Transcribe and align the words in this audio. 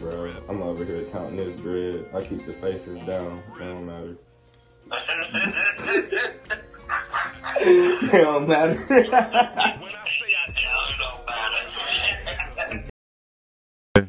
bro. 0.00 0.32
I'm 0.48 0.62
over 0.62 0.84
here 0.84 1.04
counting 1.12 1.36
this 1.36 1.58
bread. 1.60 2.06
I 2.14 2.22
keep 2.22 2.46
the 2.46 2.52
faces 2.54 2.98
down. 3.00 3.42
It 3.54 3.58
don't 3.58 3.86
matter. 3.86 4.16
it 7.60 8.12
don't 8.12 8.48
matter. 8.48 9.80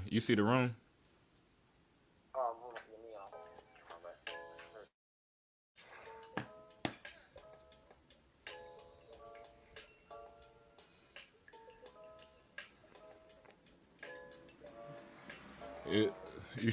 You 0.09 0.21
see 0.21 0.35
the 0.35 0.43
room? 0.43 0.75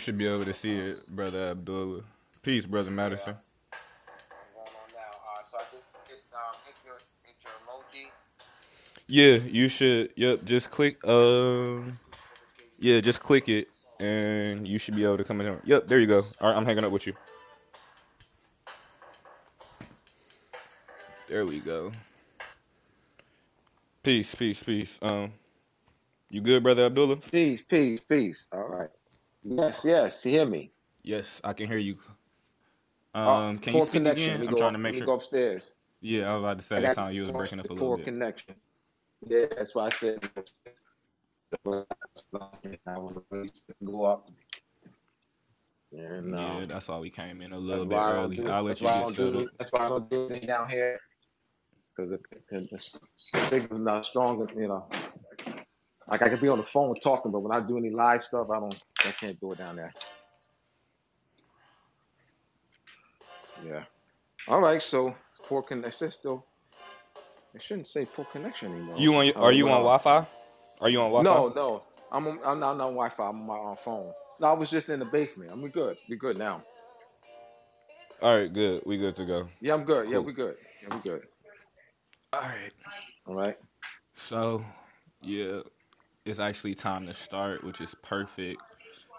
Should 0.05 0.19
be 0.19 0.27
able 0.27 0.45
to 0.45 0.53
see 0.53 0.77
it, 0.77 0.99
brother 1.09 1.53
Abdullah. 1.53 2.03
Peace, 2.43 2.67
brother 2.67 2.91
Madison. 2.91 3.37
emoji. 7.65 8.07
Yeah, 9.07 9.37
you 9.37 9.69
should. 9.69 10.11
Yep, 10.17 10.45
just 10.45 10.71
click. 10.71 11.03
Um, 11.09 11.99
yeah, 12.79 13.01
just 13.01 13.21
click 13.21 13.49
it, 13.49 13.69
and 13.99 14.69
you 14.69 14.79
should 14.79 14.95
be 14.95 15.05
able 15.05 15.17
to 15.17 15.25
come 15.25 15.41
in. 15.41 15.47
Here. 15.47 15.61
Yep, 15.65 15.89
there 15.89 16.01
you 16.01 16.07
go. 16.07 16.23
All 16.39 16.51
right, 16.51 16.57
I'm 16.57 16.67
hanging 16.67 16.85
up 16.85 16.93
with 16.93 17.07
you. 17.07 17.15
There 21.29 21.47
we 21.47 21.61
go. 21.61 21.93
Peace, 24.03 24.35
peace, 24.35 24.63
peace. 24.63 24.99
Um, 25.01 25.33
you 26.29 26.43
good, 26.43 26.63
brother 26.63 26.85
Abdullah? 26.85 27.17
Peace, 27.17 27.63
peace, 27.63 28.01
peace. 28.05 28.49
All 28.53 28.69
right. 28.69 28.91
Yes, 29.45 29.85
yes. 29.85 30.25
You 30.25 30.33
hear 30.33 30.47
me? 30.47 30.71
Yes, 31.03 31.41
I 31.45 31.53
can 31.53 31.69
hear 31.69 31.79
you. 31.79 31.99
Oh, 33.15 33.21
Um, 33.21 33.59
can 33.59 33.75
you 33.75 33.83
speak 33.83 33.93
connection. 33.93 34.31
again? 34.35 34.41
Me 34.41 34.47
I'm 34.49 34.57
trying 34.57 34.69
up, 34.69 34.73
to 34.73 34.79
make 34.79 34.95
sure. 34.95 35.07
go 35.07 35.15
upstairs. 35.15 35.81
Yeah, 36.01 36.31
I 36.31 36.35
was 36.35 36.43
about 36.43 36.59
to 36.59 36.65
say 36.65 36.77
I 36.77 36.91
it 36.91 36.95
sounded 36.95 37.15
you 37.15 37.23
was 37.23 37.31
breaking 37.33 37.61
up 37.61 37.71
a 37.71 37.73
little 37.73 37.89
poor 37.89 37.97
bit. 37.99 38.05
connection. 38.07 38.55
Yeah, 39.27 39.47
that's 39.57 39.75
why 39.75 39.87
I 39.87 39.91
said 39.91 40.29
I 41.67 42.99
was 42.99 43.23
ready 43.31 43.49
to 43.49 43.63
go 43.85 44.05
up. 44.05 44.31
And 45.93 46.33
Yeah, 46.33 46.57
um, 46.57 46.67
that's 46.69 46.89
why 46.89 46.99
we 46.99 47.11
came 47.11 47.41
in 47.41 47.53
a 47.53 47.59
little 47.59 47.85
bit 47.87 47.95
why 47.95 48.03
I 48.05 48.13
don't 48.15 48.25
early. 48.25 48.37
do. 48.37 48.49
I'll 48.49 48.63
let 48.65 48.81
you 48.81 48.87
get 48.87 49.09
settled. 49.09 49.51
That's 49.59 49.71
why 49.73 49.87
I 49.87 49.89
don't 49.89 50.11
do 50.11 50.27
anything 50.29 50.49
down 50.49 50.69
here 50.69 50.99
because 51.97 52.11
the, 52.11 52.19
the 52.51 52.85
signal's 53.17 53.81
not 53.81 54.05
strong. 54.05 54.47
You 54.57 54.69
know, 54.69 54.89
like 56.09 56.23
I 56.23 56.29
can 56.29 56.41
be 56.41 56.49
on 56.49 56.59
the 56.59 56.65
phone 56.65 56.95
talking, 57.01 57.31
but 57.31 57.41
when 57.41 57.57
I 57.57 57.61
do 57.61 57.79
any 57.79 57.91
live 57.91 58.25
stuff, 58.25 58.49
I 58.51 58.59
don't. 58.61 58.83
I 59.05 59.11
can't 59.13 59.39
do 59.41 59.53
it 59.53 59.59
down 59.59 59.77
there. 59.77 59.93
Yeah. 63.67 63.85
All 64.49 64.61
right. 64.61 64.83
So 64.83 65.15
poor 65.47 65.63
connection. 65.63 66.11
Still, 66.11 66.45
I 67.55 67.59
shouldn't 67.59 67.87
say 67.87 68.05
poor 68.05 68.25
connection 68.27 68.73
anymore. 68.73 68.97
You 68.99 69.15
on? 69.15 69.31
Are 69.33 69.53
you 69.53 69.67
on 69.67 69.73
uh, 69.73 69.97
Wi-Fi? 69.99 70.27
Are 70.81 70.89
you 70.89 71.01
on 71.01 71.11
Wi-Fi? 71.11 71.25
no, 71.25 71.49
no. 71.49 71.83
I'm 72.11 72.27
on, 72.27 72.39
I'm 72.45 72.61
not 72.61 72.73
on 72.73 72.95
Wi-Fi. 72.95 73.29
I'm 73.29 73.49
on 73.51 73.71
my 73.71 73.77
phone. 73.77 74.13
No, 74.41 74.49
I 74.49 74.53
was 74.53 74.71
just 74.71 74.89
in 74.89 74.99
the 74.99 75.05
basement. 75.05 75.51
I'm 75.53 75.63
we 75.63 75.69
good. 75.69 75.97
We 76.09 76.17
good 76.17 76.39
now. 76.39 76.63
All 78.23 78.37
right, 78.37 78.53
good. 78.53 78.83
We 78.87 78.97
good 78.97 79.17
to 79.17 79.25
go. 79.25 79.49
Yeah, 79.61 79.75
I'm 79.75 79.85
good. 79.85 80.09
Yeah, 80.09 80.17
Cool. 80.17 80.25
we 80.25 80.33
good. 80.33 80.57
Yeah, 80.83 80.95
we 80.95 81.01
good. 81.03 81.23
All 82.33 82.41
right. 82.41 82.73
All 83.27 83.35
right. 83.35 83.57
So, 84.17 84.65
yeah, 85.21 85.61
it's 86.25 86.39
actually 86.39 86.75
time 86.75 87.07
to 87.07 87.15
start, 87.15 87.65
which 87.65 87.81
is 87.81 87.95
perfect. 88.03 88.63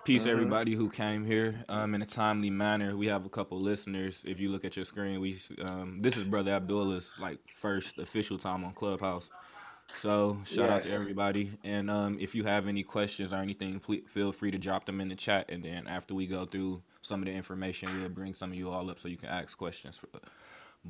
Peace, 0.05 0.25
Mm-hmm. 0.25 0.31
everybody 0.31 0.75
who 0.75 0.89
came 0.89 1.25
here 1.25 1.55
um, 1.69 1.95
in 1.95 2.03
a 2.03 2.07
timely 2.07 2.51
manner. 2.51 2.97
We 2.97 3.07
have 3.07 3.25
a 3.25 3.29
couple 3.29 3.59
listeners. 3.59 4.23
If 4.25 4.39
you 4.39 4.49
look 4.51 4.65
at 4.65 4.75
your 4.77 4.85
screen, 4.85 5.21
we 5.21 5.39
um, 5.63 5.99
this 6.01 6.17
is 6.17 6.25
Brother 6.25 6.51
Abdullah's 6.53 7.11
like 7.19 7.39
first 7.47 7.99
official 7.99 8.37
time 8.39 8.65
on 8.65 8.73
Clubhouse. 8.73 9.29
So 9.95 10.39
shout 10.45 10.69
out 10.69 10.83
to 10.83 10.93
everybody. 10.93 11.51
And 11.63 11.89
um, 11.91 12.17
if 12.19 12.35
you 12.35 12.43
have 12.45 12.67
any 12.67 12.83
questions 12.83 13.33
or 13.33 13.37
anything, 13.37 13.79
please 13.79 14.03
feel 14.07 14.31
free 14.31 14.51
to 14.51 14.59
drop 14.59 14.85
them 14.85 15.01
in 15.01 15.09
the 15.09 15.15
chat. 15.15 15.49
And 15.49 15.63
then 15.63 15.87
after 15.87 16.13
we 16.15 16.27
go 16.27 16.45
through 16.45 16.83
some 17.01 17.21
of 17.21 17.25
the 17.27 17.33
information, 17.33 17.89
we'll 17.99 18.09
bring 18.09 18.33
some 18.35 18.51
of 18.51 18.57
you 18.57 18.69
all 18.71 18.89
up 18.91 18.99
so 18.99 19.07
you 19.07 19.17
can 19.17 19.29
ask 19.29 19.57
questions. 19.57 20.01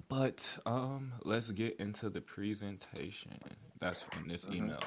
But 0.10 0.58
um, 0.66 1.14
let's 1.24 1.52
get 1.52 1.78
into 1.80 2.10
the 2.10 2.22
presentation. 2.22 3.34
That's 3.80 4.04
from 4.04 4.28
this 4.28 4.44
Mm-hmm. 4.46 4.56
email. 4.56 4.80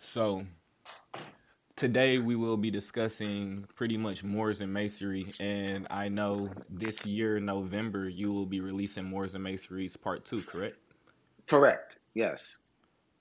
So 0.00 0.46
today 1.76 2.18
we 2.18 2.36
will 2.36 2.56
be 2.56 2.70
discussing 2.70 3.66
pretty 3.74 3.96
much 3.96 4.24
Moors 4.24 4.62
and 4.62 4.72
Masonry, 4.72 5.32
and 5.38 5.86
I 5.90 6.08
know 6.08 6.50
this 6.70 7.04
year 7.04 7.38
November 7.38 8.08
you 8.08 8.32
will 8.32 8.46
be 8.46 8.60
releasing 8.60 9.04
Moors 9.04 9.34
and 9.34 9.44
Masonry's 9.44 9.96
part 9.96 10.24
two, 10.24 10.42
correct? 10.42 10.78
Correct. 11.48 11.98
Yes. 12.14 12.62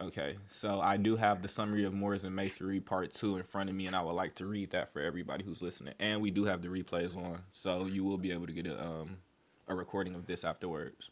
Okay, 0.01 0.35
so 0.47 0.81
I 0.81 0.97
do 0.97 1.15
have 1.15 1.41
the 1.41 1.47
summary 1.47 1.85
of 1.85 1.93
Moors 1.93 2.25
and 2.25 2.35
Masonry 2.35 2.79
part 2.79 3.13
two 3.13 3.37
in 3.37 3.43
front 3.43 3.69
of 3.69 3.75
me, 3.75 3.87
and 3.87 3.95
I 3.95 4.01
would 4.01 4.13
like 4.13 4.35
to 4.35 4.45
read 4.45 4.71
that 4.71 4.91
for 4.91 5.01
everybody 5.01 5.43
who's 5.43 5.61
listening. 5.61 5.93
And 5.99 6.21
we 6.21 6.31
do 6.31 6.45
have 6.45 6.61
the 6.61 6.67
replays 6.69 7.15
on, 7.15 7.41
so 7.49 7.85
you 7.85 8.03
will 8.03 8.17
be 8.17 8.31
able 8.31 8.47
to 8.47 8.53
get 8.53 8.67
a 8.67 8.81
um 8.81 9.17
a 9.67 9.75
recording 9.75 10.15
of 10.15 10.25
this 10.25 10.43
afterwards. 10.43 11.09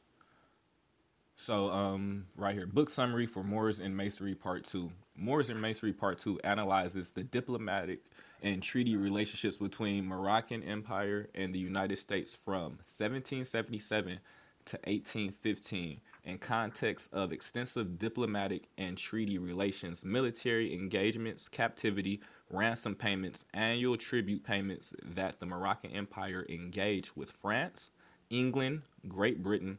So, 1.36 1.72
um, 1.72 2.28
right 2.38 2.56
here, 2.56 2.68
book 2.68 2.90
summary 2.90 3.26
for 3.26 3.44
Moors 3.44 3.80
and 3.80 3.98
Masonry 3.98 4.36
Part 4.36 4.66
2. 4.68 4.92
Moors 5.16 5.50
and 5.50 5.62
Masonry 5.62 5.94
Part 5.94 6.20
2 6.20 6.40
analyzes 6.44 7.12
the 7.12 7.24
diplomatic 7.24 8.00
and 8.42 8.64
treaty 8.64 8.98
relationships 8.98 9.58
between 9.58 10.08
Moroccan 10.08 10.64
Empire 10.64 11.30
and 11.36 11.54
the 11.54 11.60
United 11.60 11.98
States 11.98 12.36
from 12.36 12.78
1777 12.82 14.20
to 14.66 14.78
1815 14.78 16.02
in 16.24 16.38
context 16.38 17.14
of 17.14 17.32
extensive 17.32 18.00
diplomatic 18.00 18.70
and 18.78 18.98
treaty 18.98 19.38
relations, 19.38 20.04
military 20.04 20.74
engagements, 20.74 21.48
captivity, 21.48 22.22
ransom 22.50 22.96
payments, 22.96 23.46
annual 23.54 23.98
tribute 23.98 24.44
payments 24.44 24.94
that 25.16 25.40
the 25.40 25.46
Moroccan 25.46 25.92
Empire 25.92 26.46
engaged 26.50 27.12
with 27.16 27.32
France, 27.32 27.92
England, 28.30 28.82
Great 29.08 29.44
Britain, 29.44 29.78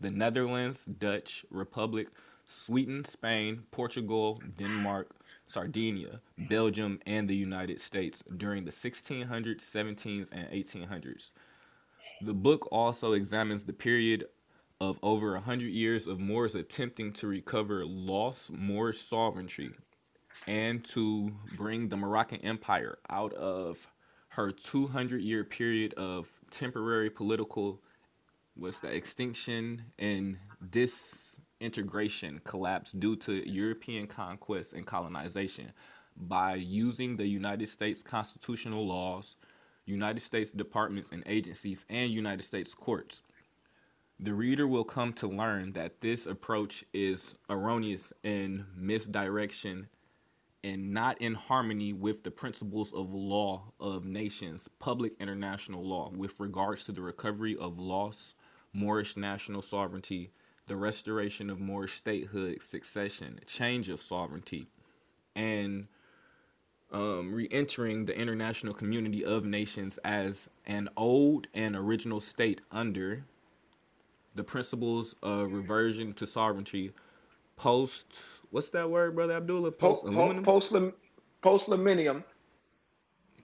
the 0.00 0.10
Netherlands, 0.10 0.84
Dutch 0.84 1.44
Republic, 1.50 2.08
Sweden, 2.46 3.04
Spain, 3.04 3.64
Portugal, 3.70 4.40
Denmark, 4.58 5.10
Sardinia, 5.46 6.20
Belgium, 6.48 7.00
and 7.06 7.28
the 7.28 7.34
United 7.34 7.80
States 7.80 8.22
during 8.36 8.64
the 8.64 8.70
1600s, 8.70 9.60
1700s, 9.60 10.32
and 10.32 10.48
1800s. 10.50 11.32
The 12.22 12.34
book 12.34 12.68
also 12.70 13.12
examines 13.12 13.64
the 13.64 13.72
period 13.72 14.26
of 14.80 14.98
over 15.02 15.34
a 15.34 15.40
hundred 15.40 15.70
years 15.70 16.06
of 16.06 16.20
Moors 16.20 16.54
attempting 16.54 17.12
to 17.14 17.26
recover 17.26 17.84
lost 17.84 18.52
Moorish 18.52 19.00
sovereignty 19.00 19.70
and 20.46 20.84
to 20.84 21.32
bring 21.56 21.88
the 21.88 21.96
Moroccan 21.96 22.40
Empire 22.42 22.98
out 23.10 23.32
of 23.34 23.86
her 24.28 24.52
200 24.52 25.22
year 25.22 25.44
period 25.44 25.94
of 25.94 26.28
temporary 26.50 27.10
political 27.10 27.80
was 28.56 28.80
the 28.80 28.88
extinction 28.88 29.82
and 29.98 30.36
disintegration 31.60 32.40
collapse 32.44 32.92
due 32.92 33.16
to 33.16 33.48
European 33.48 34.06
conquest 34.06 34.72
and 34.72 34.86
colonization 34.86 35.72
by 36.16 36.54
using 36.54 37.16
the 37.16 37.26
United 37.26 37.68
States 37.68 38.02
constitutional 38.02 38.86
laws, 38.86 39.36
United 39.84 40.20
States 40.20 40.52
departments 40.52 41.12
and 41.12 41.22
agencies, 41.26 41.84
and 41.88 42.10
United 42.10 42.42
States 42.42 42.74
courts. 42.74 43.22
The 44.18 44.32
reader 44.32 44.66
will 44.66 44.84
come 44.84 45.12
to 45.14 45.28
learn 45.28 45.72
that 45.72 46.00
this 46.00 46.26
approach 46.26 46.84
is 46.94 47.36
erroneous 47.50 48.12
and 48.24 48.64
misdirection 48.74 49.88
and 50.64 50.92
not 50.92 51.20
in 51.20 51.34
harmony 51.34 51.92
with 51.92 52.24
the 52.24 52.30
principles 52.30 52.92
of 52.92 53.12
law 53.12 53.72
of 53.78 54.04
nations, 54.04 54.68
public 54.78 55.12
international 55.20 55.84
law, 55.86 56.10
with 56.16 56.40
regards 56.40 56.82
to 56.84 56.92
the 56.92 57.02
recovery 57.02 57.56
of 57.60 57.78
lost 57.78 58.34
Moorish 58.72 59.16
national 59.16 59.62
sovereignty, 59.62 60.32
the 60.66 60.76
restoration 60.76 61.50
of 61.50 61.60
Moorish 61.60 61.94
statehood, 61.94 62.62
succession, 62.62 63.40
change 63.46 63.88
of 63.88 64.00
sovereignty, 64.00 64.66
and 65.34 65.86
um, 66.92 67.32
re-entering 67.32 68.04
the 68.04 68.18
international 68.18 68.74
community 68.74 69.24
of 69.24 69.44
nations 69.44 69.98
as 70.04 70.50
an 70.66 70.88
old 70.96 71.46
and 71.54 71.76
original 71.76 72.20
state 72.20 72.60
under 72.70 73.24
the 74.34 74.44
principles 74.44 75.14
of 75.22 75.52
reversion 75.52 76.12
to 76.12 76.26
sovereignty 76.26 76.92
post 77.56 78.04
what's 78.50 78.68
that 78.68 78.88
word 78.90 79.14
brother 79.14 79.32
abdullah 79.32 79.72
post 79.72 80.04
Po- 80.04 80.10
po- 80.10 80.14
aluminum 80.14 80.44
post 80.44 80.74
post 81.40 81.68
aluminium. 81.68 82.22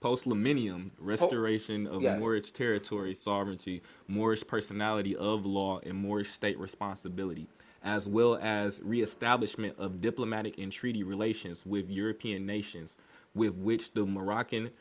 Post 0.02 0.26
millennium 0.26 0.90
oh, 1.00 1.04
restoration 1.04 1.86
of 1.86 2.02
yes. 2.02 2.18
Moorish 2.18 2.50
territory 2.50 3.14
sovereignty, 3.14 3.82
Moorish 4.08 4.44
personality 4.44 5.14
of 5.14 5.46
law, 5.46 5.78
and 5.86 5.94
Moorish 5.94 6.30
state 6.30 6.58
responsibility, 6.58 7.46
as 7.84 8.08
well 8.08 8.36
as 8.42 8.80
reestablishment 8.82 9.78
of 9.78 10.00
diplomatic 10.00 10.58
and 10.58 10.72
treaty 10.72 11.04
relations 11.04 11.64
with 11.64 11.88
European 11.88 12.44
nations, 12.44 12.98
with 13.36 13.54
which 13.54 13.92
the 13.92 14.04
Moroccan 14.04 14.72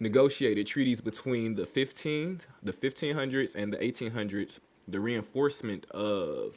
negotiated 0.00 0.66
treaties 0.66 1.00
between 1.00 1.54
the 1.54 1.64
15 1.64 2.40
the 2.64 2.72
1500s 2.72 3.54
and 3.54 3.72
the 3.72 3.76
1800s 3.78 4.58
the 4.88 4.98
reinforcement 4.98 5.86
of 5.92 6.56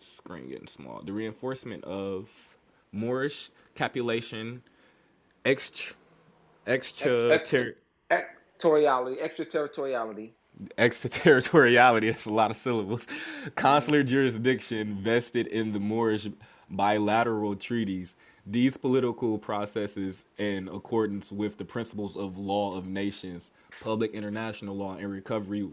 screen 0.00 0.48
getting 0.48 0.68
small 0.68 1.02
the 1.02 1.12
reinforcement 1.12 1.82
of 1.82 2.56
moorish 2.92 3.50
capitulation 3.74 4.62
ex 5.44 5.66
Ex- 5.66 5.72
ex- 5.72 5.94
extra 5.94 6.03
Extraterritoriality, 6.66 9.20
extraterritoriality. 9.20 10.32
extraterritoriality 10.78 12.06
that's 12.10 12.26
a 12.26 12.32
lot 12.32 12.50
of 12.50 12.56
syllables. 12.56 13.06
Consular 13.54 14.02
jurisdiction 14.02 14.98
vested 15.02 15.46
in 15.48 15.72
the 15.72 15.80
moorish 15.80 16.26
bilateral 16.70 17.54
treaties. 17.54 18.16
These 18.46 18.76
political 18.76 19.38
processes 19.38 20.24
in 20.38 20.68
accordance 20.68 21.32
with 21.32 21.56
the 21.56 21.64
principles 21.64 22.16
of 22.16 22.36
law 22.36 22.76
of 22.76 22.86
nations 22.86 23.52
public 23.80 24.12
international 24.12 24.76
law 24.76 24.96
and 24.96 25.10
recovery 25.10 25.68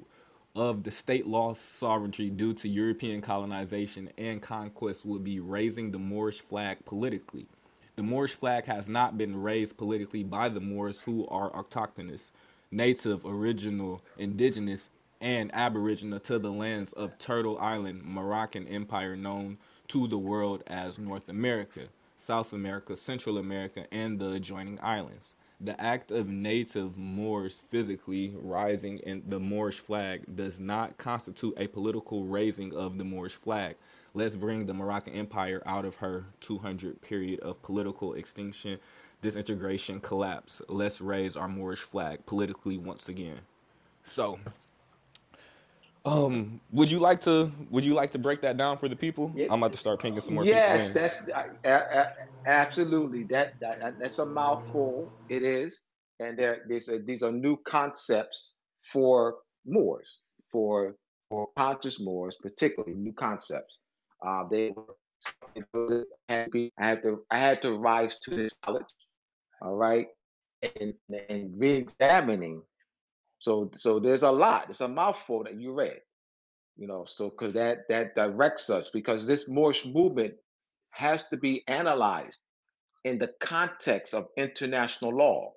of 0.56 0.84
the 0.84 0.92
state 0.92 1.28
law 1.28 1.54
sovereignty 1.54 2.30
due 2.30 2.54
to 2.54 2.68
european 2.68 3.22
colonization 3.22 4.10
and 4.18 4.42
conquest 4.42 5.06
would 5.06 5.24
be 5.24 5.40
raising 5.40 5.92
the 5.92 6.00
moorish 6.00 6.42
flag 6.42 6.78
politically 6.86 7.46
the 7.96 8.04
Moorish 8.04 8.34
flag 8.34 8.66
has 8.66 8.88
not 8.88 9.18
been 9.18 9.42
raised 9.42 9.78
politically 9.78 10.24
by 10.24 10.50
the 10.50 10.62
Moors 10.62 11.02
who 11.02 11.28
are 11.28 11.52
autochthonous, 11.52 12.32
native, 12.72 13.26
original, 13.26 14.02
indigenous, 14.18 14.90
and 15.20 15.52
aboriginal 15.54 16.20
to 16.22 16.40
the 16.40 16.52
lands 16.52 16.94
of 16.94 17.18
Turtle 17.18 17.58
Island, 17.60 18.02
Moroccan 18.04 18.68
Empire 18.68 19.16
known 19.16 19.58
to 19.90 20.08
the 20.08 20.18
world 20.18 20.64
as 20.68 20.98
North 20.98 21.28
America, 21.30 21.82
South 22.18 22.54
America, 22.54 22.96
Central 22.96 23.38
America, 23.38 23.86
and 23.92 24.18
the 24.18 24.32
adjoining 24.32 24.80
islands. 24.82 25.36
The 25.60 25.80
act 25.80 26.12
of 26.12 26.28
native 26.28 26.98
Moors 26.98 27.60
physically 27.60 28.34
rising 28.36 28.98
in 29.00 29.22
the 29.28 29.40
Moorish 29.40 29.80
flag 29.80 30.36
does 30.36 30.60
not 30.60 30.98
constitute 30.98 31.54
a 31.58 31.68
political 31.68 32.24
raising 32.24 32.74
of 32.74 32.98
the 32.98 33.04
Moorish 33.04 33.36
flag. 33.36 33.76
Let's 34.14 34.36
bring 34.36 34.66
the 34.66 34.74
Moroccan 34.74 35.14
Empire 35.14 35.62
out 35.66 35.86
of 35.86 35.96
her 35.96 36.26
200 36.42 37.02
period 37.02 37.40
of 37.40 37.62
political 37.62 38.14
extinction, 38.14 38.78
disintegration, 39.22 40.02
collapse. 40.02 40.62
Let's 40.68 41.00
raise 41.00 41.38
our 41.38 41.48
Moorish 41.48 41.80
flag 41.80 42.26
politically 42.26 42.78
once 42.78 43.08
again. 43.08 43.40
So, 44.04 44.38
um, 46.04 46.60
would 46.72 46.92
you 46.92 47.00
like 47.00 47.22
to 47.22 47.52
would 47.70 47.86
you 47.86 47.94
like 47.94 48.12
to 48.12 48.20
break 48.20 48.42
that 48.42 48.58
down 48.58 48.78
for 48.78 48.90
the 48.90 48.98
people? 48.98 49.32
I'm 49.50 49.64
about 49.64 49.72
to 49.72 49.78
start 49.78 50.02
pinging 50.02 50.20
some 50.20 50.36
more 50.36 50.44
yes, 50.44 50.90
in. 50.90 50.94
that's 51.02 51.30
a- 51.30 51.56
a- 51.64 52.14
absolutely 52.46 53.24
that, 53.26 53.60
that 53.62 53.98
that's 53.98 54.20
a 54.20 54.26
mouthful. 54.26 55.10
It 55.30 55.44
is, 55.44 55.84
and 56.20 56.38
there 56.38 56.66
there's 56.68 56.90
a, 56.90 57.00
these 57.00 57.24
are 57.24 57.32
new 57.32 57.56
concepts 57.56 58.58
for 58.80 59.38
Moors, 59.66 60.24
for 60.50 60.96
for 61.30 61.48
conscious 61.56 62.02
Moors, 62.02 62.38
particularly 62.42 62.96
new 62.96 63.14
concepts. 63.14 63.80
Uh, 64.26 64.46
they 64.50 64.72
were 64.76 64.96
to 65.90 66.06
I 66.30 66.48
had 66.80 67.04
to 67.04 67.24
I 67.32 67.40
had 67.40 67.62
to 67.64 67.74
rise 67.78 68.20
to 68.22 68.32
this 68.32 68.54
college, 68.64 68.86
all 69.62 69.76
right, 69.78 70.08
and 70.82 70.94
and 71.30 71.54
re-examining. 71.62 72.64
So 73.40 73.72
so 73.76 74.00
there's 74.00 74.24
a 74.24 74.32
lot. 74.32 74.70
It's 74.70 74.82
a 74.82 74.88
mouthful 74.90 75.44
that 75.46 75.60
you 75.62 75.74
read. 75.74 76.00
you 76.78 76.88
know 76.88 77.06
so 77.06 77.30
because 77.30 77.54
that 77.54 77.90
that 77.90 78.16
directs 78.16 78.72
us 78.72 78.90
because 78.90 79.28
this 79.28 79.50
Moorish 79.50 79.86
movement 79.88 80.36
has 80.92 81.28
to 81.30 81.38
be 81.38 81.64
analyzed 81.70 82.42
in 83.06 83.20
the 83.20 83.32
context 83.42 84.16
of 84.16 84.28
international 84.38 85.16
law 85.16 85.54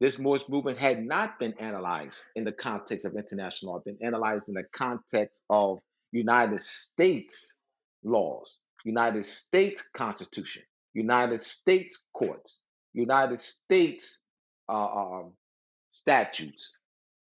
this 0.00 0.18
Moorish 0.18 0.48
movement 0.48 0.78
had 0.78 1.04
not 1.04 1.38
been 1.38 1.54
analyzed 1.60 2.20
in 2.36 2.44
the 2.44 2.52
context 2.52 3.06
of 3.06 3.16
international 3.16 3.74
law 3.74 3.80
been 3.84 3.98
analyzed 4.02 4.48
in 4.50 4.56
the 4.56 4.64
context 4.72 5.44
of 5.50 5.80
united 6.12 6.60
states 6.60 7.61
laws 8.04 8.64
united 8.84 9.24
states 9.24 9.88
constitution 9.94 10.62
united 10.94 11.40
states 11.40 12.06
courts 12.14 12.64
united 12.94 13.38
states 13.38 14.20
uh, 14.68 14.86
um, 14.94 15.32
statutes 15.88 16.72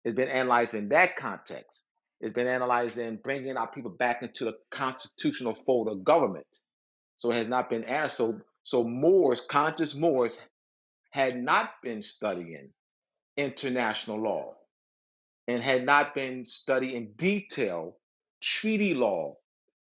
it's 0.04 0.16
been 0.16 0.28
analyzed 0.28 0.74
in 0.74 0.88
that 0.90 1.16
context. 1.16 1.86
It's 2.20 2.32
been 2.32 2.46
analyzed 2.46 2.98
in 2.98 3.16
bringing 3.16 3.56
our 3.56 3.68
people 3.70 3.90
back 3.90 4.22
into 4.22 4.44
the 4.44 4.54
constitutional 4.70 5.54
fold 5.54 5.88
of 5.88 6.04
government. 6.04 6.46
So 7.16 7.30
it 7.30 7.36
has 7.36 7.48
not 7.48 7.70
been 7.70 7.84
asked. 7.84 8.16
So, 8.16 8.40
so 8.62 8.84
conscious 9.48 9.94
Moors, 9.94 10.40
had 11.10 11.42
not 11.42 11.72
been 11.82 12.02
studying 12.02 12.70
international 13.36 14.20
law 14.20 14.54
and 15.48 15.62
had 15.62 15.84
not 15.84 16.14
been 16.14 16.44
studying 16.46 16.96
in 16.96 17.12
detail 17.14 17.96
treaty 18.40 18.94
law 18.94 19.36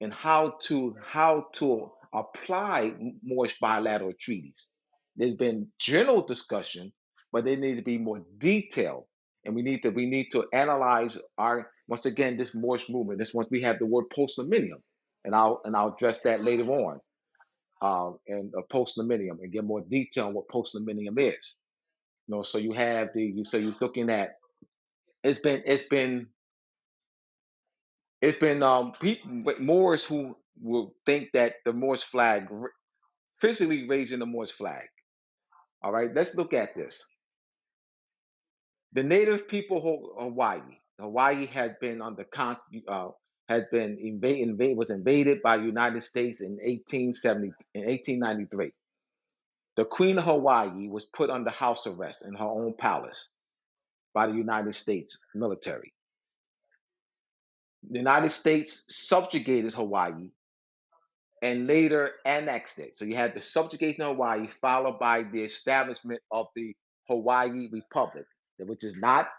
and 0.02 0.14
how 0.14 0.58
to 0.64 0.96
how 1.06 1.48
to 1.54 1.92
apply 2.14 2.94
Moorish 3.24 3.60
bilateral 3.60 4.14
treaties. 4.20 4.68
There's 5.16 5.36
been 5.36 5.68
general 5.80 6.22
discussion, 6.22 6.92
but 7.32 7.46
there 7.46 7.56
needs 7.56 7.78
to 7.78 7.84
be 7.84 7.98
more 7.98 8.24
detail, 8.38 9.08
and 9.46 9.56
we 9.56 9.62
need 9.62 9.84
to 9.84 9.92
we 9.92 10.08
need 10.08 10.30
to 10.32 10.48
analyze 10.54 11.18
our 11.38 11.70
once 11.88 12.06
again 12.06 12.38
this 12.38 12.56
Moorish 12.56 12.90
movement. 12.90 13.20
This 13.20 13.34
once 13.34 13.48
we 13.52 13.62
have 13.62 13.80
the 13.80 13.86
word 13.86 14.06
postliminium, 14.16 14.82
and 15.24 15.36
I'll 15.36 15.62
and 15.64 15.76
I'll 15.76 15.94
address 15.94 16.22
that 16.22 16.44
later 16.44 16.66
on, 16.70 17.00
um, 17.82 18.18
and 18.28 18.52
uh, 18.58 18.62
postliminium 18.72 19.40
and 19.42 19.52
get 19.52 19.64
more 19.64 19.82
detail 19.82 20.28
on 20.28 20.34
what 20.34 20.48
postliminium 20.50 21.20
is. 21.20 21.62
You 22.28 22.36
know, 22.36 22.42
so 22.42 22.58
you 22.58 22.74
have 22.74 23.10
the 23.14 23.24
you 23.24 23.46
so 23.46 23.58
you're 23.58 23.76
looking 23.80 24.10
at 24.10 24.32
it's 25.24 25.40
been 25.40 25.62
it's 25.66 25.84
been 25.84 26.28
it's 28.22 28.38
been 28.38 28.64
um 28.64 28.94
people 28.94 29.44
Moors 29.60 30.06
who 30.06 30.38
will 30.62 30.94
think 31.06 31.32
that 31.34 31.56
the 31.66 31.74
Moorish 31.74 32.04
flag 32.04 32.48
physically 33.40 33.88
raising 33.88 34.20
the 34.20 34.26
Moorish 34.26 34.52
flag. 34.52 34.88
All 35.84 35.92
right, 35.92 36.14
let's 36.14 36.36
look 36.36 36.54
at 36.54 36.76
this. 36.76 37.04
The 38.94 39.04
native 39.04 39.48
people 39.48 40.14
of 40.18 40.26
Hawaii, 40.26 40.62
Hawaii 41.00 41.48
had 41.48 41.80
been 41.80 42.02
under 42.02 42.24
con, 42.26 42.58
uh, 42.88 43.10
had 43.50 43.70
been 43.72 43.98
invaded, 44.00 44.50
invade, 44.50 44.78
was 44.78 44.92
invaded 44.92 45.42
by 45.42 45.58
the 45.58 45.66
United 45.66 46.04
States 46.04 46.42
in 46.42 46.52
1870 46.52 47.48
in 47.74 47.86
1893. 47.86 48.72
The 49.78 49.86
Queen 49.86 50.18
of 50.20 50.26
Hawaii 50.26 50.88
was 50.88 51.06
put 51.06 51.30
under 51.30 51.50
house 51.50 51.88
arrest 51.88 52.26
in 52.28 52.36
her 52.36 52.46
own 52.46 52.76
palace 52.78 53.36
by 54.14 54.28
the 54.28 54.34
United 54.34 54.76
States 54.76 55.26
military. 55.34 55.94
The 57.90 57.98
United 57.98 58.30
States 58.30 58.86
subjugated 58.96 59.74
Hawaii 59.74 60.30
and 61.42 61.68
later 61.68 62.12
annexed 62.26 62.80
it. 62.80 62.96
So 62.96 63.06
you 63.06 63.16
had 63.16 63.34
the 63.34 63.42
subjugation 63.42 64.04
of 64.04 64.10
Hawaii, 64.10 64.48
followed 64.48 65.00
by 65.00 65.24
the 65.24 65.44
establishment 65.44 66.22
of 66.32 66.48
the 66.56 66.76
Hawaii 67.08 67.70
Republic, 67.72 68.26
which 68.60 68.84
is 68.84 68.96
not 68.98 69.30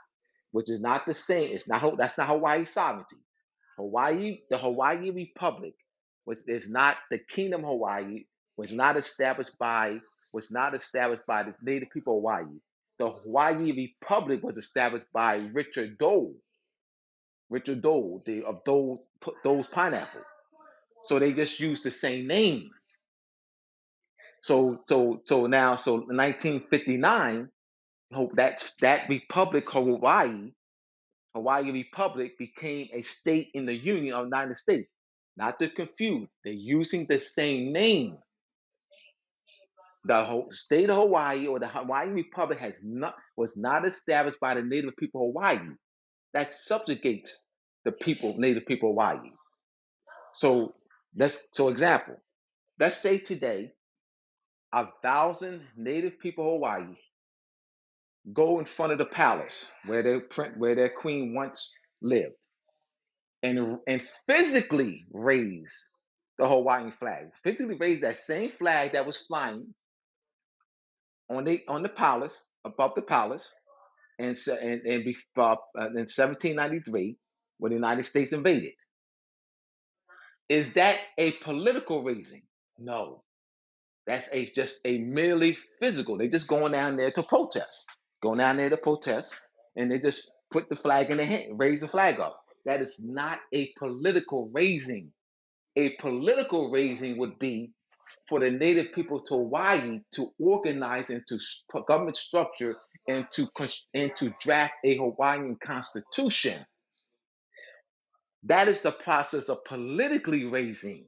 which 0.50 0.68
is 0.68 0.80
not 0.80 1.06
the 1.06 1.14
same. 1.14 1.52
It's 1.52 1.68
not 1.68 1.96
that's 1.96 2.18
not 2.18 2.28
Hawaii 2.28 2.64
sovereignty. 2.64 3.16
Hawaii, 3.76 4.40
the 4.50 4.58
Hawaii 4.58 5.10
Republic, 5.10 5.74
was 6.26 6.46
is 6.48 6.68
not 6.68 6.96
the 7.10 7.18
Kingdom 7.18 7.62
Hawaii, 7.62 8.24
was 8.56 8.72
not 8.72 8.96
established 8.96 9.56
by 9.58 10.00
was 10.32 10.50
not 10.50 10.74
established 10.74 11.26
by 11.26 11.42
the 11.42 11.54
native 11.62 11.90
people 11.90 12.14
of 12.14 12.22
Hawaii. 12.22 12.58
The 12.98 13.10
Hawaii 13.10 13.72
Republic 13.72 14.42
was 14.42 14.56
established 14.56 15.06
by 15.12 15.48
Richard 15.52 15.98
Dole, 15.98 16.34
Richard 17.52 17.82
Dole, 17.82 18.22
the 18.24 18.44
of 18.44 18.64
Dole 18.64 19.06
Dole's 19.44 19.66
pineapple. 19.66 20.22
So 21.04 21.18
they 21.18 21.32
just 21.32 21.60
used 21.60 21.84
the 21.84 21.90
same 21.90 22.26
name. 22.26 22.70
So 24.42 24.80
so 24.86 25.20
so 25.24 25.46
now 25.46 25.76
so 25.76 25.94
1959, 25.96 27.48
hope 28.12 28.36
that 28.36 28.68
that 28.80 29.08
Republic 29.08 29.70
Hawaii, 29.70 30.52
Hawaii 31.34 31.70
Republic 31.70 32.38
became 32.38 32.88
a 32.92 33.02
state 33.02 33.50
in 33.54 33.66
the 33.66 33.74
Union 33.74 34.14
of 34.14 34.22
the 34.22 34.36
United 34.36 34.56
States. 34.56 34.90
Not 35.36 35.58
to 35.60 35.68
confuse, 35.68 36.28
they're 36.44 36.52
using 36.52 37.06
the 37.06 37.18
same 37.18 37.72
name. 37.72 38.18
The 40.04 40.24
whole 40.24 40.48
state 40.52 40.90
of 40.90 40.96
Hawaii 40.96 41.46
or 41.46 41.60
the 41.60 41.68
Hawaii 41.68 42.08
Republic 42.08 42.58
has 42.58 42.82
not 42.82 43.14
was 43.36 43.56
not 43.56 43.84
established 43.84 44.40
by 44.40 44.54
the 44.54 44.62
native 44.62 44.96
people 44.96 45.28
of 45.28 45.34
Hawaii. 45.34 45.74
That 46.34 46.52
subjugates 46.52 47.46
the 47.84 47.92
people, 47.92 48.34
native 48.38 48.66
people 48.66 48.90
of 48.90 48.94
Hawaii. 48.94 49.30
So 50.34 50.74
let's 51.16 51.48
so 51.52 51.68
example. 51.68 52.16
Let's 52.78 52.96
say 52.98 53.18
today 53.18 53.72
a 54.72 54.88
thousand 55.02 55.62
native 55.76 56.18
people 56.20 56.44
of 56.46 56.52
Hawaii 56.54 56.96
go 58.32 58.58
in 58.60 58.64
front 58.64 58.92
of 58.92 58.98
the 58.98 59.06
palace 59.06 59.72
where 59.86 60.02
their 60.02 60.20
prin- 60.20 60.54
where 60.58 60.74
their 60.74 60.90
queen 60.90 61.34
once 61.34 61.76
lived 62.02 62.34
and 63.42 63.78
and 63.86 64.02
physically 64.28 65.06
raise 65.12 65.90
the 66.38 66.48
Hawaiian 66.48 66.92
flag. 66.92 67.34
Physically 67.42 67.76
raise 67.76 68.02
that 68.02 68.18
same 68.18 68.50
flag 68.50 68.92
that 68.92 69.06
was 69.06 69.18
flying 69.18 69.74
on 71.30 71.44
the 71.44 71.62
on 71.68 71.82
the 71.82 71.88
palace 71.88 72.54
above 72.64 72.94
the 72.94 73.02
palace 73.02 73.54
in, 74.18 74.34
se- 74.34 74.58
in, 74.62 74.82
in, 74.86 75.14
uh, 75.36 75.56
in 75.76 76.06
1793 76.06 77.16
when 77.58 77.70
the 77.70 77.76
United 77.76 78.04
States 78.04 78.32
invaded. 78.32 78.72
Is 80.48 80.74
that 80.74 80.98
a 81.18 81.32
political 81.32 82.04
reason? 82.04 82.42
No, 82.78 83.22
that's 84.06 84.28
a 84.32 84.50
just 84.50 84.80
a 84.84 84.98
merely 84.98 85.56
physical. 85.80 86.18
They're 86.18 86.28
just 86.28 86.48
going 86.48 86.72
down 86.72 86.96
there 86.96 87.10
to 87.12 87.22
protest, 87.22 87.90
going 88.22 88.38
down 88.38 88.56
there 88.56 88.70
to 88.70 88.76
protest, 88.76 89.38
and 89.76 89.90
they 89.90 89.98
just 89.98 90.30
put 90.50 90.68
the 90.68 90.76
flag 90.76 91.10
in 91.10 91.18
their 91.18 91.26
hand, 91.26 91.58
raise 91.58 91.80
the 91.82 91.88
flag 91.88 92.20
up. 92.20 92.40
That 92.66 92.80
is 92.80 93.04
not 93.04 93.40
a 93.52 93.72
political 93.78 94.50
raising. 94.52 95.12
A 95.76 95.90
political 95.96 96.70
raising 96.70 97.18
would 97.18 97.38
be 97.38 97.72
for 98.28 98.40
the 98.40 98.50
native 98.50 98.92
people 98.92 99.20
to 99.20 99.34
Hawaii 99.34 100.00
to 100.12 100.32
organize 100.38 101.10
into 101.10 101.38
government 101.86 102.16
structure 102.16 102.76
and 103.08 103.26
to 103.32 103.48
and 103.94 104.14
to 104.16 104.34
draft 104.40 104.74
a 104.84 104.96
Hawaiian 104.96 105.56
constitution. 105.62 106.64
That 108.44 108.68
is 108.68 108.82
the 108.82 108.92
process 108.92 109.48
of 109.48 109.64
politically 109.64 110.44
raising. 110.44 111.06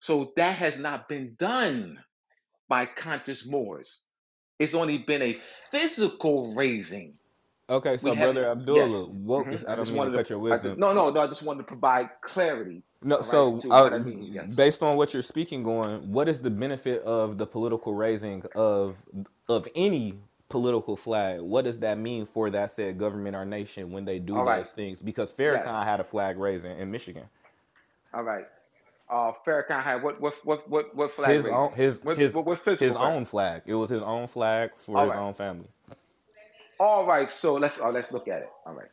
So 0.00 0.32
that 0.36 0.56
has 0.56 0.78
not 0.78 1.08
been 1.08 1.34
done 1.38 1.98
by 2.68 2.86
conscious 2.86 3.48
Moors. 3.50 4.06
It's 4.58 4.74
only 4.74 4.98
been 4.98 5.22
a 5.22 5.32
physical 5.34 6.54
raising. 6.54 7.14
Okay, 7.68 7.98
so 7.98 8.14
brother 8.14 8.48
Abdullah, 8.48 8.86
Yes. 8.86 9.08
what 9.08 9.44
hmm 9.46 9.50
I 9.68 9.72
I 9.72 9.76
don't 9.76 9.78
just 9.78 9.92
mean 9.92 9.94
to 9.94 9.98
wanted 9.98 10.10
to. 10.12 10.18
cut 10.18 10.30
your 10.30 10.38
I, 10.38 10.42
wisdom. 10.42 10.78
no, 10.78 10.92
no, 10.92 11.10
no. 11.10 11.20
I 11.22 11.26
just 11.26 11.42
wanted 11.42 11.62
to 11.62 11.66
provide 11.66 12.10
clarity. 12.20 12.82
No, 13.02 13.16
right, 13.16 13.24
so 13.24 13.60
uh, 13.70 13.90
I 13.92 13.98
mean. 13.98 14.32
Yes. 14.32 14.54
based 14.54 14.82
on 14.82 14.96
what 14.96 15.12
you're 15.12 15.22
speaking 15.22 15.66
on, 15.66 16.10
what 16.12 16.28
is 16.28 16.40
the 16.40 16.50
benefit 16.50 17.02
of 17.02 17.38
the 17.38 17.46
political 17.46 17.94
raising 17.94 18.44
of 18.54 18.96
of 19.48 19.66
any 19.74 20.14
political 20.48 20.96
flag? 20.96 21.40
What 21.40 21.64
does 21.64 21.80
that 21.80 21.98
mean 21.98 22.24
for 22.24 22.50
that 22.50 22.70
said 22.70 22.98
government 22.98 23.34
or 23.36 23.44
nation 23.44 23.90
when 23.90 24.04
they 24.04 24.20
do 24.20 24.36
All 24.36 24.44
right. 24.44 24.58
those 24.58 24.70
things? 24.70 25.02
Because 25.02 25.32
Farrakhan 25.32 25.66
Yes. 25.66 25.84
had 25.84 26.00
a 26.00 26.04
flag 26.04 26.38
raising 26.38 26.78
in 26.78 26.90
Michigan. 26.90 27.24
All 28.14 28.22
right. 28.22 28.46
Uh, 29.10 29.32
Farrakhan 29.46 29.82
had 29.82 30.02
what? 30.02 30.20
What? 30.20 30.34
What? 30.44 30.68
What? 30.70 30.94
What 30.96 31.12
flag 31.12 31.30
His 31.36 31.46
own 31.46 31.72
his 31.74 32.02
What? 32.04 32.16
his 32.18 32.34
What? 32.34 32.46
What 32.46 32.58
his 32.64 32.92
flag? 32.92 33.12
own 33.14 33.24
flag. 33.24 33.62
It 33.66 33.74
was 33.74 33.90
his 33.90 34.02
own 34.02 34.26
flag 34.28 34.70
for 34.76 34.96
All 34.98 35.04
his 35.04 35.12
right. 35.14 35.20
own 35.20 35.34
family. 35.34 35.68
All 36.80 37.06
right. 37.06 37.28
So 37.30 37.54
let's. 37.54 37.80
Oh, 37.80 37.90
let's 37.90 38.12
look 38.12 38.28
at 38.28 38.42
it. 38.42 38.50
All 38.66 38.74
right. 38.74 38.88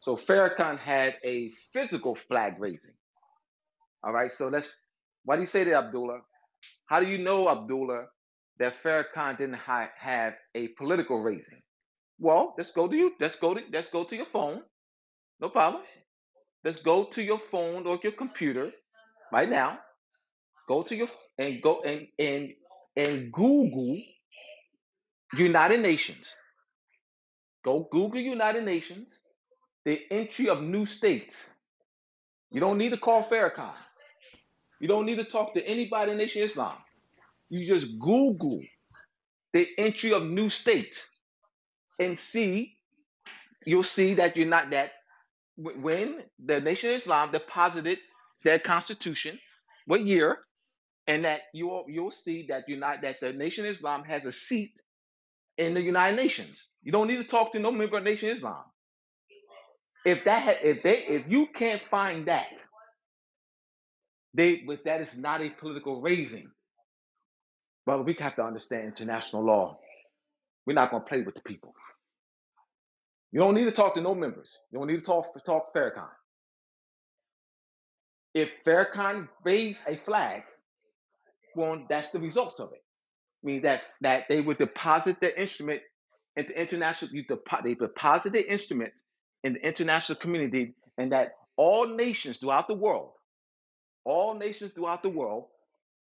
So 0.00 0.16
Farrakhan 0.16 0.78
had 0.78 1.16
a 1.24 1.50
physical 1.72 2.14
flag 2.14 2.56
raising. 2.60 2.94
All 4.04 4.12
right. 4.12 4.32
So 4.32 4.48
let's. 4.48 4.84
Why 5.24 5.36
do 5.36 5.42
you 5.42 5.46
say 5.46 5.64
that, 5.64 5.74
Abdullah? 5.86 6.20
How 6.86 7.00
do 7.00 7.08
you 7.08 7.18
know, 7.18 7.48
Abdullah, 7.50 8.06
that 8.58 8.74
Farrakhan 8.74 9.38
didn't 9.38 9.56
ha- 9.56 9.92
have 9.98 10.34
a 10.54 10.68
political 10.68 11.20
raising? 11.20 11.60
Well, 12.20 12.54
let's 12.58 12.72
go 12.72 12.88
to 12.88 12.96
you. 12.96 13.14
Let's 13.20 13.36
go 13.36 13.54
to. 13.54 13.62
Let's 13.72 13.88
go 13.90 14.04
to 14.04 14.16
your 14.16 14.26
phone. 14.26 14.62
No 15.40 15.50
problem. 15.50 15.82
Let's 16.64 16.80
go 16.80 17.04
to 17.04 17.22
your 17.22 17.38
phone 17.38 17.86
or 17.86 17.98
your 18.02 18.12
computer 18.12 18.72
right 19.32 19.48
now. 19.48 19.80
Go 20.68 20.82
to 20.82 20.96
your 20.96 21.08
and 21.38 21.62
go 21.62 21.82
and 21.82 22.08
and 22.18 22.54
and 22.96 23.32
Google 23.32 23.98
United 25.34 25.80
Nations. 25.80 26.34
Go 27.64 27.88
Google 27.90 28.20
United 28.20 28.64
Nations. 28.64 29.18
The 29.84 30.00
entry 30.10 30.48
of 30.48 30.62
new 30.62 30.86
states. 30.86 31.48
You 32.50 32.60
don't 32.60 32.78
need 32.78 32.90
to 32.90 32.98
call 32.98 33.22
Farrakhan. 33.22 33.74
You 34.80 34.88
don't 34.88 35.06
need 35.06 35.16
to 35.18 35.24
talk 35.24 35.54
to 35.54 35.66
anybody 35.66 36.12
in 36.12 36.18
Nation 36.18 36.42
Islam. 36.42 36.76
You 37.50 37.66
just 37.66 37.98
Google 37.98 38.62
the 39.52 39.68
entry 39.78 40.12
of 40.12 40.24
new 40.28 40.50
states 40.50 41.10
and 42.00 42.18
see. 42.18 42.76
You'll 43.66 43.82
see 43.84 44.14
that 44.14 44.36
you're 44.36 44.46
not 44.48 44.70
that 44.70 44.92
when 45.56 46.22
the 46.44 46.60
Nation 46.60 46.90
Islam 46.90 47.32
deposited 47.32 47.98
their 48.44 48.58
constitution, 48.58 49.38
what 49.86 50.04
year, 50.04 50.38
and 51.06 51.24
that 51.24 51.42
you'll 51.54 51.86
you'll 51.88 52.10
see 52.10 52.46
that 52.48 52.68
you're 52.68 52.78
not 52.78 53.02
that 53.02 53.20
the 53.20 53.32
Nation 53.32 53.64
of 53.66 53.72
Islam 53.72 54.04
has 54.04 54.24
a 54.24 54.32
seat 54.32 54.80
in 55.58 55.74
the 55.74 55.82
United 55.82 56.16
Nations. 56.16 56.68
You 56.82 56.92
don't 56.92 57.08
need 57.08 57.18
to 57.18 57.24
talk 57.24 57.52
to 57.52 57.58
no 57.58 57.72
member 57.72 57.98
of 57.98 58.04
Nation 58.04 58.30
Islam. 58.30 58.64
If 60.06 60.24
that 60.24 60.42
had, 60.42 60.58
if 60.62 60.82
they 60.82 60.98
if 61.04 61.24
you 61.28 61.46
can't 61.48 61.82
find 61.82 62.26
that, 62.26 62.48
they 64.34 64.58
but 64.58 64.84
that 64.84 65.00
is 65.00 65.18
not 65.18 65.42
a 65.42 65.50
political 65.50 66.02
raising. 66.02 66.50
Brother, 67.86 68.04
we 68.04 68.14
have 68.14 68.36
to 68.36 68.44
understand 68.44 68.84
international 68.86 69.44
law. 69.44 69.78
We're 70.66 70.74
not 70.74 70.90
going 70.90 71.02
to 71.02 71.08
play 71.08 71.22
with 71.22 71.34
the 71.34 71.42
people. 71.42 71.74
You 73.32 73.40
don't 73.40 73.54
need 73.54 73.64
to 73.64 73.72
talk 73.72 73.94
to 73.94 74.00
no 74.00 74.14
members. 74.14 74.58
You 74.70 74.78
don't 74.78 74.88
need 74.88 74.98
to 74.98 75.04
talk 75.04 75.26
talk 75.44 75.74
Farrakhan. 75.74 76.08
If 78.34 78.52
Farrakhan 78.64 79.28
waves 79.44 79.82
a 79.86 79.96
flag, 79.96 80.44
well, 81.56 81.84
that's 81.88 82.10
the 82.10 82.20
results 82.20 82.60
of 82.60 82.72
it. 82.72 82.82
Means 83.42 83.62
that 83.64 83.82
that 84.02 84.24
they 84.28 84.40
would 84.40 84.58
deposit 84.58 85.20
their 85.20 85.34
instrument 85.34 85.82
into 86.36 86.60
international. 86.60 87.12
You 87.12 87.24
depo- 87.26 87.62
they 87.64 87.74
deposit 87.74 88.32
their 88.34 88.44
instrument 88.46 88.92
in 89.44 89.54
the 89.54 89.66
international 89.66 90.18
community, 90.18 90.74
and 90.98 91.12
that 91.12 91.32
all 91.56 91.86
nations 91.86 92.38
throughout 92.38 92.68
the 92.68 92.74
world, 92.74 93.12
all 94.04 94.34
nations 94.34 94.72
throughout 94.72 95.02
the 95.02 95.10
world, 95.10 95.46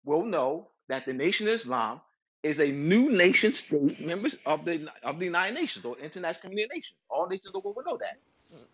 will 0.04 0.24
know 0.24 0.70
that 0.88 1.06
the 1.06 1.14
Nation 1.14 1.48
of 1.48 1.54
Islam 1.54 2.00
is 2.42 2.58
a 2.58 2.68
new 2.68 3.10
nation 3.10 3.52
state 3.52 4.00
members 4.00 4.36
of 4.46 4.64
the 4.64 4.88
of 5.04 5.18
the 5.18 5.26
United 5.26 5.54
Nations 5.54 5.84
or 5.84 5.98
International 5.98 6.42
Community 6.42 6.64
of 6.64 6.76
Nations. 6.76 6.98
All 7.10 7.28
nations 7.28 7.48
of 7.48 7.54
the 7.54 7.60
world 7.60 7.76
will 7.76 7.84
know 7.84 7.98
that, 7.98 8.16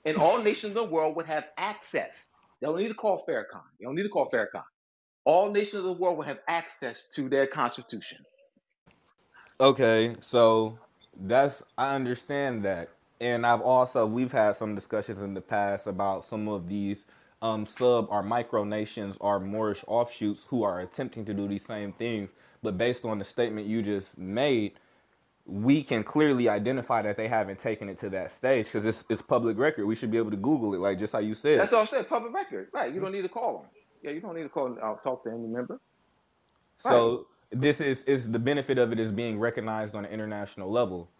and 0.04 0.16
all 0.18 0.38
nations 0.42 0.76
of 0.76 0.88
the 0.88 0.94
world 0.94 1.16
would 1.16 1.26
have 1.26 1.46
access. 1.58 2.30
They 2.60 2.66
don't 2.68 2.78
need 2.78 2.88
to 2.88 2.94
call 2.94 3.24
Farrakhan. 3.28 3.62
They 3.78 3.84
don't 3.86 3.96
need 3.96 4.04
to 4.04 4.08
call 4.08 4.30
Farrakhan. 4.30 4.64
All 5.24 5.50
nations 5.50 5.74
of 5.80 5.84
the 5.84 5.92
world 5.94 6.18
will 6.18 6.24
have 6.24 6.40
access 6.48 7.10
to 7.16 7.28
their 7.28 7.46
constitution. 7.46 8.18
Okay, 9.60 10.14
so 10.20 10.78
that's 11.18 11.62
I 11.78 11.94
understand 11.96 12.64
that, 12.64 12.90
and 13.20 13.46
I've 13.46 13.62
also 13.62 14.06
we've 14.06 14.32
had 14.32 14.56
some 14.56 14.74
discussions 14.74 15.18
in 15.22 15.34
the 15.34 15.40
past 15.40 15.88
about 15.88 16.24
some 16.24 16.48
of 16.48 16.68
these 16.68 17.06
um, 17.42 17.66
sub 17.66 18.08
or 18.10 18.22
micronations 18.22 19.16
or 19.20 19.40
Moorish 19.40 19.82
offshoots 19.88 20.46
who 20.46 20.62
are 20.62 20.80
attempting 20.80 21.24
to 21.26 21.34
do 21.34 21.48
these 21.48 21.64
same 21.64 21.92
things. 21.92 22.34
But 22.62 22.78
based 22.78 23.04
on 23.06 23.18
the 23.18 23.24
statement 23.24 23.66
you 23.66 23.82
just 23.82 24.18
made, 24.18 24.74
we 25.46 25.82
can 25.82 26.04
clearly 26.04 26.48
identify 26.48 27.02
that 27.02 27.16
they 27.16 27.28
haven't 27.28 27.58
taken 27.58 27.88
it 27.88 27.98
to 27.98 28.10
that 28.10 28.32
stage 28.32 28.66
because 28.66 28.84
it's 28.84 29.06
it's 29.08 29.22
public 29.22 29.58
record. 29.58 29.86
We 29.86 29.96
should 29.96 30.10
be 30.10 30.18
able 30.18 30.32
to 30.32 30.36
Google 30.36 30.74
it, 30.74 30.80
like 30.80 30.98
just 30.98 31.14
how 31.14 31.20
you 31.20 31.34
said. 31.34 31.60
That's 31.60 31.72
all 31.72 31.82
I 31.82 31.86
said. 31.86 32.08
Public 32.08 32.34
record, 32.34 32.68
right? 32.74 32.92
You 32.94 33.00
don't 33.00 33.12
need 33.12 33.22
to 33.22 33.30
call 33.30 33.60
them. 33.60 33.70
Yeah, 34.02 34.10
you 34.12 34.20
don't 34.20 34.36
need 34.36 34.44
to 34.44 34.50
call. 34.50 34.76
Uh, 34.82 34.96
talk 35.02 35.24
to 35.24 35.30
any 35.30 35.48
member. 35.48 35.80
Right. 36.84 36.92
So 36.92 37.26
this 37.50 37.80
is 37.80 38.02
is 38.04 38.30
the 38.30 38.38
benefit 38.38 38.78
of 38.78 38.92
it 38.92 39.00
is 39.00 39.12
being 39.12 39.38
recognized 39.38 39.94
on 39.94 40.04
an 40.04 40.12
international 40.12 40.70
level. 40.70 41.10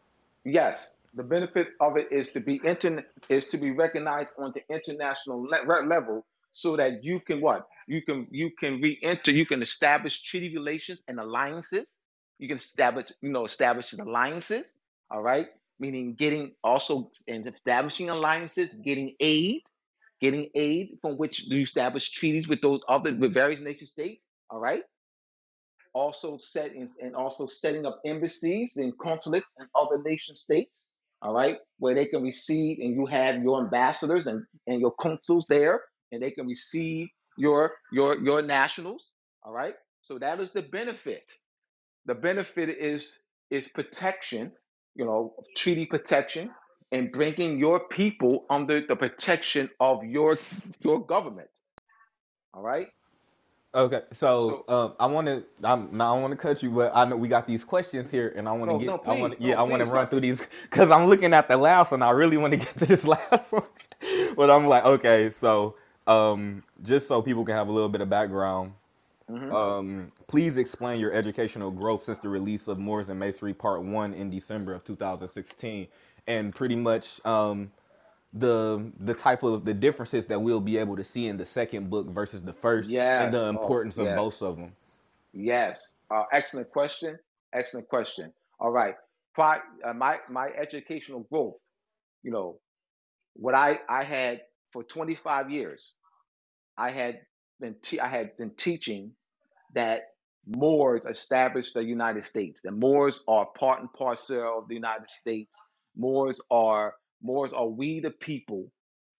Yes, 0.44 1.00
the 1.14 1.22
benefit 1.22 1.68
of 1.80 1.96
it 1.96 2.08
is 2.12 2.30
to 2.30 2.40
be 2.40 2.60
intern 2.64 3.04
is 3.28 3.48
to 3.48 3.58
be 3.58 3.70
recognized 3.70 4.34
on 4.38 4.52
the 4.54 4.62
international 4.72 5.42
le- 5.42 5.82
level, 5.86 6.24
so 6.52 6.76
that 6.76 7.04
you 7.04 7.20
can 7.20 7.40
what 7.40 7.66
you 7.86 8.02
can 8.02 8.26
you 8.30 8.50
can 8.58 8.80
re-enter, 8.80 9.30
you 9.30 9.46
can 9.46 9.62
establish 9.62 10.22
treaty 10.22 10.54
relations 10.54 11.00
and 11.08 11.18
alliances. 11.20 11.96
You 12.38 12.48
can 12.48 12.58
establish 12.58 13.12
you 13.22 13.30
know 13.30 13.44
establish 13.44 13.92
alliances. 13.92 14.80
All 15.10 15.22
right, 15.22 15.46
meaning 15.78 16.14
getting 16.14 16.52
also 16.64 17.10
and 17.28 17.46
establishing 17.46 18.10
alliances, 18.10 18.74
getting 18.74 19.14
aid, 19.20 19.62
getting 20.20 20.48
aid 20.54 20.98
from 21.00 21.16
which 21.16 21.46
you 21.46 21.62
establish 21.62 22.10
treaties 22.10 22.48
with 22.48 22.60
those 22.60 22.80
other 22.88 23.14
with 23.14 23.32
various 23.32 23.60
nation 23.60 23.86
states. 23.86 24.24
All 24.50 24.60
right 24.60 24.82
also 25.96 26.38
setting 26.38 26.88
and 27.02 27.16
also 27.16 27.46
setting 27.46 27.86
up 27.86 28.00
embassies 28.04 28.76
and 28.76 28.92
consulates 28.98 29.54
in 29.60 29.66
other 29.74 30.02
nation 30.02 30.34
states 30.34 30.88
all 31.22 31.34
right 31.34 31.56
where 31.78 31.94
they 31.94 32.06
can 32.06 32.22
receive 32.22 32.78
and 32.78 32.94
you 32.94 33.06
have 33.06 33.42
your 33.42 33.64
ambassadors 33.64 34.26
and, 34.26 34.44
and 34.66 34.80
your 34.80 34.94
consuls 35.00 35.46
there 35.48 35.80
and 36.12 36.22
they 36.22 36.30
can 36.30 36.46
receive 36.46 37.08
your 37.38 37.72
your 37.92 38.18
your 38.20 38.42
nationals 38.42 39.10
all 39.46 39.52
right? 39.52 39.74
So 40.02 40.18
that 40.18 40.40
is 40.40 40.52
the 40.52 40.62
benefit. 40.62 41.24
The 42.06 42.14
benefit 42.14 42.68
is 42.68 43.18
is 43.50 43.68
protection 43.68 44.52
you 44.96 45.04
know 45.04 45.34
treaty 45.56 45.86
protection 45.86 46.50
and 46.92 47.12
bringing 47.12 47.58
your 47.58 47.80
people 47.88 48.44
under 48.50 48.80
the 48.80 48.96
protection 48.96 49.70
of 49.78 50.04
your 50.04 50.38
your 50.80 51.06
government 51.06 51.50
all 52.54 52.62
right 52.62 52.88
Okay, 53.76 54.02
so 54.12 54.40
so 54.40 54.64
um, 54.68 54.94
I 55.00 55.06
want 55.06 55.28
to. 55.28 55.44
I'm 55.64 55.96
now 55.96 56.16
I 56.16 56.20
want 56.20 56.32
to 56.32 56.38
cut 56.38 56.62
you, 56.62 56.70
but 56.72 56.92
I 56.96 57.06
know 57.06 57.16
we 57.16 57.28
got 57.28 57.46
these 57.46 57.64
questions 57.64 58.10
here, 58.10 58.34
and 58.36 58.48
I 58.48 58.52
want 58.52 58.70
to 58.72 58.74
no 58.74 58.78
get. 58.78 58.88
no 58.88 59.02
I 59.06 59.12
want. 59.12 59.40
Yeah, 59.40 59.56
no 59.56 59.60
I 59.60 59.62
want 59.64 59.82
to 59.82 59.86
run 59.86 60.08
through 60.08 60.22
these 60.22 60.46
because 60.64 60.90
I'm 60.90 61.06
looking 61.06 61.34
at 61.34 61.48
the 61.48 61.58
last 61.58 61.92
one. 61.92 62.02
I 62.02 62.10
really 62.10 62.38
want 62.38 62.52
to 62.52 62.58
get 62.66 62.68
to 62.78 62.86
this 62.86 63.04
last 63.06 63.52
one, 63.52 63.64
but 64.36 64.50
I'm 64.50 64.66
like, 64.68 64.84
okay, 64.86 65.30
so 65.30 65.76
um, 66.08 66.64
just 66.84 67.08
so 67.08 67.22
people 67.22 67.44
can 67.44 67.56
have 67.56 67.68
a 67.68 67.72
little 67.72 67.90
bit 67.90 68.02
of 68.02 68.10
background, 68.10 68.72
hmm 69.28 69.52
Um, 69.52 70.12
please 70.28 70.58
explain 70.58 71.00
your 71.00 71.12
educational 71.14 71.70
growth 71.72 72.04
since 72.04 72.18
the 72.18 72.28
release 72.30 72.68
of 72.68 72.78
Moors 72.78 73.10
and 73.10 73.20
Masonry 73.20 73.54
Part 73.54 73.82
One 73.82 74.14
in 74.14 74.30
December 74.30 74.74
of 74.74 74.84
2016, 74.84 75.88
and 76.28 76.54
pretty 76.54 76.76
much 76.76 77.24
um, 77.26 77.70
the 78.32 78.92
the 79.00 79.14
type 79.14 79.42
of 79.42 79.64
the 79.64 79.74
differences 79.74 80.26
that 80.26 80.40
we'll 80.40 80.60
be 80.60 80.76
able 80.78 80.96
to 80.96 81.04
see 81.04 81.26
in 81.28 81.36
the 81.36 81.44
second 81.44 81.90
book 81.90 82.08
versus 82.08 82.42
the 82.42 82.52
first, 82.52 82.88
and 82.88 82.94
Yes. 82.96 83.32
the 83.32 83.46
Oh, 83.46 83.50
importance 83.50 83.98
of 83.98 84.14
both 84.16 84.42
of 84.42 84.56
them. 84.56 84.70
Yes. 85.32 85.96
Uh, 86.10 86.24
excellent 86.32 86.70
question. 86.70 87.18
Excellent 87.54 87.88
question. 87.88 88.32
All 88.60 88.70
right. 88.70 88.94
Pri- 89.34 89.60
uh, 89.84 89.94
my 89.94 90.18
my 90.28 90.48
educational 90.48 91.20
growth. 91.30 91.56
You 92.22 92.32
know 92.32 92.60
what 93.34 93.54
I 93.54 93.80
I 93.88 94.02
had 94.04 94.42
for 94.72 94.82
25 94.82 95.50
years. 95.50 95.96
I 96.76 96.90
had 96.90 97.20
been 97.60 97.76
te- 97.82 98.00
I 98.00 98.08
had 98.08 98.36
been 98.36 98.50
teaching 98.56 99.12
that 99.74 100.02
Moors 100.46 101.06
established 101.06 101.74
the 101.74 101.84
United 101.84 102.22
States. 102.22 102.62
The 102.62 102.70
Moors 102.70 103.22
are 103.28 103.46
part 103.58 103.80
and 103.80 103.92
parcel 103.92 104.58
of 104.58 104.68
the 104.68 104.74
United 104.74 105.08
States. 105.10 105.56
Moors 105.96 106.40
are 106.50 106.94
Moors 107.22 107.52
are 107.52 107.68
we 107.68 108.00
the 108.00 108.10
people. 108.12 108.70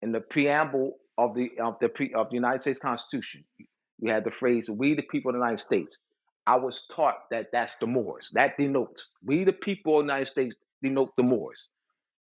In 0.03 0.13
the 0.13 0.21
preamble 0.21 0.99
of 1.19 1.35
the 1.35 1.51
of 1.61 1.79
the 1.81 1.89
pre, 1.89 2.13
of 2.15 2.29
the 2.31 2.37
United 2.37 2.61
States 2.61 2.79
Constitution, 2.79 3.45
you 3.99 4.13
had 4.13 4.25
the 4.25 4.31
phrase 4.31 4.71
"We 4.71 4.95
the 4.95 5.03
people 5.03 5.31
of 5.31 5.35
the 5.35 5.41
United 5.41 5.59
States." 5.59 5.99
I 6.47 6.57
was 6.57 6.87
taught 6.87 7.19
that 7.31 7.49
that's 7.53 7.77
the 7.79 7.87
Moors. 7.89 8.31
That 8.35 8.59
denotes 8.59 9.15
we 9.25 9.45
the 9.45 9.53
people 9.53 10.01
of 10.01 10.07
the 10.07 10.13
United 10.13 10.27
States 10.27 10.57
denote 10.83 11.17
the 11.17 11.25
Moors. 11.25 11.71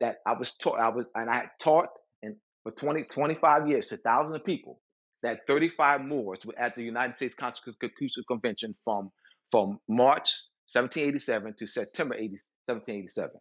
That 0.01 0.17
I 0.25 0.33
was 0.37 0.53
taught. 0.53 0.79
I 0.79 0.89
was 0.89 1.09
and 1.15 1.29
I 1.29 1.35
had 1.35 1.49
taught 1.59 1.89
and 2.23 2.35
for 2.63 2.71
20 2.71 3.03
25 3.05 3.63
years 3.69 3.87
to 3.89 3.97
thousands 3.97 4.37
of 4.37 4.45
people 4.45 4.79
that 5.23 5.47
35 5.47 6.01
Moors 6.03 6.45
were 6.45 6.57
at 6.57 6.75
the 6.75 6.83
United 6.83 7.17
States 7.17 7.35
Constitutional 7.35 8.25
Convention 8.27 8.75
from, 8.85 9.11
from 9.51 9.79
March 9.89 10.31
1787 10.73 11.55
to 11.59 11.67
September 11.67 12.15
80, 12.15 12.29
1787. 12.65 13.31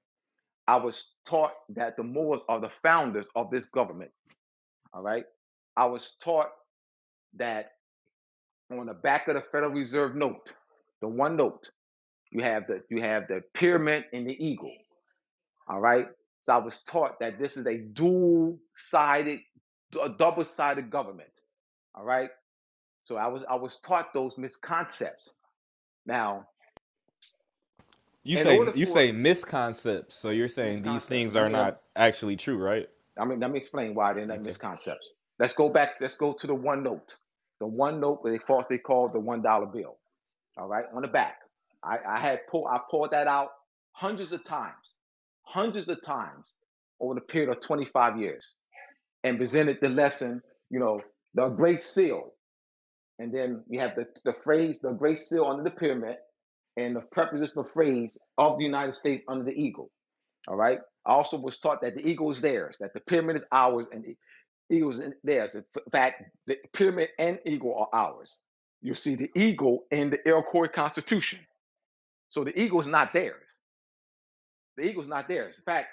I 0.68 0.76
was 0.78 1.14
taught 1.26 1.54
that 1.71 1.97
the 1.97 2.04
Moors 2.04 2.42
are 2.49 2.61
the 2.61 2.73
founders 2.83 3.28
of 3.37 3.50
this 3.50 3.66
government. 3.66 4.12
All 4.94 5.02
right. 5.02 5.25
I 5.76 5.87
was 5.87 6.16
taught 6.23 6.50
that 7.37 7.73
on 8.73 8.87
the 8.87 8.94
back 8.94 9.28
of 9.28 9.37
the 9.37 9.42
Federal 9.42 9.73
Reserve 9.73 10.16
note, 10.16 10.52
the 11.02 11.09
one 11.09 11.37
note, 11.37 11.71
you 12.33 12.42
have 12.42 12.66
the 12.68 12.83
you 12.90 13.02
have 13.02 13.28
the 13.28 13.42
pyramid 13.54 14.06
and 14.12 14.28
the 14.28 14.44
eagle. 14.44 14.73
All 15.68 15.80
right. 15.80 16.09
So 16.42 16.54
I 16.54 16.59
was 16.59 16.80
taught 16.83 17.21
that 17.21 17.38
this 17.38 17.56
is 17.56 17.66
a 17.66 17.78
dual-sided, 17.78 19.40
a 20.02 20.09
double-sided 20.11 20.90
government. 20.90 21.30
All 21.94 22.04
right 22.04 22.30
So 23.06 23.16
I 23.16 23.28
was 23.28 23.44
I 23.50 23.56
was 23.56 23.78
taught 23.80 24.14
those 24.14 24.38
misconcepts. 24.38 25.35
Now, 26.06 26.47
You 28.24 28.36
in 28.36 28.44
say 28.44 28.56
you 28.74 28.86
for 28.86 28.92
say 28.94 29.12
misconcepts, 29.12 30.16
so 30.16 30.30
you're 30.30 30.48
saying 30.48 30.82
these 30.82 31.06
things 31.06 31.36
are 31.36 31.50
not 31.50 31.78
actually 31.96 32.36
true, 32.36 32.58
right? 32.58 32.88
I 33.18 33.24
mean 33.26 33.40
let 33.40 33.50
me 33.52 33.58
explain 33.58 33.94
why 33.94 34.14
they're 34.14 34.26
not 34.26 34.40
Okay. 34.40 34.46
misconcepts. 34.46 35.14
Let's 35.38 35.54
go 35.54 35.70
back. 35.70 35.96
Let's 36.00 36.16
go 36.16 36.32
to 36.34 36.46
the 36.46 36.54
one 36.54 36.82
note. 36.84 37.16
The 37.60 37.66
one 37.68 38.00
note 38.00 38.24
that 38.24 38.30
they 38.30 38.38
falsely 38.38 38.78
called 38.78 39.14
the 39.14 39.20
one 39.20 39.42
dollar 39.42 39.66
bill. 39.66 39.96
All 40.58 40.68
right, 40.68 40.84
on 40.94 41.02
the 41.02 41.08
back. 41.08 41.38
I, 41.84 41.98
I 42.08 42.20
had 42.20 42.46
pulled 42.48 42.68
I 42.70 42.80
pulled 42.90 43.10
that 43.12 43.26
out 43.28 43.50
hundreds 43.92 44.32
of 44.32 44.44
times, 44.44 44.96
hundreds 45.42 45.88
of 45.88 46.02
times 46.02 46.54
over 47.00 47.14
the 47.16 47.20
period 47.22 47.50
of 47.50 47.60
25 47.60 48.18
years, 48.20 48.58
and 49.24 49.38
presented 49.38 49.78
the 49.82 49.88
lesson. 49.90 50.42
You 50.70 50.80
know, 50.80 51.00
the 51.34 51.48
Great 51.50 51.80
Seal, 51.80 52.32
and 53.18 53.34
then 53.34 53.64
you 53.68 53.80
have 53.80 53.96
the 53.96 54.06
the 54.24 54.32
phrase 54.34 54.80
the 54.80 54.92
Great 54.92 55.18
Seal 55.18 55.46
under 55.46 55.64
the 55.64 55.70
pyramid, 55.70 56.16
and 56.76 56.96
the 56.96 57.00
prepositional 57.00 57.64
phrase 57.64 58.18
of 58.38 58.58
the 58.58 58.64
United 58.64 58.94
States 58.94 59.22
under 59.28 59.44
the 59.44 59.52
eagle. 59.52 59.90
All 60.48 60.56
right. 60.56 60.80
I 61.06 61.12
also 61.12 61.38
was 61.38 61.58
taught 61.58 61.82
that 61.82 61.96
the 61.96 62.08
eagle 62.08 62.30
is 62.30 62.40
theirs, 62.40 62.76
that 62.80 62.94
the 62.94 63.00
pyramid 63.00 63.37
is 63.37 63.44
ours, 63.52 63.88
and 63.92 64.04
the 64.04 64.16
eagle 64.74 64.90
is 64.90 65.14
theirs. 65.22 65.54
In 65.54 65.64
fact, 65.92 66.22
the 66.46 66.58
pyramid 66.72 67.10
and 67.18 67.38
eagle 67.44 67.74
are 67.76 67.88
ours. 67.92 68.40
You 68.82 68.94
see 68.94 69.14
the 69.14 69.30
eagle 69.34 69.84
in 69.90 70.10
the 70.10 70.26
Iroquois 70.28 70.68
Constitution. 70.68 71.40
So 72.28 72.44
the 72.44 72.58
eagle 72.60 72.80
is 72.80 72.87
not 72.87 73.12
theirs. 73.12 73.60
The 74.76 74.88
eagle 74.88 75.02
is 75.02 75.08
not 75.08 75.28
theirs. 75.28 75.58
In 75.58 75.64
fact, 75.64 75.88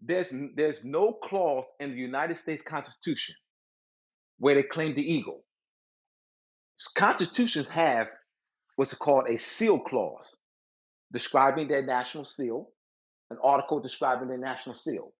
there's 0.00 0.32
there's 0.54 0.84
no 0.84 1.12
clause 1.12 1.66
in 1.80 1.90
the 1.90 1.96
United 1.96 2.36
States 2.36 2.62
Constitution 2.62 3.34
where 4.38 4.54
they 4.54 4.62
claim 4.62 4.94
the 4.94 5.14
eagle. 5.14 5.40
Constitutions 6.94 7.68
have 7.68 8.08
what's 8.76 8.94
called 8.94 9.28
a 9.28 9.38
seal 9.38 9.78
clause 9.78 10.36
describing 11.12 11.68
their 11.68 11.82
national 11.82 12.24
seal, 12.24 12.68
an 13.30 13.38
article 13.42 13.80
describing 13.80 14.28
their 14.28 14.38
national 14.38 14.74
seal, 14.74 15.12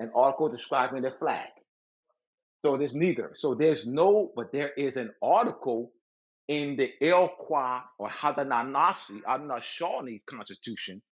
an 0.00 0.10
article 0.14 0.48
describing 0.48 1.02
their 1.02 1.12
flag. 1.12 1.48
So 2.62 2.76
there's 2.76 2.94
neither. 2.94 3.30
So 3.34 3.54
there's 3.54 3.86
no, 3.86 4.32
but 4.34 4.52
there 4.52 4.70
is 4.76 4.96
an 4.96 5.10
article 5.22 5.92
in 6.48 6.76
the 6.76 6.92
Iroquois 7.00 7.80
or 7.98 8.08
Haudenosaunee, 8.08 9.22
Haudenosaunee 9.22 10.24
Constitution 10.26 11.02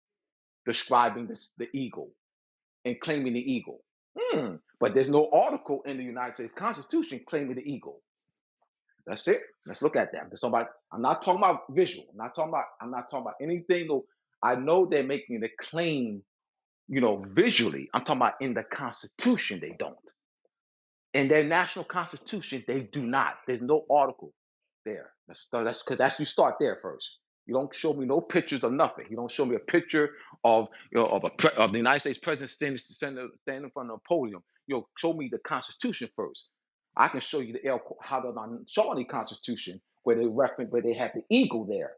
describing 0.65 1.27
this, 1.27 1.55
the 1.59 1.69
eagle 1.73 2.11
and 2.85 3.01
claiming 3.01 3.35
the 3.35 3.53
eagle. 3.53 3.81
Hmm. 4.19 4.57
But 4.81 4.95
there's 4.95 5.11
no 5.11 5.31
article 5.33 5.83
in 5.87 5.99
the 5.99 6.05
United 6.05 6.35
States 6.35 6.53
Constitution 6.57 7.21
claiming 7.27 7.57
the 7.57 7.71
eagle. 7.71 8.03
That's 9.07 9.29
it. 9.29 9.43
Let's 9.67 9.83
look 9.83 9.97
at 9.97 10.13
that. 10.13 10.33
About, 10.43 10.69
I'm 10.93 11.03
not 11.03 11.23
talking 11.23 11.41
about 11.41 11.63
visual. 11.71 12.07
I'm 12.11 12.19
not 12.19 12.35
talking 12.35 12.51
about, 12.51 12.67
I'm 12.81 12.91
not 12.91 13.09
talking 13.11 13.23
about 13.27 13.37
anything. 13.43 13.89
though. 13.89 14.07
I 14.43 14.57
know 14.57 14.87
they're 14.87 15.05
making 15.05 15.41
the 15.41 15.51
claim, 15.61 16.23
you 16.89 17.01
know, 17.01 17.25
visually. 17.29 17.89
I'm 17.95 18.03
talking 18.05 18.23
about 18.23 18.35
in 18.41 18.55
the 18.55 18.65
Constitution, 18.65 19.61
they 19.61 19.77
don't. 19.79 19.97
In 21.15 21.29
their 21.29 21.45
national 21.45 21.87
constitution, 21.87 22.65
they 22.69 22.81
do 22.81 23.03
not. 23.07 23.37
There's 23.47 23.63
no 23.63 23.85
article 23.91 24.33
there. 24.85 25.13
That's 25.29 25.47
that's 25.53 25.83
because 25.83 25.99
that's 25.99 26.21
you 26.21 26.27
start 26.27 26.57
there 26.61 26.79
first. 26.83 27.19
You 27.47 27.55
don't 27.55 27.75
show 27.75 27.95
me 27.95 28.07
no 28.07 28.21
pictures 28.21 28.65
of 28.65 28.73
nothing. 28.73 29.07
You 29.11 29.17
don't 29.17 29.31
show 29.31 29.45
me 29.45 29.57
a 29.57 29.61
picture 29.61 30.11
of 30.45 30.69
you 30.93 31.01
know 31.01 31.07
of 31.07 31.25
a 31.25 31.31
pre- 31.31 31.57
of 31.57 31.73
the 31.73 31.79
United 31.79 32.01
States 32.01 32.19
president 32.19 32.51
standing 32.51 32.79
standing, 32.79 33.31
standing 33.43 33.65
in 33.65 33.71
front 33.71 33.91
of 33.91 33.97
a 33.97 34.09
podium. 34.09 34.43
You 34.69 34.77
know, 34.77 34.89
show 34.99 35.13
me 35.15 35.29
the 35.31 35.39
Constitution 35.39 36.09
first. 36.17 36.51
I 36.97 37.09
can 37.09 37.21
show 37.21 37.41
you 37.41 37.53
the 37.53 37.65
El 37.67 37.81
Haudenosaunee 38.05 39.09
Constitution 39.09 39.81
where 40.05 40.17
they 40.17 40.27
reference 40.27 40.71
where 40.71 40.83
they 40.83 40.95
have 40.95 41.13
the 41.15 41.23
eagle 41.29 41.65
there 41.65 41.93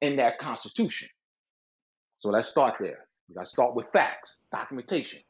in 0.00 0.16
that 0.16 0.38
Constitution. 0.38 1.08
So 2.18 2.30
let's 2.30 2.48
start 2.48 2.74
there. 2.80 3.06
We 3.28 3.34
got 3.34 3.44
to 3.44 3.50
start 3.50 3.74
with 3.74 3.86
facts, 3.88 4.42
documentation. 4.50 5.20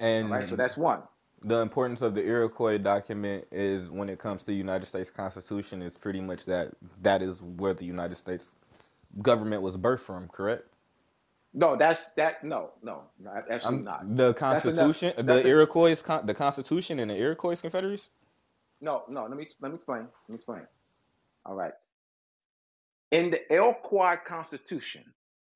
All 0.00 0.24
right. 0.24 0.44
So 0.44 0.56
that's 0.56 0.76
one. 0.76 1.02
the 1.42 1.60
importance 1.60 2.02
of 2.02 2.14
the 2.14 2.24
Iroquois 2.24 2.78
document 2.78 3.46
is 3.52 3.90
when 3.90 4.08
it 4.08 4.18
comes 4.18 4.40
to 4.42 4.46
the 4.46 4.54
United 4.54 4.86
States 4.86 5.10
Constitution, 5.10 5.80
it's 5.82 5.96
pretty 5.96 6.20
much 6.20 6.44
that 6.46 6.72
that 7.02 7.22
is 7.22 7.42
where 7.42 7.74
the 7.74 7.84
United 7.84 8.16
States 8.16 8.52
government 9.22 9.62
was 9.62 9.76
birthed 9.76 10.00
from, 10.00 10.28
correct? 10.28 10.74
No, 11.52 11.76
that's 11.76 12.12
that. 12.14 12.42
No, 12.42 12.72
no, 12.82 13.02
absolutely 13.48 13.78
Um, 13.78 13.84
not. 13.84 14.16
the. 14.16 14.34
Constitution, 14.34 15.14
the. 15.24 15.46
Iroquois, 15.46 16.02
con- 16.02 16.26
the 16.26 16.34
Constitution, 16.34 16.98
and 16.98 17.10
the 17.10 17.16
Iroquois 17.16 17.60
Confederacy. 17.60 18.08
No, 18.80 19.04
no. 19.08 19.24
Let 19.26 19.36
me 19.36 19.48
let 19.60 19.70
me 19.70 19.76
explain. 19.76 20.02
Let 20.02 20.30
me 20.30 20.36
explain. 20.36 20.66
All 21.46 21.56
right. 21.56 21.72
In 23.10 23.30
the 23.30 23.52
Iroquois 23.52 24.16
Constitution, 24.26 25.04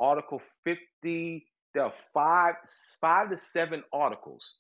Article 0.01 0.41
50, 0.65 1.47
there 1.75 1.85
are 1.85 1.93
five, 1.93 2.55
five 3.01 3.31
to 3.31 3.39
seven 3.39 3.85
articles 3.93 4.57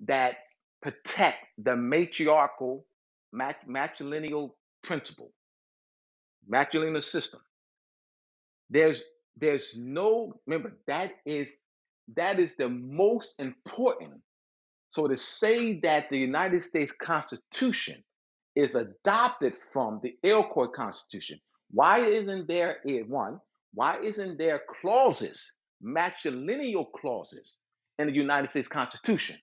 that 0.00 0.38
protect 0.82 1.38
the 1.58 1.76
matriarchal, 1.76 2.86
mat, 3.32 3.58
matrilineal 3.68 4.52
principle, 4.82 5.32
matrilineal 6.50 7.02
system. 7.02 7.40
There's 8.70 9.02
there's 9.36 9.76
no 9.76 10.34
remember 10.46 10.76
that 10.86 11.14
is 11.26 11.52
that 12.16 12.40
is 12.40 12.56
the 12.56 12.68
most 12.68 13.40
important. 13.40 14.20
So 14.90 15.06
to 15.06 15.16
say 15.16 15.78
that 15.80 16.10
the 16.10 16.18
United 16.18 16.60
States 16.62 16.92
Constitution 16.92 18.02
is 18.56 18.74
adopted 18.74 19.56
from 19.56 20.00
the 20.02 20.16
Iroquois 20.24 20.66
Constitution, 20.66 21.38
why 21.70 22.00
isn't 22.00 22.48
there 22.48 22.78
a 22.86 23.02
one? 23.04 23.40
Why 23.72 24.00
isn't 24.02 24.36
there 24.36 24.62
clauses, 24.80 25.52
matrilineal 25.82 26.90
clauses 26.92 27.60
in 28.00 28.08
the 28.08 28.12
United 28.12 28.50
States 28.50 28.66
Constitution? 28.66 29.36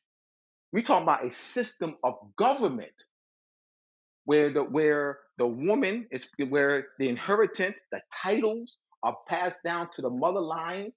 We're 0.74 0.82
talking 0.82 1.04
about 1.04 1.24
a 1.24 1.32
system 1.32 1.96
of 2.04 2.16
government 2.36 2.92
where 4.26 4.52
the 4.52 4.64
where 4.64 5.20
the 5.38 5.48
woman 5.48 6.08
is 6.12 6.30
where 6.50 6.88
the 7.00 7.08
inheritance, 7.08 7.80
the 7.94 8.02
titles 8.14 8.78
are 9.04 9.16
passed 9.30 9.60
down 9.64 9.90
to 9.92 10.02
the 10.02 10.10
mother 10.10 10.42
line. 10.42 10.92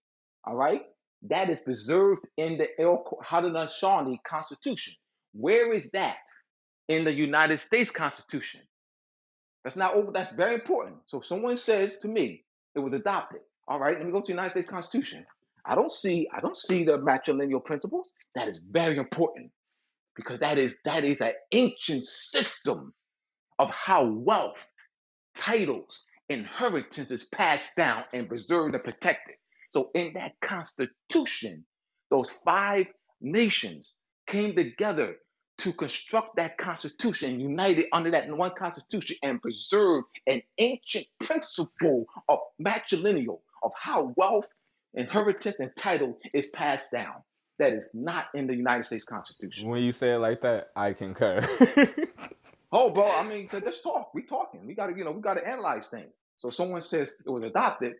All 0.45 0.57
right, 0.57 0.83
that 1.23 1.51
is 1.51 1.61
preserved 1.61 2.27
in 2.37 2.59
the 2.59 2.69
El 2.81 3.05
Haudenosaunee 3.25 4.23
Constitution. 4.25 4.95
Where 5.33 5.73
is 5.73 5.91
that 5.91 6.19
in 6.89 7.05
the 7.05 7.13
United 7.13 7.61
States 7.61 7.91
Constitution? 7.91 8.63
That's 9.65 9.77
not 9.77 9.95
over. 9.95 10.13
That's 10.13 10.33
very 10.33 10.55
important. 10.55 10.97
So 11.07 11.19
if 11.21 11.27
someone 11.27 11.57
says 11.57 11.99
to 11.99 12.09
me 12.09 12.45
it 12.75 12.79
was 12.81 12.95
adopted, 12.95 13.41
all 13.69 13.79
right, 13.79 13.97
let 13.97 14.07
me 14.07 14.13
go 14.13 14.21
to 14.21 14.27
the 14.27 14.33
United 14.33 14.51
States 14.51 14.69
Constitution. 14.69 15.27
I 15.67 15.75
don't 15.75 15.93
see, 15.93 16.27
I 16.33 16.41
don't 16.41 16.57
see 16.57 16.85
the 16.85 16.99
matrilineal 16.99 17.65
principles. 17.65 18.13
That 18.35 18.49
is 18.49 18.59
very 18.59 18.97
important 18.97 19.51
because 20.17 20.39
that 20.41 20.59
is 20.59 20.81
that 20.85 21.05
is 21.05 21.21
an 21.21 21.33
ancient 21.53 22.07
system 22.07 22.95
of 23.59 23.71
how 23.71 24.07
wealth, 24.07 24.73
titles, 25.37 26.05
inheritance 26.31 27.11
is 27.11 27.25
passed 27.25 27.77
down 27.77 28.05
and 28.15 28.29
preserved 28.29 28.75
and 28.75 28.83
protected. 28.83 29.37
So 29.71 29.91
in 29.95 30.13
that 30.15 30.33
constitution, 30.41 31.65
those 32.11 32.31
five 32.31 32.87
nations 33.21 33.97
came 34.27 34.55
together 34.55 35.17
to 35.59 35.73
construct 35.73 36.37
that 36.37 36.57
constitution, 36.59 37.41
united 37.41 37.87
under 37.93 38.11
that 38.11 38.29
one 38.31 38.51
constitution, 38.51 39.17
and 39.23 39.43
preserve 39.43 40.05
an 40.27 40.43
ancient 40.59 41.07
principle 41.19 42.07
of 42.29 42.39
matrilineal, 42.61 43.41
of 43.63 43.73
how 43.77 44.13
wealth, 44.17 44.49
inheritance, 44.95 45.61
and 45.61 45.71
title 45.77 46.19
is 46.33 46.49
passed 46.49 46.93
down. 46.93 47.15
That 47.59 47.75
is 47.75 47.91
not 47.95 48.29
in 48.35 48.47
the 48.47 48.55
United 48.55 48.85
States 48.85 49.05
Constitution. 49.05 49.69
When 49.69 49.83
you 49.83 49.93
say 49.93 50.15
it 50.15 50.19
like 50.19 50.41
that, 50.41 50.71
I 50.75 50.95
concur. 50.95 51.47
Oh, 52.73 52.91
bro, 52.91 53.11
I 53.11 53.27
mean, 53.27 53.49
let's 53.53 53.83
talk. 53.83 54.15
We 54.15 54.23
talking. 54.23 54.65
We 54.65 54.75
gotta, 54.75 54.97
you 54.97 55.05
know, 55.05 55.11
we 55.11 55.21
gotta 55.21 55.47
analyze 55.47 55.89
things. 55.89 56.15
So 56.37 56.51
someone 56.51 56.81
says 56.81 57.17
it 57.25 57.29
was 57.29 57.43
adopted. 57.43 57.95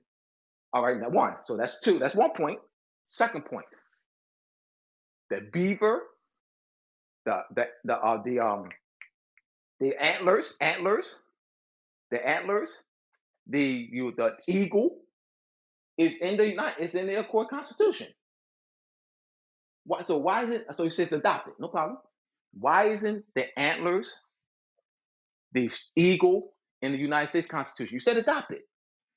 All 0.73 0.83
right, 0.83 0.99
now 0.99 1.11
one. 1.11 1.35
So 1.45 1.57
that's 1.57 1.81
two. 1.81 1.99
That's 1.99 2.15
one 2.15 2.33
point. 2.33 2.61
Second 3.07 3.47
point. 3.47 3.67
The 5.31 5.43
beaver, 5.53 6.03
the 7.27 7.43
the 7.55 7.69
the 7.85 7.97
uh, 7.99 8.23
the 8.25 8.41
um 8.41 8.69
the 9.81 9.97
antlers, 10.03 10.57
antlers, 10.61 11.21
the 12.11 12.27
antlers, 12.27 12.83
the 13.49 13.89
you 13.93 14.13
the 14.17 14.37
eagle 14.49 14.99
is 15.99 16.17
in 16.17 16.37
the 16.39 16.49
United, 16.51 16.83
it's 16.83 16.95
in 16.95 17.07
the 17.09 17.21
Accord 17.21 17.49
Constitution. 17.49 18.09
Why, 19.87 20.03
so 20.03 20.19
why 20.19 20.45
is 20.45 20.51
it? 20.51 20.67
So 20.75 20.85
he 20.85 20.91
says 20.91 21.13
adopted. 21.13 21.55
No 21.61 21.69
problem. 21.69 21.99
Why 22.55 22.89
isn't 22.89 23.25
the 23.35 23.59
antlers? 23.59 24.15
the 25.53 25.71
eagle 25.97 26.53
in 26.83 26.93
the 26.93 26.99
United 26.99 27.29
States 27.29 27.47
Constitution. 27.47 27.95
You 27.95 28.01
said 28.01 28.17
adopted. 28.17 28.61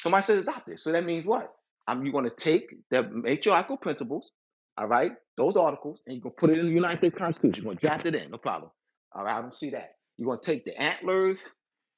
Somebody 0.04 0.24
said 0.26 0.40
adopted. 0.40 0.80
So 0.80 0.94
that 0.94 1.06
means 1.06 1.26
what? 1.26 1.54
Um, 1.88 2.04
you're 2.06 2.14
going 2.14 2.30
to 2.30 2.36
take 2.36 2.76
the 2.92 3.04
matriarchal 3.04 3.78
principles, 3.78 4.32
all 4.78 4.88
right, 4.88 5.14
those 5.38 5.58
articles, 5.58 6.02
and 6.08 6.18
you're 6.18 6.32
to 6.32 6.38
put 6.38 6.52
it 6.52 6.60
in 6.60 6.68
the 6.68 6.74
United 6.74 7.00
States 7.00 7.16
Constitution. 7.18 7.66
You're 7.66 7.76
to 7.76 7.88
draft 7.88 8.08
it 8.08 8.16
in, 8.16 8.32
no 8.32 8.38
problem. 8.38 8.72
All 9.16 9.26
right, 9.26 9.36
I 9.38 9.42
don't 9.42 9.56
see 9.56 9.72
that. 9.72 9.96
You're 10.18 10.28
going 10.28 10.42
to 10.42 10.52
take 10.52 10.66
the 10.66 10.80
antlers, 10.82 11.48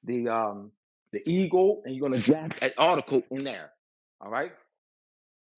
the 0.04 0.28
um, 0.28 0.72
the 1.12 1.22
eagle, 1.30 1.82
and 1.84 1.96
you're 1.96 2.08
going 2.08 2.20
to 2.20 2.26
draft 2.26 2.62
an 2.62 2.72
article 2.78 3.22
in 3.32 3.44
there. 3.44 3.72
All 4.20 4.30
right. 4.30 4.52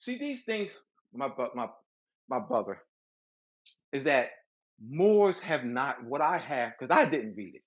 See 0.00 0.18
these 0.18 0.44
things, 0.44 0.72
my 1.14 1.30
my 1.54 1.68
my 2.28 2.40
brother, 2.40 2.80
is 3.92 4.04
that 4.04 4.30
Moors 4.80 5.40
have 5.40 5.64
not 5.64 6.04
what 6.04 6.20
I 6.22 6.38
have 6.38 6.74
because 6.78 6.96
I 6.96 7.08
didn't 7.10 7.36
read 7.36 7.56
it. 7.56 7.62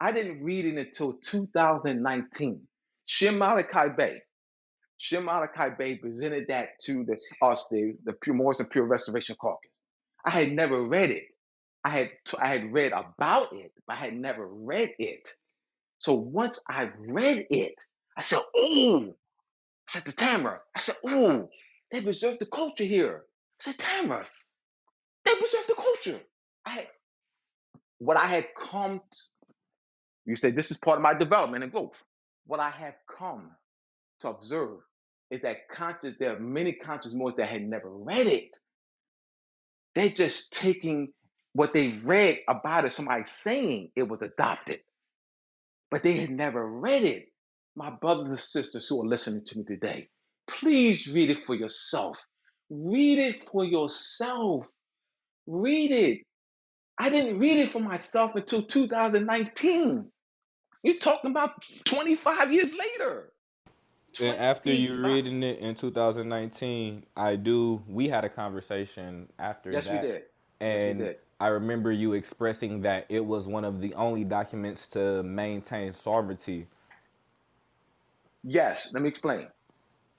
I 0.00 0.12
didn't 0.12 0.42
read 0.42 0.66
it 0.66 0.78
until 0.78 1.14
2019. 1.14 2.62
Shem 3.06 3.38
Malachi 3.38 3.90
Bey. 3.96 4.22
Shem 4.98 5.24
Malachi 5.26 5.74
Bey 5.78 5.96
presented 5.96 6.48
that 6.48 6.78
to 6.80 7.04
the 7.04 7.18
us, 7.42 7.68
the, 7.70 7.96
the 8.04 8.14
Pure 8.14 8.36
Morris 8.36 8.60
and 8.60 8.70
Pure 8.70 8.86
Restoration 8.86 9.36
Caucus. 9.36 9.82
I 10.24 10.30
had 10.30 10.52
never 10.52 10.82
read 10.82 11.10
it. 11.10 11.34
I 11.84 11.90
had 11.90 12.10
t- 12.24 12.38
I 12.40 12.48
had 12.48 12.72
read 12.72 12.92
about 12.92 13.52
it, 13.52 13.72
but 13.86 13.94
I 13.94 14.00
had 14.00 14.14
never 14.14 14.46
read 14.46 14.94
it. 14.98 15.28
So 15.98 16.14
once 16.14 16.60
I 16.68 16.90
read 16.98 17.46
it, 17.50 17.80
I 18.16 18.22
said, 18.22 18.40
"Oh!" 18.56 19.04
I 19.10 19.92
said 19.92 20.04
to 20.06 20.12
Tamara, 20.12 20.60
I 20.74 20.80
said, 20.80 20.96
"Oh, 21.04 21.48
they 21.92 22.02
preserve 22.02 22.38
the 22.38 22.46
culture 22.46 22.84
here." 22.84 23.24
I 23.60 23.64
said, 23.64 23.78
"Tamara, 23.78 24.26
they 25.24 25.34
preserve 25.34 25.66
the 25.68 25.74
culture." 25.74 26.20
I 26.66 26.70
had, 26.70 26.88
what 27.98 28.16
I 28.16 28.26
had 28.26 28.48
come 28.56 29.02
you 30.26 30.36
say 30.36 30.50
this 30.52 30.70
is 30.70 30.78
part 30.78 30.98
of 30.98 31.02
my 31.02 31.14
development 31.14 31.64
and 31.64 31.72
growth. 31.72 32.02
What 32.46 32.60
I 32.60 32.70
have 32.70 32.94
come 33.18 33.50
to 34.20 34.28
observe 34.28 34.78
is 35.30 35.42
that 35.42 35.68
conscious, 35.70 36.16
there 36.18 36.36
are 36.36 36.40
many 36.40 36.72
conscious 36.72 37.12
Moors 37.14 37.34
that 37.36 37.48
had 37.48 37.62
never 37.62 37.90
read 37.90 38.26
it. 38.26 38.56
They're 39.94 40.08
just 40.08 40.52
taking 40.52 41.12
what 41.54 41.72
they 41.72 41.88
read 42.04 42.40
about 42.48 42.84
it, 42.84 42.92
somebody 42.92 43.24
saying 43.24 43.90
it 43.96 44.08
was 44.08 44.22
adopted, 44.22 44.80
but 45.90 46.02
they 46.02 46.14
had 46.14 46.30
never 46.30 46.66
read 46.66 47.02
it. 47.02 47.26
My 47.76 47.90
brothers 47.90 48.26
and 48.26 48.38
sisters 48.38 48.86
who 48.88 49.02
are 49.02 49.08
listening 49.08 49.44
to 49.46 49.58
me 49.58 49.64
today, 49.64 50.08
please 50.48 51.08
read 51.08 51.30
it 51.30 51.44
for 51.46 51.54
yourself. 51.54 52.24
Read 52.70 53.18
it 53.18 53.48
for 53.50 53.64
yourself. 53.64 54.70
Read 55.46 55.90
it. 55.90 56.20
I 56.98 57.10
didn't 57.10 57.38
read 57.38 57.58
it 57.58 57.72
for 57.72 57.80
myself 57.80 58.34
until 58.34 58.62
2019. 58.62 60.10
You're 60.82 60.98
talking 60.98 61.30
about 61.30 61.52
25 61.84 62.52
years 62.52 62.72
later. 62.74 63.32
And 64.20 64.36
after 64.38 64.72
you 64.72 64.96
reading 64.96 65.42
it 65.42 65.58
in 65.58 65.74
2019, 65.74 67.04
I 67.16 67.36
do. 67.36 67.82
We 67.86 68.08
had 68.08 68.24
a 68.24 68.28
conversation 68.28 69.28
after 69.38 69.72
Yes, 69.72 69.86
we 69.86 69.96
that, 69.96 70.02
did. 70.02 70.12
Yes, 70.12 70.22
we 70.60 70.66
and 70.68 70.98
did. 70.98 71.16
I 71.38 71.48
remember 71.48 71.92
you 71.92 72.14
expressing 72.14 72.82
that 72.82 73.06
it 73.08 73.24
was 73.24 73.46
one 73.46 73.64
of 73.64 73.80
the 73.80 73.94
only 73.94 74.24
documents 74.24 74.86
to 74.88 75.22
maintain 75.22 75.92
sovereignty. 75.92 76.66
Yes, 78.42 78.92
let 78.94 79.02
me 79.02 79.08
explain. 79.08 79.48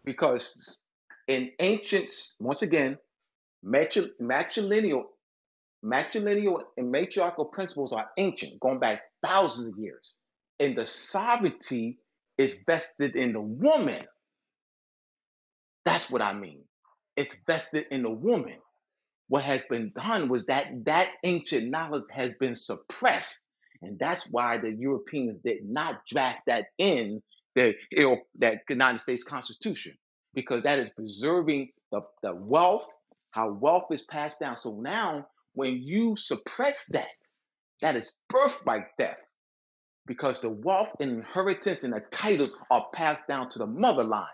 Because 0.05 0.85
in 1.27 1.51
ancient, 1.59 2.11
once 2.39 2.61
again, 2.61 2.97
matri- 3.63 4.11
matrilineal, 4.21 5.03
matrilineal 5.83 6.61
and 6.77 6.91
matriarchal 6.91 7.45
principles 7.45 7.93
are 7.93 8.09
ancient, 8.17 8.59
going 8.59 8.79
back 8.79 9.01
thousands 9.23 9.73
of 9.73 9.79
years. 9.79 10.17
And 10.59 10.77
the 10.77 10.85
sovereignty 10.85 11.99
is 12.37 12.63
vested 12.65 13.15
in 13.15 13.33
the 13.33 13.41
woman. 13.41 14.05
That's 15.85 16.09
what 16.09 16.21
I 16.21 16.33
mean. 16.33 16.63
It's 17.15 17.35
vested 17.47 17.87
in 17.91 18.03
the 18.03 18.11
woman. 18.11 18.57
What 19.29 19.43
has 19.43 19.63
been 19.69 19.91
done 19.95 20.29
was 20.29 20.45
that 20.45 20.85
that 20.85 21.11
ancient 21.23 21.69
knowledge 21.69 22.05
has 22.11 22.35
been 22.35 22.55
suppressed, 22.55 23.47
and 23.81 23.99
that's 23.99 24.29
why 24.31 24.57
the 24.57 24.71
Europeans 24.71 25.41
did 25.41 25.65
not 25.65 26.01
draft 26.07 26.41
that 26.47 26.67
in 26.77 27.21
the 27.55 27.73
you 27.91 28.03
know, 28.03 28.17
that 28.37 28.59
United 28.69 28.99
States 28.99 29.23
Constitution 29.23 29.93
because 30.33 30.63
that 30.63 30.79
is 30.79 30.91
preserving 30.91 31.69
the, 31.91 32.01
the 32.21 32.35
wealth, 32.35 32.87
how 33.31 33.51
wealth 33.53 33.85
is 33.91 34.03
passed 34.03 34.39
down. 34.39 34.55
So 34.55 34.79
now, 34.81 35.27
when 35.53 35.81
you 35.81 36.15
suppress 36.15 36.85
that, 36.91 37.07
that 37.81 37.95
is 37.95 38.17
birthright 38.29 38.85
theft 38.99 39.23
because 40.07 40.41
the 40.41 40.49
wealth 40.49 40.91
and 41.01 41.11
inheritance 41.11 41.83
and 41.83 41.93
the 41.93 42.01
titles 42.11 42.51
are 42.71 42.87
passed 42.93 43.27
down 43.27 43.49
to 43.49 43.59
the 43.59 43.67
mother 43.67 44.03
line. 44.03 44.27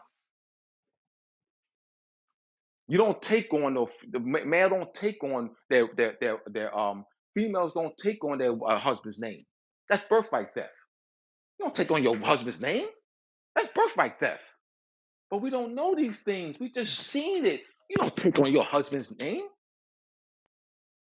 You 2.88 2.98
don't 2.98 3.22
take 3.22 3.54
on 3.54 3.76
the, 3.76 3.88
the 4.12 4.20
male 4.20 4.70
don't 4.70 4.94
take 4.94 5.24
on 5.24 5.52
their 5.70 5.90
their 5.98 6.16
their, 6.22 6.38
their 6.48 6.78
um 6.78 7.06
females 7.36 7.74
don't 7.74 7.96
take 7.98 8.24
on 8.24 8.38
their 8.40 8.54
uh, 8.54 8.80
husband's 8.80 9.20
name. 9.20 9.40
That's 9.90 10.04
birthright 10.04 10.54
theft. 10.56 10.72
You 11.60 11.66
don't 11.66 11.76
take 11.76 11.92
on 11.92 12.04
your 12.04 12.18
husband's 12.18 12.62
name. 12.62 12.88
That's 13.56 13.70
birthright 13.70 14.20
theft. 14.20 14.46
But 15.32 15.42
we 15.42 15.50
don't 15.50 15.76
know 15.76 15.96
these 15.96 16.20
things. 16.20 16.60
We 16.60 16.72
just 16.72 16.96
seen 16.98 17.46
it. 17.46 17.62
You 17.90 17.98
don't 17.98 18.16
take 18.16 18.40
on 18.40 18.52
your 18.52 18.66
husband's 18.66 19.18
name. 19.18 19.44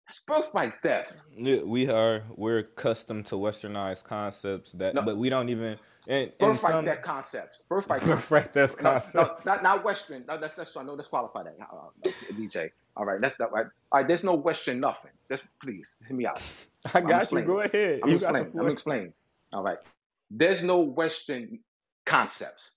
That's 0.07 0.19
birthright 0.21 0.81
death. 0.81 1.25
Yeah, 1.37 1.61
We 1.63 1.89
are 1.89 2.23
we're 2.35 2.59
accustomed 2.59 3.25
to 3.27 3.35
westernized 3.35 4.05
concepts 4.05 4.71
that, 4.73 4.95
No, 4.95 5.01
but 5.01 5.17
we 5.17 5.29
don't 5.29 5.49
even 5.49 5.77
and 6.07 6.29
and 6.29 6.37
birthright 6.39 6.71
some 6.71 6.85
theft 6.85 7.03
concepts. 7.03 7.63
Birthright 7.67 8.01
birthright 8.05 8.53
concepts. 8.53 8.53
theft 8.53 8.81
No, 8.83 8.91
no, 8.91 8.99
concepts. 9.27 9.45
not 9.45 9.63
not 9.63 9.83
Western. 9.83 10.23
No, 10.27 10.37
that's 10.37 10.55
that's 10.55 10.77
I 10.77 10.83
know 10.83 10.95
that's 10.95 11.09
qualified. 11.09 11.47
That 11.47 11.57
uh, 11.71 11.87
uh, 12.07 12.11
DJ. 12.33 12.71
All 12.95 13.05
right, 13.05 13.19
that's 13.19 13.37
not 13.37 13.51
right. 13.51 13.65
All 13.91 13.99
right, 14.01 14.07
there's 14.07 14.23
no 14.23 14.35
Western 14.35 14.79
nothing. 14.79 15.11
Just 15.29 15.43
please 15.61 15.97
hear 16.07 16.15
me 16.15 16.25
out. 16.25 16.41
I 16.93 17.01
got 17.01 17.29
you. 17.31 17.41
Go 17.41 17.59
ahead. 17.59 17.99
I'm 18.03 18.11
explaining. 18.11 18.51
I'm 18.59 18.67
explaining. 18.69 19.13
All 19.51 19.63
right. 19.63 19.77
There's 20.31 20.63
no 20.63 20.79
Western 20.79 21.59
concepts. 22.05 22.75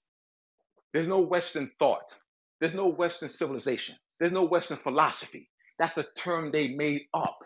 There's 0.92 1.06
no 1.08 1.20
Western 1.20 1.70
thought. 1.78 2.14
There's 2.58 2.74
no 2.74 2.88
Western 2.88 3.28
civilization. 3.28 3.94
There's 4.18 4.32
no 4.32 4.44
Western 4.44 4.76
philosophy. 4.76 5.48
That's 5.80 5.98
a 5.98 6.04
term 6.04 6.52
they 6.52 6.68
made 6.68 7.06
up. 7.14 7.42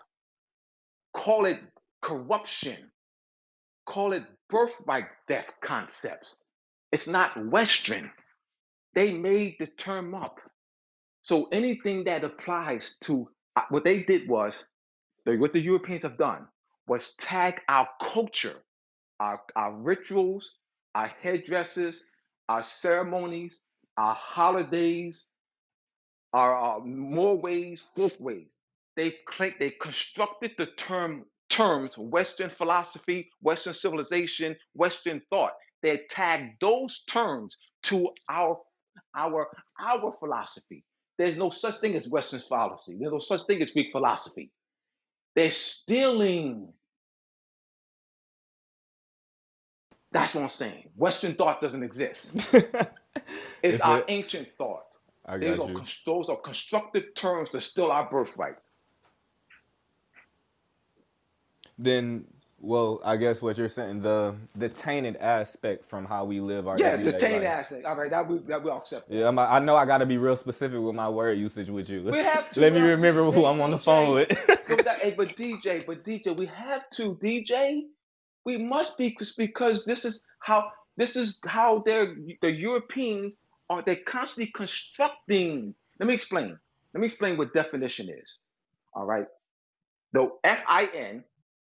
Call 1.14 1.46
it 1.46 1.60
corruption. 2.02 2.90
Call 3.86 4.12
it 4.12 4.24
birthright 4.50 5.06
death 5.28 5.52
concepts. 5.62 6.44
It's 6.92 7.06
not 7.06 7.36
Western. 7.46 8.10
They 8.94 9.14
made 9.14 9.56
the 9.60 9.68
term 9.68 10.16
up. 10.16 10.40
So 11.22 11.48
anything 11.52 12.04
that 12.04 12.24
applies 12.24 12.96
to 13.02 13.30
uh, 13.54 13.62
what 13.70 13.84
they 13.84 14.02
did 14.02 14.28
was, 14.28 14.66
what 15.24 15.52
the 15.52 15.60
Europeans 15.60 16.02
have 16.02 16.18
done 16.18 16.48
was 16.88 17.14
tag 17.14 17.60
our 17.68 17.88
culture, 18.02 18.56
our, 19.20 19.40
our 19.54 19.74
rituals, 19.74 20.58
our 20.96 21.06
headdresses, 21.22 22.04
our 22.48 22.64
ceremonies, 22.64 23.60
our 23.96 24.14
holidays, 24.14 25.30
our 26.34 26.80
more 26.84 27.38
ways, 27.38 27.84
folk 27.94 28.12
ways. 28.18 28.60
They 28.96 29.12
claim 29.26 29.54
they 29.58 29.70
constructed 29.70 30.52
the 30.58 30.66
term 30.66 31.24
terms 31.48 31.96
Western 31.96 32.50
philosophy, 32.50 33.30
Western 33.40 33.72
civilization, 33.72 34.56
Western 34.74 35.22
thought. 35.30 35.52
They 35.82 36.02
tagged 36.10 36.60
those 36.60 37.04
terms 37.04 37.56
to 37.84 38.10
our 38.28 38.60
our 39.14 39.48
our 39.80 40.12
philosophy. 40.18 40.84
There's 41.18 41.36
no 41.36 41.50
such 41.50 41.76
thing 41.76 41.94
as 41.94 42.08
Western 42.08 42.40
philosophy. 42.40 42.96
There's 42.98 43.12
no 43.12 43.18
such 43.18 43.42
thing 43.42 43.62
as 43.62 43.70
Greek 43.70 43.92
philosophy. 43.92 44.50
They're 45.36 45.50
stealing. 45.50 46.72
That's 50.12 50.34
what 50.34 50.42
I'm 50.42 50.48
saying. 50.48 50.90
Western 50.96 51.34
thought 51.34 51.60
doesn't 51.60 51.82
exist. 51.82 52.36
It's 53.62 53.80
our 53.80 54.04
ancient 54.08 54.48
thought. 54.58 54.93
I 55.26 55.38
got 55.38 55.60
are 55.60 55.68
you. 55.68 55.74
cons- 55.74 56.02
those 56.04 56.28
are 56.28 56.36
constructive 56.36 57.14
terms 57.14 57.50
that 57.50 57.62
still 57.62 57.90
our 57.90 58.08
birthright. 58.10 58.56
Then, 61.78 62.26
well, 62.60 63.00
I 63.04 63.16
guess 63.16 63.42
what 63.42 63.58
you're 63.58 63.68
saying 63.68 64.02
the 64.02 64.34
the 64.54 64.68
tainted 64.68 65.16
aspect 65.16 65.84
from 65.86 66.04
how 66.04 66.24
we 66.24 66.40
live 66.40 66.68
our 66.68 66.78
Yeah, 66.78 66.96
the 66.96 67.10
everyday 67.10 67.18
taint 67.18 67.42
life. 67.44 67.52
aspect. 67.52 67.84
All 67.86 67.96
right, 67.96 68.10
that 68.10 68.28
we 68.28 68.38
that 68.40 68.62
we 68.62 68.70
all 68.70 68.78
accept. 68.78 69.10
Yeah, 69.10 69.28
I'm, 69.28 69.38
I 69.38 69.58
know 69.58 69.74
I 69.76 69.86
got 69.86 69.98
to 69.98 70.06
be 70.06 70.18
real 70.18 70.36
specific 70.36 70.78
with 70.80 70.94
my 70.94 71.08
word 71.08 71.38
usage 71.38 71.68
with 71.68 71.88
you. 71.88 72.02
We 72.02 72.18
have 72.18 72.50
to. 72.52 72.60
Let 72.60 72.72
me 72.72 72.80
remember 72.80 73.30
who 73.30 73.44
I'm 73.46 73.60
on 73.60 73.70
the 73.70 73.78
phone 73.78 74.14
with. 74.14 74.28
But, 74.68 74.84
that, 74.86 74.98
hey, 75.00 75.14
but 75.16 75.28
DJ, 75.36 75.84
but 75.86 76.04
DJ, 76.04 76.34
we 76.34 76.46
have 76.46 76.88
to 76.90 77.16
DJ. 77.16 77.82
We 78.46 78.56
must 78.58 78.96
be 78.98 79.10
because 79.10 79.32
because 79.32 79.84
this 79.84 80.04
is 80.04 80.24
how 80.40 80.70
this 80.96 81.16
is 81.16 81.40
how 81.46 81.80
they're 81.80 82.14
the 82.40 82.52
Europeans 82.52 83.36
are. 83.70 83.82
They're 83.82 83.96
constantly 83.96 84.52
constructing. 84.52 85.74
Let 86.00 86.06
me 86.08 86.14
explain. 86.14 86.58
Let 86.94 87.00
me 87.00 87.06
explain 87.06 87.36
what 87.36 87.52
definition 87.52 88.08
is. 88.10 88.40
All 88.94 89.06
right. 89.06 89.26
The 90.12 90.30
F-I-N 90.44 91.24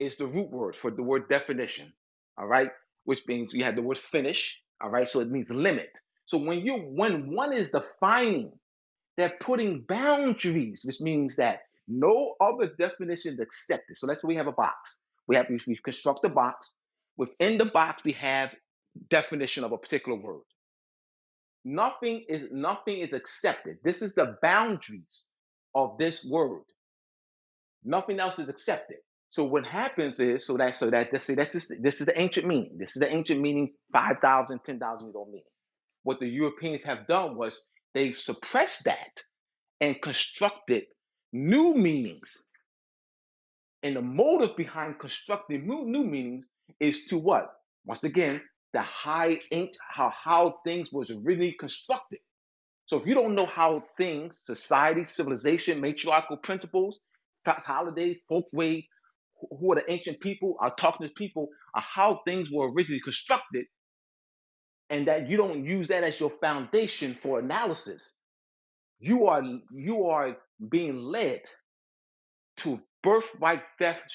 is 0.01 0.17
the 0.17 0.27
root 0.27 0.51
word 0.51 0.77
for 0.77 0.91
the 0.91 1.03
word 1.03 1.29
definition. 1.29 1.93
All 2.39 2.47
right, 2.49 2.71
which 3.05 3.27
means 3.29 3.55
you 3.55 3.65
have 3.65 3.77
the 3.77 3.83
word 3.83 3.99
finish. 3.99 4.61
All 4.81 4.91
right, 4.91 5.09
so 5.09 5.21
it 5.21 5.31
means 5.31 5.51
limit. 5.51 6.01
So 6.27 6.39
when 6.39 6.65
you 6.65 6.75
when 6.77 7.35
one 7.35 7.53
is 7.53 7.71
defining, 7.71 8.53
they're 9.17 9.35
putting 9.41 9.83
boundaries, 9.83 10.85
which 10.85 11.01
means 11.01 11.37
that 11.37 11.61
no 11.89 12.35
other 12.41 12.69
definition 12.79 13.35
is 13.35 13.41
accepted. 13.41 13.97
So 13.99 14.07
let's 14.07 14.23
say 14.23 14.29
we 14.29 14.37
have 14.37 14.49
a 14.49 14.53
box. 14.53 15.03
We 15.29 15.37
have 15.37 15.47
we, 15.51 15.61
we 15.67 15.77
construct 15.85 16.25
a 16.25 16.31
box. 16.31 16.77
Within 17.17 17.59
the 17.59 17.67
box, 17.67 18.05
we 18.05 18.13
have 18.13 18.55
definition 19.11 19.65
of 19.65 19.73
a 19.73 19.79
particular 19.79 20.19
word. 20.19 20.43
Nothing 21.71 22.25
is 22.31 22.47
nothing 22.51 23.01
is 23.01 23.13
accepted. 23.13 23.77
This 23.85 24.01
is 24.01 24.15
the 24.15 24.39
boundaries 24.41 25.29
of 25.75 25.99
this 25.99 26.25
world. 26.25 26.65
Nothing 27.85 28.21
else 28.21 28.39
is 28.39 28.49
accepted. 28.49 28.97
So 29.29 29.45
what 29.45 29.67
happens 29.67 30.19
is, 30.19 30.47
so 30.47 30.57
that 30.57 30.75
so 30.75 30.89
that 30.89 31.11
this, 31.11 31.27
this 31.27 31.55
is 31.55 31.71
this 31.83 32.01
is 32.01 32.07
the 32.07 32.19
ancient 32.19 32.47
meaning. 32.47 32.79
This 32.79 32.97
is 32.97 33.01
the 33.01 33.15
ancient 33.15 33.43
meaning, 33.43 33.75
5,000, 33.93 34.61
10,000 34.65 35.09
years 35.09 35.15
old 35.15 35.29
meaning. 35.29 35.45
What 36.05 36.21
the 36.21 36.27
Europeans 36.27 36.83
have 36.85 37.07
done 37.07 37.37
was 37.37 37.67
they've 37.93 38.17
suppressed 38.17 38.85
that 38.85 39.21
and 39.83 40.01
constructed 40.01 40.87
new 41.35 41.75
meanings. 41.75 42.47
And 43.83 43.95
the 43.95 44.03
motive 44.03 44.57
behind 44.57 44.99
constructing 44.99 45.69
new, 45.69 45.85
new 45.85 46.05
meanings 46.05 46.49
is 46.81 47.05
to 47.09 47.19
what? 47.19 47.53
Once 47.85 48.05
again, 48.05 48.41
the 48.73 48.83
high 48.83 49.41
ink, 49.51 49.73
how 49.89 50.11
how 50.11 50.61
things 50.65 50.93
was 50.93 51.11
originally 51.11 51.57
constructed. 51.59 52.21
So 52.87 52.97
if 52.99 53.07
you 53.07 53.15
don't 53.15 53.35
know 53.35 53.47
how 53.47 53.85
things, 53.97 54.39
society, 54.39 55.05
civilization, 55.05 55.81
matriarchal 55.81 56.39
principles, 56.39 57.01
holidays, 57.45 58.19
folkways, 58.29 58.87
who 59.61 59.73
are 59.73 59.77
the 59.77 59.91
ancient 59.91 60.21
people, 60.21 60.57
autochthonous 60.61 61.15
people, 61.15 61.49
are 61.75 61.83
how 61.83 62.23
things 62.27 62.51
were 62.51 62.71
originally 62.73 63.01
constructed, 63.01 63.67
and 64.91 65.07
that 65.09 65.29
you 65.29 65.37
don't 65.37 65.65
use 65.65 65.89
that 65.89 66.05
as 66.05 66.19
your 66.19 66.31
foundation 66.31 67.15
for 67.15 67.39
analysis, 67.39 68.15
you 69.01 69.27
are 69.27 69.43
you 69.71 70.07
are 70.07 70.37
being 70.69 70.97
led 70.97 71.41
to 72.59 72.81
birthright 73.03 73.63
theft 73.79 74.13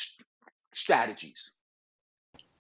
strategies. 0.74 1.54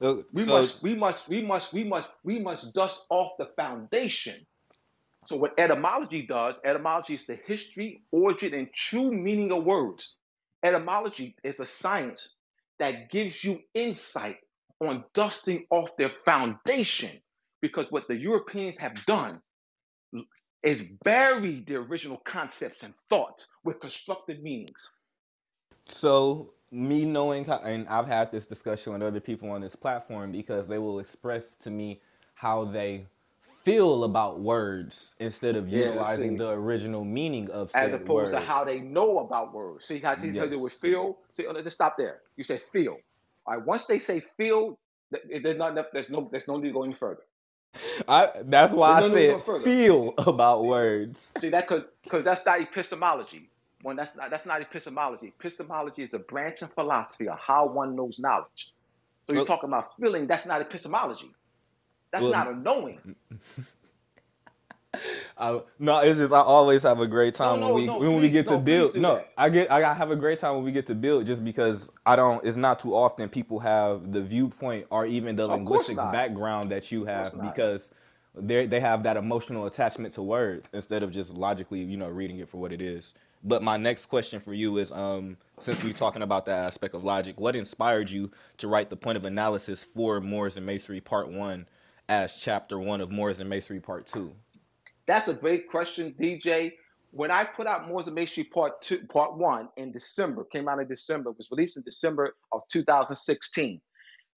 So, 0.03 0.25
We 0.33 0.43
so 0.43 0.51
must, 0.51 0.83
we 0.83 0.95
must, 0.95 1.29
we 1.29 1.41
must, 1.41 1.71
we 1.71 1.83
must, 1.85 2.09
we 2.25 2.37
must 2.37 2.75
dust 2.75 3.05
off 3.09 3.37
the 3.39 3.47
foundation. 3.55 4.45
So 5.25 5.37
what 5.37 5.53
etymology 5.57 6.23
does, 6.27 6.59
etymology 6.65 7.15
is 7.15 7.25
the 7.25 7.35
history, 7.35 8.03
origin, 8.11 8.53
and 8.53 8.73
true 8.73 9.13
meaning 9.13 9.53
of 9.53 9.63
words. 9.63 10.17
Etymology 10.61 11.37
is 11.45 11.61
a 11.61 11.65
science 11.65 12.35
that 12.79 13.11
gives 13.11 13.45
you 13.45 13.61
insight 13.73 14.39
on 14.81 15.05
dusting 15.13 15.67
off 15.69 15.95
their 15.97 16.11
foundation. 16.25 17.21
Because 17.61 17.89
what 17.89 18.05
the 18.09 18.17
Europeans 18.17 18.77
have 18.79 18.97
done 19.05 19.41
is 20.63 20.83
buried 21.05 21.65
the 21.67 21.75
original 21.75 22.17
concepts 22.25 22.83
and 22.83 22.93
thoughts 23.09 23.47
with 23.63 23.79
constructed 23.79 24.43
meanings. 24.43 24.97
So 25.87 26.55
me 26.73 27.05
knowing 27.05 27.45
how, 27.45 27.59
and 27.59 27.88
I've 27.89 28.07
had 28.07 28.31
this 28.31 28.45
discussion 28.45 28.93
with 28.93 29.03
other 29.03 29.21
people 29.21 29.51
on 29.51 29.62
this 29.62 29.77
platform 29.77 30.33
because 30.33 30.67
they 30.67 30.79
will 30.79 30.99
express 30.99 31.53
to 31.63 31.71
me 31.71 32.01
how 32.36 32.65
they 32.65 33.07
feel 33.65 34.05
about 34.05 34.41
words 34.41 35.15
instead 35.19 35.55
of 35.57 35.69
Yeah, 35.69 35.88
utilizing 35.88 36.31
see. 36.33 36.38
the 36.38 36.49
original 36.49 37.05
meaning 37.05 37.49
of 37.51 37.71
as 37.75 37.93
opposed 37.93 38.31
to 38.33 38.39
how 38.41 38.65
they 38.65 38.81
know 38.81 39.19
about 39.19 39.53
words. 39.53 39.88
See 39.88 39.99
how 39.99 40.15
they 40.15 40.29
Yes. 40.31 40.49
with 40.59 40.73
feel. 40.73 41.19
See, 41.31 41.47
let's 41.47 41.63
just 41.65 41.77
stop 41.77 41.97
there. 41.97 42.21
You 42.38 42.45
said 42.45 42.62
feel. 42.62 42.99
All 43.47 43.55
right. 43.57 43.65
Once 43.65 43.86
they 43.86 43.99
say 43.99 44.21
feel, 44.21 44.79
there's 45.43 45.57
not 45.57 45.73
enough. 45.73 45.88
There's 45.93 46.09
no. 46.12 46.29
There's 46.31 46.47
no 46.47 46.57
need 46.57 46.69
to 46.69 46.73
go 46.73 46.83
any 46.83 46.95
further. 46.95 47.23
I 48.07 48.31
that's 48.43 48.73
why 48.73 48.97
I 48.97 49.01
no 49.01 49.09
said 49.09 49.41
feel 49.63 50.13
about 50.19 50.65
words. 50.65 51.33
See 51.38 51.49
that 51.49 51.67
could 51.67 51.86
because 52.03 52.23
that's 52.25 52.45
not 52.45 52.62
epistemology. 52.62 53.49
When 53.83 53.95
that's 53.97 54.15
not 54.15 54.31
that's 54.31 54.45
not 54.47 54.61
epistemology. 54.61 55.27
Epistemology 55.39 56.03
is 56.03 56.13
a 56.15 56.19
branch 56.19 56.63
of 56.63 56.73
philosophy 56.73 57.27
of 57.29 57.37
how 57.39 57.67
one 57.67 57.95
knows 57.95 58.19
knowledge. 58.19 58.73
So 59.27 59.33
you're 59.33 59.41
Well, 59.41 59.43
talking 59.43 59.69
about 59.69 59.95
feeling. 60.01 60.25
That's 60.27 60.45
not 60.47 60.61
epistemology. 60.61 61.31
That's 62.11 62.23
well, 62.23 62.31
not 62.31 62.51
a 62.51 62.55
knowing. 62.55 62.99
I, 65.37 65.61
no, 65.79 65.99
it's 66.01 66.19
just 66.19 66.33
I 66.33 66.41
always 66.41 66.83
have 66.83 66.99
a 66.99 67.07
great 67.07 67.37
No, 67.39 67.45
time 67.45 67.51
when 67.61 67.69
no, 67.69 67.73
we 67.73 67.85
no. 67.87 67.99
when 67.99 68.21
we 68.21 68.29
get 68.29 68.47
to. 68.49 68.59
Please 68.59 68.59
build. 68.59 68.95
No, 68.97 69.15
that. 69.15 69.31
I 69.37 69.49
get 69.49 69.71
I 69.71 69.93
have 69.93 70.11
a 70.11 70.15
great 70.15 70.39
time 70.39 70.55
when 70.55 70.63
we 70.65 70.71
get 70.71 70.85
to 70.87 70.95
build 70.95 71.25
just 71.25 71.43
because 71.43 71.89
I 72.05 72.15
don't. 72.15 72.43
It's 72.45 72.57
not 72.57 72.79
too 72.79 72.95
often 72.95 73.29
people 73.29 73.59
have 73.59 74.11
the 74.11 74.21
viewpoint 74.21 74.85
or 74.91 75.05
even 75.05 75.35
the 75.35 75.47
linguistics 75.47 75.97
background 75.97 76.69
that 76.71 76.91
you 76.91 77.05
have 77.05 77.35
not. 77.35 77.55
They 78.35 78.65
they 78.65 78.79
have 78.79 79.03
that 79.03 79.17
emotional 79.17 79.65
attachment 79.65 80.13
to 80.13 80.21
words 80.21 80.67
instead 80.73 81.03
of 81.03 81.11
just 81.11 81.33
logically 81.33 81.81
you 81.81 81.97
know 81.97 82.09
reading 82.09 82.39
it 82.39 82.49
for 82.49 82.57
what 82.57 82.71
it 82.71 82.81
is. 82.81 83.13
But 83.43 83.61
my 83.61 83.77
next 83.77 84.05
question 84.07 84.39
for 84.39 84.53
you 84.53 84.77
is 84.77 84.91
um 84.91 85.37
since 85.59 85.83
we're 85.83 85.93
talking 85.93 86.21
about 86.21 86.45
that 86.45 86.59
aspect 86.65 86.95
of 86.95 87.03
logic, 87.03 87.39
what 87.39 87.55
inspired 87.55 88.09
you 88.09 88.31
to 88.57 88.67
write 88.67 88.89
the 88.89 88.95
point 88.95 89.17
of 89.17 89.25
analysis 89.25 89.83
for 89.83 90.19
Moors 90.19 90.57
and 90.57 90.65
Masonry 90.65 91.01
Part 91.01 91.29
One 91.29 91.67
as 92.09 92.39
Chapter 92.39 92.79
One 92.79 93.01
of 93.01 93.11
Moors 93.11 93.39
and 93.39 93.49
Masonry 93.49 93.79
Part 93.79 94.07
Two? 94.07 94.33
That's 95.05 95.27
a 95.27 95.33
great 95.33 95.69
question, 95.69 96.15
DJ. 96.19 96.73
When 97.11 97.29
I 97.29 97.43
put 97.43 97.67
out 97.67 97.87
Moors 97.87 98.07
and 98.07 98.15
Masonry 98.15 98.45
Part 98.45 98.81
Two, 98.81 99.05
Part 99.05 99.37
One 99.37 99.69
in 99.77 99.91
December, 99.91 100.43
came 100.45 100.67
out 100.67 100.79
in 100.79 100.87
December, 100.87 101.31
was 101.31 101.51
released 101.51 101.77
in 101.77 101.83
December 101.83 102.35
of 102.51 102.63
2016. 102.69 103.79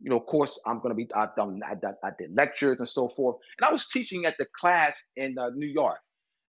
You 0.01 0.11
know, 0.11 0.19
of 0.19 0.27
course, 0.27 0.61
I'm 0.67 0.81
going 0.81 0.91
to 0.91 0.95
be. 0.95 1.09
I've 1.15 1.35
done. 1.37 1.61
I, 1.65 1.75
I 2.05 2.11
did 2.19 2.37
lectures 2.37 2.81
and 2.81 2.89
so 2.89 3.09
forth, 3.09 3.37
and 3.59 3.67
I 3.69 3.73
was 3.73 3.89
teaching 3.89 4.27
at 4.27 4.37
the 4.39 4.47
class 4.59 5.11
in 5.17 5.39
uh, 5.39 5.51
New 5.55 5.67
York 5.69 5.99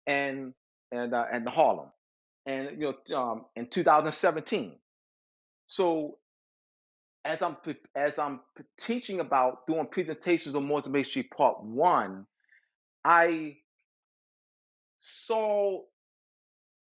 and 0.06 0.54
and 0.92 1.14
uh, 1.14 1.26
and 1.30 1.48
Harlem, 1.48 1.90
and 2.46 2.70
you 2.78 2.94
know, 3.10 3.18
um, 3.18 3.44
in 3.56 3.68
2017. 3.68 4.76
So 5.66 6.18
as 7.24 7.42
I'm 7.42 7.56
as 7.94 8.18
I'm 8.18 8.40
teaching 8.78 9.20
about 9.20 9.66
doing 9.66 9.86
presentations 9.86 10.56
on 10.56 10.70
and 10.70 10.92
Masonry 10.92 11.28
Part 11.34 11.62
One, 11.62 12.26
I 13.04 13.56
saw 14.98 15.82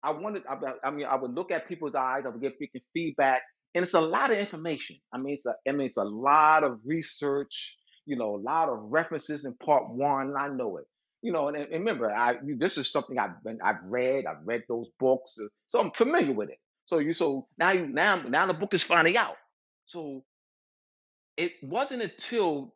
I 0.03 0.12
wanted, 0.12 0.43
I, 0.47 0.57
I 0.83 0.91
mean, 0.91 1.05
I 1.05 1.15
would 1.15 1.33
look 1.33 1.51
at 1.51 1.67
people's 1.67 1.95
eyes, 1.95 2.23
I 2.25 2.29
would 2.29 2.41
get 2.41 2.57
feedback, 2.93 3.41
and 3.75 3.84
it's 3.84 3.93
a 3.93 4.01
lot 4.01 4.32
of 4.32 4.38
information. 4.38 4.97
I 5.13 5.17
mean, 5.17 5.36
it's 5.36 5.45
a, 5.45 5.56
I 5.67 5.71
mean, 5.71 5.88
it's 5.88 5.97
a 5.97 6.03
lot 6.03 6.63
of 6.63 6.82
research, 6.86 7.77
you 8.06 8.15
know, 8.15 8.36
a 8.36 8.41
lot 8.41 8.69
of 8.69 8.80
references 8.84 9.45
in 9.45 9.53
part 9.56 9.89
one. 9.89 10.36
I 10.38 10.47
know 10.47 10.77
it, 10.77 10.86
you 11.21 11.32
know, 11.32 11.47
and, 11.47 11.58
and 11.58 11.71
remember, 11.71 12.13
I 12.13 12.38
this 12.58 12.77
is 12.77 12.91
something 12.91 13.19
I've 13.19 13.43
been, 13.43 13.60
I've 13.63 13.84
read, 13.84 14.25
I've 14.25 14.45
read 14.45 14.63
those 14.67 14.89
books, 14.99 15.38
uh, 15.41 15.47
so 15.67 15.80
I'm 15.80 15.91
familiar 15.91 16.34
with 16.34 16.49
it. 16.49 16.60
So 16.86 16.99
you, 16.99 17.13
so 17.13 17.47
now 17.58 17.71
you, 17.71 17.88
now, 17.88 18.21
now 18.21 18.45
the 18.45 18.53
book 18.53 18.73
is 18.73 18.84
finally 18.84 19.17
out. 19.17 19.36
So 19.86 20.23
it 21.36 21.53
wasn't 21.62 22.01
until 22.01 22.73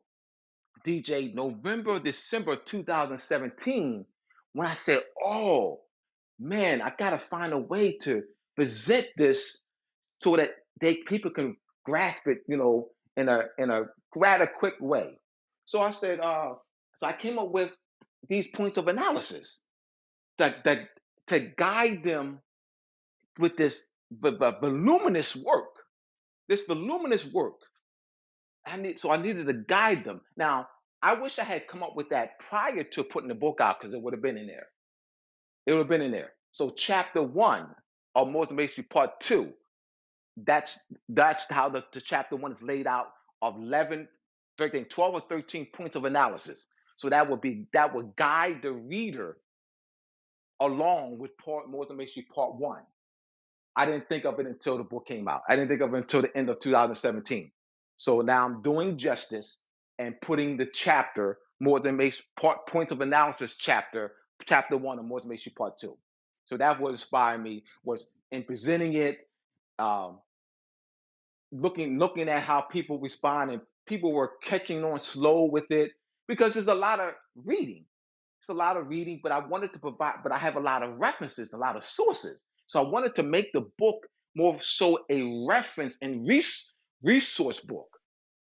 DJ, 0.85 1.33
November, 1.33 1.99
December 1.99 2.55
2017, 2.55 4.05
when 4.53 4.67
I 4.67 4.73
said, 4.73 5.01
oh 5.23 5.81
man, 6.39 6.81
I 6.81 6.93
gotta 6.97 7.17
find 7.19 7.53
a 7.53 7.57
way 7.57 7.97
to 7.99 8.23
present 8.55 9.07
this 9.15 9.63
so 10.21 10.35
that 10.35 10.51
they 10.79 10.95
people 10.97 11.31
can 11.31 11.57
grasp 11.85 12.27
it, 12.27 12.39
you 12.47 12.57
know, 12.57 12.89
in 13.17 13.29
a 13.29 13.45
in 13.57 13.69
a 13.69 13.83
rather 14.15 14.47
quick 14.47 14.75
way. 14.79 15.11
So 15.65 15.81
I 15.81 15.89
said, 15.91 16.19
uh, 16.19 16.53
so 16.95 17.07
I 17.07 17.13
came 17.13 17.39
up 17.39 17.51
with 17.51 17.73
these 18.29 18.47
points 18.47 18.77
of 18.77 18.87
analysis 18.87 19.63
that 20.39 20.63
that 20.65 20.89
to 21.27 21.39
guide 21.39 22.03
them 22.03 22.39
with 23.39 23.57
this 23.57 23.85
v- 24.11 24.31
v- 24.31 24.53
voluminous 24.61 25.35
work, 25.35 25.75
this 26.49 26.63
voluminous 26.67 27.25
work. 27.25 27.55
I 28.65 28.77
need 28.77 28.99
so 28.99 29.11
I 29.11 29.17
needed 29.17 29.47
to 29.47 29.53
guide 29.53 30.05
them. 30.05 30.21
Now 30.37 30.67
I 31.01 31.15
wish 31.15 31.39
I 31.39 31.43
had 31.43 31.67
come 31.67 31.83
up 31.83 31.95
with 31.95 32.09
that 32.09 32.39
prior 32.39 32.83
to 32.83 33.03
putting 33.03 33.29
the 33.29 33.35
book 33.35 33.59
out 33.61 33.79
because 33.79 33.93
it 33.93 34.01
would 34.01 34.13
have 34.13 34.23
been 34.23 34.37
in 34.37 34.47
there. 34.47 34.67
It 35.67 35.71
would 35.73 35.79
have 35.79 35.89
been 35.89 36.01
in 36.03 36.11
there. 36.11 36.33
So 36.53 36.69
chapter 36.69 37.23
one 37.23 37.67
of 38.15 38.29
Moors 38.29 38.49
and 38.49 38.57
Masonry 38.57 38.85
Part 38.89 39.19
Two 39.21 39.53
that's 40.37 40.87
that's 41.09 41.45
how 41.51 41.69
the, 41.69 41.83
the 41.93 42.01
chapter 42.01 42.35
one 42.35 42.51
is 42.51 42.63
laid 42.63 42.87
out 42.87 43.13
of 43.41 43.57
11 43.57 44.07
13 44.57 44.85
12 44.85 45.13
or 45.13 45.21
13 45.29 45.67
points 45.73 45.95
of 45.95 46.05
analysis. 46.05 46.67
So 46.97 47.09
that 47.09 47.29
would 47.29 47.41
be 47.41 47.67
that 47.73 47.93
would 47.95 48.15
guide 48.15 48.61
the 48.63 48.71
reader 48.71 49.37
along 50.59 51.17
with 51.19 51.37
part 51.37 51.69
more 51.69 51.85
than 51.85 51.97
makes 51.97 52.15
you 52.17 52.23
part 52.33 52.55
one. 52.55 52.83
I 53.75 53.85
didn't 53.85 54.09
think 54.09 54.25
of 54.25 54.39
it 54.39 54.47
until 54.47 54.77
the 54.77 54.83
book 54.83 55.07
came 55.07 55.27
out. 55.27 55.43
I 55.49 55.55
didn't 55.55 55.69
think 55.69 55.81
of 55.81 55.93
it 55.93 55.97
until 55.97 56.21
the 56.21 56.37
end 56.37 56.49
of 56.49 56.59
2017 56.59 57.51
so 57.97 58.21
now 58.21 58.45
i'm 58.45 58.61
doing 58.63 58.97
justice 58.97 59.63
and 59.99 60.19
putting 60.21 60.57
the 60.57 60.65
chapter 60.65 61.37
more 61.59 61.79
than 61.79 61.97
makes 61.97 62.21
part 62.39 62.65
points 62.67 62.91
of 62.91 63.01
analysis 63.01 63.55
chapter 63.59 64.13
chapter 64.45 64.77
one 64.77 64.97
of 64.99 65.05
more 65.05 65.19
than 65.19 65.29
makes 65.29 65.45
you 65.45 65.51
part 65.51 65.77
two. 65.77 65.97
So 66.45 66.57
that 66.57 66.79
what 66.79 66.91
inspired 66.91 67.43
me 67.43 67.63
was 67.83 68.11
in 68.31 68.43
presenting 68.43 68.93
it 68.93 69.29
um, 69.81 70.19
looking 71.51 71.97
looking 71.99 72.29
at 72.29 72.43
how 72.43 72.61
people 72.61 72.99
respond 72.99 73.51
and 73.51 73.61
people 73.85 74.13
were 74.13 74.33
catching 74.43 74.83
on 74.83 74.99
slow 74.99 75.45
with 75.45 75.69
it 75.71 75.91
because 76.27 76.53
there's 76.53 76.67
a 76.67 76.75
lot 76.75 76.99
of 76.99 77.13
reading. 77.35 77.85
It's 78.39 78.49
a 78.49 78.53
lot 78.53 78.77
of 78.77 78.87
reading 78.87 79.19
but 79.21 79.31
i 79.31 79.39
wanted 79.39 79.73
to 79.73 79.79
provide 79.79 80.15
but 80.23 80.31
i 80.31 80.37
have 80.37 80.55
a 80.55 80.59
lot 80.59 80.83
of 80.83 80.97
references 80.97 81.53
a 81.53 81.57
lot 81.57 81.75
of 81.75 81.83
sources. 81.83 82.45
So 82.67 82.83
i 82.83 82.87
wanted 82.87 83.15
to 83.15 83.23
make 83.23 83.51
the 83.53 83.65
book 83.77 84.07
more 84.35 84.59
so 84.61 84.99
a 85.09 85.45
reference 85.47 85.97
and 86.01 86.27
res- 86.27 86.73
resource 87.03 87.59
book 87.59 87.87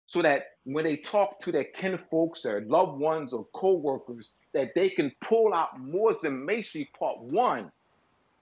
so 0.07 0.21
that 0.21 0.43
when 0.65 0.83
they 0.85 0.97
talk 0.97 1.39
to 1.39 1.51
their 1.51 1.63
kin 1.63 1.97
folks, 1.97 2.45
or 2.45 2.61
loved 2.67 2.99
ones 2.99 3.33
or 3.33 3.47
co-workers 3.55 4.33
that 4.53 4.75
they 4.75 4.89
can 4.89 5.11
pull 5.21 5.53
out 5.53 5.79
Moors 5.79 6.23
and 6.23 6.45
Masonry 6.45 6.89
part 6.97 7.17
one 7.21 7.71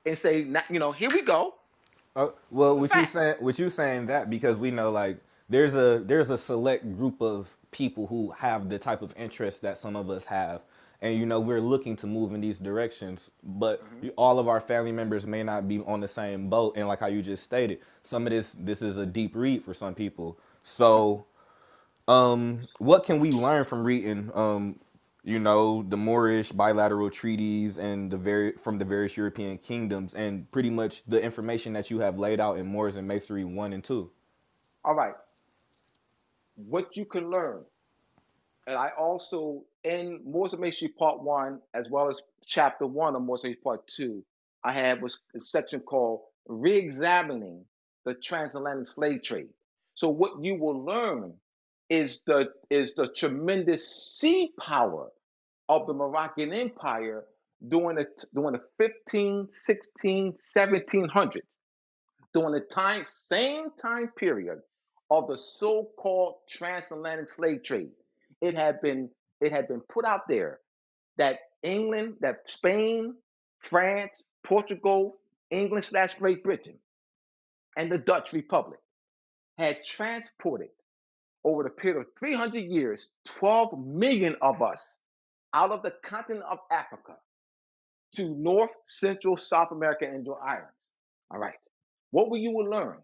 and 0.05 0.17
say 0.17 0.43
"Now, 0.43 0.63
you 0.69 0.79
know 0.79 0.91
here 0.91 1.09
we 1.11 1.21
go 1.21 1.58
Oh, 2.15 2.35
well, 2.51 2.77
what 2.79 2.93
you 2.95 3.05
saying? 3.05 3.35
What 3.39 3.59
you 3.59 3.69
saying 3.69 4.07
that 4.07 4.29
because 4.29 4.59
we 4.59 4.71
know 4.71 4.91
like 4.91 5.19
there's 5.49 5.75
a 5.75 5.99
there's 6.05 6.29
a 6.29 6.37
select 6.37 6.97
group 6.97 7.21
of 7.21 7.55
people 7.71 8.07
who 8.07 8.31
have 8.31 8.69
the 8.69 8.79
type 8.79 9.01
of 9.01 9.13
interest 9.17 9.61
that 9.63 9.77
some 9.79 9.95
of 9.95 10.09
us 10.11 10.25
have, 10.25 10.61
and 11.01 11.17
you 11.17 11.25
know 11.25 11.39
we're 11.39 11.61
looking 11.61 11.95
to 11.97 12.07
move 12.07 12.33
in 12.33 12.41
these 12.41 12.59
directions, 12.59 13.31
but 13.43 13.83
Mhm. 13.83 14.03
you- 14.05 14.13
all 14.17 14.39
of 14.39 14.47
our 14.47 14.61
family 14.61 14.91
members 14.91 15.27
may 15.27 15.43
not 15.43 15.67
be 15.67 15.79
on 15.81 16.01
the 16.01 16.07
same 16.07 16.49
boat. 16.49 16.75
And 16.77 16.87
like 16.87 16.99
how 16.99 17.07
you 17.07 17.21
just 17.23 17.43
stated, 17.43 17.79
some 18.03 18.27
of 18.27 18.31
this 18.31 18.53
this 18.59 18.81
is 18.83 18.97
a 18.97 19.05
deep 19.07 19.35
read 19.35 19.63
for 19.63 19.73
some 19.73 19.95
people. 19.95 20.37
So 20.63 21.25
um, 22.07 22.67
what 22.79 23.05
can 23.05 23.19
we 23.19 23.31
learn 23.31 23.65
from 23.65 23.83
reading, 23.83 24.31
um, 24.35 24.79
you 25.23 25.39
know, 25.39 25.83
the 25.83 25.97
Moorish 25.97 26.51
bilateral 26.51 27.09
treaties 27.09 27.77
and 27.77 28.09
the 28.11 28.17
very 28.17 28.53
from 28.53 28.77
the 28.77 28.85
various 28.85 29.17
European 29.17 29.57
kingdoms, 29.57 30.13
and 30.13 30.49
pretty 30.51 30.69
much 30.69 31.03
the 31.05 31.21
information 31.21 31.73
that 31.73 31.91
you 31.91 31.99
have 31.99 32.19
laid 32.19 32.39
out 32.39 32.57
in 32.57 32.65
Moors 32.67 32.95
and 32.95 33.07
Masonry 33.07 33.43
one 33.43 33.73
and 33.73 33.83
two? 33.83 34.11
all 34.85 34.95
right 34.95 35.13
what 36.55 36.95
you 36.95 37.05
can 37.05 37.29
learn 37.29 37.63
and 38.67 38.77
I 38.77 38.89
also 38.97 39.63
in 39.83 40.21
Moors 40.25 40.53
and 40.53 40.61
Masonry 40.61 40.93
Part 40.93 41.23
One, 41.23 41.59
as 41.73 41.89
well 41.89 42.09
as 42.09 42.21
Chapter 42.45 42.85
One 42.85 43.15
of 43.15 43.21
Moors 43.23 43.43
and 43.43 43.51
Masonry 43.51 43.61
Part 43.63 43.87
Two, 43.87 44.23
I 44.63 44.73
had 44.73 45.01
was 45.01 45.19
a 45.35 45.39
section 45.39 45.79
called 45.79 46.21
"Re-examining 46.47 47.65
the 48.05 48.13
Transatlantic 48.13 48.85
Slave 48.85 49.23
Trade." 49.23 49.49
So 49.95 50.09
what 50.09 50.43
you 50.43 50.55
will 50.55 50.85
learn 50.85 51.33
is 51.89 52.21
the 52.25 52.49
is 52.69 52.93
the 52.95 53.07
tremendous 53.07 53.87
sea 53.87 54.51
power 54.59 55.09
of 55.67 55.87
the 55.87 55.93
Moroccan 55.93 56.53
Empire 56.53 57.25
during 57.67 57.97
the 57.97 58.05
during 58.33 58.53
the 58.53 58.61
15, 58.77 59.49
16, 59.49 60.33
1700s 60.33 61.41
during 62.33 62.53
the 62.53 62.61
time 62.61 63.03
same 63.03 63.67
time 63.81 64.09
period 64.15 64.59
of 65.09 65.27
the 65.27 65.35
so-called 65.35 66.35
transatlantic 66.47 67.27
slave 67.27 67.63
trade. 67.63 67.91
It 68.41 68.55
had 68.55 68.81
been 68.81 69.09
it 69.41 69.51
had 69.51 69.67
been 69.67 69.81
put 69.81 70.05
out 70.05 70.27
there 70.27 70.59
that 71.17 71.39
england 71.63 72.15
that 72.21 72.47
spain 72.47 73.13
france 73.59 74.23
portugal 74.45 75.17
england 75.51 75.83
slash 75.83 76.13
great 76.15 76.43
britain 76.43 76.77
and 77.77 77.91
the 77.91 77.97
dutch 77.97 78.31
republic 78.33 78.79
had 79.57 79.83
transported 79.83 80.69
over 81.43 81.63
the 81.63 81.69
period 81.69 81.99
of 81.99 82.05
300 82.19 82.59
years 82.59 83.11
12 83.25 83.79
million 83.85 84.35
of 84.41 84.61
us 84.61 84.99
out 85.53 85.71
of 85.71 85.81
the 85.83 85.93
continent 86.03 86.45
of 86.49 86.59
africa 86.71 87.15
to 88.13 88.29
north 88.35 88.75
central 88.85 89.37
south 89.37 89.71
america 89.71 90.05
and 90.05 90.25
your 90.25 90.41
islands. 90.43 90.91
All 91.31 91.39
right. 91.39 91.55
What 92.11 92.29
will 92.29 92.39
you 92.39 92.51
will 92.51 92.69
learn 92.69 92.97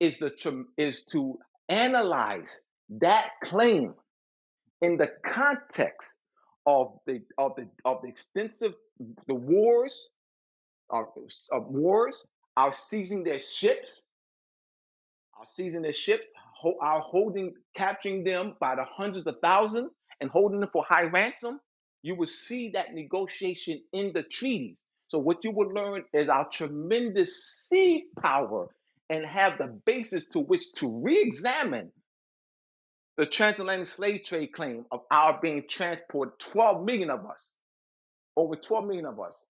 is 0.00 0.18
the 0.18 0.64
is 0.78 1.04
to 1.04 1.38
analyze 1.68 2.62
that 3.00 3.30
claim 3.44 3.94
in 4.80 4.96
the 4.96 5.12
context 5.24 6.18
of 6.66 6.98
the 7.06 7.20
of 7.36 7.54
the 7.56 7.68
of 7.84 8.00
the 8.02 8.08
extensive 8.08 8.74
the 9.26 9.34
wars 9.34 10.10
of, 10.90 11.06
of 11.52 11.66
wars, 11.68 12.26
our 12.56 12.72
seizing 12.72 13.22
their 13.22 13.38
ships, 13.38 14.06
our 15.38 15.46
seizing 15.46 15.82
their 15.82 15.92
ships, 15.92 16.26
our 16.80 17.00
holding 17.00 17.54
capturing 17.74 18.24
them 18.24 18.54
by 18.60 18.74
the 18.74 18.84
hundreds 18.84 19.26
of 19.26 19.36
thousands 19.42 19.90
and 20.20 20.30
holding 20.30 20.60
them 20.60 20.70
for 20.72 20.84
high 20.84 21.04
ransom. 21.04 21.60
You 22.02 22.14
will 22.14 22.26
see 22.26 22.70
that 22.70 22.94
negotiation 22.94 23.82
in 23.92 24.12
the 24.14 24.22
treaties. 24.22 24.82
So 25.08 25.18
what 25.18 25.44
you 25.44 25.50
will 25.50 25.68
learn 25.68 26.04
is 26.12 26.28
our 26.28 26.48
tremendous 26.48 27.44
sea 27.68 28.04
power 28.22 28.68
and 29.08 29.26
have 29.26 29.58
the 29.58 29.66
basis 29.84 30.26
to 30.28 30.40
which 30.40 30.72
to 30.74 31.00
re-examine 31.02 31.90
the 33.16 33.26
transatlantic 33.26 33.86
slave 33.86 34.24
trade 34.24 34.52
claim 34.52 34.86
of 34.92 35.00
our 35.10 35.38
being 35.42 35.64
transported 35.68 36.38
12 36.38 36.84
million 36.84 37.10
of 37.10 37.26
us, 37.26 37.56
over 38.36 38.54
12 38.54 38.86
million 38.86 39.04
of 39.04 39.20
us, 39.20 39.46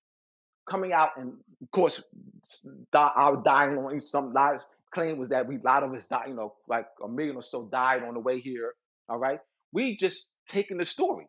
coming 0.69 0.93
out, 0.93 1.11
and 1.19 1.35
of 1.63 1.71
course, 1.71 2.03
our 2.95 3.37
dying 3.45 3.77
on 3.77 4.01
some 4.01 4.33
lives 4.33 4.67
claim 4.93 5.19
was 5.19 5.31
that 5.31 5.49
we 5.49 5.57
a 5.57 5.61
lot 5.65 5.85
of 5.85 5.95
us 5.95 6.07
died, 6.07 6.29
you 6.29 6.35
know, 6.35 6.55
like 6.69 6.87
a 7.05 7.09
million 7.09 7.37
or 7.37 7.43
so 7.43 7.69
died 7.71 8.03
on 8.05 8.15
the 8.15 8.21
way 8.21 8.41
here. 8.41 8.75
All 9.09 9.19
right, 9.19 9.41
we 9.73 9.97
just 9.97 10.33
taking 10.49 10.79
the 10.79 10.87
story 10.87 11.27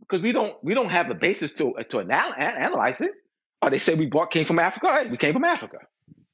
because 0.00 0.22
we 0.22 0.32
don't 0.32 0.56
we 0.64 0.74
don't 0.74 0.90
have 0.90 1.10
a 1.10 1.14
basis 1.14 1.52
to 1.54 1.74
to 1.90 2.00
anal- 2.00 2.34
analyze 2.36 3.00
it. 3.02 3.12
Oh, 3.62 3.70
they 3.70 3.80
say 3.80 3.94
we 3.94 4.06
brought 4.06 4.30
came 4.32 4.46
from 4.46 4.58
Africa. 4.60 4.86
Right, 4.88 5.10
we 5.10 5.18
came 5.18 5.34
from 5.34 5.44
Africa. 5.44 5.78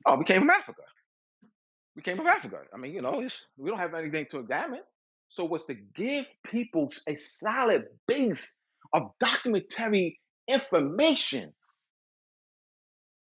Oh, 0.06 0.18
we 0.18 0.24
came 0.24 0.40
from 0.42 0.50
Africa. 0.50 0.82
We 1.96 2.02
came 2.02 2.16
from 2.16 2.26
Africa. 2.26 2.58
I 2.72 2.78
mean, 2.78 2.92
you 2.94 3.02
know, 3.02 3.20
it's, 3.20 3.48
we 3.56 3.70
don't 3.70 3.78
have 3.78 3.94
anything 3.94 4.26
to 4.30 4.38
examine. 4.38 4.80
So 5.28 5.44
was 5.44 5.64
to 5.66 5.74
give 5.74 6.24
people 6.44 6.90
a 7.06 7.16
solid 7.16 7.84
base 8.06 8.54
of 8.92 9.04
documentary 9.20 10.20
information 10.48 11.52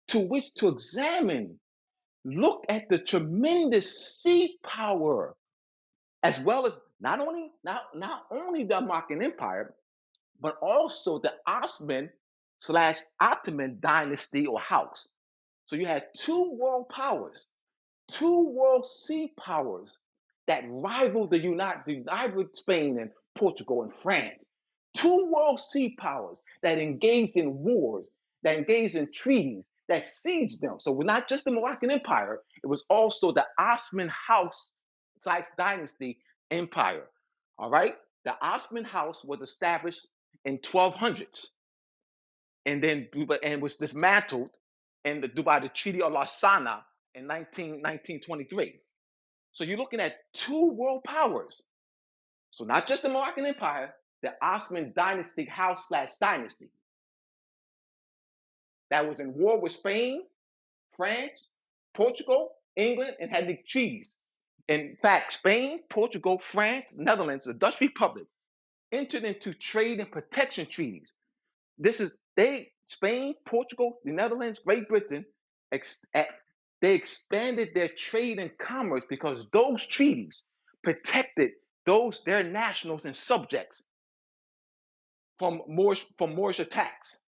to 0.09 0.21
which 0.21 0.55
to 0.57 0.69
examine. 0.69 1.61
Look 2.25 2.65
at 2.69 2.89
the 2.89 2.99
tremendous 2.99 4.21
sea 4.21 4.59
power, 4.63 5.37
as 6.23 6.39
well 6.41 6.67
as 6.67 6.79
not 7.01 7.21
only 7.21 7.51
not 7.65 7.97
not 7.97 8.27
only 8.31 8.65
the 8.65 8.81
Moroccan 8.81 9.23
Empire, 9.23 9.75
but 10.41 10.57
also 10.61 11.19
the 11.19 11.35
Osman 11.47 12.11
slash 12.59 12.99
Ottoman 13.21 13.79
dynasty 13.81 14.47
or 14.47 14.61
house. 14.61 15.09
So 15.67 15.77
you 15.77 15.87
had 15.87 16.09
two 16.15 16.53
world 16.53 16.89
powers 16.91 17.47
two 18.11 18.49
world 18.51 18.87
sea 18.87 19.33
powers 19.39 19.99
that 20.47 20.65
rival 20.69 21.29
the 21.29 21.39
United, 21.39 21.83
the 21.87 22.03
rival 22.03 22.45
Spain 22.53 22.99
and 22.99 23.11
Portugal 23.35 23.83
and 23.83 23.95
France. 23.95 24.45
Two 24.95 25.31
world 25.33 25.61
sea 25.61 25.95
powers 25.97 26.43
that 26.63 26.79
engaged 26.79 27.37
in 27.37 27.59
wars, 27.61 28.11
that 28.43 28.59
engaged 28.59 28.97
in 28.97 29.11
treaties, 29.13 29.71
that 29.91 30.05
sieged 30.05 30.61
them. 30.61 30.79
So 30.79 30.95
not 30.95 31.29
just 31.29 31.45
the 31.45 31.51
Moroccan 31.51 31.91
Empire, 31.91 32.41
it 32.63 32.69
was 32.69 32.85
also 32.89 33.33
the 33.33 33.45
Osman 33.59 34.09
House 34.09 34.71
size 35.21 35.51
dynasty 35.59 36.19
empire. 36.51 37.07
All 37.59 37.71
right. 37.71 37.97
The 38.25 38.35
Osman 38.41 38.85
House 38.85 39.25
was 39.25 39.43
established 39.43 40.07
in 40.45 40.59
1200s 40.59 41.49
and 42.67 42.83
then 42.83 43.09
and 43.43 43.61
was 43.61 43.77
dismantled 43.77 44.51
in 45.05 45.21
the 45.21 45.43
by 45.43 45.59
the 45.59 45.69
Treaty 45.69 46.03
of 46.03 46.13
Lausanne 46.13 46.69
in 47.15 47.27
19, 47.27 47.83
1923. 47.83 48.75
So 49.53 49.65
you're 49.65 49.77
looking 49.77 50.01
at 50.01 50.19
two 50.33 50.71
world 50.71 51.03
powers. 51.03 51.63
So 52.53 52.65
not 52.65 52.87
just 52.87 53.03
the 53.03 53.09
Moroccan 53.09 53.47
Empire, 53.47 53.93
the 54.23 54.35
Osman 54.41 54.93
dynasty 54.95 55.47
house 55.47 55.89
slash 55.89 56.17
dynasty 56.21 56.71
that 58.91 59.09
was 59.09 59.21
in 59.21 59.35
war 59.35 59.61
with 59.61 59.73
Spain, 59.73 60.23
France, 60.91 61.53
Portugal, 61.95 62.53
England, 62.77 63.17
and 63.21 63.31
had 63.31 63.49
the 63.49 63.59
treaties. 63.69 64.17
In 64.69 64.97
fact, 65.03 65.33
Spain, 65.33 65.81
Portugal, 65.91 66.39
France, 66.39 66.95
Netherlands, 66.97 67.47
the 67.47 67.55
Dutch 67.55 67.81
Republic 67.81 68.27
entered 68.93 69.25
into 69.25 69.55
trade 69.55 70.01
and 70.01 70.11
protection 70.11 70.67
treaties. 70.67 71.13
This 71.79 72.01
is 72.01 72.13
they 72.37 72.73
Spain, 72.89 73.35
Portugal, 73.47 73.99
the 74.05 74.13
Netherlands, 74.13 74.61
Great 74.65 74.89
Britain, 74.89 75.25
ex, 75.73 76.05
they 76.81 76.95
expanded 76.95 77.71
their 77.75 77.89
trade 77.89 78.39
and 78.39 78.57
commerce 78.59 79.05
because 79.09 79.49
those 79.53 79.87
treaties 79.87 80.45
protected 80.83 81.53
those 81.87 82.23
their 82.25 82.43
nationals 82.43 83.05
and 83.05 83.17
subjects 83.17 83.83
from 85.39 85.63
Moorish 85.69 86.05
from 86.19 86.35
Moorish 86.35 86.61
attacks, 86.61 87.21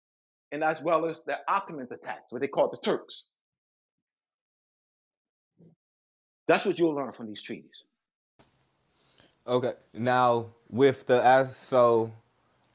and 0.52 0.62
as 0.62 0.80
well 0.82 1.06
as 1.06 1.24
the 1.24 1.38
Ottoman 1.48 1.88
attacks, 1.90 2.32
what 2.32 2.42
they 2.42 2.46
called 2.46 2.72
the 2.72 2.76
Turks. 2.76 3.30
That's 6.46 6.64
what 6.66 6.78
you'll 6.78 6.94
learn 6.94 7.12
from 7.12 7.26
these 7.26 7.42
treaties. 7.42 7.86
Okay. 9.46 9.72
Now, 9.94 10.46
with 10.70 11.06
the 11.06 11.24
as 11.24 11.56
so, 11.56 12.12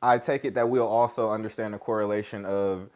I 0.01 0.17
take 0.17 0.43
it 0.43 0.55
that 0.55 0.69
we'll 0.69 0.87
also 0.87 1.31
understand 1.31 1.73
the 1.73 1.77
correlation 1.77 2.45
of, 2.45 2.89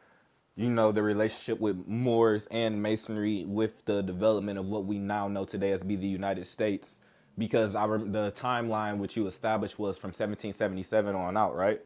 you 0.56 0.70
know, 0.70 0.92
the 0.92 1.04
relationship 1.04 1.60
with 1.60 1.88
Moors 1.88 2.48
and 2.48 2.82
Masonry 2.82 3.46
with 3.48 3.86
the 3.86 4.02
development 4.02 4.60
of 4.60 4.66
what 4.66 4.86
we 4.86 4.98
now 4.98 5.28
know 5.28 5.46
today 5.46 5.72
as 5.72 5.84
be 5.84 5.96
the 5.96 6.08
United 6.08 6.46
States, 6.48 7.00
because 7.38 7.76
I 7.76 7.88
the 7.88 8.34
timeline 8.36 8.98
which 8.98 9.16
you 9.16 9.28
established 9.28 9.80
was 9.80 9.98
from 9.98 10.10
1777 10.10 11.16
on 11.16 11.38
out, 11.38 11.56
right? 11.56 11.82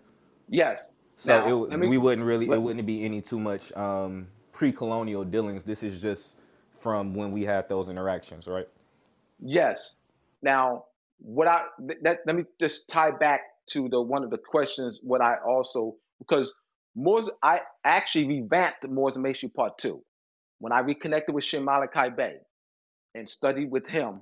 Yes. 0.50 0.95
So 1.18 1.40
Now, 1.40 1.64
it, 1.66 1.80
me 1.80 1.88
we 1.88 1.98
wouldn't 1.98 2.26
really, 2.28 2.50
it 2.50 2.62
wouldn't 2.62 2.86
be 2.86 3.06
any 3.06 3.22
too 3.22 3.40
much 3.40 3.72
um, 3.74 4.28
pre-colonial 4.52 5.24
dealings. 5.24 5.64
This 5.64 5.84
is 5.84 6.02
just 6.02 6.38
from 6.80 7.14
when 7.14 7.32
we 7.32 7.44
had 7.44 7.70
those 7.70 7.90
interactions, 7.90 8.48
right? 8.48 8.68
yes. 9.40 10.02
Now, 10.42 10.86
what 11.20 11.48
I 11.48 11.66
that 12.04 12.20
let 12.26 12.36
me 12.36 12.44
just 12.60 12.90
tie 12.90 13.12
back 13.12 13.42
to 13.72 13.90
the 13.90 14.02
one 14.02 14.24
of 14.24 14.30
the 14.30 14.38
questions. 14.38 15.00
What 15.02 15.22
I 15.22 15.36
also 15.46 15.96
because 16.20 16.54
Moore's 16.96 17.30
I 17.42 17.62
actually 17.84 18.28
revamped 18.28 18.88
Moore's 18.88 19.18
Masonry 19.18 19.52
Part 19.56 19.78
Two 19.78 20.04
when 20.60 20.72
I 20.72 20.80
reconnected 20.82 21.34
with 21.34 21.44
Shem 21.44 21.66
Malachi 21.66 22.10
Bey 22.16 22.36
and 23.16 23.28
studied 23.28 23.72
with 23.72 23.88
him 23.88 24.22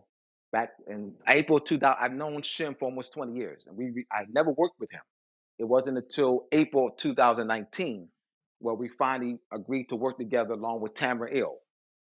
back 0.51 0.69
in 0.87 1.13
April 1.29 1.59
2000. 1.59 1.97
I've 1.99 2.13
known 2.13 2.41
Shem 2.43 2.75
for 2.75 2.85
almost 2.85 3.13
20 3.13 3.33
years, 3.35 3.65
and 3.67 3.75
we 3.75 4.05
I 4.11 4.23
never 4.31 4.51
worked 4.51 4.79
with 4.79 4.91
him. 4.91 5.01
It 5.59 5.65
wasn't 5.65 5.97
until 5.97 6.47
April 6.51 6.91
2019 6.97 8.09
where 8.59 8.75
we 8.75 8.87
finally 8.87 9.37
agreed 9.53 9.89
to 9.89 9.95
work 9.95 10.17
together 10.17 10.53
along 10.53 10.81
with 10.81 10.93
Tamara 10.93 11.29
Ill. 11.33 11.57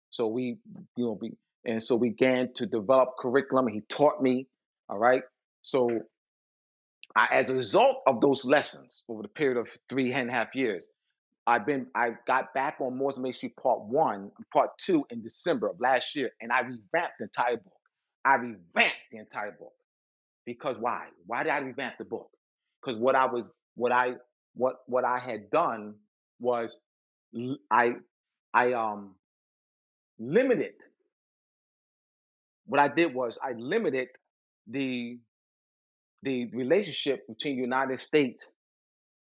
So 0.10 0.28
we, 0.28 0.58
you 0.96 1.06
know, 1.06 1.18
we 1.22 1.34
and 1.66 1.82
so 1.84 1.96
we 1.96 2.10
began 2.10 2.54
to 2.56 2.66
develop 2.66 3.10
curriculum. 3.20 3.68
He 3.68 3.82
taught 3.82 4.22
me, 4.22 4.48
all 4.90 4.98
right. 4.98 5.22
So 5.62 6.02
I, 7.16 7.28
as 7.32 7.50
a 7.50 7.56
result 7.56 7.98
of 8.08 8.22
those 8.22 8.46
lessons 8.46 9.06
over 9.10 9.22
the 9.22 9.28
period 9.28 9.58
of 9.58 9.70
three 9.90 10.14
and 10.14 10.30
a 10.30 10.34
half 10.34 10.56
years, 10.56 10.88
I've 11.46 11.66
been 11.66 11.88
I 11.96 12.12
got 12.26 12.54
back 12.54 12.78
on 12.82 12.98
Moore's 12.98 13.20
Masonry 13.20 13.54
Part 13.62 13.82
One, 13.82 14.32
Part 14.54 14.72
Two 14.80 15.06
in 15.12 15.22
December 15.22 15.70
of 15.70 15.80
last 15.80 16.16
year, 16.16 16.32
and 16.42 16.52
I 16.52 16.62
revamped 16.62 17.18
the 17.20 17.26
entire 17.26 17.58
book. 17.58 17.74
I 18.26 18.36
revamped 18.36 18.98
the 19.12 19.20
entire 19.20 19.52
book 19.52 19.74
because 20.46 20.78
why? 20.80 21.08
Why 21.26 21.44
did 21.44 21.52
I 21.52 21.60
revamp 21.60 21.98
the 21.98 22.06
book? 22.06 22.30
Because 22.88 23.02
what 23.02 23.16
I 23.16 23.28
was, 23.28 23.52
what 23.76 23.92
I, 23.92 24.14
what 24.56 24.78
what 24.88 25.06
I 25.06 25.20
had 25.20 25.52
done 25.52 25.96
was, 26.40 26.78
I 27.70 27.96
I 28.54 28.74
um 28.74 29.16
limited. 30.20 30.74
What 32.66 32.80
I 32.80 32.88
did 32.90 33.14
was 33.14 33.38
I 33.44 33.54
limited 33.58 34.10
the 34.68 35.20
the 36.24 36.48
relationship 36.54 37.28
between 37.28 37.58
the 37.58 37.64
United 37.64 38.00
States 38.00 38.52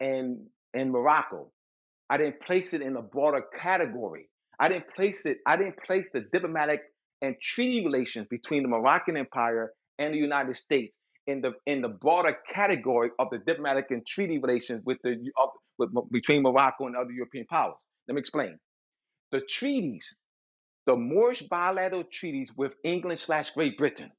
and 0.00 0.46
and 0.74 0.92
Morocco. 0.92 1.52
I 2.10 2.18
didn't 2.18 2.40
place 2.42 2.74
it 2.74 2.82
in 2.82 2.96
a 2.96 3.02
broader 3.02 3.44
category. 3.60 4.28
I 4.60 4.68
didn't 4.68 4.94
place 4.94 5.26
it, 5.26 5.38
I 5.46 5.56
didn't 5.56 5.78
place 5.84 6.08
the 6.14 6.22
diplomatic 6.32 6.82
and 7.22 7.36
treaty 7.42 7.84
relations 7.84 8.28
between 8.30 8.62
the 8.62 8.68
Moroccan 8.68 9.16
Empire 9.18 9.72
and 9.98 10.14
the 10.14 10.18
United 10.18 10.56
States 10.56 10.98
in 11.26 11.40
the 11.40 11.52
in 11.66 11.82
the 11.82 11.88
broader 11.88 12.36
category 12.52 13.10
of 13.18 13.28
the 13.30 13.38
diplomatic 13.38 13.86
and 13.90 14.06
treaty 14.06 14.38
relations 14.38 14.82
with 14.84 14.98
the 15.04 15.16
of, 15.40 15.50
with, 15.78 15.90
between 16.10 16.42
Morocco 16.42 16.86
and 16.86 16.96
other 16.96 17.12
European 17.12 17.46
powers. 17.46 17.86
Let 18.08 18.14
me 18.14 18.20
explain. 18.20 18.58
The 19.30 19.42
treaties, 19.42 20.16
the 20.86 20.96
Moorish 20.96 21.42
bilateral 21.42 22.04
treaties 22.04 22.50
with 22.56 22.74
England 22.84 23.18
slash 23.18 23.50
Great 23.50 23.78
Britain 23.78 24.10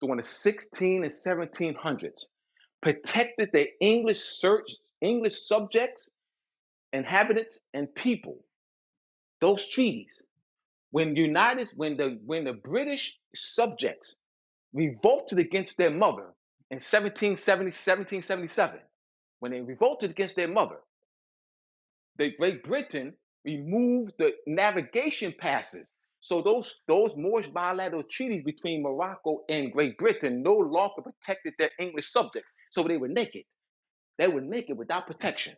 during 0.00 0.18
the 0.18 0.22
16 0.22 1.04
and 1.04 1.12
1700s 1.12 2.26
protected 2.80 3.50
the 3.52 3.68
English 3.80 4.20
search, 4.20 4.70
English 5.00 5.40
subjects, 5.40 6.10
inhabitants, 6.92 7.60
and 7.74 7.92
people. 7.94 8.44
Those 9.40 9.66
treaties 9.68 10.22
when 10.92 11.16
United 11.16 11.70
when 11.76 11.96
the 11.96 12.18
when 12.24 12.44
the 12.44 12.52
British 12.52 13.18
subjects 13.34 14.16
revolted 14.72 15.38
against 15.38 15.76
their 15.76 15.90
mother 15.90 16.32
in 16.72 16.76
1770, 16.76 17.66
1777, 17.66 18.80
when 19.40 19.52
they 19.52 19.60
revolted 19.60 20.10
against 20.10 20.36
their 20.36 20.48
mother, 20.48 20.78
the 22.16 22.34
Great 22.38 22.64
Britain 22.64 23.12
removed 23.44 24.14
the 24.18 24.32
navigation 24.46 25.34
passes. 25.38 25.92
So 26.20 26.40
those 26.40 26.80
those 26.88 27.14
Moorish 27.14 27.48
bilateral 27.48 28.04
treaties 28.04 28.42
between 28.42 28.82
Morocco 28.82 29.40
and 29.50 29.70
Great 29.70 29.98
Britain 29.98 30.42
no 30.42 30.54
longer 30.54 31.02
protected 31.02 31.52
their 31.58 31.68
English 31.78 32.10
subjects. 32.10 32.54
So 32.70 32.84
they 32.84 32.96
were 32.96 33.08
naked. 33.08 33.44
They 34.16 34.28
were 34.28 34.40
naked 34.40 34.78
without 34.78 35.06
protection. 35.06 35.54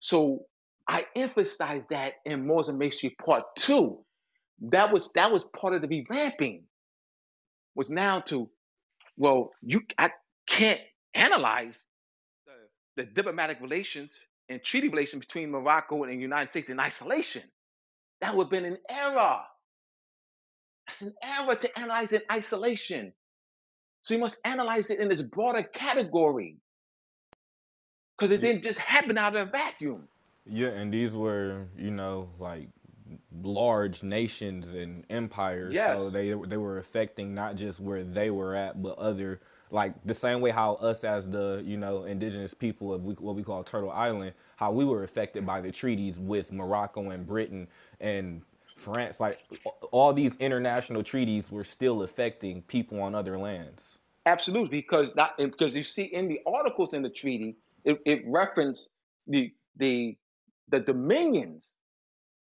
So 0.00 0.46
I 0.88 1.06
emphasized 1.14 1.90
that 1.90 2.14
in 2.24 2.44
Moors 2.44 2.68
and 2.68 2.78
Masonry 2.78 3.14
Part 3.24 3.44
Two. 3.54 4.04
That 4.62 4.92
was 4.92 5.12
that 5.14 5.30
was 5.30 5.44
part 5.44 5.74
of 5.74 5.82
the 5.82 5.88
revamping. 5.88 6.62
Was 7.76 7.90
now 7.90 8.18
to 8.20 8.50
well, 9.16 9.52
you 9.62 9.82
I 9.98 10.10
can't 10.46 10.80
analyze 11.14 11.84
the, 12.46 13.02
the 13.02 13.10
diplomatic 13.10 13.60
relations 13.60 14.18
and 14.48 14.62
treaty 14.62 14.88
relations 14.88 15.20
between 15.20 15.50
Morocco 15.50 16.02
and 16.02 16.12
the 16.12 16.16
United 16.16 16.50
States 16.50 16.70
in 16.70 16.78
isolation. 16.78 17.42
That 18.20 18.34
would 18.34 18.44
have 18.44 18.50
been 18.50 18.64
an 18.64 18.78
error. 18.88 19.40
That's 20.86 21.02
an 21.02 21.14
error 21.22 21.54
to 21.54 21.78
analyze 21.78 22.12
in 22.12 22.22
isolation. 22.30 23.12
So 24.02 24.14
you 24.14 24.20
must 24.20 24.38
analyze 24.44 24.90
it 24.90 25.00
in 25.00 25.08
this 25.08 25.22
broader 25.22 25.62
category 25.62 26.58
because 28.16 28.30
it 28.30 28.40
didn't 28.40 28.62
just 28.62 28.78
happen 28.78 29.18
out 29.18 29.34
of 29.36 29.48
a 29.48 29.50
vacuum. 29.50 30.08
yeah, 30.46 30.68
and 30.68 30.92
these 30.92 31.14
were, 31.14 31.66
you 31.76 31.90
know, 31.90 32.30
like 32.38 32.68
large 33.42 34.02
nations 34.02 34.68
and 34.68 35.04
empires, 35.10 35.74
so 35.98 36.10
they 36.10 36.32
they 36.48 36.56
were 36.56 36.78
affecting 36.78 37.34
not 37.34 37.56
just 37.56 37.80
where 37.80 38.04
they 38.04 38.30
were 38.30 38.56
at, 38.56 38.82
but 38.82 38.98
other 38.98 39.40
like 39.70 40.00
the 40.04 40.14
same 40.14 40.40
way 40.40 40.50
how 40.50 40.74
us 40.74 41.04
as 41.04 41.28
the 41.28 41.62
you 41.66 41.76
know 41.76 42.04
indigenous 42.04 42.54
people 42.54 42.92
of 42.92 43.04
what 43.04 43.34
we 43.34 43.42
call 43.42 43.62
Turtle 43.64 43.90
Island, 43.90 44.32
how 44.56 44.72
we 44.72 44.84
were 44.84 45.02
affected 45.04 45.44
by 45.46 45.60
the 45.60 45.72
treaties 45.72 46.18
with 46.18 46.52
Morocco 46.52 47.10
and 47.10 47.26
Britain 47.26 47.68
and 48.00 48.42
France. 48.76 49.20
Like 49.20 49.40
all 49.90 50.12
these 50.12 50.36
international 50.36 51.02
treaties 51.02 51.50
were 51.50 51.64
still 51.64 52.02
affecting 52.02 52.62
people 52.62 53.00
on 53.02 53.14
other 53.14 53.38
lands. 53.38 53.98
absolutely. 54.26 54.78
Because 54.80 55.12
that 55.14 55.36
because 55.38 55.76
you 55.76 55.82
see 55.82 56.04
in 56.04 56.28
the 56.28 56.40
articles 56.46 56.94
in 56.94 57.02
the 57.02 57.10
treaty, 57.10 57.56
it, 57.84 58.00
it 58.04 58.22
referenced 58.26 58.90
the 59.26 59.52
the 59.76 60.16
the 60.68 60.80
dominions 60.80 61.74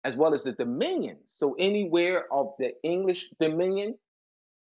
as 0.04 0.18
well 0.18 0.34
as 0.34 0.44
the 0.44 0.52
dominions. 0.54 1.22
So 1.28 1.56
anywhere 1.60 2.32
of 2.34 2.54
the 2.60 2.74
English 2.84 3.32
dominion, 3.40 3.98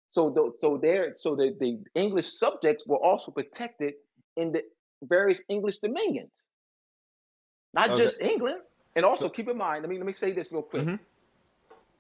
so 0.10 0.30
the, 0.30 0.54
so 0.60 0.78
there, 0.78 1.14
so 1.14 1.36
the, 1.36 1.56
the 1.60 1.80
English 1.96 2.28
subjects 2.28 2.86
were 2.86 2.98
also 3.04 3.32
protected 3.32 3.94
in 4.38 4.52
the 4.52 4.64
various 5.04 5.42
English 5.50 5.78
dominions, 5.80 6.48
not 7.74 7.92
Okay, 7.92 8.04
just 8.04 8.22
England. 8.22 8.62
And 8.96 9.06
also 9.06 9.28
so. 9.28 9.30
keep 9.30 9.48
in 9.50 9.58
mind, 9.58 9.84
let 9.84 9.90
me 9.90 9.98
let 9.98 10.06
me 10.06 10.14
say 10.14 10.32
this 10.34 10.52
real 10.52 10.64
quick. 10.64 10.84
hmm 10.86 10.96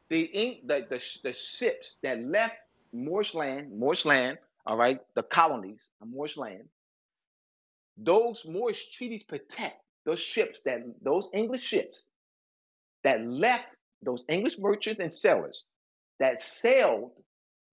The 0.09 0.23
ink 0.23 0.67
the, 0.67 0.85
the 0.89 1.01
the 1.23 1.33
ships 1.33 1.97
that 2.03 2.21
left 2.23 2.57
Moorish 2.93 3.33
land, 3.33 3.71
Moorish 3.77 4.05
land, 4.05 4.39
all 4.65 4.77
right, 4.77 4.99
the 5.15 5.23
colonies 5.23 5.89
of 6.01 6.09
Moorish 6.09 6.37
land, 6.37 6.65
those 7.97 8.45
Moorish 8.45 8.91
treaties 8.91 9.23
protect 9.23 9.77
those 10.05 10.19
ships 10.19 10.61
that 10.63 10.81
those 11.01 11.29
English 11.33 11.63
ships 11.63 12.07
that 13.03 13.25
left 13.25 13.75
those 14.03 14.23
English 14.29 14.57
merchants 14.59 14.99
and 14.99 15.13
sailors 15.13 15.67
that 16.19 16.41
sailed 16.41 17.11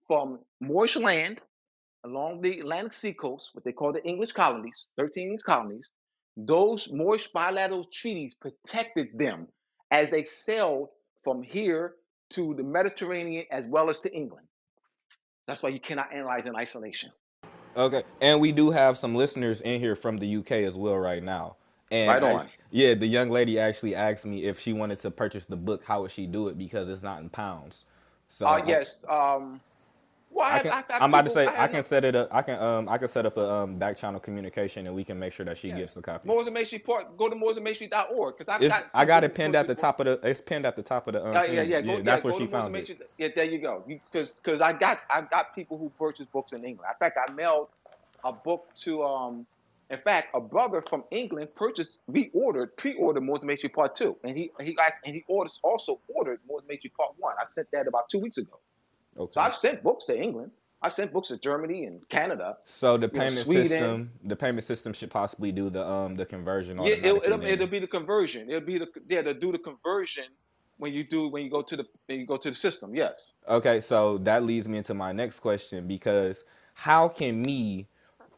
from 0.07 0.39
Moorish 0.59 0.95
land 0.95 1.39
along 2.05 2.41
the 2.41 2.59
Atlantic 2.59 2.93
seacoast, 2.93 3.51
what 3.53 3.63
they 3.63 3.71
call 3.71 3.91
the 3.91 4.03
English 4.03 4.31
colonies, 4.31 4.89
13 4.97 5.23
English 5.23 5.43
colonies, 5.43 5.91
those 6.37 6.91
Moorish 6.91 7.27
bilateral 7.31 7.85
treaties 7.91 8.35
protected 8.35 9.07
them 9.17 9.47
as 9.91 10.09
they 10.09 10.23
sailed 10.23 10.89
from 11.23 11.41
here 11.41 11.95
to 12.31 12.53
the 12.55 12.63
Mediterranean 12.63 13.45
as 13.51 13.67
well 13.67 13.89
as 13.89 13.99
to 14.01 14.13
England. 14.13 14.47
That's 15.47 15.63
why 15.63 15.69
you 15.69 15.79
cannot 15.79 16.13
analyze 16.13 16.45
in 16.45 16.55
isolation. 16.55 17.11
Okay, 17.75 18.03
and 18.21 18.39
we 18.39 18.51
do 18.51 18.71
have 18.71 18.97
some 18.97 19.15
listeners 19.15 19.61
in 19.61 19.79
here 19.79 19.95
from 19.95 20.17
the 20.17 20.37
UK 20.37 20.51
as 20.51 20.77
well 20.77 20.97
right 20.97 21.23
now. 21.23 21.55
And 21.91 22.09
Right 22.09 22.23
on. 22.23 22.39
act- 22.41 22.49
yeah, 22.71 22.93
the 22.93 23.07
young 23.07 23.29
lady 23.29 23.57
actually 23.59 23.95
asked 23.95 24.25
me 24.25 24.45
if 24.45 24.59
she 24.59 24.73
wanted 24.73 24.99
to 25.01 25.11
purchase 25.11 25.45
the 25.45 25.55
book, 25.55 25.83
how 25.83 26.01
would 26.01 26.11
she 26.11 26.27
do 26.27 26.47
it 26.47 26.57
because 26.57 26.87
it's 26.89 27.03
not 27.03 27.21
in 27.21 27.29
pounds. 27.29 27.85
So 28.27 28.45
Uh, 28.45 28.49
I- 28.51 28.65
yes. 28.65 29.03
Um, 29.09 29.59
well, 30.31 30.45
I, 30.47 30.57
I 30.57 30.59
can. 30.59 30.71
I 30.71 30.83
I'm 31.01 31.09
about 31.09 31.23
to 31.23 31.31
say 31.31 31.47
I 31.47 31.67
can 31.67 31.81
set 31.81 32.05
it 32.05 32.15
up. 32.15 32.29
I 32.31 32.43
can 32.43 32.61
um 32.61 32.87
I 32.87 32.99
can 32.99 33.07
set 33.07 33.25
up 33.25 33.35
a 33.37 33.49
um 33.49 33.77
back 33.77 33.97
channel 33.97 34.19
communication 34.19 34.85
and 34.85 34.95
we 34.95 35.03
can 35.03 35.17
make 35.17 35.33
sure 35.33 35.43
that 35.47 35.57
she 35.57 35.71
gets 35.71 35.95
the 35.95 36.03
copy. 36.03 36.27
Moors 36.27 36.45
and 36.45 36.53
Masonry 36.53 36.83
Port. 36.83 37.17
Go 37.17 37.29
to 37.29 37.35
moorsandmasonry.org 37.35 38.37
because 38.37 38.61
It's, 38.61 38.73
got. 38.73 38.89
I 38.93 39.05
got 39.05 39.23
it 39.23 39.33
pinned 39.33 39.55
at 39.55 39.65
the 39.65 39.73
top 39.73 39.99
of 39.99 40.05
the. 40.05 40.19
It's 40.29 40.39
pinned 40.39 40.67
at 40.67 40.75
the 40.75 40.83
top 40.83 41.07
of 41.07 41.13
the. 41.13 41.25
Um, 41.25 41.33
Yeah, 41.33 41.43
yeah, 41.45 41.61
yeah. 41.63 41.81
Go, 41.81 41.93
yeah, 41.97 42.01
that's 42.03 42.21
go 42.21 42.29
where 42.29 42.37
she 42.37 42.45
found 42.45 42.75
it. 42.75 43.01
Yeah, 43.17 43.29
there 43.35 43.45
you 43.45 43.57
go. 43.57 43.83
Because 43.87 44.39
because 44.39 44.61
I 44.61 44.73
got 44.73 44.99
I 45.09 45.21
got 45.21 45.55
people 45.55 45.79
who 45.79 45.89
purchase 45.97 46.27
books 46.27 46.53
in 46.53 46.63
England. 46.63 46.91
In 46.93 46.99
fact, 46.99 47.17
I 47.17 47.31
mailed 47.33 47.69
a 48.23 48.31
book 48.31 48.67
to 48.75 49.03
um. 49.03 49.47
In 49.89 49.97
fact, 49.97 50.29
a 50.35 50.39
brother 50.39 50.83
from 50.87 51.03
England 51.09 51.49
purchased, 51.55 51.97
reordered, 52.11 52.77
pre-ordered 52.77 53.23
and 53.23 53.47
Masonry 53.47 53.69
Part 53.69 53.95
Two, 53.95 54.15
and 54.23 54.37
he 54.37 54.51
he 54.61 54.77
and 55.05 55.15
he 55.15 55.23
orders 55.27 55.59
also 55.63 55.99
ordered 56.07 56.39
and 56.47 56.67
Masonry 56.67 56.91
Part 56.95 57.13
One. 57.17 57.33
I 57.39 57.45
sent 57.45 57.71
that 57.71 57.87
about 57.87 58.07
two 58.09 58.19
weeks 58.19 58.37
ago. 58.37 58.59
Okay. 59.17 59.31
So 59.33 59.41
I've 59.41 59.55
sent 59.55 59.81
books 59.81 60.05
to 60.05 60.17
England. 60.17 60.51
I've 60.81 60.93
sent 60.93 61.11
books 61.11 61.27
to 61.29 61.37
Germany 61.37 61.85
and 61.85 62.07
Canada. 62.09 62.57
So 62.65 62.97
the 62.97 63.07
you 63.07 63.13
know, 63.13 63.19
payment 63.19 63.45
system, 63.45 64.11
the 64.23 64.35
payment 64.35 64.63
system 64.63 64.93
should 64.93 65.11
possibly 65.11 65.51
do 65.51 65.69
the 65.69 65.85
um 65.85 66.15
the 66.15 66.25
conversion 66.25 66.77
Yeah, 66.77 66.93
it'll, 66.93 67.17
it'll, 67.17 67.43
it'll 67.43 67.67
be 67.67 67.79
the 67.79 67.87
conversion. 67.87 68.49
It'll 68.49 68.61
be 68.61 68.77
the 68.77 68.87
yeah, 69.07 69.21
they'll 69.23 69.33
do 69.33 69.51
the 69.51 69.59
conversion 69.59 70.25
when 70.77 70.93
you 70.93 71.03
do 71.03 71.27
when 71.27 71.43
you 71.43 71.49
go 71.49 71.61
to 71.63 71.75
the 71.75 71.85
when 72.05 72.19
you 72.19 72.27
go 72.27 72.37
to 72.37 72.49
the 72.49 72.55
system. 72.55 72.95
Yes. 72.95 73.35
Okay, 73.47 73.81
so 73.81 74.19
that 74.19 74.43
leads 74.43 74.69
me 74.69 74.77
into 74.77 74.93
my 74.93 75.11
next 75.11 75.39
question 75.39 75.87
because 75.87 76.43
how 76.75 77.09
can 77.09 77.41
me 77.41 77.87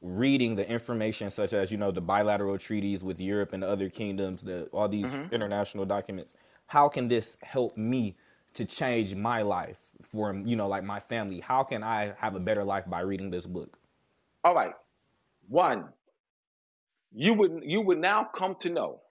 reading 0.01 0.55
the 0.55 0.69
information 0.69 1.29
such 1.29 1.53
as 1.53 1.71
you 1.71 1.77
know 1.77 1.91
the 1.91 2.01
bilateral 2.01 2.57
treaties 2.57 3.03
with 3.03 3.19
Europe 3.21 3.53
and 3.53 3.63
other 3.63 3.89
kingdoms, 3.89 4.41
the 4.41 4.65
all 4.67 4.89
these 4.89 5.21
Mm-hmm. 5.21 5.27
international 5.31 5.85
documents, 5.85 6.35
how 6.67 6.89
can 6.89 7.07
this 7.07 7.37
help 7.43 7.77
me 7.77 8.15
to 8.53 8.65
change 8.65 9.15
my 9.15 9.41
life 9.43 9.91
for 10.01 10.33
you 10.35 10.55
know 10.55 10.67
like 10.67 10.83
my 10.83 10.99
family? 10.99 11.39
How 11.39 11.63
can 11.63 11.83
I 11.83 12.13
have 12.17 12.35
a 12.35 12.39
better 12.39 12.63
life 12.63 12.89
by 12.89 13.01
reading 13.01 13.29
this 13.31 13.45
book? 13.47 13.79
All 14.43 14.53
right. 14.55 14.73
One, 15.47 15.93
you 17.11 17.33
would 17.33 17.63
you 17.63 17.81
would 17.81 17.99
now 17.99 18.23
come 18.25 18.55
to 18.55 18.69
know 18.69 19.01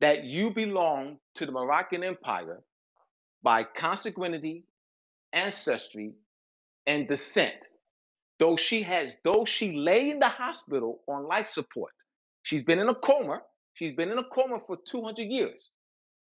that 0.00 0.24
you 0.24 0.52
belong 0.52 1.18
to 1.36 1.46
the 1.46 1.52
Moroccan 1.52 2.04
Empire 2.04 2.62
by 3.42 3.64
consanguinity, 3.64 4.64
ancestry, 5.32 6.14
and 6.86 7.08
descent. 7.08 7.68
Though 8.42 8.56
she 8.56 8.82
has, 8.82 9.14
though 9.22 9.44
she 9.44 9.70
lay 9.70 10.10
in 10.10 10.18
the 10.18 10.28
hospital 10.28 11.00
on 11.06 11.26
life 11.26 11.46
support, 11.46 11.92
she's 12.42 12.64
been 12.64 12.80
in 12.80 12.88
a 12.88 12.94
coma. 12.96 13.40
She's 13.74 13.94
been 13.94 14.10
in 14.10 14.18
a 14.18 14.24
coma 14.24 14.58
for 14.58 14.76
200 14.84 15.22
years 15.22 15.70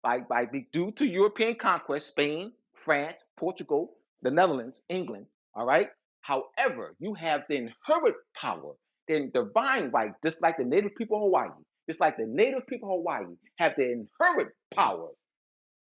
by, 0.05 0.21
by 0.21 0.45
due 0.73 0.93
to 0.93 1.05
European 1.05 1.57
conquest, 1.57 2.07
Spain, 2.07 2.53
France, 2.75 3.25
Portugal, 3.37 3.95
the 4.23 4.31
Netherlands, 4.31 4.83
England. 4.89 5.27
All 5.57 5.67
right. 5.67 5.89
However, 6.21 6.95
you 7.01 7.15
have 7.15 7.43
the 7.49 7.57
inherent 7.57 8.17
power, 8.41 8.75
the 9.09 9.29
divine 9.35 9.91
right, 9.91 10.13
just 10.23 10.41
like 10.41 10.59
the 10.59 10.65
native 10.65 10.95
people 10.95 11.17
of 11.17 11.23
Hawaii, 11.25 11.51
just 11.89 11.99
like 11.99 12.17
the 12.17 12.27
native 12.29 12.69
people 12.69 12.89
of 12.89 12.99
Hawaii 12.99 13.35
have 13.59 13.75
the 13.77 13.83
inherent 13.91 14.53
power 14.73 15.09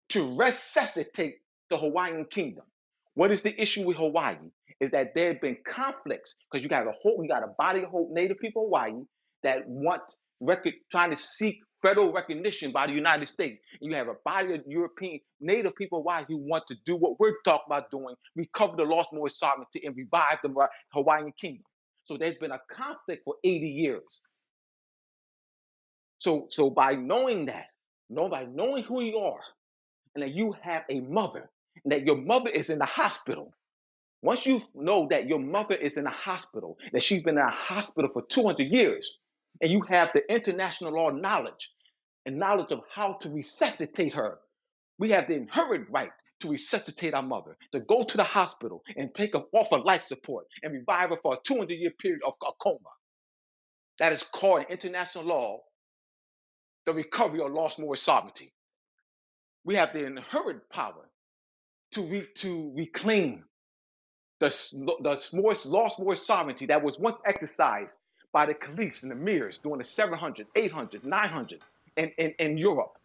to 0.09 0.35
resuscitate 0.35 1.35
the 1.69 1.77
Hawaiian 1.77 2.25
kingdom. 2.25 2.65
What 3.19 3.31
is 3.31 3.41
the 3.41 3.61
issue 3.61 3.85
with 3.85 3.97
Hawaii? 3.97 4.37
Is 4.79 4.91
that 4.91 5.13
there 5.13 5.27
have 5.27 5.41
been 5.41 5.57
conflicts 5.67 6.37
because 6.49 6.63
you 6.63 6.69
got 6.69 6.87
a 6.87 6.91
whole, 6.91 7.21
you 7.21 7.27
got 7.27 7.43
a 7.43 7.53
body 7.59 7.83
of 7.83 7.89
whole 7.89 8.09
native 8.13 8.39
people 8.39 8.63
Hawaii 8.63 8.93
that 9.43 9.67
want 9.67 10.03
record, 10.39 10.75
trying 10.89 11.09
to 11.09 11.17
seek 11.17 11.59
federal 11.81 12.13
recognition 12.13 12.71
by 12.71 12.87
the 12.87 12.93
United 12.93 13.25
States. 13.25 13.59
And 13.81 13.91
you 13.91 13.97
have 13.97 14.07
a 14.07 14.15
body 14.23 14.53
of 14.53 14.63
European 14.65 15.19
native 15.41 15.75
people 15.75 15.99
Hawaii 15.99 16.23
who 16.29 16.37
want 16.37 16.65
to 16.67 16.77
do 16.85 16.95
what 16.95 17.19
we're 17.19 17.35
talking 17.43 17.65
about 17.67 17.91
doing, 17.91 18.15
recover 18.37 18.77
the 18.77 18.85
lost 18.85 19.09
Moorish 19.11 19.35
sovereignty 19.35 19.81
and 19.83 19.97
revive 19.97 20.37
the 20.41 20.69
Hawaiian 20.93 21.33
kingdom. 21.33 21.65
So 22.05 22.15
there's 22.15 22.37
been 22.37 22.51
a 22.51 22.61
conflict 22.71 23.23
for 23.25 23.35
80 23.43 23.67
years. 23.67 24.21
So, 26.19 26.47
so 26.51 26.69
by 26.69 26.93
knowing 26.93 27.47
that, 27.47 27.65
know 28.09 28.29
by 28.29 28.45
knowing 28.45 28.85
who 28.85 29.01
you 29.01 29.17
are, 29.17 29.41
and 30.15 30.23
that 30.23 30.33
you 30.33 30.55
have 30.61 30.85
a 30.89 31.01
mother, 31.01 31.49
and 31.83 31.91
that 31.93 32.05
your 32.05 32.17
mother 32.17 32.49
is 32.49 32.69
in 32.69 32.79
the 32.79 32.85
hospital. 32.85 33.53
Once 34.21 34.45
you 34.45 34.61
know 34.75 35.07
that 35.09 35.27
your 35.27 35.39
mother 35.39 35.75
is 35.75 35.97
in 35.97 36.05
a 36.05 36.11
hospital, 36.11 36.77
that 36.93 37.03
she's 37.03 37.23
been 37.23 37.37
in 37.37 37.45
a 37.45 37.51
hospital 37.51 38.09
for 38.11 38.23
200 38.23 38.67
years, 38.67 39.09
and 39.61 39.71
you 39.71 39.81
have 39.89 40.11
the 40.13 40.33
international 40.33 40.93
law 40.93 41.09
knowledge 41.09 41.71
and 42.25 42.37
knowledge 42.37 42.71
of 42.71 42.81
how 42.93 43.13
to 43.13 43.29
resuscitate 43.29 44.13
her, 44.13 44.39
we 44.99 45.11
have 45.11 45.27
the 45.27 45.35
inherent 45.35 45.87
right 45.89 46.11
to 46.41 46.49
resuscitate 46.49 47.13
our 47.13 47.23
mother, 47.23 47.57
to 47.71 47.79
go 47.81 48.03
to 48.03 48.17
the 48.17 48.23
hospital 48.23 48.83
and 48.97 49.13
take 49.15 49.35
her 49.35 49.43
off 49.53 49.71
of 49.73 49.85
life 49.85 50.03
support 50.03 50.45
and 50.63 50.73
revive 50.73 51.09
her 51.09 51.17
for 51.21 51.33
a 51.33 51.37
200 51.45 51.73
year 51.73 51.91
period 51.99 52.21
of 52.25 52.33
a 52.43 52.51
coma. 52.61 52.79
That 53.99 54.13
is 54.13 54.23
called 54.23 54.61
in 54.61 54.67
international 54.67 55.25
law 55.25 55.61
the 56.85 56.93
recovery 56.93 57.41
of 57.41 57.51
lost 57.51 57.79
moral 57.79 57.95
sovereignty. 57.95 58.53
We 59.65 59.75
have 59.75 59.93
the 59.93 60.05
inherent 60.05 60.61
power 60.71 61.08
to, 61.91 62.01
re- 62.03 62.27
to 62.35 62.71
reclaim 62.75 63.43
the, 64.39 64.47
s- 64.47 64.71
the 64.71 65.29
Moorish, 65.33 65.65
lost 65.65 65.99
Moorish 65.99 66.21
sovereignty 66.21 66.65
that 66.67 66.81
was 66.81 66.99
once 66.99 67.17
exercised 67.25 67.97
by 68.31 68.45
the 68.45 68.53
caliphs 68.53 69.03
and 69.03 69.11
the 69.11 69.15
emirs 69.15 69.59
during 69.61 69.79
the 69.79 69.83
700s, 69.83 70.45
800s, 70.55 71.01
900s 71.03 71.61
in, 71.97 72.11
in, 72.17 72.31
in 72.39 72.57
Europe, 72.57 72.97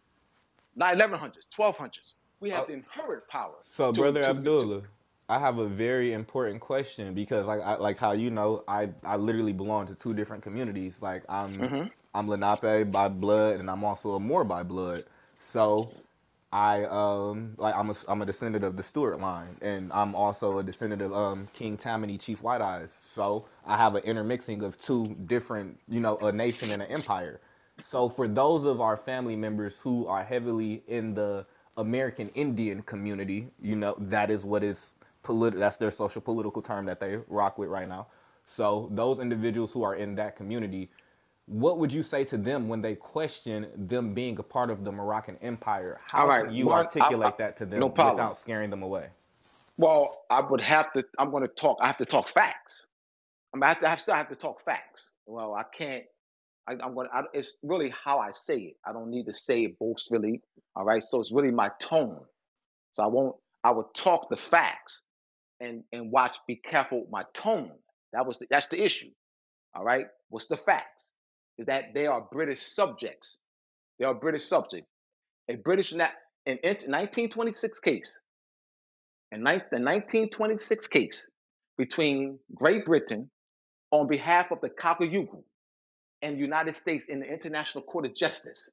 1100s, 0.79 1.47
1200s. 1.55 2.13
We 2.39 2.49
have 2.51 2.63
Oh. 2.63 2.67
the 2.67 2.73
inherent 2.73 3.27
power. 3.27 3.55
So, 3.65 3.91
to- 3.91 3.99
brother 3.99 4.21
to- 4.21 4.25
to- 4.33 4.37
Abdullah, 4.37 4.81
I 5.27 5.39
have 5.39 5.57
a 5.57 5.67
very 5.67 6.13
important 6.13 6.61
question 6.61 7.15
because, 7.15 7.47
like, 7.47 7.61
I, 7.61 7.77
like 7.77 7.97
how 7.97 8.11
you 8.11 8.29
know, 8.29 8.63
I 8.67 8.89
I 9.03 9.15
literally 9.15 9.53
belong 9.53 9.87
to 9.87 9.95
two 9.95 10.13
different 10.13 10.43
communities. 10.43 11.01
Like, 11.01 11.23
I'm 11.27 11.51
Mhm. 11.51 11.91
I'm 12.13 12.27
Lenape 12.27 12.91
by 12.91 13.07
blood, 13.07 13.59
and 13.59 13.67
I'm 13.71 13.83
also 13.83 14.13
a 14.15 14.19
Moor 14.19 14.43
by 14.43 14.61
blood. 14.61 15.05
So, 15.39 15.91
I 16.55 16.85
um 16.85 17.53
like 17.57 17.75
I'm 17.75 17.89
a 17.91 17.95
I'm 18.07 18.23
a 18.23 18.25
descendant 18.25 18.63
of 18.63 18.77
the 18.77 18.83
Stuart 18.83 19.19
line, 19.19 19.49
and 19.61 19.91
I'm 19.93 20.15
also 20.15 20.59
a 20.59 20.63
descendant 20.63 21.03
of 21.03 21.13
um 21.13 21.49
King 21.53 21.77
Tammany 21.77 22.17
Chief 22.17 22.41
White 22.43 22.61
Eyes. 22.61 22.93
So 22.93 23.45
I 23.67 23.77
have 23.77 23.95
an 23.95 24.03
intermixing 24.05 24.63
of 24.63 24.79
two 24.81 25.17
different, 25.27 25.77
you 25.89 25.99
know, 25.99 26.17
a 26.19 26.31
nation 26.31 26.71
and 26.71 26.81
an 26.81 26.89
empire. 26.89 27.41
So 27.83 28.07
for 28.09 28.29
those 28.29 28.65
of 28.65 28.81
our 28.81 28.97
family 28.97 29.35
members 29.35 29.79
who 29.79 30.07
are 30.07 30.23
heavily 30.23 30.83
in 30.87 31.13
the 31.13 31.45
American 31.77 32.29
Indian 32.29 32.83
community, 32.83 33.49
you 33.61 33.75
know, 33.75 33.95
that 33.99 34.31
is 34.31 34.45
what 34.45 34.63
is 34.63 34.93
politi- 35.25 35.59
that's 35.59 35.77
their 35.77 35.91
social 35.91 36.21
political 36.21 36.61
term 36.61 36.85
that 36.85 37.01
they 37.01 37.17
rock 37.27 37.57
with 37.57 37.69
right 37.69 37.89
now. 37.89 38.07
So 38.45 38.89
those 38.93 39.19
individuals 39.19 39.73
who 39.73 39.83
are 39.83 39.95
in 39.95 40.15
that 40.15 40.37
community, 40.37 40.89
what 41.47 41.77
would 41.77 41.93
you 41.93 42.01
say 42.03 42.23
to 42.25 42.37
them 42.37 42.67
when 42.67 42.81
they 42.81 42.95
question 42.95 43.67
them 43.75 44.11
being 44.11 44.39
a 44.39 44.43
part 44.43 44.69
of 44.69 44.83
the 44.83 44.91
Moroccan 44.91 45.37
Empire? 45.41 45.99
How 46.11 46.27
right, 46.27 46.51
you 46.51 46.71
articulate 46.71 47.33
I- 47.33 47.37
that 47.37 47.57
to 47.57 47.65
them 47.65 47.79
no 47.79 47.87
without 47.87 48.37
scaring 48.37 48.69
them 48.69 48.83
away? 48.83 49.07
Well, 49.77 50.25
I 50.29 50.41
would 50.41 50.61
have 50.61 50.91
to. 50.93 51.03
I'm 51.19 51.31
going 51.31 51.43
to 51.43 51.49
talk. 51.49 51.77
I 51.81 51.87
have 51.87 51.97
to 51.97 52.05
talk 52.05 52.29
facts. 52.29 52.87
I 53.53 53.57
mean, 53.57 53.63
I, 53.63 53.67
have 53.67 53.79
to, 53.81 53.89
I 53.89 53.95
still 53.97 54.15
have 54.15 54.29
to 54.29 54.35
talk 54.35 54.63
facts. 54.63 55.11
Well, 55.25 55.53
I 55.53 55.63
can't. 55.63 56.05
I, 56.67 56.73
I'm 56.73 56.95
going. 56.95 57.09
to 57.09 57.23
It's 57.33 57.59
really 57.61 57.89
how 58.03 58.19
I 58.19 58.31
say 58.31 58.57
it. 58.59 58.77
I 58.85 58.93
don't 58.93 59.09
need 59.11 59.25
to 59.25 59.33
say 59.33 59.65
it 59.65 59.77
boastfully. 59.77 60.41
All 60.75 60.85
right. 60.85 61.03
So 61.03 61.19
it's 61.19 61.31
really 61.31 61.51
my 61.51 61.69
tone. 61.79 62.21
So 62.93 63.03
I 63.03 63.07
won't. 63.07 63.35
I 63.65 63.71
would 63.71 63.93
talk 63.93 64.29
the 64.29 64.37
facts, 64.37 65.03
and 65.59 65.83
and 65.91 66.09
watch. 66.11 66.37
Be 66.47 66.55
careful 66.55 67.01
with 67.01 67.11
my 67.11 67.23
tone. 67.33 67.71
That 68.13 68.25
was. 68.25 68.39
The, 68.39 68.47
that's 68.49 68.67
the 68.67 68.81
issue. 68.81 69.09
All 69.75 69.83
right. 69.83 70.07
What's 70.29 70.47
the 70.47 70.57
facts? 70.57 71.14
Is 71.57 71.67
that 71.67 71.93
they 71.93 72.07
are 72.07 72.27
British 72.31 72.61
subjects. 72.61 73.43
They 73.99 74.05
are 74.05 74.13
British 74.15 74.45
subjects. 74.45 74.87
A 75.49 75.55
British 75.55 75.93
na- 75.93 76.09
in, 76.45 76.57
in 76.59 76.69
1926 76.91 77.79
case 77.81 78.21
in 79.31 79.43
nine- 79.43 79.63
the 79.71 79.79
1926 79.79 80.87
case 80.87 81.31
between 81.77 82.39
Great 82.55 82.85
Britain 82.85 83.31
on 83.91 84.07
behalf 84.07 84.51
of 84.51 84.61
the 84.61 84.69
Cayuga 84.69 85.39
and 86.21 86.39
United 86.39 86.75
States 86.75 87.07
in 87.07 87.19
the 87.21 87.27
International 87.27 87.83
Court 87.83 88.05
of 88.07 88.15
Justice, 88.15 88.71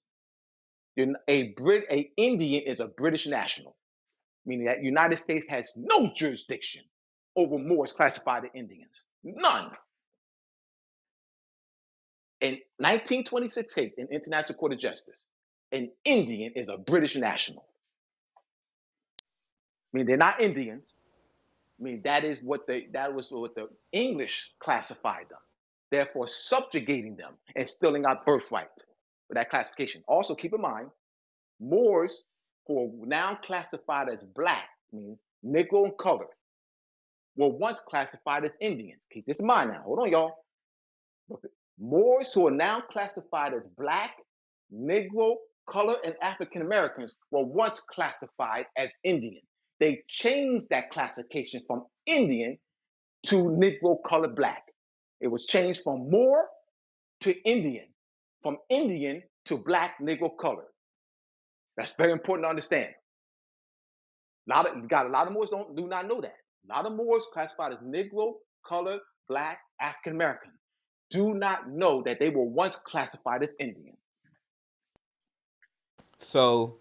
a 1.28 1.54
Brit, 1.54 1.84
a 1.90 2.10
Indian 2.16 2.64
is 2.64 2.80
a 2.80 2.88
British 2.88 3.26
national, 3.26 3.76
meaning 4.46 4.66
that 4.66 4.82
United 4.82 5.18
States 5.18 5.46
has 5.48 5.72
no 5.76 6.12
jurisdiction 6.16 6.82
over 7.36 7.58
Moors 7.58 7.92
classified 7.92 8.44
as 8.44 8.50
Indians. 8.54 9.06
None. 9.24 9.72
In 12.42 12.54
1926 12.78 13.74
case 13.74 13.92
in 13.98 14.08
International 14.10 14.58
Court 14.58 14.74
of 14.74 14.80
Justice, 14.80 15.26
an 15.72 15.90
Indian 16.04 16.52
is 16.56 16.68
a 16.68 16.76
British 16.76 17.16
national. 17.16 17.64
I 19.94 19.98
mean, 19.98 20.06
they're 20.06 20.16
not 20.16 20.42
Indians. 20.42 20.94
I 21.80 21.84
mean, 21.84 22.02
that 22.04 22.24
is 22.24 22.40
what 22.42 22.66
the 22.66 22.86
that 22.92 23.14
was 23.14 23.30
what 23.30 23.54
the 23.54 23.68
English 23.92 24.52
classified 24.58 25.26
them, 25.30 25.38
therefore 25.92 26.28
subjugating 26.28 27.16
them 27.16 27.34
and 27.56 27.68
stealing 27.68 28.06
our 28.06 28.20
birthright 28.26 28.68
with 29.28 29.36
that 29.36 29.50
classification. 29.50 30.02
Also, 30.08 30.34
keep 30.34 30.52
in 30.54 30.60
mind, 30.60 30.88
Moors 31.60 32.26
who 32.66 32.84
are 32.84 33.06
now 33.06 33.38
classified 33.42 34.08
as 34.10 34.24
black, 34.24 34.68
I 34.92 34.96
mean 34.96 35.18
Negro 35.46 35.84
and 35.84 35.96
colored, 35.98 36.28
were 37.36 37.50
once 37.50 37.80
classified 37.80 38.44
as 38.44 38.52
Indians. 38.60 39.02
Keep 39.12 39.26
this 39.26 39.40
in 39.40 39.46
mind 39.46 39.70
now. 39.70 39.82
Hold 39.82 40.00
on, 40.00 40.10
y'all. 40.10 40.44
Moors 41.82 42.32
who 42.32 42.46
are 42.46 42.52
now 42.52 42.80
classified 42.80 43.52
as 43.52 43.66
black, 43.66 44.16
Negro, 44.72 45.34
color, 45.68 45.96
and 46.04 46.14
African 46.22 46.62
Americans 46.62 47.16
were 47.32 47.44
once 47.44 47.80
classified 47.80 48.66
as 48.76 48.92
Indian. 49.02 49.42
They 49.80 50.04
changed 50.06 50.68
that 50.70 50.90
classification 50.90 51.60
from 51.66 51.82
Indian 52.06 52.56
to 53.24 53.36
Negro, 53.36 53.96
color, 54.06 54.28
black. 54.28 54.62
It 55.20 55.26
was 55.26 55.46
changed 55.46 55.80
from 55.82 56.08
Moor 56.08 56.46
to 57.22 57.34
Indian, 57.42 57.86
from 58.44 58.58
Indian 58.70 59.20
to 59.46 59.56
black, 59.56 59.96
Negro, 60.00 60.30
color. 60.36 60.66
That's 61.76 61.96
very 61.96 62.12
important 62.12 62.44
to 62.44 62.50
understand. 62.50 62.90
A 64.48 64.54
lot 64.54 64.68
of 64.68 64.88
got 64.88 65.06
a 65.06 65.08
lot 65.08 65.26
of 65.26 65.32
Moors 65.32 65.50
don't 65.50 65.74
do 65.74 65.88
not 65.88 66.06
know 66.06 66.20
that. 66.20 66.36
A 66.70 66.76
lot 66.76 66.86
of 66.86 66.92
Moors 66.92 67.26
classified 67.32 67.72
as 67.72 67.78
Negro, 67.78 68.34
color, 68.64 69.00
black, 69.28 69.58
African 69.80 70.12
American 70.12 70.52
do 71.12 71.34
not 71.34 71.68
know 71.68 72.02
that 72.02 72.18
they 72.18 72.30
were 72.30 72.44
once 72.44 72.76
classified 72.76 73.42
as 73.42 73.50
Indian. 73.60 73.96
So, 76.18 76.78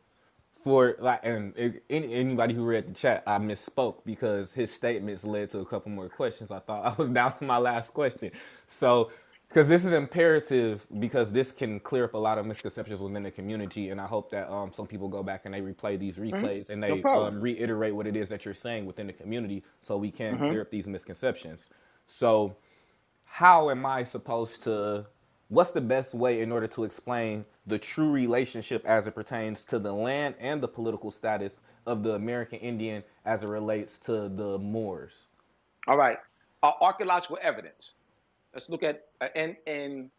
for 0.64 0.96
like, 1.00 1.22
and 1.24 1.54
anybody 1.90 2.54
who 2.54 2.64
read 2.64 2.88
the 2.88 2.94
chat, 2.94 3.24
I 3.28 3.40
misspoke 3.40 4.06
because 4.06 4.54
his 4.54 4.72
statements 4.72 5.24
led 5.24 5.50
to 5.52 5.60
a 5.60 5.66
couple 5.66 5.92
more 5.92 6.08
questions. 6.08 6.52
I 6.52 6.60
thought 6.60 6.86
I 6.94 6.94
was 7.02 7.10
down 7.10 7.38
to 7.38 7.44
my 7.44 7.58
last 7.58 7.94
question. 7.94 8.32
So, 8.68 9.12
because 9.50 9.68
this 9.68 9.84
is 9.84 9.92
imperative 9.92 10.88
because 11.00 11.30
this 11.30 11.52
can 11.52 11.78
clear 11.82 12.06
up 12.06 12.14
a 12.14 12.18
lot 12.18 12.38
of 12.38 12.46
misconceptions 12.46 13.02
within 13.02 13.22
the 13.24 13.32
community 13.32 13.90
and 13.90 14.00
i 14.00 14.06
hope 14.06 14.32
that 14.32 14.50
um, 14.50 14.72
some 14.72 14.88
people 14.88 15.10
go 15.10 15.22
back 15.22 15.42
and 15.44 15.54
they 15.54 15.60
replay 15.60 16.00
these 16.00 16.16
mm-hmm. 16.16 16.38
replays 16.38 16.62
mm-hmm. 16.62 16.72
and 16.72 16.84
they 16.84 17.02
no 17.02 17.26
um, 17.26 17.42
reiterate 17.42 17.94
what 17.94 18.08
it 18.08 18.16
is 18.16 18.30
that 18.30 18.46
you're 18.46 18.54
saying 18.54 18.86
within 18.86 19.08
the 19.08 19.14
community 19.14 19.62
so 19.82 19.98
we 19.98 20.10
can 20.10 20.36
mm-hmm. 20.36 20.48
clear 20.48 20.62
up 20.62 20.72
these 20.72 20.88
misconceptions 20.88 21.70
so 22.08 22.56
how 23.32 23.70
am 23.70 23.86
i 23.86 24.04
supposed 24.04 24.64
to 24.64 25.06
what's 25.48 25.72
the 25.72 25.82
best 25.82 26.14
way 26.14 26.42
in 26.42 26.52
order 26.52 26.68
to 26.68 26.84
explain 26.84 27.46
the 27.68 27.80
true 27.80 28.12
relationship 28.12 28.86
as 28.86 29.08
it 29.08 29.16
pertains 29.16 29.64
to 29.64 29.80
the 29.80 29.92
land 29.92 30.36
and 30.40 30.62
the 30.62 30.68
political 30.68 31.12
status 31.12 31.62
of 31.86 32.04
the 32.04 32.14
american 32.14 32.60
indian 32.60 33.04
as 33.26 33.44
it 33.44 33.50
relates 33.50 34.00
to 34.00 34.30
the 34.30 34.58
moors? 34.60 35.28
All 35.88 35.98
right. 35.98 36.18
Uh, 36.64 36.72
archaeological 36.82 37.40
evidence. 37.42 37.96
Let's 38.54 38.70
look 38.70 38.84
at 38.84 39.06
uh, 39.20 39.28
and 39.36 39.56
and 39.66 40.10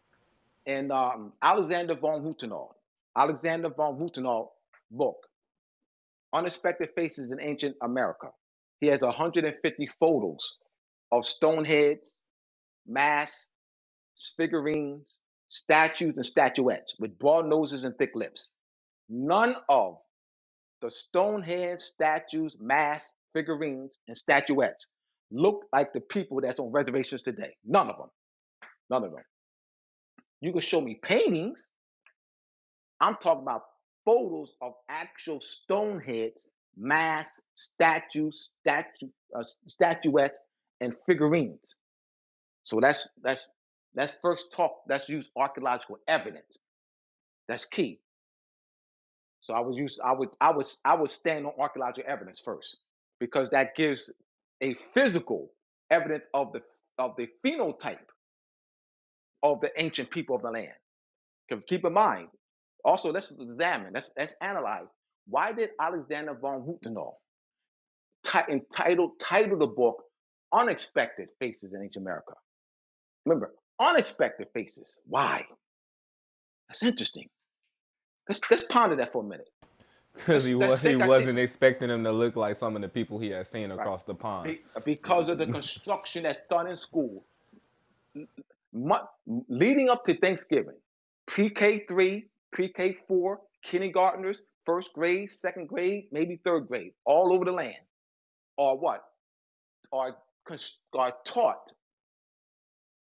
and 0.65 0.91
um, 0.91 1.33
Alexander 1.41 1.95
von 1.95 2.21
Wuthenau, 2.23 2.73
Alexander 3.15 3.69
von 3.69 3.97
Wuthenau 3.97 4.49
book, 4.91 5.27
Unexpected 6.31 6.89
Faces 6.95 7.31
in 7.31 7.39
Ancient 7.39 7.75
America. 7.81 8.27
He 8.79 8.87
has 8.87 9.01
150 9.01 9.87
photos 9.99 10.55
of 11.11 11.25
stone 11.25 11.63
heads, 11.63 12.23
masks, 12.87 13.51
figurines, 14.37 15.21
statues, 15.47 16.17
and 16.17 16.25
statuettes 16.25 16.97
with 16.99 17.17
broad 17.19 17.47
noses 17.47 17.83
and 17.83 17.97
thick 17.97 18.11
lips. 18.15 18.53
None 19.09 19.55
of 19.69 19.97
the 20.81 20.91
stone 20.91 21.41
heads, 21.43 21.85
statues, 21.85 22.57
masks, 22.59 23.11
figurines, 23.33 23.99
and 24.07 24.17
statuettes 24.17 24.87
look 25.31 25.65
like 25.73 25.93
the 25.93 26.01
people 26.01 26.41
that's 26.41 26.59
on 26.59 26.71
reservations 26.71 27.23
today. 27.23 27.55
None 27.65 27.89
of 27.89 27.97
them. 27.97 28.09
None 28.89 29.03
of 29.03 29.11
them. 29.11 29.23
You 30.41 30.51
can 30.51 30.61
show 30.61 30.81
me 30.81 30.99
paintings. 31.03 31.71
I'm 33.01 33.15
talking 33.17 33.43
about 33.43 33.63
photos 34.05 34.55
of 34.61 34.73
actual 34.89 35.41
stone 35.41 35.99
heads, 36.01 36.47
masks, 36.77 37.41
statues, 37.55 38.51
statue, 38.61 39.09
uh, 39.35 39.43
statuettes, 39.67 40.39
and 40.81 40.93
figurines. 41.07 41.75
So 42.63 42.79
that's 42.81 43.09
that's 43.21 43.49
that's 43.93 44.15
first 44.21 44.51
talk. 44.51 44.81
Let's 44.89 45.09
use 45.09 45.29
archaeological 45.35 45.97
evidence. 46.07 46.59
That's 47.47 47.65
key. 47.65 47.99
So 49.41 49.53
I 49.53 49.59
would 49.59 49.75
use 49.75 49.99
I 50.03 50.13
would 50.13 50.29
I 50.41 50.51
was 50.51 50.79
I 50.85 50.95
would 50.95 51.09
stand 51.09 51.45
on 51.45 51.53
archaeological 51.59 52.09
evidence 52.11 52.39
first 52.39 52.77
because 53.19 53.49
that 53.51 53.75
gives 53.75 54.11
a 54.61 54.75
physical 54.93 55.51
evidence 55.91 56.27
of 56.33 56.53
the 56.53 56.61
of 56.97 57.15
the 57.17 57.27
phenotype 57.45 57.99
of 59.43 59.59
the 59.61 59.69
ancient 59.81 60.09
people 60.09 60.35
of 60.35 60.41
the 60.41 60.51
land. 60.51 60.73
Keep 61.67 61.85
in 61.85 61.93
mind, 61.93 62.29
also 62.83 63.11
let's 63.11 63.31
examine, 63.31 63.93
let's, 63.93 64.11
let's 64.17 64.33
analyze 64.41 64.87
why 65.27 65.51
did 65.51 65.71
Alexander 65.79 66.33
von 66.33 66.61
Wuthenau 66.61 67.13
entitle 68.49 69.11
title 69.19 69.57
the 69.59 69.67
book 69.67 70.03
Unexpected 70.53 71.29
Faces 71.39 71.73
in 71.73 71.83
Ancient 71.83 72.03
America? 72.03 72.33
Remember, 73.25 73.53
unexpected 73.79 74.47
faces. 74.53 74.99
Why? 75.07 75.45
That's 76.67 76.83
interesting. 76.83 77.29
Let's 78.27 78.41
let's 78.49 78.63
ponder 78.63 78.95
that 78.95 79.11
for 79.11 79.23
a 79.23 79.25
minute. 79.25 79.49
Because 80.15 80.45
he, 80.45 80.53
was, 80.53 80.83
he 80.83 80.95
wasn't 80.95 81.39
expecting 81.39 81.89
him 81.89 82.03
to 82.03 82.11
look 82.11 82.35
like 82.35 82.55
some 82.55 82.75
of 82.75 82.83
the 82.83 82.87
people 82.87 83.17
he 83.17 83.31
had 83.31 83.47
seen 83.47 83.71
across 83.71 84.01
right. 84.01 84.07
the 84.07 84.13
pond. 84.13 84.57
Because 84.85 85.27
of 85.27 85.39
the 85.39 85.47
construction 85.47 86.21
that's 86.21 86.41
done 86.47 86.67
in 86.67 86.75
school 86.75 87.23
leading 89.47 89.89
up 89.89 90.03
to 90.05 90.15
Thanksgiving, 90.15 90.75
pre-K 91.25 91.85
three, 91.87 92.27
pre-K 92.51 92.93
four, 92.93 93.41
kindergartners, 93.63 94.41
first 94.65 94.93
grade, 94.93 95.29
second 95.29 95.67
grade, 95.67 96.07
maybe 96.11 96.39
third 96.43 96.67
grade, 96.67 96.93
all 97.05 97.33
over 97.33 97.45
the 97.45 97.51
land, 97.51 97.75
are 98.57 98.75
what? 98.75 99.03
Are 99.91 100.15
are 100.93 101.13
taught, 101.23 101.73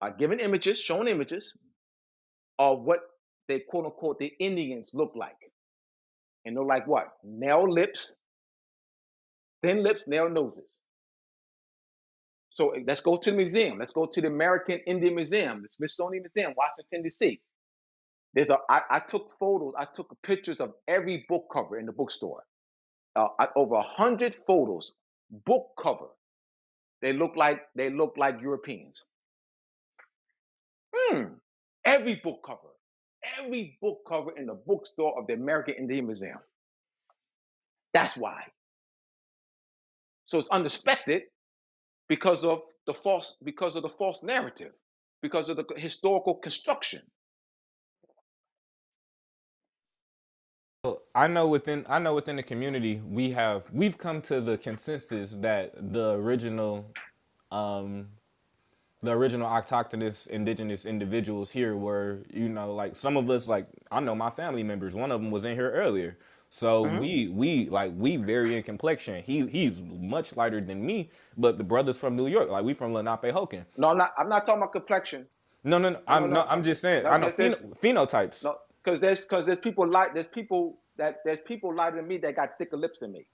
are 0.03 0.13
given 0.13 0.41
images, 0.41 0.81
shown 0.81 1.09
images 1.09 1.55
of 2.59 2.83
what 2.83 3.01
they 3.49 3.61
quote 3.61 3.87
unquote 3.87 4.19
the 4.21 4.33
Indians 4.41 4.93
look 4.95 5.13
like. 5.17 5.37
And 6.45 6.57
they're 6.57 6.65
like 6.65 6.87
what? 6.89 7.09
Nail 7.25 7.71
lips, 7.73 8.17
thin 9.63 9.83
lips, 9.85 10.09
nail 10.09 10.29
noses. 10.31 10.83
So 12.51 12.71
eh, 12.73 12.81
let's 12.87 13.01
go 13.01 13.17
to 13.17 13.31
the 13.31 13.37
museum. 13.37 13.79
Let's 13.79 13.93
go 13.93 14.07
to 14.07 14.21
the 14.21 14.29
American 14.29 14.81
Indian 14.87 15.15
Museum, 15.15 15.63
the 15.63 15.69
Smithsonian 15.69 16.25
Museum, 16.25 16.55
Washington, 16.57 17.03
D.C. 17.03 17.41
There's 18.35 18.51
a. 18.51 18.59
I, 18.69 18.83
I 18.91 19.01
took 19.01 19.33
photos, 19.39 19.75
I 19.79 19.87
took 19.87 20.17
pictures 20.23 20.61
of 20.61 20.75
every 20.89 21.25
book 21.29 21.47
cover 21.53 21.79
in 21.79 21.87
the 21.87 21.93
bookstore. 21.93 22.43
Uh, 23.17 23.29
over 23.57 23.77
a 23.77 23.83
hundred 23.83 24.37
photos, 24.47 24.93
book 25.47 25.69
cover. 25.81 26.09
They 27.03 27.13
look 27.13 27.37
like 27.37 27.63
they 27.77 27.91
look 27.91 28.15
like 28.17 28.41
Europeans. 28.41 29.05
Hmm. 31.13 31.35
Every 31.85 32.15
book 32.15 32.43
cover, 32.47 32.71
every 33.39 33.77
book 33.83 33.99
cover 34.09 34.37
in 34.37 34.47
the 34.47 34.55
bookstore 34.55 35.19
of 35.19 35.27
the 35.27 35.35
American 35.35 35.75
Indian 35.75 36.07
Museum. 36.07 36.39
That's 37.93 38.17
why. 38.17 38.45
So 40.27 40.39
it's 40.39 40.49
unexpected 40.49 41.25
because 42.09 42.45
of 42.45 42.63
the 42.87 42.95
false 42.95 43.37
because 43.45 43.77
of 43.77 43.83
the 43.83 43.89
false 43.89 44.23
narrative 44.23 44.73
because 45.21 45.49
of 45.49 45.57
the 45.57 45.65
historical 45.77 46.35
construction 46.35 47.03
I 51.15 51.29
know 51.29 51.47
within 51.47 51.87
I 51.89 52.01
know 52.01 52.15
within 52.15 52.37
the 52.37 52.43
community 52.43 53.01
we 53.07 53.31
have 53.33 53.65
we've 53.73 53.97
come 53.97 54.21
to 54.23 54.41
the 54.41 54.59
consensus 54.59 55.33
that 55.41 55.93
the 55.93 56.15
original 56.15 56.93
um 57.53 58.09
the 59.03 59.11
original 59.11 59.49
autochthonous 59.49 60.27
indigenous 60.29 60.87
individuals 60.87 61.51
here 61.51 61.77
were 61.77 62.19
you 62.33 62.49
know 62.49 62.75
like 62.75 62.97
some 62.97 63.17
of 63.17 63.29
us 63.31 63.49
like 63.49 63.67
I 63.91 64.01
know 64.01 64.15
my 64.15 64.31
family 64.31 64.63
members 64.63 64.95
one 64.95 65.11
of 65.11 65.21
them 65.21 65.31
was 65.31 65.45
in 65.45 65.55
here 65.55 65.71
earlier 65.71 66.17
so 66.55 66.85
mm-hmm. 66.85 66.99
we 66.99 67.29
we 67.29 67.69
like 67.71 67.93
we 67.97 68.17
vary 68.17 68.59
in 68.59 68.63
complexion. 68.63 69.23
He 69.23 69.47
he's 69.47 69.83
much 69.83 70.37
lighter 70.37 70.61
than 70.61 70.85
me, 70.85 71.09
but 71.39 71.57
the 71.57 71.65
brothers 71.65 71.97
from 71.97 72.15
New 72.15 72.27
York, 72.27 72.51
like 72.51 72.63
we 72.63 72.75
from 72.75 72.93
Lenapehoking. 72.93 73.65
No, 73.79 73.89
I'm 73.89 73.97
not. 73.97 74.13
I'm 74.19 74.29
not 74.29 74.45
talking 74.45 74.61
about 74.61 74.73
complexion. 74.73 75.27
No, 75.65 75.79
no, 75.79 75.89
no. 75.89 76.01
I'm 76.07 76.25
no, 76.25 76.29
no, 76.29 76.35
no. 76.35 76.47
I'm 76.47 76.63
just 76.63 76.83
saying. 76.83 77.05
No, 77.05 77.09
I 77.11 77.17
know 77.17 77.31
because 77.31 77.37
there's- 77.37 77.63
pheno- 77.63 78.11
phenotypes. 78.11 78.45
No, 78.45 78.59
because 78.85 79.01
there's 79.01 79.23
because 79.23 79.47
there's 79.47 79.61
people 79.61 79.89
like 79.89 80.13
there's 80.13 80.29
people 80.29 80.77
that 80.97 81.19
there's 81.25 81.41
people 81.41 81.75
lighter 81.75 81.97
than 81.97 82.09
me 82.09 82.19
that 82.19 82.37
got 82.37 82.59
thicker 82.59 82.77
lips 82.77 83.01
than 83.01 83.13
me. 83.13 83.27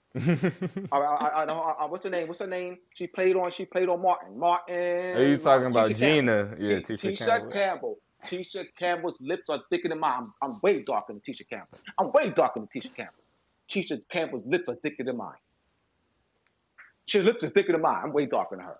I, 0.91 0.97
I, 0.97 1.43
I, 1.43 1.85
what's 1.85 2.03
her 2.03 2.09
name? 2.09 2.27
What's 2.27 2.39
her 2.39 2.47
name? 2.47 2.77
She 2.93 3.07
played 3.07 3.35
on. 3.35 3.51
She 3.51 3.65
played 3.65 3.89
on 3.89 4.01
Martin. 4.01 4.39
Martin. 4.39 5.17
Are 5.17 5.27
you 5.27 5.37
talking 5.37 5.67
about 5.67 5.89
Tisha 5.89 5.99
Campbell. 5.99 6.55
Gina? 6.55 6.55
Yeah, 6.59 6.79
T- 6.79 6.93
Tisha 6.93 7.11
Tisha 7.11 7.27
Campbell. 7.27 7.51
Campbell. 7.51 7.97
Tisha 8.25 8.65
Campbell's 8.77 9.21
lips 9.21 9.49
are 9.49 9.59
thicker 9.69 9.89
than 9.89 9.99
mine. 9.99 10.23
I'm, 10.41 10.51
I'm 10.51 10.59
way 10.61 10.79
darker 10.81 11.13
than 11.13 11.21
Tisha 11.21 11.47
Campbell. 11.49 11.77
I'm 11.97 12.11
way 12.11 12.29
darker 12.29 12.59
than 12.59 12.67
Tisha 12.67 12.93
Campbell. 12.95 13.23
Tisha 13.69 14.01
Campbell's 14.09 14.45
lips 14.45 14.69
are 14.69 14.75
thicker 14.75 15.03
than 15.03 15.17
mine. 15.17 15.37
She's 17.05 17.23
lips 17.23 17.43
are 17.43 17.49
thicker 17.49 17.71
than 17.71 17.81
mine. 17.81 18.01
I'm 18.03 18.13
way 18.13 18.25
darker 18.25 18.55
than 18.55 18.65
her. 18.65 18.75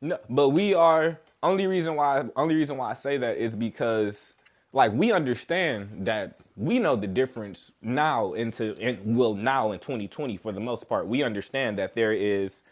No, 0.00 0.18
but 0.28 0.50
we 0.50 0.74
are 0.74 1.18
only 1.42 1.66
reason 1.66 1.96
why 1.96 2.24
only 2.36 2.54
reason 2.54 2.76
why 2.76 2.90
I 2.90 2.94
say 2.94 3.16
that 3.16 3.38
is 3.38 3.54
because 3.54 4.34
like 4.74 4.92
we 4.92 5.12
understand 5.12 5.88
that 6.06 6.36
we 6.56 6.80
know 6.80 6.96
the 6.96 7.08
difference 7.08 7.72
now 7.82 8.32
into 8.32 8.76
in, 8.76 9.16
well 9.16 9.34
now 9.34 9.72
in 9.72 9.80
2020 9.80 10.36
for 10.38 10.52
the 10.52 10.60
most 10.60 10.88
part 10.88 11.08
we 11.08 11.22
understand 11.22 11.78
that 11.78 11.94
there 11.94 12.12
is 12.12 12.64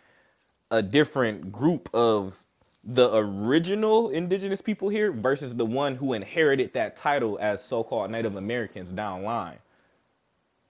a 0.70 0.82
different 0.82 1.53
group 1.53 1.88
of 1.94 2.44
the 2.84 3.16
original 3.16 4.11
indigenous 4.11 4.62
people 4.62 4.88
here 4.90 5.12
versus 5.12 5.57
the 5.57 5.66
one 5.66 5.96
who 5.96 6.14
inherited 6.14 6.72
that 6.74 6.96
title 6.96 7.38
as 7.40 7.64
so-called 7.64 8.11
Native 8.11 8.36
Americans 8.36 8.90
down 8.90 9.22
line. 9.22 9.59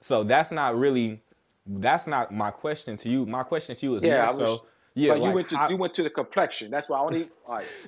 So 0.03 0.24
that's 0.24 0.53
not 0.53 0.78
really 0.78 1.22
that's 1.66 2.07
not 2.09 2.35
my 2.35 2.51
question 2.51 2.97
to 2.99 3.11
you. 3.11 3.26
My 3.26 3.45
question 3.45 3.76
to 3.76 3.87
you 3.87 3.97
is 3.97 4.05
Yeah, 4.05 4.33
more 4.33 4.49
so 4.49 4.64
yeah, 4.95 5.14
but 5.14 5.22
you 5.22 5.30
went 5.32 5.49
to 5.51 5.57
how- 5.57 5.68
you 5.70 5.76
went 5.76 5.95
to 5.95 6.03
the 6.03 6.11
complexion. 6.11 6.70
That's 6.70 6.88
why 6.88 6.99
I 6.99 7.01
only. 7.03 7.28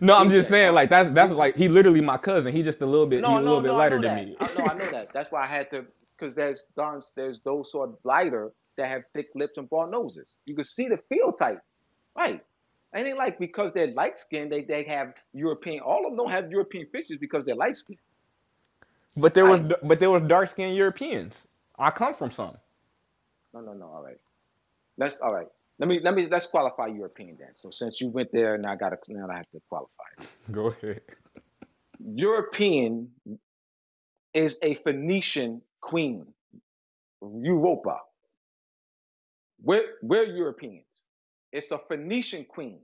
No, 0.00 0.16
I'm 0.16 0.30
just 0.30 0.48
saying, 0.48 0.72
like 0.74 0.88
that's 0.88 1.10
that's 1.10 1.32
like 1.32 1.54
he 1.54 1.68
literally 1.68 2.00
my 2.00 2.16
cousin. 2.16 2.52
He 2.52 2.62
just 2.62 2.80
a 2.80 2.86
little 2.86 3.06
bit, 3.06 3.20
No, 3.22 3.30
he's 3.30 3.38
a 3.38 3.42
no, 3.42 3.46
little 3.46 3.62
bit 3.62 3.68
no, 3.68 3.76
lighter 3.76 3.96
than 4.00 4.16
that. 4.16 4.26
me. 4.26 4.36
I, 4.40 4.54
no, 4.58 4.64
I 4.64 4.74
know 4.74 4.90
that. 4.90 5.12
That's 5.12 5.30
why 5.30 5.42
I 5.42 5.46
had 5.46 5.70
to, 5.70 5.84
because 6.18 6.34
there's 6.34 6.64
darn, 6.76 7.02
there's 7.16 7.40
those 7.40 7.70
sort 7.70 7.90
of 7.90 7.96
lighter 8.04 8.52
that 8.76 8.88
have 8.88 9.02
thick 9.14 9.28
lips 9.34 9.58
and 9.58 9.68
broad 9.68 9.90
noses. 9.90 10.38
You 10.46 10.54
can 10.54 10.64
see 10.64 10.88
the 10.88 10.98
feel 11.08 11.32
type, 11.32 11.60
right? 12.16 12.42
And 12.92 13.06
ain't 13.08 13.18
like 13.18 13.38
because 13.38 13.72
they're 13.72 13.88
light 13.88 14.16
skinned, 14.16 14.50
they 14.52 14.62
they 14.62 14.84
have 14.84 15.14
European. 15.32 15.80
All 15.80 15.98
of 16.06 16.12
them 16.12 16.16
don't 16.16 16.30
have 16.30 16.50
European 16.50 16.86
features 16.86 17.18
because 17.20 17.44
they're 17.44 17.54
light 17.56 17.76
skinned. 17.76 17.98
But 19.16 19.34
there 19.34 19.46
was 19.46 19.60
I- 19.60 19.74
but 19.86 20.00
there 20.00 20.10
was 20.10 20.22
dark 20.22 20.48
skinned 20.48 20.76
Europeans. 20.76 21.46
I 21.78 21.90
come 21.90 22.14
from 22.14 22.30
some. 22.30 22.56
No, 23.52 23.60
no, 23.60 23.72
no. 23.72 23.86
All 23.86 24.02
right. 24.02 24.18
Let's 24.96 25.20
all 25.20 25.32
right. 25.34 25.48
Let 25.78 25.88
me 25.88 26.00
let 26.02 26.14
me 26.14 26.28
let's 26.30 26.46
qualify 26.46 26.86
European 26.86 27.36
then. 27.38 27.52
So 27.52 27.70
since 27.70 28.00
you 28.00 28.08
went 28.08 28.30
there, 28.32 28.56
now 28.58 28.72
I 28.72 28.76
got 28.76 28.92
now 29.08 29.26
I 29.30 29.36
have 29.36 29.50
to 29.50 29.60
qualify. 29.68 30.30
Go 30.50 30.66
ahead. 30.68 31.02
European 31.98 33.10
is 34.34 34.58
a 34.62 34.74
Phoenician 34.74 35.62
queen, 35.80 36.26
Europa. 37.22 37.98
We're, 39.62 39.84
we're 40.02 40.26
Europeans. 40.26 40.84
It's 41.52 41.70
a 41.70 41.78
Phoenician 41.78 42.44
queen. 42.44 42.80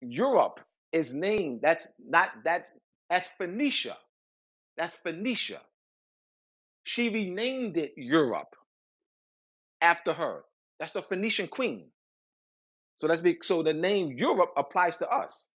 Europe 0.00 0.60
is 0.92 1.14
named, 1.14 1.60
that's 1.62 1.88
not, 1.98 2.30
that's, 2.44 2.70
that's 3.10 3.26
Phoenicia. 3.26 3.96
That's 4.76 4.96
Phoenicia. 4.96 5.60
She 6.84 7.10
renamed 7.10 7.76
it 7.76 7.92
Europe 7.96 8.56
after 9.80 10.12
her. 10.12 10.44
That's 10.82 10.96
a 10.96 11.02
Phoenician 11.02 11.46
queen. 11.46 11.84
So 12.96 13.06
that's 13.06 13.20
be, 13.20 13.38
so 13.40 13.62
the 13.62 13.72
name 13.72 14.16
Europe 14.18 14.52
applies 14.56 14.96
to 14.96 15.08
us. 15.08 15.48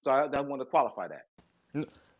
So 0.00 0.10
I, 0.10 0.22
I 0.22 0.40
want 0.40 0.62
to 0.62 0.64
qualify 0.64 1.08
that. 1.08 1.26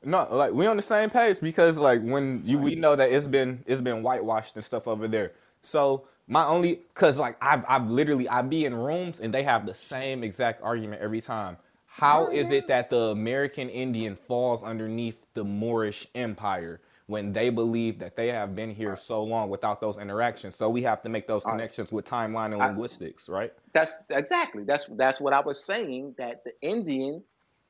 No, 0.04 0.28
like 0.30 0.52
we 0.52 0.66
on 0.66 0.76
the 0.76 0.82
same 0.82 1.08
page 1.08 1.40
because 1.40 1.78
like 1.78 2.02
when 2.02 2.42
you 2.44 2.58
we 2.58 2.74
know 2.74 2.96
that 2.96 3.10
it's 3.10 3.26
been 3.26 3.64
it's 3.66 3.80
been 3.80 4.02
whitewashed 4.02 4.56
and 4.56 4.64
stuff 4.64 4.86
over 4.86 5.08
there. 5.08 5.32
So 5.62 6.06
my 6.28 6.44
only 6.44 6.80
cause 6.92 7.16
like 7.16 7.38
I've 7.40 7.64
I've 7.66 7.88
literally 7.88 8.28
I 8.28 8.42
be 8.42 8.66
in 8.66 8.74
rooms 8.74 9.20
and 9.20 9.32
they 9.32 9.42
have 9.44 9.64
the 9.64 9.72
same 9.72 10.22
exact 10.22 10.62
argument 10.62 11.00
every 11.00 11.22
time. 11.22 11.56
How 11.86 12.26
oh, 12.26 12.30
is 12.30 12.50
it 12.50 12.68
that 12.68 12.90
the 12.90 13.06
American 13.06 13.70
Indian 13.70 14.16
falls 14.16 14.62
underneath 14.62 15.16
the 15.32 15.44
Moorish 15.44 16.06
Empire 16.14 16.82
when 17.06 17.32
they 17.32 17.50
believe 17.50 17.98
that 18.00 18.16
they 18.16 18.28
have 18.28 18.54
been 18.56 18.70
here 18.70 18.96
so 18.96 19.22
long 19.22 19.48
without 19.48 19.80
those 19.80 19.98
interactions? 19.98 20.56
So 20.56 20.68
we 20.68 20.82
have 20.82 21.02
to 21.02 21.08
make 21.08 21.26
those 21.26 21.44
connections 21.44 21.92
with 21.92 22.04
timeline 22.04 22.46
and 22.52 22.58
linguistics, 22.58 23.28
right? 23.28 23.52
That's 23.72 23.94
exactly 24.10 24.64
that's 24.64 24.86
that's 24.96 25.20
what 25.20 25.32
I 25.32 25.40
was 25.40 25.64
saying. 25.64 26.14
That 26.18 26.44
the 26.44 26.52
Indian 26.62 27.22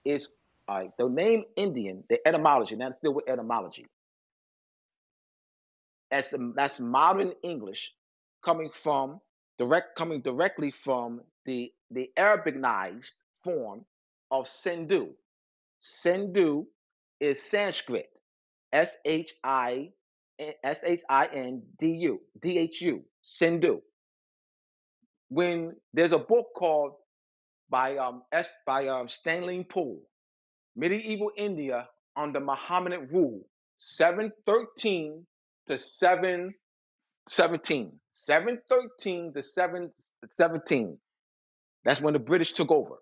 is 0.04 0.32
all 0.68 0.78
right. 0.78 0.90
The 0.98 1.08
name 1.08 1.44
Indian, 1.56 2.04
the 2.08 2.26
etymology. 2.26 2.76
Now 2.76 2.86
let's 2.86 2.98
deal 3.00 3.14
with 3.14 3.28
etymology. 3.28 3.86
That's 6.10 6.34
that's 6.54 6.80
modern 6.80 7.32
English 7.42 7.92
coming 8.42 8.70
from 8.82 9.20
direct 9.58 9.96
coming 9.96 10.22
directly 10.22 10.70
from 10.70 11.20
the 11.44 11.72
the 11.90 12.10
Arabicized 12.16 13.12
form 13.44 13.84
of 14.30 14.48
Sindhu. 14.48 15.10
Sindhu 15.78 16.66
is 17.20 17.42
Sanskrit. 17.42 18.08
S 18.72 18.96
H 19.04 19.32
I 19.44 19.90
S 20.64 20.82
H 20.84 21.02
I 21.08 21.26
N 21.26 21.62
D 21.78 21.88
U 21.88 22.20
D 22.42 22.58
H 22.58 22.80
U 22.82 23.04
Sindhu. 23.22 23.80
When 25.28 25.76
there's 25.92 26.12
a 26.12 26.18
book 26.18 26.46
called 26.56 26.92
by 27.68 27.96
um 27.96 28.22
S 28.32 28.52
by 28.66 28.88
um 28.88 29.08
Stanley 29.08 29.64
Poole, 29.64 30.02
Medieval 30.76 31.30
India 31.36 31.88
under 32.16 32.40
Muhammadan 32.40 33.08
rule, 33.10 33.42
713 33.78 35.26
to 35.66 35.78
717. 35.78 37.92
713 38.12 39.32
to 39.34 39.42
717. 39.42 40.98
That's 41.84 42.00
when 42.00 42.14
the 42.14 42.18
British 42.18 42.52
took 42.52 42.70
over. 42.70 42.96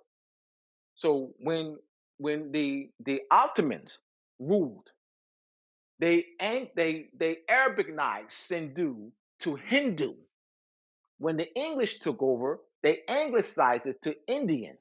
So 0.95 1.33
when 1.39 1.77
when 2.19 2.53
the 2.53 2.91
the 3.05 3.23
Ottomans 3.31 3.99
ruled, 4.39 4.91
they 6.01 6.27
they 6.77 7.09
they 7.19 7.39
Arabicized 7.51 8.31
Sindhu 8.33 9.11
to 9.41 9.57
Hindu. 9.57 10.15
When 11.19 11.37
the 11.37 11.53
English 11.55 12.01
took 12.01 12.23
over, 12.23 12.61
they 12.83 13.01
anglicized 13.09 13.87
it 13.87 14.03
to 14.03 14.17
Indian. 14.29 14.77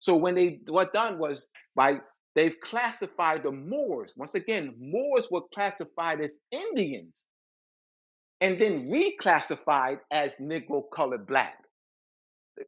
So 0.00 0.16
when 0.16 0.34
they 0.34 0.60
what 0.68 0.92
done 0.92 1.18
was 1.18 1.48
by 1.76 2.00
they've 2.34 2.60
classified 2.62 3.44
the 3.44 3.52
Moors. 3.52 4.12
Once 4.16 4.34
again, 4.34 4.74
Moors 4.78 5.28
were 5.30 5.42
classified 5.54 6.20
as 6.20 6.38
Indians 6.52 7.24
and 8.40 8.58
then 8.60 8.90
reclassified 8.90 10.00
as 10.10 10.36
Negro 10.36 10.84
colored 10.94 11.26
black. 11.26 11.56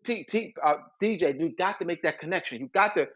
T, 0.05 0.25
T, 0.25 0.55
uh, 0.63 0.79
DJ, 1.03 1.39
you 1.39 1.55
got 1.57 1.79
to 1.81 1.87
make 1.87 2.03
that 2.03 2.21
connection. 2.21 2.61
You 2.61 2.69
got 2.69 2.95
to. 2.97 3.09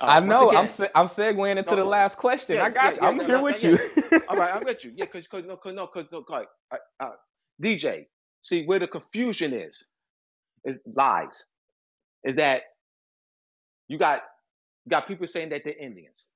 Uh, 0.00 0.06
I 0.06 0.20
know. 0.20 0.50
I'm 0.50 0.66
again- 0.66 0.70
se- 0.70 0.90
I'm 0.94 1.06
segueing 1.06 1.56
into 1.56 1.70
No, 1.70 1.76
the 1.76 1.84
last 1.84 2.16
question. 2.18 2.56
yeah, 2.56 2.64
I 2.64 2.70
got 2.70 2.96
yeah, 2.96 3.02
you. 3.02 3.08
I'm 3.08 3.16
yeah, 3.18 3.26
here 3.26 3.36
no, 3.38 3.44
with 3.44 3.64
you. 3.64 3.78
All 4.28 4.36
right, 4.36 4.54
I'm 4.54 4.64
with 4.64 4.84
you. 4.84 4.92
Yeah, 4.94 5.06
because 5.06 5.26
cause, 5.28 5.44
no, 5.46 5.56
cause, 5.56 5.74
no, 5.74 5.86
cause, 5.88 6.06
no, 6.12 6.22
cause, 6.22 6.46
uh, 6.72 6.76
uh, 7.00 7.10
DJ. 7.62 8.06
See 8.42 8.64
where 8.66 8.78
the 8.78 8.88
confusion 8.88 9.52
is, 9.54 9.86
is 10.64 10.80
lies. 10.94 11.46
Is 12.24 12.36
that 12.36 12.62
you 13.88 13.98
got 13.98 14.22
you 14.86 14.90
got 14.90 15.08
people 15.08 15.26
saying 15.26 15.50
that 15.50 15.62
they're 15.64 15.74
Indians, 15.78 16.28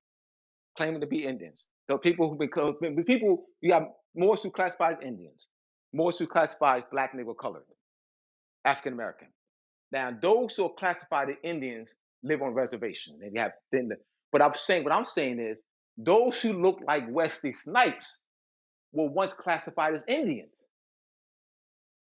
claiming 0.76 1.00
to 1.00 1.06
be 1.06 1.24
Indians. 1.26 1.66
So 1.90 1.98
people 1.98 2.28
who've 2.30 2.38
been 2.38 3.04
people 3.04 3.44
you 3.60 3.70
got 3.70 3.90
Moors 4.16 4.42
who 4.42 4.50
classify 4.50 4.92
as 4.92 4.98
Indians, 5.02 5.48
Moors 5.94 6.18
who 6.18 6.26
classify 6.26 6.78
as 6.78 6.84
Black, 6.92 7.14
Negro, 7.14 7.36
colored, 7.36 7.64
African 8.64 8.94
American. 8.94 9.28
Now 9.92 10.12
those 10.20 10.56
who 10.56 10.66
are 10.66 10.74
classified 10.78 11.30
as 11.30 11.36
Indians 11.44 11.94
live 12.23 12.43
on 12.43 12.55
reservations. 12.55 13.20
And 13.23 13.35
you 13.35 13.41
have 13.41 13.53
then 13.70 13.89
the, 13.89 13.97
but 14.31 14.43
I'm 14.43 14.55
saying 14.55 14.85
what 14.85 14.93
I'm 14.93 15.05
saying 15.05 15.41
is 15.41 15.62
those 15.99 16.41
who 16.41 16.53
look 16.53 16.81
like 16.87 17.05
Wesley 17.09 17.53
Snipes 17.53 18.18
were 18.93 19.09
once 19.09 19.33
classified 19.33 19.95
as 19.95 20.05
Indians. 20.09 20.64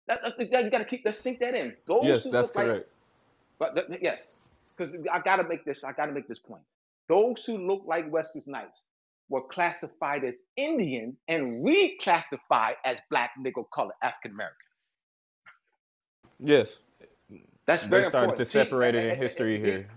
That, 0.08 0.20
that's, 0.22 0.36
that, 0.36 0.64
you 0.64 0.70
got 0.70 0.78
to 0.78 0.84
keep 0.84 1.02
let's 1.04 1.18
sink 1.18 1.40
that 1.40 1.54
in. 1.54 1.74
Those 1.86 2.04
yes, 2.04 2.24
who 2.24 2.30
that's 2.30 2.48
look 2.48 2.56
like 2.56 2.66
correct. 2.66 2.90
but 3.58 3.74
th- 3.74 3.88
th- 3.88 4.00
yes, 4.02 4.36
because 4.76 4.96
I 5.12 5.20
gotta 5.20 5.46
make 5.48 5.64
this. 5.64 5.82
I 5.84 5.92
gotta 5.92 6.12
make 6.12 6.28
this 6.28 6.38
point. 6.38 6.62
Those 7.08 7.44
who 7.44 7.58
look 7.58 7.82
like 7.86 8.10
Wesley 8.10 8.40
Snipes 8.40 8.84
were 9.28 9.42
classified 9.42 10.24
as 10.24 10.36
Indian 10.56 11.16
and 11.28 11.64
reclassified 11.64 12.74
as 12.84 13.00
Black, 13.10 13.32
Negro, 13.38 13.64
color, 13.72 13.92
African 14.02 14.32
American. 14.32 14.56
Yes, 16.38 16.80
That's 17.66 17.84
they 17.84 17.88
very 17.88 18.04
started 18.04 18.34
important. 18.34 18.38
to 18.38 18.46
separate 18.46 18.94
it 18.96 19.06
in 19.06 19.16
history 19.16 19.60
here. 19.60 19.88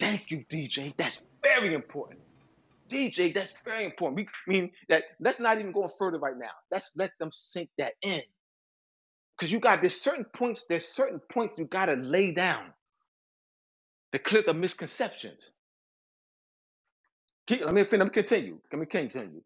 Thank 0.00 0.30
you, 0.30 0.44
DJ. 0.50 0.94
That's 0.98 1.22
very 1.44 1.74
important. 1.74 2.20
DJ, 2.90 3.34
that's 3.34 3.54
very 3.64 3.84
important. 3.84 4.16
We 4.16 4.24
I 4.24 4.50
mean 4.50 4.72
that. 4.88 5.04
Let's 5.20 5.40
not 5.40 5.58
even 5.60 5.72
go 5.72 5.88
further 5.88 6.18
right 6.20 6.36
now. 6.38 6.52
Let's 6.70 6.92
let 6.96 7.12
them 7.20 7.30
sink 7.32 7.70
that 7.78 7.94
in. 8.02 8.22
because 9.38 9.52
you 9.52 9.60
got 9.60 9.80
there's 9.80 10.00
certain 10.00 10.24
points, 10.24 10.66
there's 10.68 10.86
certain 10.86 11.20
points 11.32 11.54
you 11.58 11.66
gotta 11.66 11.94
lay 11.94 12.32
down 12.32 12.72
to 14.12 14.18
clear 14.18 14.42
the 14.46 14.54
misconceptions. 14.54 15.50
Keep- 17.48 17.62
Let 17.64 17.74
me 17.74 17.84
let 17.90 18.00
me 18.04 18.10
continue. 18.10 18.60
Let 18.72 18.80
me 18.80 18.86
continue. 18.86 19.42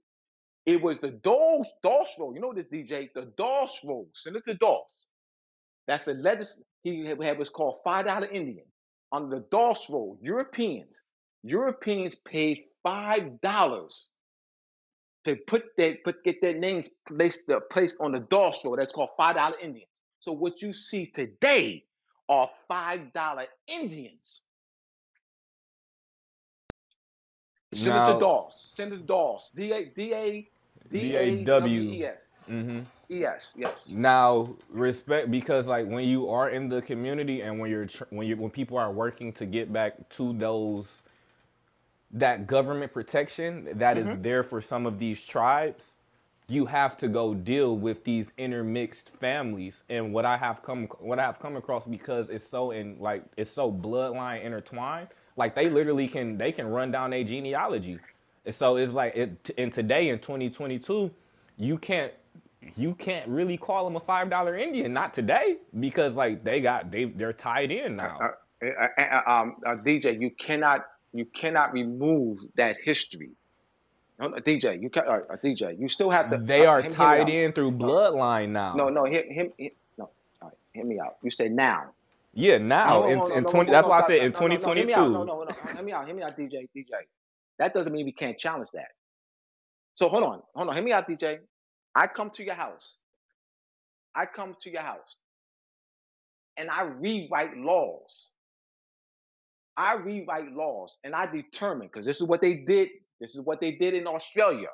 It 0.67 0.83
was 0.83 1.01
the 1.01 1.11
Dawes 1.13 1.73
Doss 1.83 2.15
roll. 2.19 2.35
You 2.35 2.41
know 2.41 2.53
this 2.55 2.67
DJ, 2.69 3.11
the 3.15 3.33
Doss 3.39 3.81
roll. 3.85 4.09
Senator 4.15 4.55
Doss. 4.55 5.09
That's 5.87 6.09
a 6.09 6.15
legis. 6.15 6.63
He 6.83 7.05
had 7.07 7.23
had 7.23 7.39
what's 7.39 7.51
called 7.51 7.77
five 7.85 8.07
dollar 8.07 8.29
Indian 8.29 8.65
on 9.11 9.31
the 9.31 9.41
Doss 9.51 9.91
roll. 9.91 10.19
Europeans, 10.21 11.03
Europeans 11.43 12.15
paid 12.15 12.65
five 12.83 13.41
dollars 13.41 14.11
to 15.25 15.37
put 15.47 15.65
their 15.77 15.97
put 16.05 16.25
get 16.25 16.41
their 16.41 16.59
names 16.59 16.91
placed 17.07 17.49
uh, 17.51 17.61
placed 17.71 17.99
on 18.01 18.13
the 18.13 18.21
Doss 18.21 18.65
roll. 18.65 18.77
That's 18.77 18.93
called 18.93 19.11
five 19.17 19.37
dollar 19.37 19.57
Indians. 19.61 19.87
So 20.19 20.33
what 20.33 20.63
you 20.63 20.73
see 20.73 21.07
today 21.07 21.85
are 22.29 22.49
five 22.69 23.13
dollar 23.13 23.47
Indians. 23.67 24.43
Senator 27.75 28.13
Now, 28.13 28.19
Doss, 28.19 28.71
Senator 28.75 29.03
Doss, 29.03 29.51
D 29.53 29.73
A 29.73 29.85
D 29.87 30.15
A 30.15 30.49
D 30.91 31.17
A 31.17 31.45
W 31.45 31.81
E 31.81 32.05
S. 32.05 32.29
hmm 32.47 32.81
Yes, 33.09 33.55
yes. 33.59 33.99
Now, 33.99 34.57
respect 34.71 35.31
because 35.31 35.67
like 35.67 35.87
when 35.87 36.09
you 36.09 36.29
are 36.31 36.51
in 36.51 36.69
the 36.69 36.83
community 36.83 37.43
and 37.43 37.61
when 37.61 37.71
you're 37.71 37.87
tr- 37.87 38.05
when 38.11 38.27
you 38.27 38.37
when 38.37 38.51
people 38.51 38.79
are 38.79 38.93
working 38.93 39.33
to 39.35 39.47
get 39.47 39.73
back 39.73 40.09
to 40.11 40.33
those 40.35 41.03
that 42.13 42.47
government 42.47 42.93
protection 42.93 43.69
that 43.79 43.99
is 43.99 44.13
Mm-hmm. 44.13 44.17
there 44.19 44.43
for 44.43 44.61
some 44.61 44.87
of 44.87 44.99
these 44.99 45.25
tribes, 45.27 45.95
you 46.49 46.67
have 46.67 46.97
to 46.99 47.09
go 47.09 47.35
deal 47.35 47.77
with 47.77 48.05
these 48.05 48.33
intermixed 48.39 49.11
families. 49.11 49.85
And 49.91 50.13
what 50.13 50.27
I 50.27 50.37
have 50.39 50.63
come 50.63 50.87
what 51.01 51.19
I 51.19 51.25
have 51.25 51.41
come 51.41 51.57
across 51.57 51.87
because 51.87 52.31
it's 52.31 52.49
so 52.49 52.73
in 52.73 52.99
like 53.01 53.25
it's 53.37 53.51
so 53.51 53.73
bloodline 53.73 54.45
intertwined, 54.45 55.09
like 55.37 55.55
they 55.55 55.71
literally 55.71 56.09
can 56.09 56.39
they 56.39 56.53
can 56.53 56.69
run 56.69 56.91
down 56.93 57.13
a 57.15 57.25
genealogy. 57.25 58.01
And 58.47 58.55
so 58.55 58.77
it's 58.77 58.93
like 58.95 59.17
it 59.17 59.51
and 59.59 59.73
today 59.73 60.11
in 60.11 60.19
2022, 60.21 61.11
you 61.59 61.79
can't 61.79 62.13
you 62.77 62.95
can't 62.95 63.29
really 63.29 63.57
call 63.57 63.85
them 63.85 63.97
a 63.97 64.01
five 64.01 64.31
dollar 64.31 64.55
Indian, 64.55 64.93
not 64.93 65.13
today, 65.15 65.57
because 65.81 66.17
like 66.17 66.45
they 66.45 66.61
got 66.61 66.91
they 66.91 67.05
they're 67.05 67.33
tied 67.33 67.71
in 67.71 67.97
now. 67.97 68.19
Uh, 68.63 68.67
uh, 68.67 69.03
uh, 69.03 69.23
um, 69.27 69.57
uh, 69.67 69.71
DJ, 69.75 70.21
you 70.21 70.31
cannot 70.31 70.87
you 71.13 71.25
cannot 71.27 71.73
remove 71.73 72.39
that 72.57 72.77
history. 72.83 73.31
No, 74.19 74.29
no, 74.29 74.37
DJ, 74.39 74.81
you 74.81 74.89
can, 74.89 75.05
uh, 75.09 75.21
uh, 75.31 75.37
DJ, 75.43 75.79
you 75.79 75.89
still 75.89 76.11
have 76.11 76.31
to. 76.31 76.39
They 76.39 76.67
uh, 76.67 76.71
are 76.71 76.83
tied 76.83 77.29
in 77.29 77.53
through 77.53 77.73
bloodline 77.73 78.51
now. 78.51 78.75
No, 78.75 78.89
no, 78.89 79.05
hear 79.05 79.25
him. 79.25 79.51
hear- 79.59 79.71
No, 79.99 80.11
all 80.41 80.49
right, 80.49 80.59
hear 80.73 80.85
me 80.85 81.01
out. 81.01 81.17
You 81.23 81.31
say 81.31 81.49
now. 81.49 81.93
Yeah, 82.35 82.59
now 82.59 83.01
No, 83.01 83.07
in, 83.07 83.39
in 83.39 83.45
20 83.45 83.67
no, 83.67 83.73
that's 83.73 83.87
why 83.89 83.99
I 83.99 84.01
said 84.03 84.17
in 84.17 84.23
me 84.23 84.27
out. 84.29 84.35
2022. 84.35 84.91
No, 84.91 85.25
no, 85.25 85.43
no, 85.45 85.47
hear 85.75 85.83
me 85.83 85.93
out. 85.93 86.07
Hear 86.07 86.15
me 86.15 86.23
out, 86.23 86.37
DJ, 86.39 86.69
DJ. 86.75 86.91
That 87.59 87.75
doesn't 87.75 87.93
mean 87.93 88.07
we 88.07 88.13
can't 88.13 88.39
challenge 88.39 88.71
that. 88.73 88.93
So 89.95 90.09
hold 90.09 90.25
on, 90.25 90.43
hold 90.55 90.69
on. 90.69 90.75
Hear 90.75 90.85
me 90.85 90.93
out, 90.93 91.09
DJ. 91.09 91.41
I 91.95 92.07
come 92.07 92.31
to 92.31 92.45
your 92.45 92.55
house. 92.55 92.99
I 94.15 94.27
come 94.27 94.57
to 94.61 94.71
your 94.71 94.83
house, 94.83 95.17
and 96.57 96.69
I 96.69 96.83
rewrite 96.83 97.57
laws. 97.57 98.33
I 99.77 99.95
rewrite 99.97 100.53
laws, 100.53 100.99
and 101.03 101.15
I 101.15 101.27
determine 101.27 101.89
because 101.89 102.05
this 102.05 102.21
is 102.21 102.25
what 102.27 102.43
they 102.43 102.55
did. 102.57 102.89
This 103.21 103.35
is 103.35 103.41
what 103.41 103.61
they 103.61 103.73
did 103.73 103.95
in 103.95 104.07
Australia. 104.07 104.69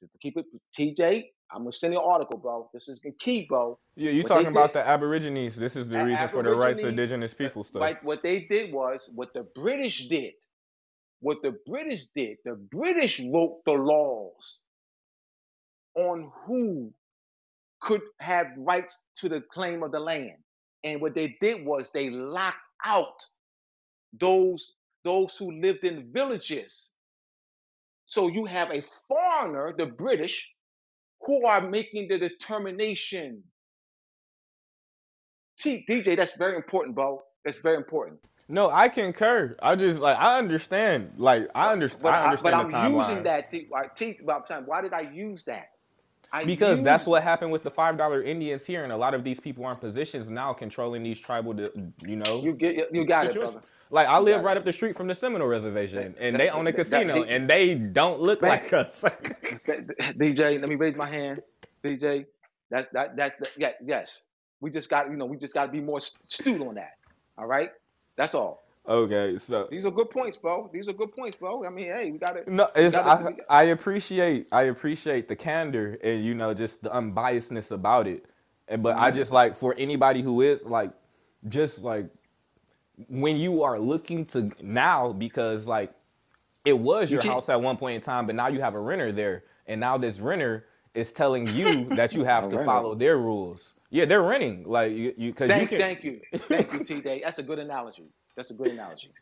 To 0.00 0.08
keep 0.22 0.38
it, 0.38 0.46
TJ. 0.78 1.24
I'm 1.50 1.62
gonna 1.62 1.72
send 1.72 1.92
you 1.94 1.98
an 1.98 2.04
article, 2.06 2.38
bro. 2.38 2.70
This 2.72 2.88
is 2.88 3.00
the 3.00 3.10
key, 3.18 3.46
bro. 3.48 3.78
Yeah, 3.96 4.10
you 4.10 4.22
What 4.22 4.28
talking 4.28 4.46
about 4.46 4.72
did- 4.72 4.80
the 4.82 4.88
Aborigines. 4.88 5.56
This 5.56 5.76
is 5.76 5.88
the 5.88 6.04
reason 6.04 6.28
for 6.28 6.42
the 6.42 6.54
rights 6.54 6.78
of 6.80 6.88
indigenous 6.88 7.32
uh, 7.32 7.36
people 7.36 7.64
stuff. 7.64 7.80
Like 7.80 8.02
what 8.04 8.22
they 8.22 8.40
did 8.40 8.72
was 8.72 9.10
what 9.14 9.34
the 9.34 9.46
British 9.54 10.08
did. 10.08 10.34
What 11.20 11.42
the 11.42 11.56
British 11.66 12.06
did, 12.14 12.36
the 12.44 12.54
British 12.54 13.20
wrote 13.20 13.60
the 13.66 13.72
laws 13.72 14.62
on 15.94 16.30
who 16.46 16.92
could 17.80 18.02
have 18.20 18.48
rights 18.56 19.02
to 19.16 19.28
the 19.28 19.40
claim 19.40 19.82
of 19.82 19.92
the 19.92 20.00
land. 20.00 20.36
And 20.84 21.00
what 21.00 21.14
they 21.14 21.36
did 21.40 21.64
was 21.64 21.90
they 21.92 22.10
locked 22.10 22.58
out 22.84 23.24
those 24.18 24.74
those 25.04 25.36
who 25.36 25.52
lived 25.60 25.84
in 25.84 26.10
villages. 26.12 26.92
So 28.06 28.28
you 28.28 28.44
have 28.46 28.70
a 28.70 28.82
foreigner, 29.06 29.74
the 29.76 29.86
British, 29.86 30.52
who 31.22 31.44
are 31.46 31.68
making 31.68 32.08
the 32.08 32.18
determination. 32.18 33.42
T- 35.58 35.84
DJ, 35.88 36.16
that's 36.16 36.36
very 36.36 36.56
important, 36.56 36.94
bro. 36.94 37.22
That's 37.44 37.58
very 37.58 37.76
important. 37.76 38.20
No, 38.48 38.70
I 38.70 38.88
concur. 38.88 39.56
I 39.62 39.76
just 39.76 40.00
like 40.00 40.16
I 40.16 40.38
understand. 40.38 41.12
Like 41.18 41.48
I 41.54 41.70
understand. 41.72 42.02
But, 42.02 42.14
I, 42.14 42.18
I 42.18 42.24
understand 42.24 42.72
but 42.72 42.78
I'm 42.78 42.92
timeline. 42.92 42.98
using 42.98 43.22
that. 43.24 43.50
T- 43.50 43.68
like, 43.70 43.94
T- 43.94 44.18
about 44.22 44.46
time. 44.46 44.64
Why 44.64 44.80
did 44.80 44.94
I 44.94 45.02
use 45.02 45.44
that? 45.44 45.77
I 46.32 46.44
because 46.44 46.82
that's 46.82 47.06
what 47.06 47.22
happened 47.22 47.52
with 47.52 47.62
the 47.62 47.70
five 47.70 47.96
dollar 47.96 48.22
Indians 48.22 48.64
here, 48.64 48.84
and 48.84 48.92
a 48.92 48.96
lot 48.96 49.14
of 49.14 49.24
these 49.24 49.40
people 49.40 49.64
are 49.64 49.72
in 49.72 49.78
positions 49.78 50.28
now 50.30 50.52
controlling 50.52 51.02
these 51.02 51.18
tribal, 51.18 51.58
you 51.58 52.16
know. 52.16 52.42
you 52.42 52.52
get. 52.52 52.94
You 52.94 53.04
got 53.06 53.26
it, 53.28 53.34
brother. 53.34 53.60
Like 53.90 54.06
I 54.08 54.18
live 54.18 54.42
right 54.42 54.56
it. 54.56 54.60
up 54.60 54.66
the 54.66 54.72
street 54.72 54.94
from 54.96 55.06
the 55.08 55.14
Seminole 55.14 55.48
Reservation, 55.48 55.96
That- 56.12 56.22
and 56.22 56.34
that- 56.34 56.38
they 56.38 56.48
own 56.50 56.66
a 56.66 56.72
that- 56.72 56.76
that- 56.76 56.84
casino, 56.84 57.22
and 57.24 57.48
they 57.48 57.74
don't 57.74 58.20
look 58.20 58.42
Man. 58.42 58.50
like 58.50 58.72
us. 58.74 59.02
DJ, 59.02 60.60
let 60.60 60.68
me 60.68 60.74
raise 60.74 60.94
my 60.96 61.08
hand. 61.08 61.42
DJ, 61.82 62.26
that's 62.70 62.88
that. 62.92 63.16
That's 63.16 63.34
the, 63.36 63.48
yeah. 63.56 63.72
Yes, 63.82 64.24
we 64.60 64.70
just 64.70 64.90
got. 64.90 65.10
You 65.10 65.16
know, 65.16 65.24
we 65.26 65.38
just 65.38 65.54
got 65.54 65.66
to 65.66 65.72
be 65.72 65.80
more 65.80 65.98
astute 65.98 66.60
on 66.60 66.74
that. 66.74 66.96
All 67.38 67.46
right. 67.46 67.70
That's 68.16 68.34
all. 68.34 68.62
Okay, 68.88 69.38
so 69.38 69.68
These 69.70 69.86
are 69.86 69.92
good 69.92 70.10
points, 70.10 70.36
bro. 70.38 70.70
These 70.72 70.88
are 70.88 70.94
good 70.94 71.10
points, 71.16 71.36
bro. 71.38 71.64
I 71.66 71.70
mean, 71.70 71.86
hey, 71.86 72.10
we 72.12 72.18
got 72.18 72.32
to. 72.36 72.52
No, 72.52 72.68
it's, 72.76 72.94
gotta- 72.94 73.24
I, 73.24 73.30
we 73.30 73.36
I 73.50 73.62
appreciate 73.64 74.48
I 74.52 74.64
appreciate 74.64 75.28
the 75.28 75.36
candor 75.36 75.98
and 76.02 76.24
you 76.24 76.34
know 76.34 76.54
just 76.54 76.82
the 76.82 76.90
unbiasedness 76.90 77.70
about 77.72 78.06
it. 78.08 78.26
And- 78.68 78.82
But 78.82 78.96
Mm-hmm. 78.96 79.04
I 79.04 79.10
just 79.12 79.32
like 79.32 79.54
for 79.56 79.74
anybody 79.78 80.22
who 80.22 80.42
is 80.42 80.64
like 80.64 80.92
just 81.48 81.80
like 81.80 82.08
when 83.08 83.36
you 83.36 83.62
are 83.64 83.78
looking 83.80 84.26
to 84.26 84.50
now 84.62 85.12
because 85.12 85.66
like 85.66 85.92
it 86.64 86.78
was 86.78 87.10
your 87.10 87.22
can't- 87.22 87.34
house 87.34 87.48
at 87.48 87.62
one 87.62 87.76
point 87.76 87.96
in 87.96 88.02
time, 88.02 88.26
but 88.26 88.34
now 88.36 88.48
you 88.48 88.60
have 88.60 88.74
a 88.74 88.80
renter 88.80 89.12
there, 89.12 89.44
and 89.66 89.80
now 89.80 89.98
this 89.98 90.20
renter 90.20 90.66
is 90.94 91.12
telling 91.12 91.48
you 91.48 91.84
that 91.96 92.14
you 92.14 92.24
have 92.24 92.48
to 92.50 92.58
renter. 92.58 92.64
follow 92.66 92.94
their 92.94 93.18
rules. 93.18 93.74
Yeah, 93.90 94.06
they're 94.06 94.22
renting 94.22 94.64
like 94.68 94.92
you 94.92 95.14
you, 95.16 95.30
because 95.32 95.54
you 95.54 95.66
can. 95.68 95.80
thank 95.80 96.04
you, 96.04 96.20
thank 96.36 96.72
you, 96.74 96.84
T. 96.84 97.00
Day. 97.00 97.22
That's 97.24 97.38
a 97.38 97.42
good 97.44 97.58
analogy. 97.60 98.10
That's 98.38 98.52
a 98.52 98.54
good 98.54 98.70
analogy. 98.70 99.14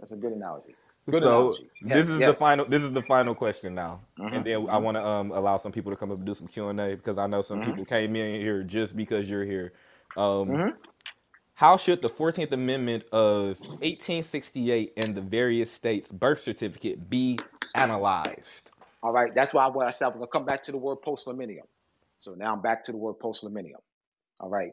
That's 0.00 0.12
a 0.12 0.16
good 0.18 0.34
analogy. 0.34 0.76
Good 1.10 1.22
so 1.22 1.24
analogy. 1.24 1.70
this 1.82 2.08
Yes, 2.08 2.10
is 2.10 2.22
the 2.24 2.34
final 2.34 2.66
this 2.66 2.82
is 2.82 2.92
the 2.92 3.02
final 3.02 3.34
question 3.34 3.74
now 3.74 4.00
Mhm, 4.18 4.32
and 4.32 4.44
then 4.44 4.68
i 4.70 4.78
want 4.78 4.96
to 4.96 5.04
um, 5.06 5.32
allow 5.32 5.56
some 5.58 5.72
people 5.72 5.92
to 5.92 5.96
come 5.96 6.10
up 6.12 6.18
and 6.18 6.26
do 6.26 6.34
some 6.34 6.48
q&a 6.48 6.96
because 6.96 7.18
i 7.18 7.26
know 7.28 7.42
some 7.42 7.60
Mhm. 7.60 7.60
people 7.60 7.84
came 7.86 8.16
in 8.16 8.40
here 8.40 8.64
just 8.64 8.96
because 8.96 9.30
you're 9.30 9.44
here 9.44 9.74
um, 10.16 10.64
Mhm. 10.64 10.78
how 11.54 11.76
should 11.76 12.02
the 12.02 12.10
14th 12.10 12.52
amendment 12.52 13.04
of 13.12 13.58
1868 13.82 14.94
and 14.96 15.16
the 15.16 15.22
various 15.22 15.70
states 15.72 16.12
birth 16.12 16.40
certificate 16.40 17.10
be 17.10 17.44
analyzed 17.74 18.70
All 19.02 19.12
right, 19.12 19.34
that's 19.34 19.54
why 19.54 19.66
what 19.68 19.86
I 19.88 19.92
said. 19.92 20.08
I'm 20.08 20.14
gonna 20.14 20.28
come 20.28 20.46
back 20.46 20.62
to 20.64 20.72
the 20.72 20.78
word 20.78 20.98
postliminium. 21.06 21.66
So 22.18 22.34
now 22.34 22.54
I'm 22.54 22.62
back 22.62 22.84
to 22.84 22.92
the 22.92 22.98
word 22.98 23.16
postliminium. 23.22 23.80
All 24.40 24.50
right, 24.50 24.72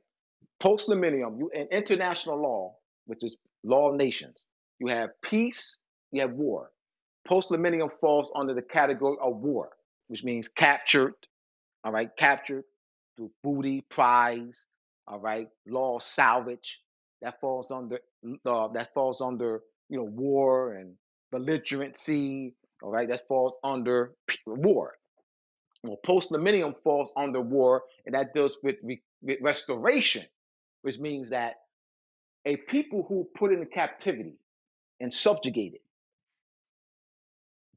postliminium. 0.62 1.40
You 1.40 1.52
in 1.54 1.68
international 1.68 2.42
law, 2.42 2.76
which 3.08 3.24
is 3.24 3.38
law 3.64 3.90
of 3.90 3.96
nations. 3.96 4.46
You 4.80 4.88
have 4.88 5.10
peace. 5.22 5.80
You 6.12 6.22
have 6.22 6.34
war. 6.34 6.72
Postliminium 7.30 7.90
falls 8.02 8.32
under 8.36 8.54
the 8.54 8.62
category 8.62 9.18
of 9.22 9.38
war, 9.38 9.70
which 10.08 10.24
means 10.24 10.48
captured. 10.48 11.14
All 11.84 11.92
right, 11.92 12.10
captured 12.18 12.64
through 13.18 13.32
booty, 13.44 13.82
prize. 13.90 14.66
All 15.08 15.20
right, 15.20 15.48
law 15.68 16.00
salvage. 16.00 16.82
That 17.22 17.40
falls 17.40 17.72
under 17.72 18.00
uh, 18.46 18.68
that 18.70 18.94
falls 18.94 19.22
under 19.22 19.62
you 19.90 19.98
know 19.98 20.04
war 20.06 20.74
and 20.76 20.96
belligerency. 21.34 22.54
All 22.84 22.92
right, 22.92 23.10
that 23.10 23.28
falls 23.28 23.58
under 23.64 24.14
war. 24.46 24.94
Well, 25.84 26.00
postliminium 26.06 26.76
falls 26.84 27.12
under 27.18 27.42
war, 27.42 27.84
and 28.06 28.16
that 28.16 28.34
deals 28.34 28.58
with, 28.64 28.76
re- 28.84 29.02
with 29.24 29.40
restoration, 29.42 30.26
which 30.84 31.00
means 31.00 31.30
that 31.32 31.56
a 32.46 32.58
people 32.58 33.06
who 33.08 33.28
put 33.36 33.52
in 33.52 33.66
captivity 33.66 34.36
and 35.00 35.14
subjugated 35.14 35.82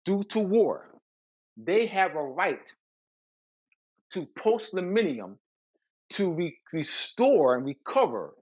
due 0.05 0.23
to 0.25 0.41
war, 0.41 0.89
they 1.57 1.87
have 1.87 2.15
a 2.15 2.23
right 2.23 2.75
to 4.11 4.23
postliminium 4.39 5.37
to 6.11 6.33
re- 6.35 6.57
restore 6.73 7.57
and 7.57 7.67
recover 7.67 8.35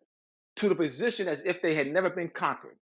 to 0.57 0.69
the 0.69 0.75
position 0.75 1.29
as 1.29 1.43
if 1.43 1.63
they 1.63 1.75
had 1.75 1.93
never 1.93 2.11
been 2.11 2.29
conquered, 2.29 2.77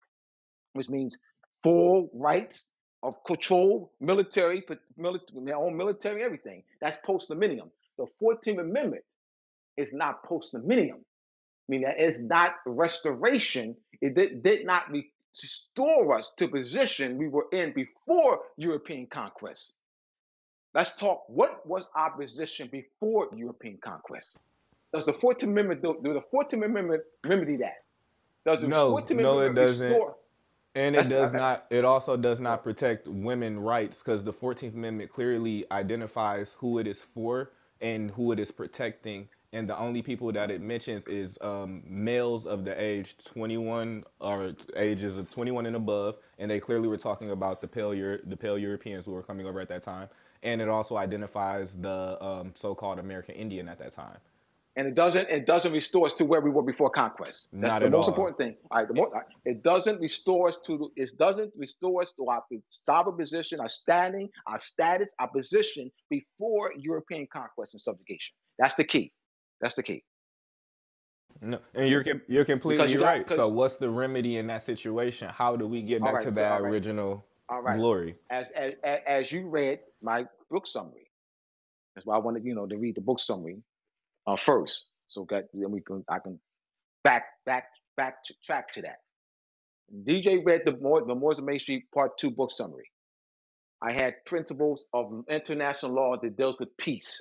which 0.74 0.89
means 0.89 1.16
full 1.62 2.11
rights 2.14 2.72
of 3.03 3.22
control, 3.24 3.93
military, 4.01 4.64
but 4.66 4.80
military, 4.97 5.45
their 5.45 5.57
own 5.57 5.76
military, 5.76 6.22
everything. 6.22 6.62
That's 6.80 6.99
postliminium. 7.07 7.70
The 7.99 8.07
14th 8.22 8.61
Amendment 8.61 9.05
is 9.76 9.93
not 9.93 10.22
post 10.24 10.55
millennium. 11.68 11.90
Meaning 11.92 11.98
that 11.98 12.08
it's 12.08 12.20
not 12.20 12.54
restoration. 12.66 13.76
It 14.00 14.14
did, 14.14 14.42
did 14.42 14.66
not 14.66 14.90
restore 14.90 16.16
us 16.18 16.32
to 16.38 16.48
position 16.48 17.18
we 17.18 17.28
were 17.28 17.46
in 17.52 17.72
before 17.72 18.40
European 18.56 19.06
conquest. 19.06 19.76
Let's 20.74 20.94
talk. 20.96 21.24
What 21.28 21.66
was 21.66 21.88
our 21.94 22.10
position 22.10 22.68
before 22.70 23.28
European 23.34 23.78
conquest? 23.82 24.42
Does 24.92 25.06
the 25.06 25.12
14th 25.12 25.44
Amendment 25.44 25.82
do, 25.82 25.98
do 26.02 26.12
the 26.12 26.20
14th 26.20 26.64
Amendment 26.64 27.02
remedy 27.24 27.56
that? 27.56 27.76
Does 28.44 28.62
the 28.62 28.68
No, 28.68 28.92
14th 28.92 29.10
no, 29.16 29.40
it 29.40 29.48
Amendment 29.48 29.56
doesn't. 29.56 29.88
restore? 29.88 30.16
And 30.74 30.94
it 30.94 30.98
That's 30.98 31.08
does 31.08 31.28
okay. 31.30 31.38
not. 31.38 31.66
It 31.70 31.84
also 31.86 32.18
does 32.18 32.38
not 32.38 32.62
protect 32.62 33.08
women 33.08 33.58
rights 33.58 33.98
because 33.98 34.22
the 34.24 34.32
Fourteenth 34.32 34.74
Amendment 34.74 35.10
clearly 35.10 35.64
identifies 35.70 36.54
who 36.58 36.78
it 36.78 36.86
is 36.86 37.00
for 37.02 37.52
and 37.80 38.10
who 38.10 38.32
it 38.32 38.38
is 38.38 38.50
protecting. 38.50 39.28
And 39.53 39.68
the 39.68 39.78
only 39.78 40.03
people 40.03 40.32
that 40.32 40.51
it 40.51 40.61
mentions 40.61 41.07
is 41.07 41.38
um, 41.40 41.82
males 41.86 42.47
of 42.47 42.64
the 42.64 42.78
age 42.80 43.16
21 43.24 44.05
or 44.20 44.55
ages 44.76 45.16
of 45.16 45.30
21 45.32 45.66
and 45.66 45.76
above, 45.76 46.16
and 46.38 46.51
they 46.51 46.61
clearly 46.61 46.88
were 46.88 46.99
talking 46.99 47.30
about 47.30 47.61
the 47.61 47.68
pale 47.68 47.94
Euro- 47.94 48.18
the 48.24 48.36
pale 48.36 48.59
Europeans 48.59 49.05
who 49.07 49.12
were 49.12 49.22
coming 49.22 49.47
over 49.47 49.61
at 49.61 49.68
that 49.68 49.84
time. 49.84 50.09
And 50.42 50.61
it 50.61 50.68
also 50.68 50.97
identifies 50.97 51.74
the 51.80 52.22
um, 52.22 52.53
so-called 52.57 52.99
American 52.99 53.34
Indian 53.36 53.68
at 53.68 53.78
that 53.78 53.94
time. 53.94 54.18
and 54.76 54.86
it 54.86 54.94
doesn't 54.94 55.28
it 55.30 55.47
doesn't 55.47 55.72
restore 55.72 56.07
us 56.07 56.14
to 56.14 56.24
where 56.26 56.40
we 56.42 56.51
were 56.51 56.62
before 56.62 56.90
conquest. 56.90 57.49
That's 57.53 57.72
Not 57.74 57.80
the 57.80 57.86
at 57.86 57.92
most 57.92 58.09
all. 58.09 58.14
important 58.14 58.38
thing. 58.38 58.57
All 58.70 58.78
right, 58.84 58.88
the 58.88 59.22
it 59.44 59.62
doesn't 59.62 60.01
restore 60.01 60.49
us 60.49 60.59
to 60.66 60.92
it 60.97 61.16
doesn't 61.18 61.53
restore 61.57 62.03
us 62.03 62.12
to 62.18 62.26
our 62.28 62.42
sovereign 62.68 63.16
position, 63.16 63.61
our 63.61 63.68
standing, 63.68 64.28
our 64.47 64.59
status, 64.59 65.14
our 65.18 65.28
position 65.28 65.90
before 66.11 66.74
European 66.78 67.26
conquest 67.32 67.74
and 67.74 67.80
subjugation. 67.80 68.34
That's 68.59 68.74
the 68.74 68.84
key. 68.84 69.12
That's 69.61 69.74
the 69.74 69.82
key. 69.82 70.04
No, 71.40 71.59
and 71.74 71.88
you're 71.88 72.04
you're 72.28 72.44
completely 72.44 72.90
you 72.90 72.98
got- 72.98 73.07
right. 73.07 73.30
So 73.30 73.48
what's 73.48 73.76
the 73.76 73.90
remedy 73.90 74.36
in 74.36 74.46
that 74.46 74.62
situation? 74.62 75.28
How 75.28 75.57
do 75.57 75.66
we 75.66 75.82
get 75.82 76.02
back 76.02 76.14
right, 76.14 76.24
to 76.24 76.30
that 76.32 76.62
right. 76.62 76.72
original 76.72 77.26
All 77.48 77.62
right. 77.62 77.76
glory? 77.76 78.16
As, 78.30 78.50
as 78.52 78.74
as 78.82 79.32
you 79.32 79.48
read 79.48 79.80
my 80.02 80.26
book 80.50 80.66
summary, 80.66 81.11
that's 81.94 82.07
why 82.07 82.16
I 82.16 82.18
wanted 82.18 82.44
you 82.44 82.54
know 82.54 82.66
to 82.66 82.76
read 82.76 82.94
the 82.94 83.02
book 83.02 83.20
summary 83.20 83.62
uh, 84.26 84.36
first, 84.36 84.92
so 85.07 85.26
that 85.30 85.48
then 85.52 85.70
we 85.70 85.80
can 85.82 86.04
I 86.09 86.20
can 86.20 86.40
back 87.04 87.24
back 87.44 87.68
back 87.96 88.22
to 88.24 88.34
track 88.42 88.72
to 88.72 88.82
that. 88.82 89.00
DJ 90.04 90.44
read 90.44 90.62
the 90.64 90.76
more 90.78 91.04
the 91.04 91.14
Moors 91.14 91.38
and 91.38 91.46
Masonry 91.46 91.86
Part 91.94 92.16
Two 92.18 92.30
book 92.30 92.50
summary. 92.50 92.90
I 93.82 93.92
had 93.92 94.24
principles 94.24 94.86
of 94.94 95.24
international 95.28 95.92
law 95.92 96.16
that 96.22 96.36
deals 96.36 96.59
with 96.59 96.74
peace, 96.78 97.20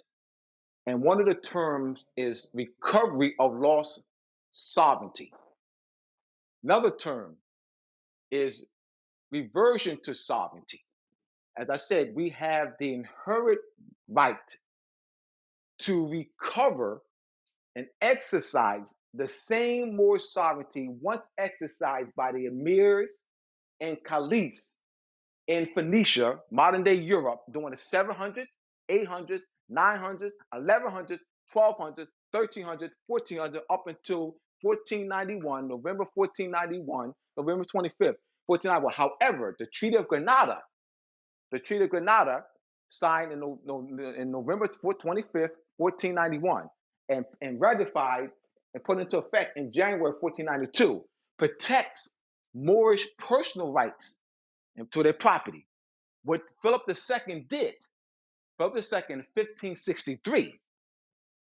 and 0.85 1.01
one 1.01 1.19
of 1.19 1.25
the 1.25 1.35
terms 1.35 2.07
is 2.15 2.47
recovery 2.53 3.35
of 3.39 3.53
lost 3.55 4.03
sovereignty. 4.51 5.31
Another 6.63 6.91
term 6.91 7.37
is 8.31 8.65
reversion 9.31 9.99
to 10.03 10.13
sovereignty. 10.13 10.83
As 11.57 11.69
I 11.69 11.77
said, 11.77 12.13
we 12.15 12.29
have 12.31 12.73
the 12.79 12.93
inherent 12.93 13.59
right 14.09 14.37
to 15.79 16.07
recover 16.07 17.01
and 17.75 17.87
exercise 18.01 18.93
the 19.13 19.27
same 19.27 19.95
more 19.95 20.19
sovereignty 20.19 20.89
once 21.01 21.25
exercised 21.37 22.09
by 22.15 22.31
the 22.31 22.45
emirs 22.47 23.23
and 23.81 23.97
caliphs 24.05 24.75
in 25.47 25.67
Phoenicia, 25.73 26.39
modern 26.51 26.83
day 26.83 26.95
Europe, 26.95 27.41
during 27.51 27.71
the 27.71 27.77
700s, 27.77 28.47
800s, 28.89 29.41
900s, 29.71 30.31
1100s, 30.53 31.19
1200s, 31.53 32.07
1300s, 32.33 32.91
1400s, 33.09 33.59
up 33.69 33.87
until 33.87 34.35
1491, 34.61 35.67
November 35.67 36.05
1491, 36.13 37.13
November 37.37 37.63
25th, 37.63 38.15
1491. 38.47 38.93
However, 38.93 39.55
the 39.59 39.65
Treaty 39.67 39.97
of 39.97 40.07
Granada, 40.07 40.61
the 41.51 41.59
Treaty 41.59 41.85
of 41.85 41.89
Granada, 41.89 42.43
signed 42.89 43.31
in, 43.31 43.41
in 44.17 44.31
November 44.31 44.67
25th, 44.67 45.49
1491, 45.77 46.67
and, 47.09 47.25
and 47.41 47.59
ratified 47.59 48.29
and 48.73 48.83
put 48.83 48.99
into 48.99 49.17
effect 49.17 49.57
in 49.57 49.71
January 49.71 50.13
1492, 50.19 51.03
protects 51.37 52.13
Moorish 52.53 53.07
personal 53.17 53.71
rights 53.71 54.17
to 54.91 55.03
their 55.03 55.13
property. 55.13 55.65
What 56.23 56.41
Philip 56.61 56.83
II 56.89 57.45
did, 57.49 57.73
Philip 58.57 58.75
II 58.75 59.15
1563, 59.33 60.59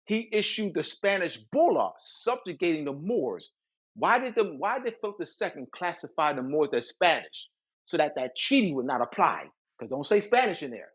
he 0.05 0.29
issued 0.31 0.73
the 0.73 0.83
Spanish 0.83 1.37
bulla 1.51 1.91
subjugating 1.97 2.85
the 2.85 2.93
Moors. 2.93 3.53
Why 3.95 4.19
did 4.19 4.35
the 4.35 4.43
why 4.43 4.79
did 4.79 4.95
Philip 5.01 5.17
II 5.21 5.65
classify 5.71 6.33
the 6.33 6.41
Moors 6.41 6.69
as 6.73 6.89
Spanish? 6.89 7.49
So 7.83 7.97
that 7.97 8.15
that 8.15 8.35
treaty 8.35 8.73
would 8.73 8.85
not 8.85 9.01
apply. 9.01 9.47
Because 9.77 9.91
don't 9.91 10.05
say 10.05 10.21
Spanish 10.21 10.63
in 10.63 10.71
there. 10.71 10.89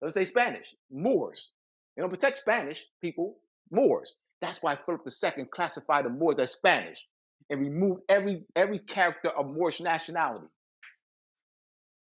Don't 0.00 0.10
say 0.10 0.24
Spanish. 0.24 0.74
Moors. 0.90 1.50
They 1.96 2.02
don't 2.02 2.10
protect 2.10 2.38
Spanish 2.38 2.86
people. 3.00 3.38
Moors. 3.70 4.16
That's 4.40 4.62
why 4.62 4.76
Philip 4.76 5.02
II 5.06 5.44
classified 5.46 6.04
the 6.04 6.10
Moors 6.10 6.38
as 6.38 6.52
Spanish 6.52 7.06
and 7.50 7.60
removed 7.60 8.02
every 8.08 8.44
every 8.56 8.78
character 8.78 9.30
of 9.30 9.46
Moorish 9.46 9.80
nationality. 9.80 10.46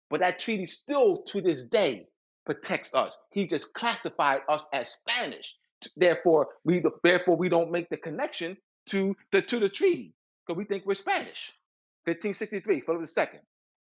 But 0.09 0.21
that 0.21 0.39
treaty 0.39 0.65
still 0.65 1.23
to 1.23 1.41
this 1.41 1.65
day 1.65 2.07
protects 2.45 2.93
us. 2.93 3.17
He 3.31 3.47
just 3.47 3.73
classified 3.73 4.41
us 4.49 4.67
as 4.73 4.89
Spanish. 4.91 5.55
Therefore, 5.97 6.49
we 6.63 6.83
therefore 7.03 7.35
we 7.37 7.49
don't 7.49 7.71
make 7.71 7.89
the 7.89 7.97
connection 7.97 8.57
to 8.87 9.15
the 9.31 9.41
to 9.43 9.59
the 9.59 9.69
treaty 9.69 10.13
because 10.45 10.57
we 10.57 10.65
think 10.65 10.85
we're 10.85 10.93
Spanish. 10.93 11.51
1563, 12.05 12.81
Philip 12.81 13.05
II. 13.17 13.39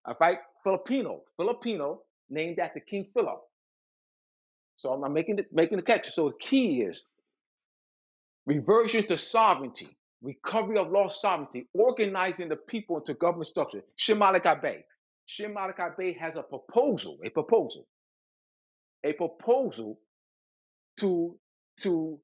All 0.07 0.17
right, 0.21 0.39
Filipino, 0.63 1.23
Filipino, 1.37 2.03
named 2.31 2.59
after 2.59 2.81
King 2.81 3.07
Philip. 3.13 3.41
So 4.77 4.93
I'm 4.93 5.13
making 5.13 5.37
the, 5.37 5.47
making 5.53 5.77
the 5.77 5.83
catch. 5.83 6.09
So 6.11 6.29
the 6.31 6.37
key 6.41 6.83
is 6.83 7.05
reversion 8.47 9.07
to 9.09 9.17
sovereignty, 9.17 9.97
recovery 10.23 10.79
of 10.79 10.91
lost 10.91 11.21
sovereignty, 11.21 11.69
organizing 11.75 12.49
the 12.49 12.57
people 12.57 12.99
into 12.99 13.15
government 13.15 13.47
structure. 13.47 13.83
Shem 13.97 14.19
Malachi 14.19 14.61
Bey. 14.61 14.85
Shimalakai 15.29 15.97
Bay 15.97 16.13
has 16.15 16.37
a 16.37 16.43
proposal, 16.43 17.19
a 17.25 17.31
proposal, 17.31 17.87
a 19.05 19.13
proposal 19.13 20.01
to 20.99 21.39
to 21.81 22.21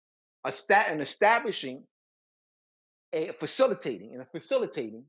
esta- 0.46 0.88
and 0.88 1.00
establishing 1.00 1.84
a 3.12 3.32
facilitating 3.32 4.12
and 4.12 4.22
a 4.22 4.26
facilitating, 4.26 5.04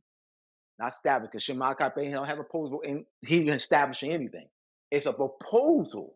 not 0.79 0.93
establishing, 0.93 1.29
because 1.31 1.43
Shem 1.43 1.57
Malachi 1.57 1.85
Bey 1.95 2.11
don't 2.11 2.27
have 2.27 2.39
a 2.39 2.43
proposal 2.43 2.81
and 2.85 3.05
he 3.25 3.47
establishing 3.49 4.11
anything. 4.13 4.47
It's 4.91 5.05
a 5.05 5.13
proposal 5.13 6.15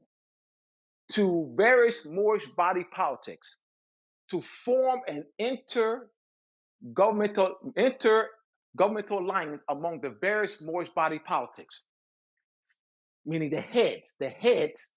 to 1.14 1.54
various 1.56 2.06
Moorish 2.06 2.48
body 2.48 2.86
politics 2.92 3.60
to 4.32 4.42
form 4.42 5.02
an 5.08 5.26
intergovernmental 5.40 6.10
intergovernmental 7.78 9.22
alliance 9.22 9.64
among 9.70 10.02
the 10.02 10.10
various 10.10 10.62
Moorish 10.62 10.90
body 10.90 11.20
politics, 11.20 11.86
meaning 13.26 13.52
the 13.52 13.62
heads, 13.62 14.16
the 14.20 14.30
heads 14.30 14.92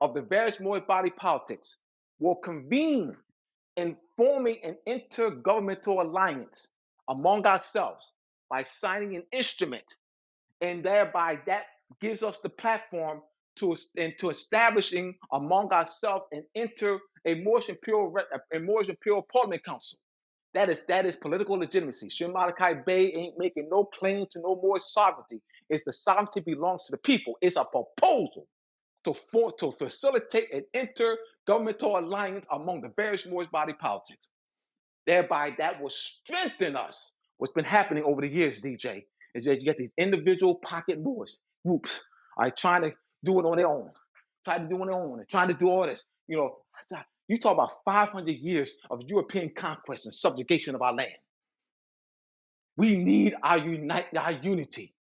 of 0.00 0.14
the 0.14 0.22
various 0.22 0.60
Moorish 0.60 0.84
body 0.84 1.10
politics 1.10 1.78
will 2.18 2.36
convene 2.36 3.16
in 3.76 3.96
forming 4.16 4.58
an 4.62 4.76
intergovernmental 4.88 6.00
alliance 6.00 6.68
among 7.08 7.46
ourselves 7.46 8.12
by 8.48 8.62
signing 8.62 9.16
an 9.16 9.24
instrument, 9.32 9.96
and 10.60 10.84
thereby 10.84 11.38
that 11.46 11.64
gives 12.00 12.22
us 12.22 12.38
the 12.38 12.48
platform 12.48 13.20
to 13.56 13.76
into 13.96 14.30
establishing 14.30 15.14
among 15.32 15.72
ourselves 15.72 16.26
an 16.32 16.44
inter 16.54 16.98
a 17.24 17.34
Moorish 17.36 17.68
imperial 17.68 18.14
a 18.52 18.58
Moorish 18.58 18.88
imperial 18.88 19.22
parliament 19.22 19.64
council. 19.64 19.98
That 20.52 20.68
is 20.68 20.82
that 20.88 21.06
is 21.06 21.16
political 21.16 21.56
legitimacy. 21.56 22.10
Malachi 22.28 22.80
Bey 22.86 23.12
ain't 23.12 23.38
making 23.38 23.68
no 23.70 23.84
claim 23.84 24.26
to 24.30 24.40
no 24.40 24.56
more 24.56 24.78
sovereignty. 24.78 25.40
It's 25.68 25.84
the 25.84 25.92
sovereignty 25.92 26.40
belongs 26.40 26.84
to 26.84 26.92
the 26.92 26.98
people. 26.98 27.36
It's 27.40 27.56
a 27.56 27.64
proposal 27.64 28.46
to 29.04 29.14
for, 29.14 29.52
to 29.52 29.72
facilitate 29.72 30.52
an 30.52 30.64
intergovernmental 30.74 32.02
alliance 32.02 32.46
among 32.50 32.80
the 32.80 32.90
various 32.96 33.26
Moorish 33.26 33.48
body 33.50 33.74
politics. 33.74 34.30
Thereby, 35.06 35.54
that 35.58 35.80
will 35.80 35.90
strengthen 35.90 36.76
us. 36.76 37.12
What's 37.38 37.52
been 37.52 37.64
happening 37.64 38.04
over 38.04 38.20
the 38.22 38.28
years, 38.28 38.60
DJ, 38.60 39.04
is 39.34 39.44
that 39.44 39.58
you 39.58 39.64
get 39.64 39.76
these 39.76 39.92
individual 39.98 40.56
pocket 40.56 41.00
Moors 41.00 41.40
groups, 41.66 42.00
all 42.36 42.44
right, 42.44 42.56
trying 42.56 42.82
to 42.82 42.92
do 43.24 43.38
it 43.40 43.44
on 43.44 43.56
their 43.56 43.68
own, 43.68 43.90
trying 44.44 44.62
to 44.62 44.68
do 44.68 44.76
it 44.76 44.80
on 44.80 44.86
their 44.86 44.96
own, 44.96 45.18
and 45.18 45.28
trying 45.28 45.48
to 45.48 45.54
do 45.54 45.68
all 45.68 45.86
this. 45.86 46.04
You 46.28 46.36
know, 46.38 46.56
you 47.28 47.38
talk 47.38 47.54
about 47.54 47.70
500 47.84 48.30
years 48.30 48.76
of 48.90 49.02
European 49.06 49.50
conquest 49.50 50.06
and 50.06 50.14
subjugation 50.14 50.74
of 50.74 50.82
our 50.82 50.94
land. 50.94 51.12
We 52.76 52.96
need 52.96 53.34
our 53.42 53.58
unite, 53.58 54.06
our 54.16 54.32
unity. 54.32 54.94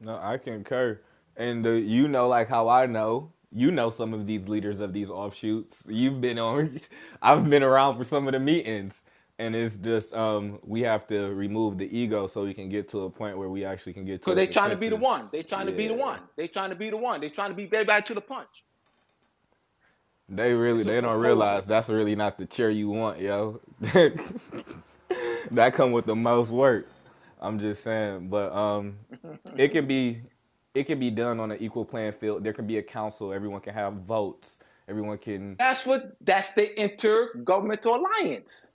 No, 0.00 0.16
I 0.16 0.38
concur. 0.38 1.00
And 1.36 1.64
the 1.64 1.78
you 1.80 2.08
know 2.08 2.28
like 2.28 2.48
how 2.48 2.68
I 2.68 2.86
know 2.86 3.32
you 3.52 3.70
know 3.70 3.90
some 3.90 4.12
of 4.12 4.26
these 4.26 4.48
leaders 4.48 4.80
of 4.80 4.92
these 4.92 5.10
offshoots. 5.10 5.84
You've 5.88 6.20
been 6.20 6.38
on. 6.38 6.80
I've 7.22 7.48
been 7.48 7.62
around 7.62 7.96
for 7.96 8.04
some 8.04 8.26
of 8.28 8.32
the 8.32 8.40
meetings, 8.40 9.04
and 9.38 9.56
it's 9.56 9.76
just 9.78 10.14
um 10.14 10.58
we 10.62 10.82
have 10.82 11.06
to 11.08 11.32
remove 11.34 11.78
the 11.78 11.96
ego 11.96 12.26
so 12.26 12.44
we 12.44 12.54
can 12.54 12.68
get 12.68 12.88
to 12.90 13.02
a 13.02 13.10
point 13.10 13.38
where 13.38 13.48
we 13.48 13.64
actually 13.64 13.94
can 13.94 14.04
get 14.04 14.22
to. 14.22 14.30
Because 14.30 14.36
they 14.36 14.46
trying 14.46 14.70
to 14.70 14.76
be 14.76 14.88
the 14.88 14.96
one. 14.96 15.28
They 15.32 15.42
trying 15.42 15.66
to 15.66 15.72
be 15.72 15.88
the 15.88 15.94
one. 15.94 16.20
They 16.36 16.48
trying 16.48 16.70
to 16.70 16.76
be 16.76 16.90
the 16.90 16.96
one. 16.96 17.20
They 17.20 17.30
trying 17.30 17.50
to 17.50 17.56
be 17.56 17.66
very 17.66 17.84
bad 17.84 18.04
to 18.06 18.14
the 18.14 18.20
punch. 18.20 18.64
They 20.28 20.52
really 20.52 20.82
they 20.82 21.00
don't 21.00 21.20
realize 21.20 21.66
that's 21.66 21.88
really 21.88 22.16
not 22.16 22.36
the 22.36 22.46
chair 22.46 22.68
you 22.68 22.90
want, 22.90 23.20
yo. 23.20 23.60
that 23.80 25.72
come 25.72 25.92
with 25.92 26.06
the 26.06 26.16
most 26.16 26.50
work. 26.50 26.84
I'm 27.40 27.60
just 27.60 27.84
saying, 27.84 28.28
but 28.28 28.52
um, 28.52 28.96
it 29.56 29.68
can 29.68 29.86
be 29.86 30.22
it 30.76 30.86
can 30.86 30.98
be 31.00 31.10
done 31.10 31.40
on 31.40 31.50
an 31.50 31.58
equal 31.60 31.84
playing 31.84 32.12
field. 32.12 32.44
There 32.44 32.52
can 32.52 32.66
be 32.66 32.78
a 32.78 32.82
council. 32.82 33.32
Everyone 33.32 33.60
can 33.60 33.74
have 33.74 33.94
votes. 33.94 34.58
Everyone 34.88 35.18
can. 35.18 35.56
That's 35.58 35.84
what. 35.86 36.16
That's 36.20 36.52
the 36.54 36.66
intergovernmental 36.76 37.98
alliance. 37.98 38.68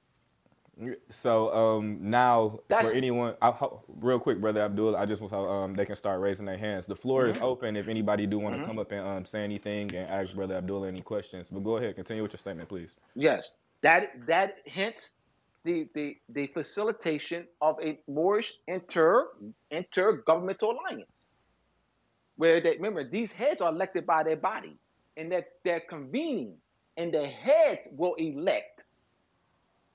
So 1.09 1.53
um, 1.53 1.99
now 2.01 2.59
That's- 2.67 2.89
for 2.91 2.97
anyone, 2.97 3.35
I, 3.41 3.53
real 3.87 4.17
quick, 4.19 4.41
brother 4.41 4.61
Abdul, 4.61 4.95
I 4.95 5.05
just 5.05 5.21
want 5.21 5.33
um 5.33 5.75
they 5.75 5.85
can 5.85 5.95
start 5.95 6.19
raising 6.21 6.45
their 6.45 6.57
hands. 6.57 6.85
The 6.87 6.95
floor 6.95 7.23
Mm-hmm. 7.23 7.37
is 7.37 7.41
open 7.41 7.75
if 7.75 7.87
anybody 7.87 8.25
do 8.25 8.39
want 8.39 8.55
to 8.59 8.65
come 8.65 8.79
up 8.79 8.91
and 8.91 9.01
um 9.07 9.25
say 9.25 9.43
anything 9.43 9.93
and 9.95 10.09
ask 10.09 10.33
brother 10.33 10.55
Abdul 10.55 10.85
any 10.85 11.01
questions. 11.01 11.47
But 11.51 11.63
go 11.63 11.77
ahead, 11.77 11.95
continue 11.95 12.23
with 12.23 12.33
your 12.33 12.39
statement, 12.39 12.67
please. 12.67 12.95
Yes, 13.15 13.57
that 13.81 14.25
that 14.25 14.55
hence 14.65 15.19
the 15.65 15.87
the 15.93 16.17
the 16.29 16.47
facilitation 16.47 17.45
of 17.61 17.77
a 17.83 17.99
Moorish 18.07 18.53
inter 18.67 19.27
intergovernmental 19.71 20.73
alliance, 20.79 21.25
where 22.37 22.61
they 22.61 22.75
remember 22.75 23.03
these 23.03 23.31
heads 23.31 23.61
are 23.61 23.71
elected 23.71 24.05
by 24.05 24.23
their 24.23 24.37
body, 24.37 24.77
and 25.17 25.31
that 25.31 25.49
they're 25.63 25.81
convening, 25.81 26.55
and 26.97 27.13
the 27.13 27.25
heads 27.27 27.87
will 27.91 28.15
elect. 28.15 28.85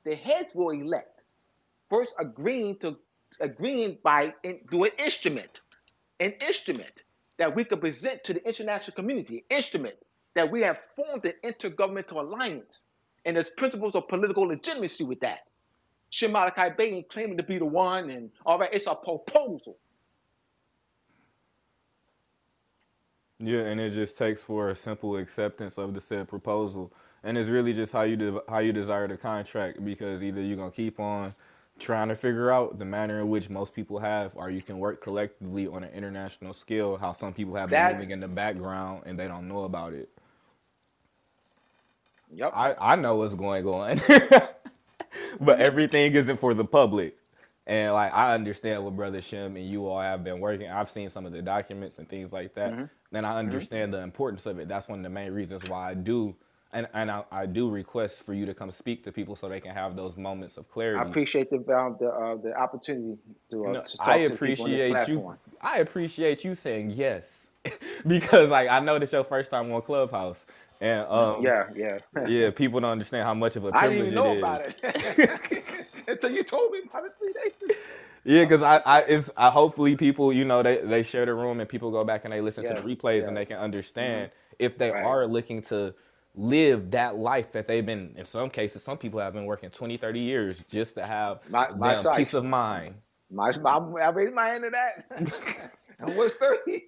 The 0.04 0.14
heads 0.14 0.54
will 0.54 0.70
elect, 0.70 1.24
first 1.90 2.14
agreeing 2.18 2.78
to 2.78 2.96
agreeing 3.40 3.98
by 4.02 4.34
in, 4.42 4.60
through 4.70 4.84
an 4.84 4.92
instrument, 4.98 5.60
an 6.20 6.34
instrument 6.46 6.92
that 7.38 7.54
we 7.54 7.64
could 7.64 7.80
present 7.80 8.24
to 8.24 8.34
the 8.34 8.46
international 8.46 8.94
community, 8.94 9.44
instrument 9.50 9.96
that 10.34 10.50
we 10.50 10.60
have 10.62 10.78
formed 10.94 11.24
an 11.26 11.34
intergovernmental 11.44 12.18
alliance, 12.20 12.84
and 13.24 13.36
there's 13.36 13.50
principles 13.50 13.96
of 13.96 14.08
political 14.08 14.44
legitimacy 14.44 15.04
with 15.04 15.20
that. 15.20 15.40
Shem 16.10 16.32
Malachi 16.32 16.74
Bey 16.76 16.90
ain't 16.90 17.08
claiming 17.08 17.36
to 17.38 17.42
be 17.42 17.58
the 17.58 17.66
one, 17.66 18.10
and 18.10 18.30
all 18.44 18.58
right, 18.58 18.70
it's 18.72 18.86
a 18.86 18.94
proposal. 18.94 19.76
Yeah, 23.40 23.60
and 23.60 23.80
it 23.80 23.92
just 23.92 24.18
takes 24.18 24.42
for 24.42 24.70
a 24.70 24.76
simple 24.76 25.16
acceptance 25.16 25.78
of 25.78 25.94
the 25.94 26.00
said 26.00 26.28
proposal, 26.28 26.92
and 27.24 27.38
it's 27.38 27.48
really 27.50 27.74
just 27.74 27.92
how 27.92 28.02
you 28.02 28.16
de- 28.16 28.42
how 28.48 28.58
you 28.60 28.72
desire 28.72 29.08
the 29.08 29.16
contract 29.16 29.84
because 29.84 30.22
either 30.22 30.42
you're 30.42 30.56
gonna 30.56 30.72
keep 30.72 31.00
on 31.00 31.34
trying 31.78 32.08
to 32.08 32.16
figure 32.16 32.50
out 32.52 32.78
the 32.80 32.84
manner 32.86 33.20
in 33.20 33.28
which 33.30 33.50
most 33.50 33.74
people 33.74 34.00
have, 34.00 34.36
or 34.36 34.50
you 34.50 34.62
can 34.62 34.78
work 34.80 35.02
collectively 35.02 35.68
on 35.68 35.84
an 35.84 35.92
international 35.94 36.54
scale. 36.54 36.96
How 36.96 37.12
some 37.12 37.34
people 37.34 37.54
have 37.56 37.72
been 37.72 37.86
living 37.86 38.10
in 38.10 38.20
the 38.20 38.28
background 38.28 39.04
and 39.06 39.18
they 39.18 39.28
don't 39.28 39.48
know 39.48 39.64
about 39.64 39.92
it. 39.94 40.10
Yep. 42.32 42.52
I 42.54 42.74
I 42.80 42.96
know 42.96 43.16
what's 43.16 43.34
going 43.34 43.66
on, 43.66 44.00
but 45.40 45.60
everything 45.60 46.14
isn't 46.14 46.38
for 46.38 46.54
the 46.54 46.64
public. 46.64 47.18
And 47.66 47.94
like 47.94 48.12
I 48.14 48.34
understand 48.34 48.84
what 48.84 48.96
Brother 48.96 49.22
Shem 49.22 49.56
and 49.56 49.68
you 49.68 49.88
all 49.88 50.00
have 50.02 50.24
been 50.24 50.40
working. 50.40 50.70
I've 50.70 50.90
seen 50.90 51.10
some 51.10 51.26
of 51.26 51.32
the 51.32 51.42
documents 51.42 51.98
and 51.98 52.08
things 52.08 52.32
like 52.32 52.54
that, 52.56 52.78
Mm-hmm. 52.78 52.84
and 53.14 53.26
I 53.26 53.38
understand 53.38 53.94
the 53.94 54.02
importance 54.02 54.46
of 54.46 54.58
it. 54.60 54.68
That's 54.68 54.88
one 54.88 55.00
of 55.00 55.04
the 55.04 55.10
main 55.10 55.32
reasons 55.32 55.64
why 55.64 55.90
I 55.90 55.94
do, 55.94 56.36
and 56.74 56.88
and 56.94 57.10
I, 57.10 57.24
I 57.32 57.46
do 57.46 57.70
request 57.70 58.24
for 58.24 58.34
you 58.34 58.46
to 58.46 58.54
come 58.54 58.70
speak 58.70 59.04
to 59.04 59.12
people 59.12 59.36
so 59.36 59.48
they 59.48 59.60
can 59.60 59.74
have 59.74 59.96
those 59.96 60.16
moments 60.18 60.58
of 60.58 60.70
clarity. 60.70 60.98
I 60.98 61.02
appreciate 61.02 61.50
the 61.50 61.58
um, 61.74 61.96
the 62.00 62.08
uh, 62.08 62.36
the 62.36 62.54
opportunity 62.56 63.22
to, 63.50 63.66
uh, 63.68 63.74
No, 63.74 63.84
to 63.84 63.98
talk 64.02 64.04
I 64.06 64.16
to 64.26 64.36
people 64.36 64.66
on 64.66 64.72
this 64.72 64.82
appreciate 64.82 65.08
you. 65.08 65.24
I 65.60 65.78
appreciate 65.78 66.44
you 66.44 66.54
saying 66.56 66.92
yes, 66.92 67.52
because 68.06 68.50
like 68.50 68.68
I 68.70 68.80
know 68.80 68.98
this 68.98 69.12
your 69.12 69.24
first 69.24 69.50
time 69.50 69.72
on 69.72 69.82
Clubhouse, 69.82 70.46
and 70.80 71.06
um, 71.08 71.46
Yeah, 71.46 71.64
yeah. 71.76 71.98
yeah, 72.24 72.50
people 72.50 72.80
don't 72.80 72.92
understand 72.92 73.24
how 73.24 73.34
much 73.34 73.56
of 73.56 73.64
a 73.64 73.72
privilege 73.72 74.10
didn't 74.10 74.14
even 74.14 74.14
know 74.14 74.32
it 74.32 74.38
is. 74.50 74.62
about 74.62 74.62
it 74.62 74.76
until 76.08 76.30
you 76.30 76.42
told 76.44 76.72
me 76.72 76.80
about 76.88 77.04
it 77.04 77.12
three 77.18 77.32
days 77.32 77.52
ago. 77.62 77.74
Yeah, 78.24 78.44
because 78.44 78.62
I, 78.62 78.78
I, 78.84 79.00
it's 79.02 79.30
I 79.36 79.50
hopefully 79.50 79.96
people, 79.96 80.32
you 80.32 80.44
know, 80.44 80.62
they 80.62 80.78
they 80.78 81.02
share 81.04 81.24
the 81.26 81.34
room 81.34 81.60
and 81.60 81.68
people 81.68 81.92
go 81.92 82.02
back 82.04 82.24
and 82.24 82.32
they 82.32 82.40
listen 82.40 82.64
to 82.64 82.74
the 82.82 82.96
replays 82.96 83.28
and 83.28 83.36
they 83.36 83.44
can 83.44 83.56
mm-hmm. 83.56 83.64
understand 83.64 84.30
if 84.58 84.78
they 84.78 84.90
Right. 84.90 85.04
are 85.04 85.26
looking 85.26 85.62
to 85.62 85.94
live 86.34 86.90
that 86.90 87.16
life 87.16 87.52
that 87.52 87.66
they've 87.66 87.86
been. 87.86 88.14
In 88.16 88.24
some 88.24 88.50
cases, 88.50 88.82
some 88.82 88.98
people 88.98 89.20
have 89.20 89.32
been 89.32 89.44
working 89.46 89.70
20, 89.70 89.96
30 89.96 90.20
years 90.20 90.64
just 90.64 90.94
to 90.96 91.06
have 91.06 91.40
My- 91.48 91.70
my 91.70 91.96
peace 92.16 92.34
of 92.34 92.44
mind. 92.44 92.96
My, 93.30 93.52
I, 93.64 93.76
I 93.78 94.08
raised 94.10 94.34
my 94.34 94.48
hand 94.48 94.64
to 94.64 94.70
that. 94.70 95.72
I 96.00 96.04
was 96.10 96.32
30. 96.34 96.84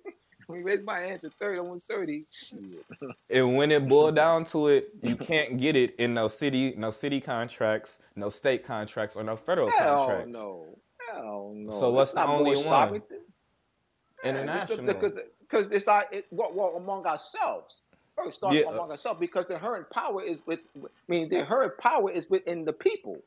We 0.48 0.62
raised 0.62 0.84
my 0.84 0.98
hand 1.00 1.20
to 1.22 1.30
30. 1.30 1.58
I 1.58 1.62
was 1.62 1.82
30. 1.84 2.24
Shit. 2.32 2.58
And 3.30 3.56
when 3.56 3.70
it 3.70 3.86
boiled 3.88 4.16
down 4.24 4.46
to 4.46 4.68
it, 4.68 4.90
you 5.02 5.16
can't 5.16 5.58
get 5.58 5.76
it 5.76 5.94
in 5.96 6.14
no 6.14 6.28
city, 6.28 6.74
no 6.76 6.90
city 6.90 7.20
contracts, 7.20 7.98
no 8.16 8.30
state 8.30 8.64
contracts, 8.64 9.16
or 9.16 9.24
no 9.24 9.36
federal 9.36 9.70
Hell 9.70 10.06
contracts. 10.06 10.32
no. 10.32 10.78
Hell 11.12 11.52
no. 11.54 11.80
So 11.80 11.90
what's 11.90 12.08
It's 12.08 12.14
the 12.14 12.20
not 12.26 12.28
only 12.30 12.44
more 12.44 12.54
one? 12.54 12.64
sovereignty. 12.64 13.14
International. 14.24 14.86
Because 14.86 15.18
because 15.40 15.70
it's 15.70 15.88
our 15.88 16.06
it, 16.10 16.24
well, 16.32 16.50
well 16.54 16.76
among 16.76 17.06
ourselves. 17.06 17.82
First, 18.16 18.38
start 18.38 18.54
Yeah, 18.54 18.62
uh, 18.62 18.72
among 18.72 18.90
ourselves 18.90 19.20
because 19.20 19.46
the 19.46 19.54
inherent 19.54 19.88
power 19.90 20.22
is 20.22 20.40
with. 20.46 20.60
I 20.76 20.88
mean, 21.08 21.28
the 21.28 21.38
inherent 21.40 21.78
power 21.78 22.10
is 22.10 22.28
within 22.30 22.64
the 22.64 22.72
people. 22.72 23.18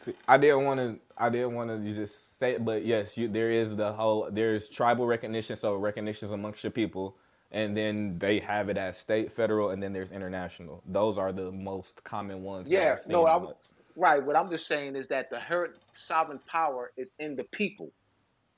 See, 0.00 0.14
I 0.26 0.38
didn't 0.38 0.64
want 0.64 0.80
to. 0.80 0.98
I 1.18 1.28
didn't 1.28 1.54
want 1.54 1.68
to 1.68 1.94
just 1.94 2.38
say 2.38 2.52
it, 2.52 2.64
but 2.64 2.86
yes, 2.86 3.18
you, 3.18 3.28
there 3.28 3.50
is 3.50 3.76
the 3.76 3.92
whole. 3.92 4.28
There's 4.32 4.70
tribal 4.70 5.06
recognition, 5.06 5.56
so 5.56 5.74
recognitions 5.76 6.30
amongst 6.30 6.64
your 6.64 6.70
people, 6.70 7.18
and 7.52 7.76
then 7.76 8.12
they 8.18 8.38
have 8.38 8.70
it 8.70 8.78
as 8.78 8.96
state, 8.96 9.30
federal, 9.30 9.70
and 9.70 9.82
then 9.82 9.92
there's 9.92 10.10
international. 10.10 10.82
Those 10.86 11.18
are 11.18 11.32
the 11.32 11.52
most 11.52 12.02
common 12.02 12.42
ones. 12.42 12.70
that 12.70 12.74
Yeah, 12.74 12.92
I've 12.96 13.02
seen 13.02 13.12
no, 13.12 13.26
I, 13.26 13.46
right. 13.94 14.24
What 14.24 14.36
I'm 14.36 14.48
just 14.48 14.66
saying 14.66 14.96
is 14.96 15.06
that 15.08 15.28
the 15.28 15.36
inherent 15.36 15.76
sovereign 15.96 16.40
power 16.46 16.92
is 16.96 17.12
in 17.18 17.36
the 17.36 17.44
people, 17.52 17.92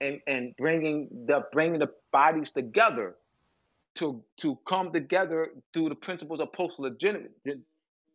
and 0.01 0.20
and 0.28 0.55
bringing 0.57 1.09
the 1.26 1.45
bringing 1.53 1.80
the 1.80 1.90
bodies 2.12 2.53
together 2.53 3.16
to 3.97 4.23
to 4.36 4.56
come 4.64 4.93
together 4.93 5.51
through 5.74 5.89
the 5.89 5.97
principles 5.97 6.39
of 6.39 6.52
post 6.52 6.78
legitimacy, 6.78 7.31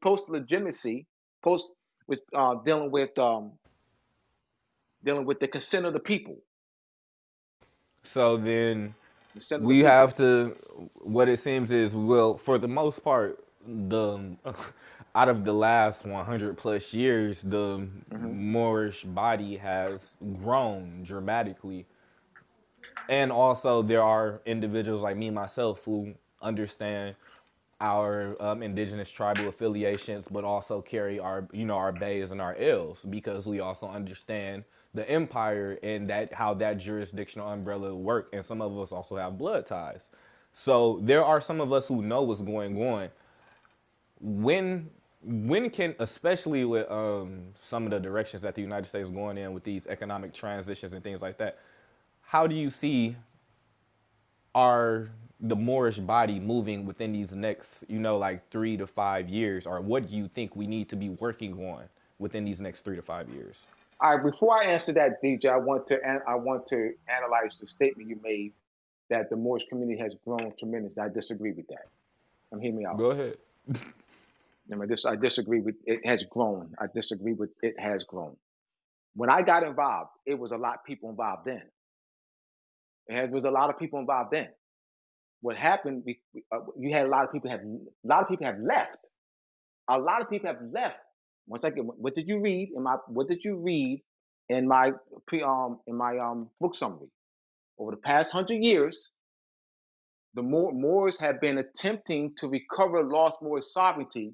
post 0.02 0.30
legitimacy, 0.30 1.06
post 1.44 1.74
with 2.08 2.22
uh, 2.36 2.56
dealing 2.66 2.92
with 2.92 3.18
um, 3.20 3.54
dealing 5.04 5.26
with 5.26 5.40
the 5.40 5.48
consent 5.48 5.86
of 5.86 5.94
the 5.94 6.00
people. 6.00 6.38
So 8.04 8.38
then 8.38 8.94
the 9.36 9.42
we 9.58 9.80
people. 9.80 9.82
have 9.82 10.18
to. 10.18 10.56
What 11.04 11.30
it 11.30 11.40
seems 11.40 11.72
is, 11.72 11.96
well, 11.96 12.36
for 12.36 12.58
the 12.58 12.68
most 12.70 13.04
part, 13.04 13.40
the 13.68 14.38
out 15.16 15.30
of 15.30 15.46
the 15.46 15.54
last 15.54 16.06
100 16.06 16.58
plus 16.58 16.94
years, 16.94 17.42
the 17.44 17.88
Mm-hmm. 18.14 18.34
Moorish 18.34 19.04
body 19.06 19.58
has 19.58 20.16
grown 20.44 21.04
dramatically. 21.04 21.86
And 23.10 23.32
also, 23.32 23.82
there 23.84 24.04
are 24.04 24.42
individuals 24.46 25.02
like 25.04 25.18
me 25.18 25.30
myself 25.32 25.84
who 25.86 26.16
understand 26.42 27.16
our 27.80 28.36
um, 28.40 28.64
indigenous 28.64 29.10
tribal 29.10 29.50
affiliations, 29.50 30.28
but 30.28 30.44
also 30.44 30.82
carry 30.82 31.20
our, 31.20 31.48
you 31.52 31.66
know, 31.66 31.76
our 31.76 31.92
bays 31.92 32.32
and 32.32 32.42
our 32.42 32.56
ills 32.58 33.00
because 33.10 33.46
we 33.46 33.60
also 33.60 33.88
understand 33.88 34.64
the 34.94 35.08
empire 35.10 35.78
and 35.84 36.08
that 36.10 36.34
how 36.34 36.54
that 36.56 36.80
jurisdictional 36.80 37.48
umbrella 37.48 37.94
work. 37.94 38.30
And 38.34 38.44
some 38.44 38.62
of 38.62 38.78
us 38.80 38.92
also 38.92 39.16
have 39.18 39.38
blood 39.38 39.68
ties. 39.68 40.10
So 40.54 41.00
there 41.04 41.24
are 41.24 41.40
some 41.40 41.62
of 41.62 41.72
us 41.72 41.88
who 41.88 42.02
know 42.02 42.24
what's 42.24 42.42
going 42.42 42.82
on. 42.82 43.10
When 44.20 44.90
when 45.24 45.70
can 45.70 45.94
especially 46.00 46.64
with 46.66 46.90
um, 46.90 47.50
some 47.62 47.84
of 47.84 47.92
the 47.92 48.00
directions 48.00 48.42
that 48.44 48.56
the 48.56 48.62
United 48.62 48.88
States 48.88 49.10
is 49.10 49.16
going 49.16 49.38
in 49.38 49.54
with 49.54 49.64
these 49.64 49.86
economic 49.86 50.34
transitions 50.34 50.94
and 50.94 51.04
things 51.04 51.22
like 51.22 51.38
that, 51.38 51.60
how 52.22 52.48
do 52.48 52.56
you 52.56 52.72
see 52.72 53.16
our 54.56 55.10
the 55.40 55.56
Moorish 55.56 56.00
body 56.00 56.40
moving 56.40 56.86
within 56.86 57.14
these 57.14 57.34
next, 57.34 57.84
you 57.88 58.00
know, 58.00 58.18
like 58.18 58.50
three 58.50 58.78
to 58.78 58.88
five 58.88 59.30
years, 59.30 59.68
or 59.68 59.82
what 59.82 60.10
do 60.10 60.16
you 60.16 60.28
think 60.28 60.56
we 60.56 60.68
need 60.68 60.90
to 60.90 60.96
be 60.96 61.10
working 61.10 61.54
on 61.70 61.84
within 62.20 62.46
these 62.46 62.60
next 62.60 62.82
three 62.82 62.96
to 62.96 63.02
five 63.02 63.30
years? 63.30 63.66
All 64.00 64.16
right, 64.16 64.24
before 64.24 64.62
I 64.62 64.66
answer 64.66 64.94
that, 64.94 65.22
DJ, 65.24 65.46
I 65.46 65.58
want 65.58 65.88
to 65.88 66.04
an- 66.04 66.22
I 66.28 66.36
want 66.36 66.68
to 66.68 66.94
analyze 67.08 67.58
the 67.58 67.68
statement 67.68 68.10
you 68.10 68.20
made 68.24 68.54
that 69.10 69.30
the 69.30 69.36
Moorish 69.36 69.66
community 69.66 70.00
has 70.02 70.16
grown 70.26 70.54
tremendously. 70.58 71.02
I 71.04 71.10
disagree 71.10 71.52
with 71.52 71.68
that. 71.68 71.88
Um, 72.52 72.60
hear 72.60 72.74
me 72.74 72.86
out. 72.86 72.98
Go 72.98 73.12
ahead. 73.12 73.38
I, 74.74 75.10
I 75.12 75.16
disagree 75.16 75.62
with 75.62 75.76
it 75.86 76.06
has 76.06 76.24
grown. 76.24 76.76
I 76.80 76.86
disagree 76.94 77.34
with 77.34 77.52
it 77.62 77.80
has 77.80 78.04
grown. 78.04 78.36
When 79.16 79.30
I 79.30 79.42
got 79.42 79.64
involved, 79.64 80.12
it 80.26 80.38
was 80.38 80.52
a 80.52 80.58
lot 80.58 80.76
of 80.76 80.84
people 80.86 81.10
involved 81.10 81.46
then. 81.46 81.64
It 83.08 83.32
was 83.32 83.46
a 83.46 83.52
lot 83.52 83.70
of 83.70 83.80
people 83.80 84.00
involved 84.00 84.32
then. 84.32 84.50
What 85.42 85.58
happened? 85.58 86.04
uh, 86.54 86.60
You 86.78 86.94
had 86.94 87.06
a 87.06 87.10
lot 87.10 87.26
of 87.26 87.32
people 87.32 87.50
have 87.52 87.62
a 87.62 88.08
lot 88.08 88.24
of 88.24 88.30
people 88.30 88.46
have 88.48 88.60
left. 88.60 88.98
A 89.90 89.98
lot 90.00 90.22
of 90.22 90.30
people 90.30 90.48
have 90.48 90.62
left. 90.72 90.98
Once 91.48 91.64
again, 91.64 91.86
what 91.86 92.16
did 92.16 92.28
you 92.28 92.40
read 92.42 92.70
in 92.76 92.84
my? 92.84 92.98
What 93.08 93.28
did 93.30 93.44
you 93.46 93.58
read 93.58 94.04
in 94.50 94.68
my 94.68 94.94
pre 95.28 95.44
um 95.44 95.80
in 95.88 95.96
my 95.96 96.18
um 96.18 96.50
book 96.60 96.76
summary? 96.76 97.08
Over 97.80 97.92
the 97.92 97.98
past 97.98 98.32
hundred 98.34 98.64
years, 98.64 99.12
the 100.36 100.44
Moor, 100.44 100.72
Moors 100.74 101.20
have 101.20 101.42
been 101.42 101.60
attempting 101.60 102.34
to 102.38 102.48
recover 102.50 103.04
lost 103.04 103.40
Moorish 103.42 103.66
sovereignty 103.68 104.34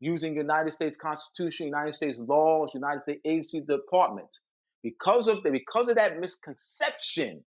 using 0.00 0.34
United 0.36 0.72
States 0.72 0.96
Constitution, 0.96 1.66
United 1.66 1.94
States 1.94 2.18
laws, 2.20 2.70
United 2.74 3.02
States 3.02 3.20
agency 3.24 3.60
departments. 3.62 4.42
Because 4.82 5.28
of 5.28 5.42
the, 5.42 5.50
because 5.50 5.88
of 5.88 5.96
that 5.96 6.20
misconception, 6.20 7.44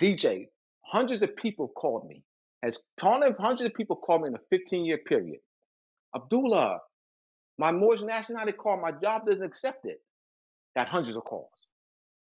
DJ, 0.00 0.46
hundreds 0.86 1.22
of 1.22 1.34
people 1.36 1.68
called 1.68 2.08
me. 2.08 2.22
As 2.62 2.78
hundreds 3.00 3.62
of 3.62 3.74
people 3.74 3.96
called 3.96 4.22
me 4.22 4.28
in 4.28 4.34
a 4.34 4.40
15 4.50 4.84
year 4.84 4.98
period. 4.98 5.40
Abdullah, 6.14 6.80
my 7.58 7.72
Moorish 7.72 8.02
nationality 8.02 8.52
card, 8.52 8.80
my 8.80 8.92
job 8.92 9.26
doesn't 9.26 9.42
accept 9.42 9.84
it. 9.84 10.00
Got 10.76 10.88
hundreds 10.88 11.16
of 11.16 11.24
calls. 11.24 11.50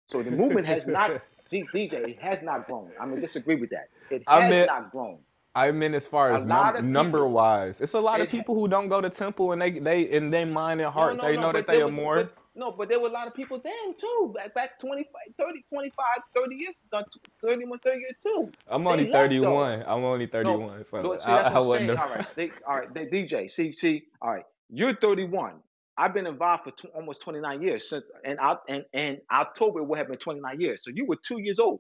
So 0.10 0.22
the 0.22 0.32
movement 0.32 0.68
has 0.68 0.86
not, 0.88 1.12
DJ, 1.52 1.94
it 1.94 2.20
has 2.20 2.42
not 2.42 2.66
grown. 2.68 2.92
I'm 3.00 3.10
gonna 3.10 3.22
disagree 3.22 3.56
with 3.56 3.72
that. 3.72 3.90
It 4.12 4.24
I 4.28 4.42
has 4.42 4.50
meant 4.52 4.68
not 4.68 4.92
grown. 4.92 5.20
I 5.56 5.72
meant 5.72 5.96
as 5.96 6.06
far 6.06 6.34
as 6.36 6.46
num- 6.46 6.76
of 6.76 6.84
number 6.84 7.28
wise, 7.28 7.80
It's 7.80 7.94
a 7.94 8.00
lot 8.00 8.20
of 8.20 8.30
people 8.30 8.56
who 8.56 8.68
don't 8.68 8.90
go 8.90 9.00
to 9.00 9.10
temple 9.10 9.54
and 9.54 9.62
they 9.62 9.72
they 9.72 10.02
in 10.02 10.30
their 10.30 10.46
mind 10.46 10.82
and 10.82 10.92
heart 10.92 11.16
no, 11.18 11.24
they 11.24 11.36
no, 11.36 11.44
know 11.44 11.52
that 11.54 11.66
they 11.66 11.82
are 11.82 11.90
more. 11.90 12.16
but 12.18 12.38
no, 12.56 12.72
but 12.72 12.90
there 12.90 13.00
were 13.00 13.10
a 13.10 13.12
lot 13.12 13.28
of 13.28 13.34
people 13.34 13.60
then 13.60 13.94
too. 14.00 14.34
Back 14.36 14.56
back 14.56 14.80
25, 14.80 15.12
30, 15.40 15.64
25, 15.74 16.06
30 16.36 16.56
years, 16.56 16.76
uh, 16.94 17.04
31, 17.46 17.80
30 17.80 18.00
years 18.00 18.14
too. 18.24 18.54
I'm 18.70 18.88
only 18.88 19.06
left 19.12 19.42
though. 19.42 19.50
31. 19.50 19.84
I'm 19.88 20.04
only 20.06 20.28
No, 20.42 20.66
31, 20.68 20.86
so 20.86 21.04
but 21.04 21.22
see, 21.22 21.32
I, 21.32 21.42
I 21.42 21.60
wasn't. 21.60 22.00
All 22.00 22.10
right, 22.10 22.26
they, 22.36 22.52
all 22.68 22.78
right, 22.78 22.94
they, 22.94 23.06
DJ. 23.08 23.52
See, 23.52 23.74
see, 23.74 24.04
all 24.22 24.32
right. 24.34 24.44
You're 24.70 24.96
31. 24.96 25.56
I've 25.98 26.14
been 26.14 26.28
involved 26.28 26.64
for 26.66 26.72
tw- 26.72 26.94
almost 26.96 27.22
29 27.22 27.62
years 27.62 27.90
since, 27.90 28.04
and 28.26 28.40
out 28.40 28.62
and 28.70 28.86
and 28.94 29.20
October 29.32 29.84
would 29.84 29.98
have 29.98 30.08
been 30.08 30.18
29 30.18 30.62
years. 30.62 30.84
So 30.84 30.92
you 30.94 31.06
were 31.06 31.18
two 31.26 31.42
years 31.42 31.60
old. 31.60 31.80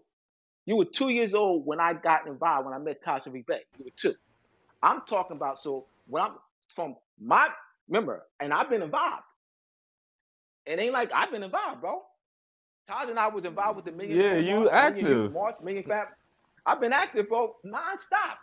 You 0.65 0.77
were 0.77 0.85
two 0.85 1.09
years 1.09 1.33
old 1.33 1.65
when 1.65 1.79
I 1.79 1.93
got 1.93 2.27
involved 2.27 2.65
when 2.65 2.73
I 2.75 2.79
met 2.79 3.03
Tasha 3.03 3.31
Bey. 3.31 3.61
You 3.77 3.85
were 3.85 3.91
two. 3.97 4.13
I'm 4.83 5.01
talking 5.07 5.37
about 5.37 5.59
so 5.59 5.87
when 6.07 6.23
I'm 6.23 6.33
from 6.73 6.95
my 7.19 7.49
remember, 7.89 8.23
and 8.39 8.53
I've 8.53 8.69
been 8.69 8.81
involved. 8.81 9.23
It 10.65 10.79
ain't 10.79 10.93
like 10.93 11.11
I've 11.13 11.31
been 11.31 11.43
involved, 11.43 11.81
bro. 11.81 12.03
Taj 12.87 13.09
and 13.09 13.19
I 13.19 13.29
was 13.29 13.45
involved 13.45 13.77
with 13.77 13.85
the 13.85 13.91
Million 13.93 14.19
Yeah, 14.19 14.35
you 14.37 14.69
March, 14.71 14.73
Million 14.83 15.05
active. 15.05 15.31
March, 15.31 15.55
Million 15.61 15.83
Fab. 15.83 16.09
I've 16.65 16.81
been 16.81 16.93
active, 16.93 17.29
bro, 17.29 17.55
non-stop, 17.63 18.39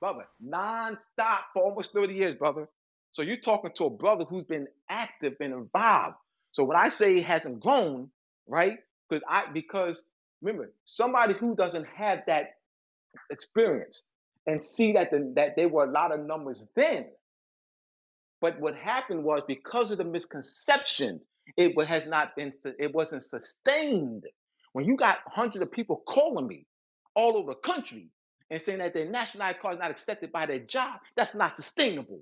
brother, 0.00 0.26
non-stop 0.40 1.46
for 1.54 1.64
almost 1.64 1.92
30 1.94 2.14
years, 2.14 2.34
brother. 2.34 2.68
So 3.12 3.22
you're 3.22 3.36
talking 3.36 3.72
to 3.76 3.86
a 3.86 3.90
brother 3.90 4.24
who's 4.24 4.44
been 4.44 4.68
active, 4.90 5.38
been 5.38 5.52
involved. 5.52 6.16
So 6.52 6.64
when 6.64 6.76
I 6.76 6.88
say 6.90 7.18
it 7.18 7.24
hasn't 7.24 7.60
grown, 7.60 8.10
right? 8.48 8.78
Because 9.08 9.24
I 9.28 9.46
because 9.52 10.04
remember, 10.42 10.72
somebody 10.84 11.34
who 11.34 11.56
doesn't 11.56 11.86
have 11.96 12.22
that 12.28 12.52
experience 13.30 14.04
and 14.46 14.62
see 14.62 14.92
that 14.94 15.10
the, 15.10 15.32
that 15.36 15.56
there 15.56 15.68
were 15.68 15.84
a 15.84 15.90
lot 15.90 16.12
of 16.12 16.26
numbers 16.26 16.70
then 16.76 17.06
but 18.40 18.60
what 18.60 18.76
happened 18.76 19.24
was 19.24 19.42
because 19.48 19.92
of 19.92 19.98
the 19.98 20.04
misconception, 20.04 21.22
it 21.56 21.84
has 21.86 22.06
not 22.06 22.36
been, 22.36 22.52
it 22.78 22.94
wasn't 22.94 23.24
sustained. 23.24 24.24
When 24.72 24.84
you 24.84 24.96
got 24.96 25.20
hundreds 25.26 25.62
of 25.62 25.72
people 25.72 26.02
calling 26.06 26.46
me 26.46 26.66
all 27.14 27.36
over 27.36 27.52
the 27.52 27.58
country 27.58 28.10
and 28.50 28.60
saying 28.60 28.78
that 28.78 28.94
their 28.94 29.06
nationality 29.08 29.58
card 29.60 29.74
is 29.74 29.80
not 29.80 29.90
accepted 29.90 30.32
by 30.32 30.46
their 30.46 30.60
job, 30.60 31.00
that's 31.16 31.34
not 31.34 31.56
sustainable. 31.56 32.20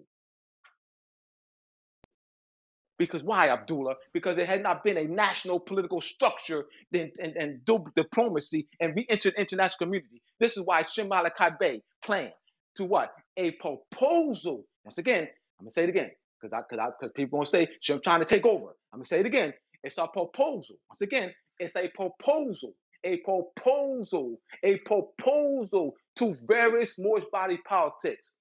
Because 2.98 3.22
why, 3.24 3.48
Abdullah? 3.50 3.96
Because 4.12 4.38
it 4.38 4.46
had 4.46 4.62
not 4.62 4.84
been 4.84 4.96
a 4.96 5.04
national 5.04 5.60
political 5.60 6.00
structure 6.00 6.64
and, 6.92 7.10
and, 7.20 7.36
and 7.36 7.64
du- 7.64 7.92
diplomacy, 7.96 8.68
and 8.80 8.94
we 8.94 9.06
entered 9.08 9.34
international 9.34 9.86
community. 9.86 10.22
This 10.38 10.56
is 10.56 10.64
why 10.64 10.82
Shem 10.82 11.08
Malachi 11.08 11.54
Bey 11.58 11.82
planned 12.04 12.32
to 12.76 12.84
what? 12.84 13.12
A 13.36 13.52
proposal. 13.52 14.64
Once 14.84 14.98
again, 14.98 15.24
I'm 15.24 15.64
gonna 15.64 15.70
say 15.72 15.84
it 15.84 15.90
again, 15.90 16.10
because 16.40 16.52
I 16.54 16.62
because 16.68 16.86
I 16.86 16.90
because 17.00 17.12
people 17.14 17.38
gonna 17.38 17.46
say 17.46 17.68
I'm 17.90 18.00
trying 18.00 18.20
to 18.20 18.26
take 18.26 18.46
over. 18.46 18.68
I'm 18.92 19.00
gonna 19.00 19.06
say 19.06 19.20
it 19.20 19.26
again. 19.26 19.52
It's 19.82 19.98
a 19.98 20.06
proposal. 20.06 20.76
Once 20.90 21.00
again, 21.02 21.32
it's 21.58 21.76
a 21.76 21.88
proposal. 21.88 22.74
A 23.04 23.18
proposal. 23.18 24.40
A 24.64 24.78
proposal 24.78 25.94
to 26.16 26.34
various 26.48 26.98
Moorish 26.98 27.26
body 27.32 27.58
politics 27.66 28.34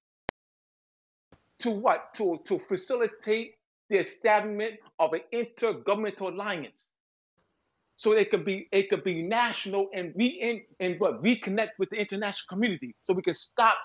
to 1.60 1.70
what? 1.70 2.14
To 2.14 2.38
to 2.46 2.58
facilitate 2.58 3.54
the 3.90 3.98
establishment 3.98 4.74
of 4.98 5.12
an 5.12 5.20
intergovernmental 5.32 6.32
alliance, 6.32 6.92
so 7.96 8.12
it 8.12 8.30
could 8.30 8.44
be 8.44 8.68
it 8.72 8.90
could 8.90 9.04
be 9.04 9.22
national 9.22 9.88
and 9.94 10.12
re 10.16 10.26
in 10.26 10.62
and 10.80 11.00
what 11.00 11.22
reconnect 11.22 11.70
with 11.78 11.90
the 11.90 12.00
international 12.00 12.46
community, 12.48 12.94
so 13.04 13.14
we 13.14 13.22
can 13.22 13.34
stop 13.34 13.76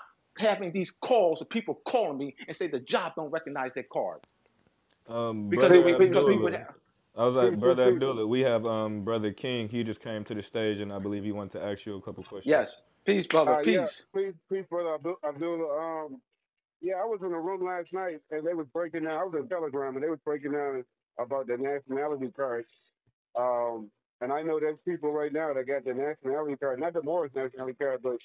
having 0.42 0.74
these 0.74 0.92
calls 0.92 1.42
of 1.42 1.50
people 1.50 1.82
calling 1.88 2.18
me 2.20 2.36
and 2.48 2.58
say 2.58 2.68
the 2.68 2.82
job 2.82 3.14
don't 3.18 3.32
recognize 3.32 3.74
their 3.74 3.88
cards 3.94 4.34
Um, 5.10 5.52
because 5.52 5.72
brother 5.72 5.76
it, 5.76 6.00
because 6.00 6.28
we 6.28 6.38
would 6.38 6.54
Abdullah. 6.54 6.56
have. 6.56 6.76
I 7.18 7.26
was 7.26 7.36
like, 7.36 7.52
Peace, 7.52 7.60
peace, 7.64 7.80
brother. 7.80 7.88
Abdullah. 7.88 8.28
We 8.28 8.42
have 8.42 8.66
um 8.66 9.04
brother 9.04 9.34
King. 9.34 9.70
He 9.70 9.84
just 9.84 10.02
came 10.02 10.24
to 10.26 10.36
the 10.36 10.44
stage, 10.44 10.80
and 10.80 10.94
I 10.94 11.00
believe 11.00 11.24
he 11.24 11.32
wanted 11.34 11.54
to 11.60 11.66
ask 11.66 11.86
you 11.86 11.96
a 11.98 12.02
couple 12.02 12.24
questions. 12.26 12.46
Yes, 12.46 12.84
peace, 13.06 13.28
brother, 13.28 13.56
Uh, 13.56 13.60
yeah, 13.62 13.88
peace. 13.88 14.08
peace, 14.16 14.34
peace, 14.52 14.66
brother 14.70 14.98
Abdullah. 15.28 16.06
Um, 16.06 16.22
yeah, 16.82 16.96
I 16.96 17.06
was 17.06 17.20
in 17.24 17.34
a 17.34 17.40
room 17.42 17.66
last 17.66 17.94
night 17.94 18.20
and 18.32 18.46
they 18.46 18.54
was 18.54 18.68
breaking 18.74 19.04
down. 19.06 19.14
I 19.20 19.24
was 19.24 19.36
in 19.40 19.48
Telegram 19.50 19.96
and 19.96 20.04
they 20.04 20.10
was 20.10 20.20
breaking 20.26 20.52
down 20.54 20.84
about 21.20 21.48
the 21.48 21.58
nationality 21.58 22.32
card. 22.36 22.66
Um, 23.38 23.92
and 24.22 24.32
I 24.34 24.44
know 24.44 24.60
there's 24.60 24.80
people 24.88 25.12
right 25.12 25.34
now 25.34 25.54
that 25.54 25.68
got 25.68 25.86
the 25.86 25.94
nationality 25.94 26.58
card, 26.58 26.80
not 26.80 26.94
the 26.94 27.04
Moorish 27.04 27.34
nationality 27.36 27.78
card, 27.82 28.02
but 28.04 28.18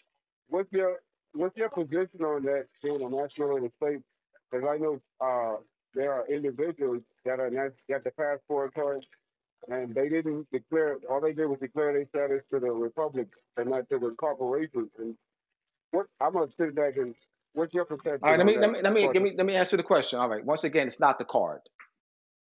what's 0.49 0.73
your 0.73 0.99
what's 1.37 1.57
your 1.57 1.71
position 1.71 2.23
on 2.25 2.45
that 2.45 2.67
being 2.83 3.03
a 3.03 3.11
national 3.11 3.59
in 3.59 3.65
the 3.65 3.73
state? 3.83 4.03
Because 4.51 4.67
I 4.71 4.79
know 4.79 5.01
uh, 5.21 5.59
there 5.95 6.13
are 6.13 6.27
individuals 6.29 7.03
that 7.27 7.41
are 7.41 7.51
not 7.51 7.73
got 7.91 8.05
the 8.05 8.13
passport 8.13 8.75
card 8.75 9.05
and 9.69 9.95
they 9.95 10.09
didn't 10.09 10.49
declare. 10.53 10.97
All 11.11 11.21
they 11.21 11.33
did 11.35 11.47
was 11.47 11.61
declare 11.61 11.93
their 11.95 12.07
status 12.09 12.45
to 12.53 12.61
the 12.61 12.71
republic 12.71 13.29
and 13.57 13.71
not 13.71 13.89
to 13.91 13.99
the 13.99 14.11
corporations. 14.19 14.91
And 14.99 15.17
what 15.93 16.07
I'm 16.21 16.35
gonna 16.35 16.49
sit 16.59 16.75
back 16.77 16.97
and 16.97 17.15
what's 17.55 17.75
your 17.75 17.87
All 18.23 18.31
perception 18.31 18.33
right, 18.33 18.39
let 18.39 18.47
on 18.47 18.49
me 18.49 18.59
let 18.59 18.71
that? 18.71 18.73
me 18.73 18.81
let 18.83 18.93
me 18.93 19.11
let 19.15 19.23
me 19.23 19.35
let 19.37 19.47
me 19.47 19.55
answer 19.55 19.77
the 19.77 19.85
question. 19.85 20.19
All 20.19 20.29
right, 20.29 20.45
once 20.45 20.65
again, 20.65 20.89
it's 20.89 21.01
not 21.01 21.19
the 21.19 21.25
card, 21.25 21.61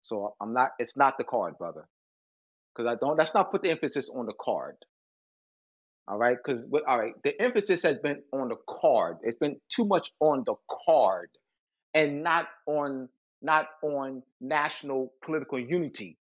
so 0.01 0.35
I'm 0.41 0.53
not. 0.53 0.71
It's 0.79 0.97
not 0.97 1.17
the 1.17 1.25
card, 1.25 1.57
brother, 1.57 1.87
because 2.75 2.91
I 2.91 2.95
don't. 2.99 3.17
Let's 3.17 3.33
not 3.33 3.51
put 3.51 3.63
the 3.63 3.71
emphasis 3.71 4.11
on 4.15 4.25
the 4.27 4.33
card. 4.39 4.77
All 6.07 6.17
right, 6.17 6.37
because 6.43 6.67
all 6.87 6.99
right, 6.99 7.13
the 7.23 7.39
emphasis 7.41 7.83
has 7.83 7.97
been 7.99 8.21
on 8.33 8.49
the 8.49 8.57
card. 8.67 9.17
It's 9.23 9.37
been 9.37 9.57
too 9.69 9.85
much 9.85 10.11
on 10.19 10.43
the 10.45 10.55
card 10.69 11.29
and 11.93 12.23
not 12.23 12.49
on 12.65 13.07
not 13.41 13.69
on 13.81 14.21
national 14.39 15.13
political 15.23 15.59
unity. 15.59 16.17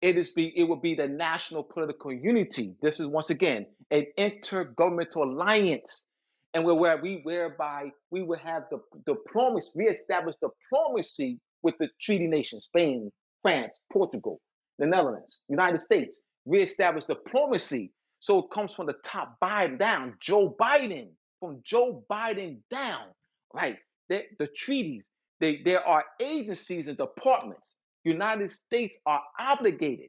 It 0.00 0.16
is 0.16 0.30
be 0.30 0.52
it 0.58 0.64
will 0.64 0.80
be 0.80 0.94
the 0.94 1.06
national 1.06 1.62
political 1.62 2.12
unity. 2.12 2.74
This 2.82 2.98
is 2.98 3.06
once 3.06 3.30
again 3.30 3.66
an 3.90 4.06
intergovernmental 4.18 5.16
alliance, 5.16 6.06
and 6.54 6.64
where, 6.64 6.74
where 6.74 6.96
we 6.96 7.20
whereby 7.22 7.92
we 8.10 8.22
will 8.22 8.38
have 8.38 8.64
the 8.70 8.80
diplomacy, 9.06 9.70
reestablish 9.76 10.36
diplomacy 10.36 11.38
with 11.62 11.76
the 11.78 11.88
treaty 12.00 12.26
nations, 12.26 12.64
Spain, 12.64 13.12
France, 13.42 13.82
Portugal, 13.92 14.40
the 14.78 14.86
Netherlands, 14.86 15.42
United 15.48 15.78
States, 15.78 16.20
reestablish 16.46 17.04
diplomacy. 17.04 17.92
So 18.22 18.38
it 18.38 18.52
comes 18.52 18.72
from 18.72 18.86
the 18.86 18.94
top 19.04 19.36
Biden 19.42 19.80
down, 19.80 20.14
Joe 20.20 20.54
Biden, 20.56 21.08
from 21.40 21.60
Joe 21.64 22.04
Biden 22.08 22.58
down, 22.70 23.06
right? 23.52 23.78
The, 24.10 24.22
the 24.38 24.46
treaties, 24.46 25.10
they, 25.40 25.56
there 25.64 25.84
are 25.84 26.04
agencies 26.20 26.86
and 26.86 26.96
departments. 26.96 27.74
United 28.04 28.48
States 28.48 28.96
are 29.06 29.20
obligated 29.40 30.06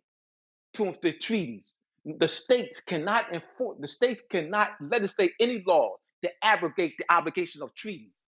to 0.76 0.94
the 1.02 1.14
treaties. 1.14 1.76
The 2.06 2.28
states 2.28 2.80
cannot 2.82 3.34
enforce, 3.34 3.80
the 3.82 3.88
states 3.88 4.22
cannot 4.30 4.74
legislate 4.80 5.32
any 5.40 5.64
laws 5.66 5.98
that 6.22 6.34
abrogate 6.44 6.94
the 7.00 7.06
obligations 7.10 7.64
of 7.64 7.74
treaties. 7.74 8.24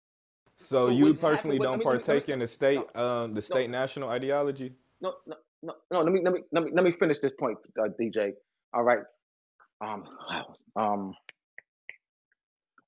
So 0.58 0.88
So 0.88 0.88
you 0.90 1.04
happened? 1.06 1.20
personally 1.22 1.58
don't 1.58 1.78
me 1.78 1.86
let 1.86 1.94
me 1.94 1.98
partake 2.00 2.28
in 2.28 2.40
the 2.40 2.46
state 2.46 2.80
no 2.94 3.02
um 3.02 3.30
the 3.32 3.36
no 3.36 3.40
state 3.40 3.70
national 3.70 4.10
ideology? 4.10 4.74
no 5.00 5.14
no 5.26 5.36
no 5.62 5.74
no. 5.90 6.02
Let 6.02 6.12
me 6.12 6.20
let 6.22 6.34
me 6.34 6.40
let 6.52 6.64
me 6.64 6.70
let 6.74 6.84
me 6.84 6.90
finish 6.92 7.18
this 7.20 7.32
point, 7.32 7.56
uh, 7.82 7.88
DJ. 7.98 8.32
All 8.74 8.82
right. 8.82 8.98
Um 9.80 10.04
um. 10.76 11.14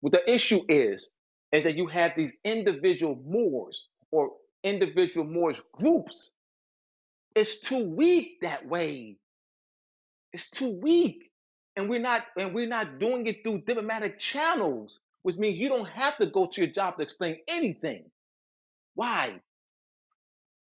The 0.03 0.31
issue 0.33 0.63
is 0.69 1.11
is 1.53 1.65
that 1.65 1.77
you 1.77 1.87
have 1.89 2.15
these 2.17 2.37
individual 2.45 3.17
Moors 3.27 3.89
or 4.13 4.33
individual 4.65 5.27
Moors 5.27 5.63
groups. 5.75 6.33
It's 7.37 7.61
too 7.61 7.91
weak 7.91 8.41
that 8.43 8.67
way. 8.69 9.19
It's 10.33 10.51
too 10.51 10.79
weak. 10.83 11.31
and 11.77 11.91
we're 11.91 12.01
not 12.01 12.27
and 12.39 12.55
we're 12.55 12.69
not 12.69 12.99
doing 13.01 13.27
it 13.27 13.45
through 13.45 13.63
diplomatic 13.67 14.19
channels, 14.19 15.01
which 15.25 15.39
means 15.39 15.59
you 15.59 15.71
don't 15.71 15.89
have 15.89 16.17
to 16.19 16.27
go 16.27 16.47
to 16.47 16.63
your 16.63 16.71
job 16.71 16.97
to 16.99 17.03
explain 17.05 17.39
anything. 17.49 18.05
Why? 18.95 19.41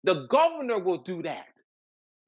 The 0.04 0.26
governor 0.28 0.78
will 0.80 0.98
do 0.98 1.22
that. 1.22 1.48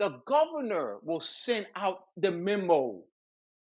The 0.00 0.20
governor 0.26 0.98
will 1.02 1.20
send 1.20 1.66
out 1.76 2.06
the 2.16 2.30
memo 2.32 3.02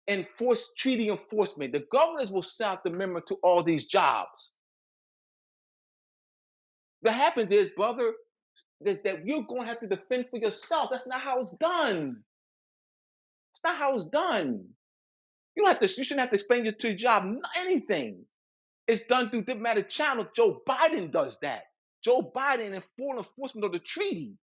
enforce 0.09 0.75
treaty 0.75 1.09
enforcement. 1.09 1.73
The 1.73 1.85
governors 1.91 2.31
will 2.31 2.43
send 2.43 2.71
out 2.71 2.85
the 2.85 2.91
memo 2.91 3.21
to 3.21 3.35
all 3.37 3.63
these 3.63 3.87
jobs. 3.87 4.53
What 7.01 7.15
happens 7.15 7.53
is, 7.53 7.69
brother, 7.71 8.13
is 8.85 9.01
that 9.03 9.27
you're 9.27 9.43
going 9.43 9.63
to 9.63 9.67
have 9.67 9.81
to 9.81 9.87
defend 9.87 10.27
for 10.31 10.39
yourself. 10.39 10.91
That's 10.91 11.07
not 11.07 11.21
how 11.21 11.41
it's 11.41 11.53
done. 11.53 12.23
It's 13.55 13.65
not 13.65 13.77
how 13.77 13.97
it's 13.97 14.07
done. 14.07 14.65
You 15.57 15.63
don't 15.63 15.73
have 15.73 15.81
to. 15.81 15.97
You 15.99 16.05
shouldn't 16.05 16.21
have 16.21 16.31
to 16.31 16.37
explain 16.37 16.65
your 16.65 16.73
to 16.75 16.89
your 16.89 16.97
job 16.97 17.37
anything. 17.59 18.25
It's 18.87 19.03
done 19.03 19.31
through 19.31 19.43
diplomatic 19.43 19.89
channels. 19.89 20.29
Joe 20.35 20.63
Biden 20.69 21.11
does 21.13 21.39
that. 21.41 21.65
Joe 22.03 22.33
Biden 22.35 22.73
in 22.75 22.83
full 22.99 23.19
enforcement 23.19 23.65
of 23.65 23.73
the 23.73 23.79
treaty, 23.79 24.35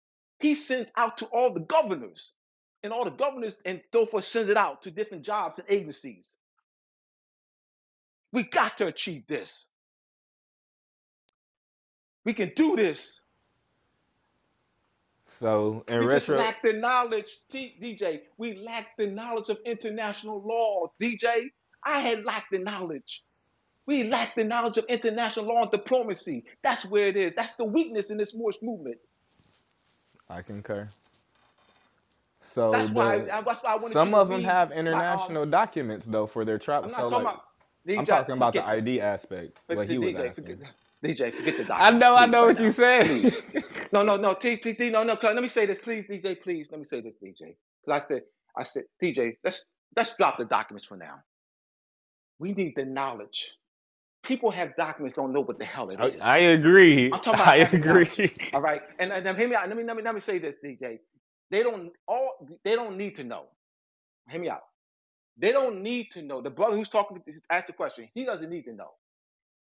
he 0.40 0.54
sends 0.54 0.90
out 0.96 1.18
to 1.18 1.26
all 1.26 1.52
the 1.52 1.60
governors, 1.60 2.32
and 2.82 2.92
all 2.92 3.04
the 3.04 3.10
governors 3.10 3.56
and 3.64 3.80
forth 3.92 4.24
sends 4.24 4.48
it 4.48 4.56
out 4.56 4.82
to 4.82 4.90
different 4.90 5.24
jobs 5.24 5.58
and 5.58 5.68
agencies. 5.68 6.36
We 8.32 8.44
got 8.44 8.78
to 8.78 8.86
achieve 8.86 9.26
this. 9.26 9.68
We 12.24 12.34
can 12.34 12.52
do 12.54 12.76
this. 12.76 13.20
So 15.26 15.84
in 15.88 16.00
We 16.00 16.08
just 16.10 16.28
lack 16.28 16.62
the 16.62 16.72
knowledge, 16.72 17.40
T- 17.50 17.76
DJ. 17.80 18.22
We 18.36 18.56
lack 18.58 18.96
the 18.96 19.06
knowledge 19.06 19.48
of 19.48 19.58
international 19.64 20.42
law, 20.44 20.88
DJ. 21.00 21.46
I 21.84 22.00
had 22.00 22.24
lacked 22.24 22.50
the 22.50 22.58
knowledge. 22.58 23.22
We 23.86 24.04
lack 24.04 24.34
the 24.34 24.44
knowledge 24.44 24.76
of 24.76 24.84
international 24.88 25.46
law 25.46 25.62
and 25.62 25.70
diplomacy. 25.70 26.44
That's 26.62 26.84
where 26.84 27.08
it 27.08 27.16
is. 27.16 27.32
That's 27.34 27.52
the 27.52 27.64
weakness 27.64 28.10
in 28.10 28.18
this 28.18 28.34
Moorish 28.34 28.58
movement. 28.62 28.98
I 30.28 30.42
concur. 30.42 30.88
So 32.50 32.72
That's 32.72 32.94
why. 32.94 33.16
I, 33.32 33.42
that's 33.42 33.62
why 33.62 33.72
I 33.72 33.76
wanted 33.76 34.00
some 34.00 34.14
you 34.14 34.14
of 34.14 34.28
them 34.28 34.44
have 34.44 34.72
my 34.90 35.04
um. 35.12 35.32
international 35.32 35.46
documents 35.46 36.06
though 36.06 36.26
for 36.26 36.44
their 36.44 36.58
I'm 36.82 36.90
travel. 36.90 36.90
not 36.92 37.08
So 37.08 37.08
talking 37.08 37.26
like 37.26 37.28
about 37.28 37.42
I'm 37.96 38.06
talking 38.06 38.34
about 38.34 38.54
the 38.54 38.66
ID 38.66 39.00
aspect. 39.00 39.60
the 39.68 39.76
he 39.88 39.98
was 39.98 40.14
DJ. 40.14 40.16
asking. 40.16 40.34
Forget 40.34 40.62
DJ. 41.04 41.34
Forget 41.34 41.56
the 41.58 41.64
I 41.76 41.90
document, 41.90 41.92
know, 41.92 42.16
I 42.16 42.26
know 42.26 42.46
right 42.46 42.46
what 42.46 42.60
you 42.60 42.70
now. 42.70 42.72
said. 42.72 43.34
No, 43.92 44.02
no, 44.02 44.16
no. 44.16 44.34
T, 44.34 44.56
T, 44.58 44.74
T, 44.74 44.90
no, 44.90 45.02
no. 45.04 45.16
Let 45.22 45.36
me 45.42 45.48
say 45.48 45.66
this, 45.66 45.78
please, 45.80 46.04
DJ. 46.06 46.40
Please, 46.40 46.70
let 46.70 46.78
me 46.78 46.84
say 46.84 47.00
this, 47.00 47.16
DJ. 47.16 47.56
Because 47.84 47.88
I 47.88 47.98
said, 48.00 48.22
I 48.58 48.64
said, 48.64 48.84
DJ. 49.02 49.36
Let's 49.44 49.66
let's 49.96 50.16
drop 50.16 50.38
the 50.38 50.44
documents 50.44 50.86
for 50.86 50.96
now. 50.96 51.16
We 52.38 52.52
need 52.52 52.74
the 52.76 52.84
knowledge. 52.86 53.52
People 54.24 54.50
have 54.52 54.76
documents, 54.76 55.14
don't 55.14 55.32
know 55.32 55.42
what 55.42 55.58
the 55.58 55.66
hell 55.66 55.90
it 55.90 56.00
I. 56.00 56.12
I 56.22 56.38
agree. 56.38 57.12
I'm 57.12 57.20
talking 57.20 57.40
about 57.40 57.48
I 57.48 57.56
knowledge. 57.58 57.72
agree. 57.72 58.32
All 58.52 58.62
right, 58.62 58.82
and, 58.98 59.12
and, 59.12 59.26
and 59.26 59.38
hear 59.38 59.48
me 59.48 59.56
out. 59.56 59.68
Let 59.68 59.76
me 59.78 59.84
let 59.84 59.96
me 59.96 60.02
let 60.02 60.14
me 60.14 60.20
say 60.20 60.38
this, 60.38 60.56
DJ. 60.64 60.98
They 61.50 61.62
don't 61.62 61.92
all. 62.08 62.48
They 62.64 62.74
don't 62.74 62.96
need 62.96 63.16
to 63.16 63.24
know. 63.24 63.46
Hear 64.28 64.40
me 64.40 64.50
out. 64.50 64.62
They 65.38 65.52
don't 65.52 65.82
need 65.82 66.10
to 66.12 66.22
know. 66.22 66.42
The 66.42 66.50
brother 66.50 66.76
who's 66.76 66.88
talking 66.88 67.18
to 67.18 67.32
asked 67.50 67.68
the 67.68 67.72
question, 67.72 68.08
he 68.14 68.24
doesn't 68.24 68.50
need 68.50 68.64
to 68.64 68.74
know. 68.74 68.90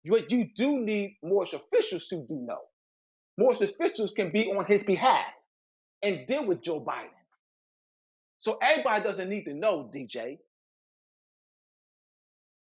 What 0.04 0.30
you 0.32 0.48
do 0.54 0.80
need 0.80 1.16
Moorish 1.22 1.54
officials 1.54 2.08
who 2.10 2.26
do 2.26 2.34
know. 2.34 2.60
Moorish 3.38 3.62
officials 3.62 4.12
can 4.12 4.30
be 4.30 4.46
on 4.52 4.64
his 4.66 4.82
behalf 4.82 5.26
and 6.02 6.26
deal 6.26 6.46
with 6.46 6.62
Joe 6.62 6.80
Biden. 6.80 7.08
So 8.38 8.58
everybody 8.62 9.02
doesn't 9.04 9.28
need 9.28 9.44
to 9.44 9.54
know, 9.54 9.90
DJ. 9.94 10.38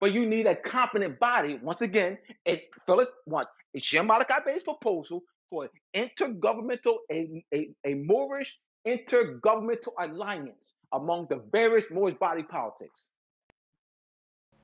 But 0.01 0.13
you 0.13 0.27
need 0.27 0.47
a 0.47 0.57
competent 0.57 1.19
body. 1.21 1.59
Once 1.63 1.83
again, 1.83 2.19
it 2.47 2.65
Phyllis 2.87 3.13
want 3.27 3.49
it's 3.75 3.87
Shem 3.87 4.07
Malachi 4.07 4.35
Bey's 4.47 4.63
proposal 4.63 5.23
for 5.51 5.69
an 5.95 6.11
intergovernmental, 6.21 6.97
a, 7.13 7.45
a, 7.55 7.71
a 7.87 7.95
Moorish 7.95 8.59
intergovernmental 8.86 9.93
alliance 9.98 10.74
among 10.93 11.27
the 11.28 11.36
various 11.52 11.90
Moorish 11.90 12.16
body 12.16 12.43
politics. 12.43 13.11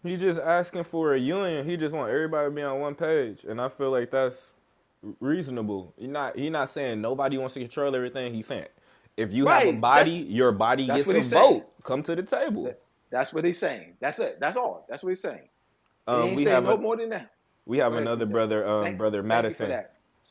He 0.02 0.16
just 0.16 0.40
asking 0.40 0.84
for 0.84 1.14
a 1.14 1.18
union. 1.18 1.68
He 1.68 1.76
just 1.76 1.94
want 1.94 2.10
everybody 2.10 2.46
to 2.48 2.50
be 2.54 2.62
on 2.62 2.80
one 2.80 2.94
page, 2.94 3.44
and 3.44 3.60
I 3.60 3.68
feel 3.68 3.90
like 3.90 4.10
that's 4.10 4.52
reasonable. 5.20 5.92
He 5.98 6.06
not 6.06 6.36
he 6.36 6.48
not 6.50 6.70
saying 6.70 7.00
nobody 7.00 7.38
wants 7.38 7.54
to 7.54 7.60
control 7.60 7.94
everything. 7.94 8.32
He's 8.32 8.46
saying 8.46 8.66
if 9.16 9.32
you 9.32 9.46
have 9.46 9.62
a 9.62 9.66
Right. 9.66 9.70
That's 9.72 9.80
body, 9.80 10.10
your 10.28 10.52
body 10.52 10.86
gets 10.86 11.08
a 11.08 11.20
vote. 11.22 11.68
Come 11.82 12.02
to 12.04 12.14
the 12.14 12.22
table. 12.22 12.74
That's 13.10 13.32
what 13.32 13.44
he's 13.44 13.58
saying. 13.58 13.94
That's 14.00 14.18
it. 14.18 14.38
That's 14.40 14.56
all. 14.56 14.84
That's 14.88 15.02
what 15.02 15.10
he's 15.10 15.20
saying. 15.20 15.48
He 16.06 16.12
Um, 16.12 16.22
ain't 16.22 16.36
we 16.36 16.44
saying 16.44 16.54
have 16.54 16.64
no 16.64 16.74
a 16.74 16.78
more 16.78 16.96
than 16.96 17.08
that. 17.10 17.30
we 17.66 17.78
have 17.78 17.92
Go 17.92 17.98
another 17.98 18.26
brother, 18.26 18.66
um, 18.66 18.96
brother 18.96 19.22
Madison. 19.22 19.82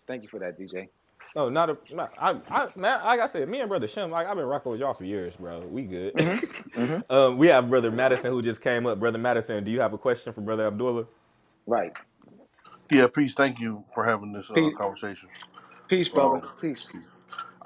Thank 0.08 0.24
you 0.24 0.30
for 0.30 0.40
that, 0.40 0.60
DJ. 0.60 0.90
No, 1.36 1.50
not 1.50 1.70
a. 1.70 1.78
Not, 1.90 2.12
I, 2.20 2.36
I, 2.52 2.68
man, 2.76 3.04
like 3.06 3.20
I 3.22 3.28
said, 3.28 3.48
me 3.48 3.62
and 3.62 3.70
brother 3.70 3.88
Shem, 3.88 4.12
like 4.12 4.28
I've 4.28 4.36
been 4.36 4.46
rocking 4.46 4.72
with 4.72 4.82
y'all 4.82 4.94
for 4.94 5.06
years, 5.06 5.36
bro. 5.38 5.62
We 5.66 5.84
good. 5.84 6.14
Mm-hmm. 6.78 7.00
um, 7.10 7.38
we 7.38 7.48
have 7.48 7.70
brother 7.70 7.92
Madison 7.92 8.32
who 8.32 8.42
just 8.42 8.62
came 8.62 8.86
up. 8.86 9.00
Brother 9.00 9.18
Madison, 9.18 9.64
do 9.64 9.72
you 9.72 9.82
have 9.82 9.94
a 9.94 9.98
question 9.98 10.34
for 10.34 10.42
brother 10.42 10.68
Abdullah? 10.68 11.06
Right. 11.68 11.94
Yeah, 12.92 13.08
peace. 13.08 13.34
Thank 13.36 13.60
you 13.60 13.86
for 13.96 14.06
having 14.06 14.34
this 14.34 14.52
uh, 14.52 14.70
Peace, 14.70 14.78
conversation. 14.78 15.30
peace, 15.90 16.10
brother. 16.10 16.40
Um, 16.40 16.50
Peace. 16.62 16.98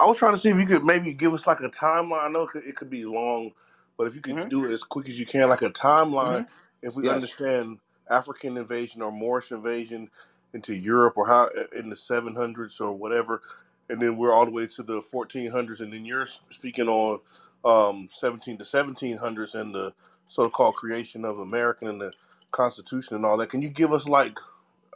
I 0.00 0.06
was 0.06 0.18
trying 0.18 0.34
to 0.34 0.38
see 0.38 0.50
if 0.50 0.58
you 0.58 0.66
could 0.66 0.84
maybe 0.84 1.14
give 1.14 1.34
us 1.34 1.46
like 1.46 1.60
a 1.60 1.70
timeline. 1.70 2.24
I 2.24 2.28
know 2.28 2.42
it 2.44 2.50
could, 2.50 2.64
it 2.64 2.76
could 2.76 2.90
be 2.90 3.04
long, 3.06 3.52
but 3.98 4.06
if 4.08 4.14
you 4.16 4.22
could 4.22 4.38
Mm-hmm. 4.38 4.50
do 4.50 4.66
it 4.66 4.74
as 4.74 4.84
quick 4.84 5.08
as 5.08 5.18
you 5.20 5.26
can, 5.26 5.48
like 5.48 5.62
a 5.62 5.70
timeline, 5.70 6.42
Mm-hmm. 6.42 6.42
if 6.82 6.96
we 6.96 7.08
Yes. 7.08 7.10
understand 7.10 7.78
African 8.10 8.58
invasion 8.58 9.02
or 9.02 9.12
Moorish 9.12 9.52
invasion 9.52 10.10
into 10.54 10.74
Europe 10.74 11.14
or 11.16 11.26
how 11.26 11.48
in 11.76 11.88
the 11.90 11.96
700s 11.96 12.80
or 12.80 12.92
whatever, 12.92 13.42
and 13.88 14.00
then 14.00 14.16
we're 14.16 14.32
all 14.32 14.44
the 14.44 14.52
way 14.52 14.66
to 14.66 14.82
the 14.82 15.00
1400s, 15.00 15.80
and 15.80 15.92
then 15.92 16.04
you're 16.04 16.26
speaking 16.26 16.88
on 16.88 17.20
um, 17.64 18.08
17 18.12 18.58
to 18.58 18.64
1700s 18.64 19.54
and 19.54 19.74
the 19.74 19.92
so-called 20.28 20.76
creation 20.76 21.24
of 21.24 21.40
American 21.40 21.88
and 21.88 22.00
the 22.00 22.12
Constitution 22.52 23.16
and 23.16 23.24
all 23.24 23.36
that. 23.36 23.50
Can 23.50 23.62
you 23.62 23.68
give 23.68 23.92
us 23.92 24.08
like 24.08 24.38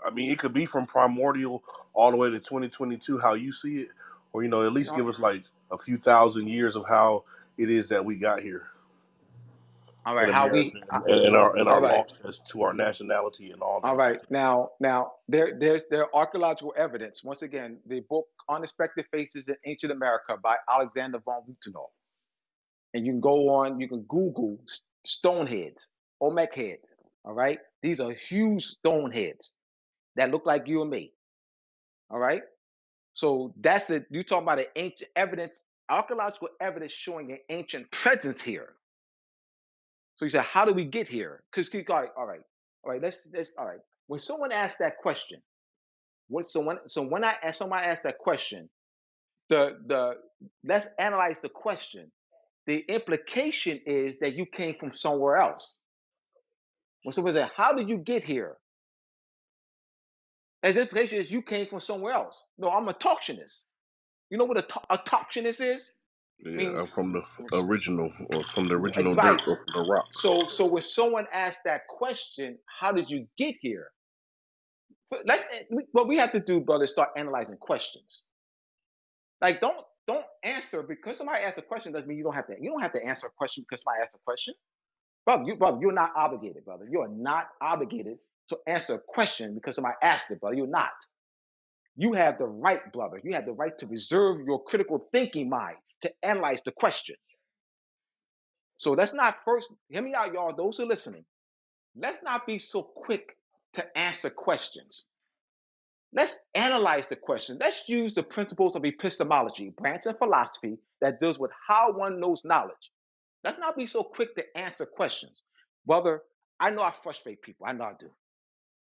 I 0.07 0.11
mean, 0.11 0.31
it 0.31 0.39
could 0.39 0.53
be 0.53 0.67
from 0.67 0.87
primordial 0.87 1.65
all 1.95 2.11
the 2.11 2.17
way 2.17 2.29
to 2.31 2.39
2022, 2.39 3.19
how 3.19 3.35
you 3.35 3.53
see 3.53 3.79
it, 3.79 3.89
or 4.33 4.43
you 4.43 4.49
know, 4.51 4.65
at 4.67 4.73
least 4.73 4.97
give 4.97 5.09
us 5.09 5.19
like 5.19 5.45
a 5.73 5.79
few 5.79 5.97
thousand 5.99 6.49
years 6.49 6.77
of 6.77 6.85
how 6.89 7.25
it 7.59 7.71
is 7.71 7.89
that 7.89 8.05
we 8.05 8.19
got 8.19 8.41
here 8.41 8.63
All 10.07 10.15
in. 10.15 10.31
How 10.31 10.49
America 10.49 10.55
we? 10.55 10.75
and, 11.09 11.27
and, 11.27 11.37
our 11.37 11.57
and 11.57 11.69
All 11.69 11.77
our 11.77 11.81
right. 11.81 12.07
laws 12.07 12.15
as 12.25 12.41
to 12.53 12.63
our 12.63 12.75
nationality 12.75 13.53
and 13.53 13.63
all 13.63 13.81
All 13.85 13.97
right. 13.97 14.21
Now, 14.31 14.71
now 14.81 15.13
there, 15.29 15.57
there's 15.59 15.85
there 15.91 16.15
archaeological 16.15 16.75
evidence. 16.77 17.25
Once 17.25 17.43
again, 17.43 17.79
the 17.87 18.01
book 18.11 18.27
"Unexpected 18.49 19.07
Faces 19.13 19.49
in 19.49 19.57
Ancient 19.67 19.93
America" 19.93 20.37
by 20.43 20.57
Alexander 20.71 21.21
von 21.25 21.43
Wuthenau, 21.49 21.87
and 22.95 23.07
you 23.07 23.13
can 23.13 23.21
go 23.21 23.49
on. 23.51 23.81
You 23.81 23.89
can 23.89 24.03
Google 24.03 24.59
s- 24.69 24.83
stone 25.07 25.47
heads, 25.47 25.93
Olmec 26.21 26.55
heads. 26.55 26.97
All 27.25 27.35
right. 27.35 27.59
These 27.83 28.01
are 28.01 28.13
huge 28.29 28.65
stone 28.65 29.13
heads 29.13 29.53
that 30.17 30.31
look 30.33 30.47
like 30.47 30.69
you 30.69 30.83
and 30.83 30.91
me. 30.91 31.13
All 32.11 32.21
right. 32.21 32.43
So 33.15 33.55
that's 33.61 33.91
it. 33.91 34.07
You 34.11 34.23
talking 34.23 34.45
about 34.45 34.61
an 34.61 34.67
ancient 34.77 35.11
evidence, 35.17 35.65
archaeological 35.91 36.49
evidence 36.61 36.93
showing 36.93 37.33
an 37.33 37.39
ancient 37.49 37.91
presence 37.91 38.41
here. 38.41 38.75
So 40.17 40.25
you 40.25 40.31
said, 40.31 40.43
how 40.45 40.65
do 40.65 40.73
we 40.73 40.85
get 40.85 41.09
here? 41.09 41.43
Because 41.51 41.75
all 41.75 41.83
right, 42.01 42.11
all 42.17 42.27
right, 42.27 42.41
all 42.85 42.93
right. 42.93 43.03
Let's 43.03 43.27
let's 43.33 43.55
all 43.59 43.67
right. 43.67 43.81
When 44.07 44.21
someone 44.21 44.53
asks 44.53 44.79
that 44.79 44.99
question, 44.99 45.41
when 46.29 46.45
so 46.45 46.61
when 46.61 46.79
so 46.87 47.03
when 47.03 47.25
I 47.25 47.37
ask 47.43 47.57
someone 47.57 47.81
ask 47.81 48.03
that 48.03 48.19
question, 48.19 48.69
the 49.51 49.79
the 49.87 50.15
let's 50.65 50.89
analyze 50.99 51.41
the 51.41 51.49
question. 51.49 52.11
The 52.67 52.79
implication 52.89 53.81
is 53.87 54.19
that 54.21 54.35
you 54.37 54.47
came 54.47 54.77
from 54.79 54.93
somewhere 54.93 55.37
else. 55.37 55.79
When 57.03 57.13
someone 57.13 57.33
says, 57.35 57.51
"How 57.57 57.73
did 57.75 57.89
you 57.89 57.99
get 57.99 58.25
here?" 58.25 58.57
As 60.63 60.77
implication 60.77 61.19
is 61.19 61.31
you 61.31 61.43
came 61.43 61.67
from 61.67 61.81
somewhere 61.81 62.15
else. 62.15 62.43
No, 62.59 62.69
I'm 62.71 62.89
a 62.89 62.95
talktionist. 62.95 63.65
You 64.31 64.39
know 64.39 64.45
what 64.47 64.59
a, 64.59 64.63
to- 64.63 64.81
a 64.91 64.99
talktionist 64.99 65.61
is? 65.65 65.93
Yeah, 66.41 66.69
I'm 66.69 66.83
uh, 66.83 66.87
from 66.87 67.13
the 67.13 67.23
original 67.55 68.13
or 68.31 68.45
from 68.45 68.69
the 68.69 68.77
right. 68.97 69.07
original 69.07 69.17
dirt 69.17 69.43
or 69.49 69.57
from 69.57 69.67
the 69.75 69.83
rocks. 69.83 70.19
So 70.21 70.49
so 70.49 70.67
when 70.67 70.83
someone 70.83 71.27
asks 71.33 71.63
that 71.65 71.87
question, 71.89 72.59
how 72.67 72.93
did 72.93 73.11
you 73.11 73.29
get 73.39 73.57
here? 73.61 73.91
F- 75.13 75.23
Let's 75.27 75.49
eh, 75.53 75.63
we- 75.71 75.87
what 75.93 76.09
we 76.09 76.19
have 76.19 76.33
to 76.33 76.41
do, 76.41 76.61
brother, 76.61 76.85
is 76.85 76.93
start 76.93 77.11
analyzing 77.17 77.59
questions. 77.59 78.25
Like 79.43 79.61
don't 79.61 79.79
don't 80.07 80.27
answer 80.45 80.83
because 80.83 81.19
somebody 81.19 81.45
asks 81.45 81.59
a 81.59 81.63
question 81.63 81.93
doesn't 81.93 82.09
mean 82.09 82.19
you 82.19 82.25
don't 82.25 82.35
have 82.35 82.49
to 82.49 82.55
you 82.61 82.71
don't 82.71 82.83
have 82.83 82.93
to 82.95 83.05
answer 83.05 83.29
a 83.29 83.31
question 83.31 83.65
because 83.69 83.83
somebody 83.83 84.03
asks 84.03 84.17
a 84.17 84.21
question. 84.25 84.55
Brother, 85.27 85.45
you 85.47 85.57
brother, 85.57 85.79
you're 85.81 85.93
not 85.93 86.13
obligated, 86.17 86.65
brother. 86.65 86.87
You 86.91 87.01
are 87.03 87.09
not 87.09 87.49
obligated 87.63 88.19
to 88.49 88.59
answer 88.67 88.95
a 88.97 89.01
question 89.01 89.55
because 89.55 89.77
somebody 89.77 89.97
asked 90.03 90.31
it, 90.31 90.41
brother. 90.41 90.57
You're 90.57 90.67
not. 90.67 90.93
You 91.97 92.15
have 92.15 92.39
the 92.39 92.47
right, 92.47 92.93
brother. 92.93 93.21
You 93.25 93.35
have 93.35 93.47
the 93.47 93.53
right 93.53 93.79
to 93.79 93.87
reserve 93.87 94.41
your 94.47 94.63
critical 94.65 95.09
thinking 95.13 95.49
mind 95.51 95.77
to 96.05 96.13
analyze 96.23 96.63
the 96.63 96.73
question. 96.73 97.17
So 98.79 98.93
let's 98.93 99.15
not 99.15 99.39
first 99.45 99.73
hear 99.89 100.03
me 100.03 100.15
out, 100.15 100.33
y'all. 100.33 100.55
Those 100.55 100.77
who 100.77 100.85
are 100.85 100.89
listening, 100.89 101.25
let's 101.97 102.23
not 102.23 102.47
be 102.47 102.59
so 102.59 102.83
quick 102.83 103.37
to 103.75 103.99
answer 103.99 104.31
questions. 104.31 105.07
Let's 106.13 106.39
analyze 106.55 107.09
the 107.09 107.17
question. 107.17 107.59
Let's 107.61 107.89
use 107.89 108.15
the 108.15 108.23
principles 108.23 108.77
of 108.77 108.85
epistemology, 108.85 109.71
branch 109.77 110.07
of 110.07 110.19
philosophy 110.19 110.79
that 111.01 111.21
deals 111.21 111.39
with 111.39 111.51
how 111.69 111.93
one 111.93 112.21
knows 112.21 112.45
knowledge. 112.45 112.91
Let's 113.43 113.59
not 113.59 113.77
be 113.77 113.87
so 113.87 114.05
quick 114.05 114.37
to 114.37 114.45
answer 114.57 114.87
questions. 114.87 115.43
Brother, 115.87 116.23
I 116.61 116.71
know 116.71 116.83
I 116.83 116.93
frustrate 117.03 117.43
people. 117.43 117.67
I 117.67 117.73
know 117.73 117.85
I 117.85 117.95
do. 117.99 118.11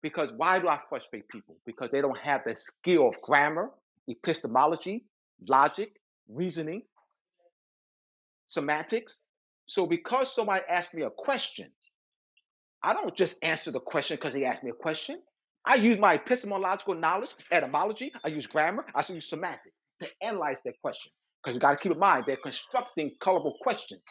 Because 0.01 0.31
why 0.31 0.59
do 0.59 0.69
I 0.69 0.79
frustrate 0.89 1.27
people? 1.27 1.57
Because 1.65 1.91
they 1.91 2.01
don't 2.01 2.17
have 2.17 2.41
the 2.45 2.55
skill 2.55 3.07
of 3.07 3.21
grammar, 3.21 3.69
epistemology, 4.07 5.05
logic, 5.47 5.99
reasoning, 6.29 6.83
semantics. 8.49 9.21
So 9.65 9.85
because 9.85 10.33
somebody 10.33 10.63
asked 10.67 10.93
me 10.93 11.03
a 11.03 11.09
question, 11.09 11.71
I 12.83 12.93
don't 12.93 13.15
just 13.15 13.37
answer 13.43 13.71
the 13.71 13.79
question 13.79 14.17
because 14.17 14.33
they 14.33 14.45
asked 14.45 14.63
me 14.63 14.71
a 14.71 14.73
question. 14.73 15.21
I 15.65 15.75
use 15.75 15.97
my 15.97 16.15
epistemological 16.15 16.95
knowledge, 16.95 17.29
etymology, 17.51 18.11
I 18.25 18.29
use 18.29 18.47
grammar, 18.47 18.85
I 18.95 19.03
use 19.13 19.29
semantics 19.29 19.75
to 19.99 20.09
analyze 20.21 20.61
their 20.63 20.73
question. 20.81 21.11
Because 21.43 21.55
you 21.55 21.61
got 21.61 21.71
to 21.71 21.77
keep 21.77 21.91
in 21.91 21.99
mind, 21.99 22.25
they're 22.25 22.37
constructing 22.37 23.11
colorful 23.21 23.55
questions 23.61 24.03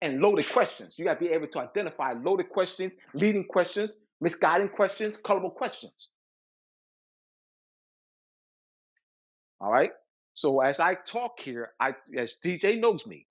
and 0.00 0.20
loaded 0.20 0.48
questions. 0.48 0.98
You 0.98 1.04
got 1.04 1.18
to 1.18 1.26
be 1.26 1.32
able 1.32 1.48
to 1.48 1.60
identify 1.60 2.12
loaded 2.12 2.48
questions, 2.50 2.92
leading 3.14 3.44
questions, 3.44 3.96
misguiding 4.20 4.68
questions, 4.68 5.16
colorful 5.16 5.50
questions. 5.50 6.10
All 9.60 9.70
right. 9.70 9.90
So 10.34 10.60
as 10.60 10.78
I 10.78 10.94
talk 10.94 11.40
here, 11.40 11.70
I 11.80 11.94
as 12.18 12.36
DJ 12.44 12.78
knows 12.78 13.06
me, 13.06 13.26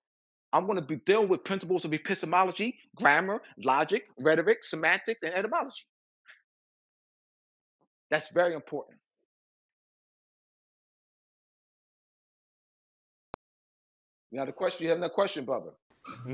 I'm 0.54 0.66
going 0.66 0.76
to 0.78 0.82
be 0.82 0.98
dealing 0.98 1.28
with 1.28 1.44
principles 1.44 1.84
of 1.86 1.94
epistemology, 1.94 2.78
grammar, 2.96 3.42
logic, 3.58 4.04
rhetoric, 4.20 4.64
semantics, 4.64 5.24
and 5.24 5.34
etymology. 5.34 5.84
That's 8.10 8.30
very 8.30 8.54
important. 8.54 8.98
You 14.32 14.40
have 14.40 14.48
a 14.48 14.52
question? 14.52 14.84
You 14.84 14.90
have 14.90 14.98
another 14.98 15.14
question, 15.14 15.44
brother? 15.44 15.72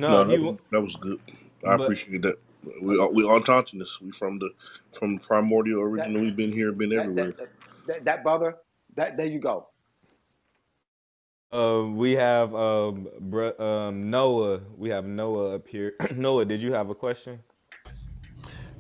No, 0.08 0.24
No, 0.24 0.24
he. 0.24 0.36
that, 0.36 0.58
that 0.70 0.82
was 0.82 0.96
good. 0.96 1.20
I 1.68 1.74
But 1.74 1.84
appreciate 1.84 2.22
that. 2.22 2.36
We 2.82 2.98
are- 2.98 3.10
we 3.12 3.24
autonomous. 3.24 4.00
We 4.00 4.12
from 4.12 4.38
the 4.40 4.50
from 4.92 5.18
primordial 5.20 5.82
That 5.96 6.12
original. 6.12 6.22
We've 6.22 6.36
been 6.36 6.52
here, 6.52 6.72
been 6.72 6.92
that 6.94 7.02
everywhere. 7.02 7.14
that 7.16 7.36
that, 7.38 7.48
that, 7.86 8.06
that 8.06 8.24
brother, 8.24 8.58
that 8.96 9.18
there 9.18 9.26
you 9.26 9.40
go. 9.40 9.69
Uh, 11.52 11.84
we 11.88 12.12
have 12.12 12.54
um, 12.54 13.08
br- 13.20 13.60
um, 13.60 14.10
Noah. 14.10 14.60
We 14.76 14.90
have 14.90 15.06
Noah 15.06 15.56
up 15.56 15.68
here. 15.68 15.94
Noah, 16.16 16.44
did 16.44 16.62
you 16.62 16.72
have 16.74 16.90
a 16.90 16.94
question? 16.94 17.40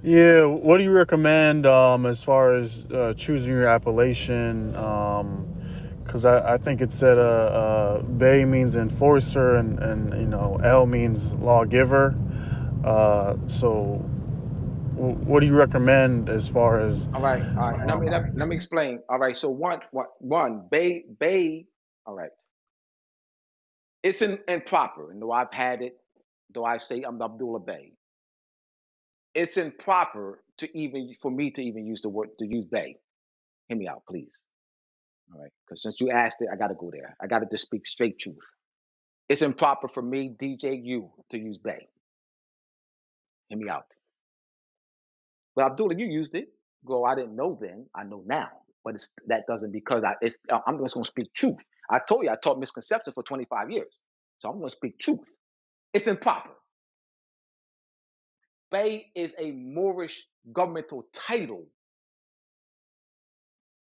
Yeah, 0.02 0.44
what 0.46 0.78
do 0.78 0.84
you 0.84 0.92
recommend 0.92 1.66
um, 1.66 2.06
as 2.06 2.24
far 2.24 2.54
as 2.56 2.86
uh, 2.86 3.14
choosing 3.16 3.54
your 3.54 3.68
appellation? 3.68 4.72
Because 6.04 6.24
I, 6.24 6.54
I 6.54 6.58
think 6.58 6.80
it 6.80 6.92
said 6.92 7.18
uh, 7.18 7.22
uh, 7.22 8.02
Bey 8.02 8.44
means 8.46 8.76
enforcer 8.76 9.56
and, 9.56 9.78
and 9.80 10.14
you 10.20 10.26
know 10.26 10.60
L 10.64 10.86
means 10.86 11.34
lawgiver. 11.36 12.16
Uh, 12.84 13.36
so, 13.46 14.04
w- 14.96 15.16
what 15.16 15.40
do 15.40 15.46
you 15.46 15.56
recommend 15.56 16.30
as 16.30 16.48
far 16.48 16.80
as? 16.80 17.08
All 17.12 17.22
right, 17.22 17.44
all 17.56 17.72
right. 17.72 17.80
Let 17.84 17.98
me 17.98 18.10
let, 18.10 18.24
Um, 18.24 18.32
let 18.36 18.48
me 18.48 18.56
explain. 18.56 19.00
All 19.08 19.18
right. 19.18 19.36
So 19.36 19.50
one 19.50 19.80
one 19.92 20.06
one 20.20 20.68
Bey 20.70 21.04
Bey. 21.18 21.66
All 22.06 22.14
right. 22.14 22.30
It's 24.02 24.22
in, 24.22 24.38
improper. 24.48 25.10
And 25.12 25.22
though 25.22 25.32
I've 25.32 25.52
had 25.52 25.82
it, 25.82 25.96
though 26.54 26.64
I 26.64 26.78
say 26.78 27.02
I'm 27.02 27.20
Abdullah 27.20 27.60
Bey, 27.60 27.92
it's 29.34 29.56
improper 29.58 30.42
to 30.58 30.78
even 30.78 31.14
for 31.22 31.30
me 31.30 31.50
to 31.52 31.62
even 31.62 31.86
use 31.86 32.02
the 32.02 32.10
word 32.10 32.30
to 32.40 32.46
use 32.46 32.66
Bey. 32.66 32.96
Hear 33.68 33.78
me 33.78 33.88
out, 33.88 34.02
please. 34.08 34.44
All 35.34 35.40
right. 35.42 35.52
Because 35.66 35.82
since 35.82 35.96
you 36.00 36.10
asked 36.10 36.38
it, 36.40 36.48
I 36.52 36.56
got 36.56 36.68
to 36.68 36.74
go 36.74 36.90
there. 36.92 37.16
I 37.22 37.26
got 37.28 37.40
to 37.40 37.46
just 37.50 37.64
speak 37.66 37.86
straight 37.86 38.18
truth. 38.18 38.54
It's 39.28 39.42
improper 39.42 39.88
for 39.88 40.02
me, 40.02 40.34
DJ 40.40 40.80
U, 40.84 41.10
to 41.30 41.38
use 41.38 41.58
Bey. 41.58 41.88
Hear 43.48 43.58
me 43.58 43.68
out. 43.70 43.86
But 45.56 45.66
Abdullah, 45.66 45.94
you 45.96 46.06
used 46.06 46.34
it. 46.34 46.48
Go, 46.86 47.04
I 47.04 47.14
didn't 47.14 47.36
know 47.36 47.58
then. 47.60 47.86
I 47.94 48.04
know 48.04 48.22
now. 48.26 48.48
But 48.84 48.96
it's 48.96 49.12
that 49.28 49.44
doesn't 49.48 49.72
because 49.72 50.04
I 50.04 50.14
it's 50.22 50.38
I'm 50.66 50.78
just 50.80 50.94
gonna 50.94 51.06
speak 51.06 51.32
truth. 51.34 51.58
I 51.90 52.00
told 52.00 52.24
you 52.24 52.30
I 52.30 52.36
taught 52.36 52.60
misconceptions 52.60 53.14
for 53.14 53.24
25 53.24 53.70
years. 53.70 54.02
So 54.38 54.50
I'm 54.50 54.58
gonna 54.58 54.70
speak 54.70 54.98
truth. 54.98 55.28
It's 55.94 56.06
improper. 56.06 56.50
Bey 58.70 59.10
is 59.14 59.34
a 59.38 59.52
Moorish 59.52 60.26
governmental 60.52 61.06
title. 61.12 61.66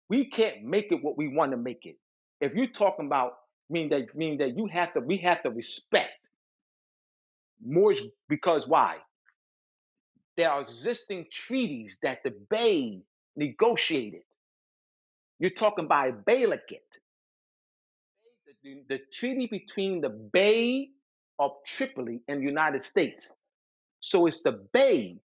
We 0.08 0.26
can't 0.26 0.64
make 0.64 0.92
it 0.92 1.02
what 1.02 1.18
we 1.18 1.28
want 1.28 1.52
to 1.52 1.56
make 1.56 1.86
it. 1.86 1.96
If 2.40 2.54
you're 2.54 2.66
talking 2.68 3.06
about 3.06 3.34
mean 3.70 3.90
that 3.90 4.14
mean 4.16 4.38
that 4.38 4.56
you 4.56 4.66
have 4.66 4.92
to 4.94 5.00
we 5.00 5.18
have 5.18 5.42
to 5.44 5.50
respect 5.50 6.30
Moorish 7.64 8.02
because 8.28 8.68
why? 8.68 8.98
There 10.36 10.50
are 10.50 10.60
existing 10.60 11.26
treaties 11.30 11.98
that 12.02 12.24
the 12.24 12.32
Bey 12.50 13.02
negotiated. 13.36 14.22
You're 15.38 15.50
talking 15.50 15.88
by 15.88 16.08
a 16.08 16.12
Beylikit. 16.12 16.98
The, 18.62 18.82
the 18.88 19.00
treaty 19.12 19.46
between 19.46 20.00
the 20.00 20.10
Bey 20.10 20.90
of 21.38 21.52
Tripoli 21.64 22.20
and 22.28 22.40
the 22.40 22.46
United 22.46 22.82
States. 22.82 23.34
So 24.00 24.26
it's 24.26 24.42
the 24.42 24.66
Bey. 24.72 25.18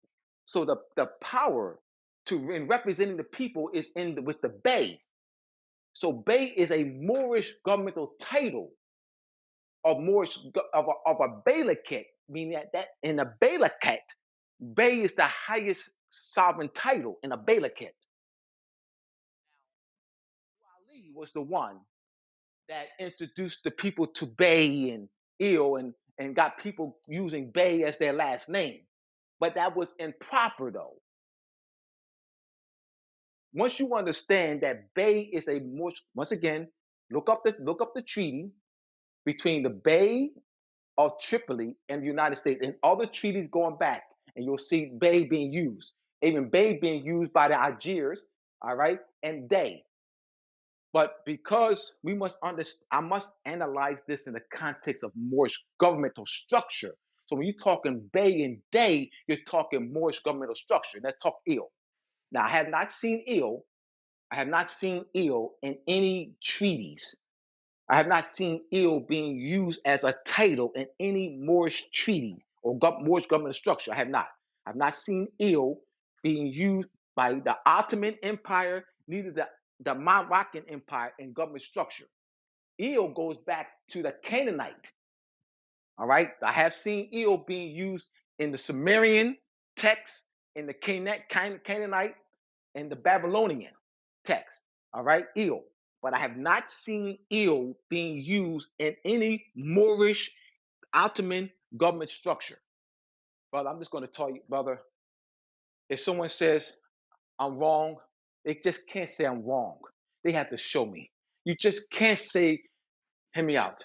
So 0.45 0.63
the, 0.63 0.77
the 0.95 1.07
power 1.21 1.79
to 2.27 2.51
in 2.51 2.67
representing 2.67 3.17
the 3.17 3.23
people 3.23 3.69
is 3.73 3.91
in 3.95 4.15
the, 4.15 4.21
with 4.21 4.41
the 4.41 4.49
Bey. 4.49 5.01
So 5.93 6.11
Bey 6.11 6.53
is 6.55 6.71
a 6.71 6.83
Moorish 6.83 7.53
governmental 7.65 8.13
title 8.19 8.71
of 9.83 9.99
Moorish 9.99 10.39
of 10.73 10.87
a, 10.87 11.09
of 11.09 11.17
a 11.21 11.49
Beylikit, 11.49 12.05
meaning 12.27 12.53
that, 12.53 12.71
that 12.73 12.87
in 13.03 13.19
a 13.19 13.33
Beylikit, 13.41 13.99
Bey 14.73 15.01
is 15.01 15.13
the 15.15 15.25
highest 15.25 15.91
sovereign 16.09 16.69
title 16.73 17.19
in 17.23 17.31
a 17.31 17.37
Beylikit. 17.37 17.93
Ali 20.63 21.11
was 21.13 21.31
the 21.33 21.41
one 21.41 21.79
that 22.69 22.87
introduced 22.99 23.63
the 23.63 23.71
people 23.71 24.07
to 24.07 24.25
Bey 24.25 24.91
and 24.91 25.09
Il 25.39 25.75
and, 25.77 25.93
and 26.19 26.35
got 26.35 26.57
people 26.59 26.97
using 27.07 27.51
Bey 27.51 27.83
as 27.83 27.97
their 27.97 28.13
last 28.13 28.49
name. 28.49 28.81
But 29.39 29.55
that 29.55 29.75
was 29.75 29.93
improper 29.99 30.71
though. 30.71 30.95
Once 33.53 33.79
you 33.79 33.93
understand 33.95 34.61
that 34.61 34.93
Bey 34.95 35.21
is 35.21 35.47
a 35.47 35.59
more 35.61 35.91
once 36.13 36.31
again, 36.31 36.67
look 37.11 37.29
up 37.29 37.43
the 37.45 37.55
look 37.59 37.81
up 37.81 37.93
the 37.95 38.01
treaty 38.01 38.49
between 39.25 39.63
the 39.63 39.69
Bey 39.69 40.31
of 40.97 41.13
Tripoli 41.19 41.75
and 41.89 42.01
the 42.01 42.07
United 42.07 42.37
States 42.37 42.61
and 42.63 42.75
other 42.83 43.05
treaties 43.05 43.47
going 43.51 43.77
back, 43.77 44.03
and 44.35 44.45
you'll 44.45 44.57
see 44.57 44.91
Bey 44.99 45.23
being 45.25 45.53
used. 45.53 45.91
Even 46.21 46.49
Bey 46.49 46.77
being 46.81 47.05
used 47.05 47.33
by 47.33 47.47
the 47.47 47.59
Algiers, 47.59 48.25
all 48.61 48.75
right, 48.75 48.99
and 49.23 49.49
they. 49.49 49.83
But 50.95 51.25
because 51.25 51.97
we 52.03 52.13
must 52.13 52.39
understand, 52.41 52.85
I 52.89 53.01
must 53.01 53.33
analyze 53.43 54.01
this 54.07 54.27
in 54.27 54.33
the 54.33 54.39
context 54.53 55.03
of 55.03 55.11
Moorish 55.13 55.61
governmental 55.77 56.25
structure. 56.25 56.95
So 57.25 57.35
when 57.35 57.47
you're 57.47 57.57
talking 57.57 58.09
Bey 58.13 58.43
and 58.43 58.59
Dey, 58.71 59.11
you're 59.27 59.43
talking 59.45 59.91
Moorish 59.91 60.19
governmental 60.19 60.55
structure. 60.55 61.01
Let's 61.03 61.21
talk 61.21 61.35
ill. 61.47 61.67
Now, 62.31 62.45
I 62.45 62.49
have 62.49 62.69
not 62.69 62.93
seen 62.93 63.25
ill. 63.27 63.65
I 64.31 64.37
have 64.37 64.47
not 64.47 64.69
seen 64.69 65.03
ill 65.13 65.55
in 65.61 65.77
any 65.85 66.31
treaties. 66.41 67.13
I 67.89 67.97
have 67.97 68.07
not 68.07 68.29
seen 68.29 68.61
ill 68.71 69.01
being 69.01 69.37
used 69.37 69.81
as 69.83 70.05
a 70.05 70.15
title 70.25 70.71
in 70.75 70.85
any 71.01 71.37
Moorish 71.41 71.89
treaty 71.91 72.37
or 72.63 72.79
Moorish 73.01 73.27
government 73.27 73.55
structure. 73.55 73.91
I 73.91 73.97
have 73.97 74.07
not. 74.07 74.27
I've 74.65 74.77
not 74.77 74.95
seen 74.95 75.27
ill 75.39 75.79
being 76.23 76.47
used 76.47 76.87
by 77.17 77.33
the 77.33 77.57
Ottoman 77.65 78.15
Empire, 78.23 78.85
neither 79.09 79.31
the, 79.31 79.47
the 79.81 79.95
Moroccan 79.95 80.63
Empire 80.69 81.13
and 81.19 81.35
government 81.35 81.63
structure. 81.63 82.05
Ill 82.79 83.09
goes 83.09 83.37
back 83.37 83.67
to 83.89 84.03
the 84.03 84.13
Canaanite. 84.23 84.93
All 85.99 86.07
right. 86.07 86.31
I 86.43 86.53
have 86.53 86.75
seen 86.75 87.09
ill 87.13 87.37
being 87.37 87.71
used 87.75 88.09
in 88.39 88.51
the 88.51 88.59
Sumerian 88.59 89.37
text, 89.77 90.23
in 90.55 90.67
the 90.67 90.73
Cana- 90.73 91.19
Canaanite, 91.29 92.15
and 92.75 92.91
the 92.91 92.95
Babylonian 92.97 93.73
text. 94.25 94.61
All 94.93 95.03
right. 95.03 95.25
Ill. 95.37 95.61
But 96.01 96.13
I 96.15 96.19
have 96.19 96.37
not 96.37 96.71
seen 96.71 97.19
ill 97.31 97.75
being 97.89 98.19
used 98.21 98.69
in 98.79 98.95
any 99.05 99.45
Moorish 99.55 100.31
Ottoman 100.93 101.51
government 101.77 102.11
structure. 102.11 102.59
Brother, 103.51 103.69
I'm 103.69 103.79
just 103.79 103.91
going 103.91 104.05
to 104.05 104.11
tell 104.11 104.29
you, 104.31 104.41
brother, 104.49 104.81
if 105.89 105.99
someone 105.99 106.29
says 106.29 106.77
I'm 107.39 107.57
wrong, 107.57 107.97
they 108.45 108.59
just 108.63 108.87
can't 108.87 109.09
say 109.09 109.25
I'm 109.25 109.43
wrong. 109.43 109.77
They 110.23 110.31
have 110.31 110.49
to 110.49 110.57
show 110.57 110.85
me. 110.85 111.11
You 111.45 111.55
just 111.55 111.89
can't 111.91 112.19
say, 112.19 112.61
hear 113.33 113.43
me 113.43 113.57
out. 113.57 113.83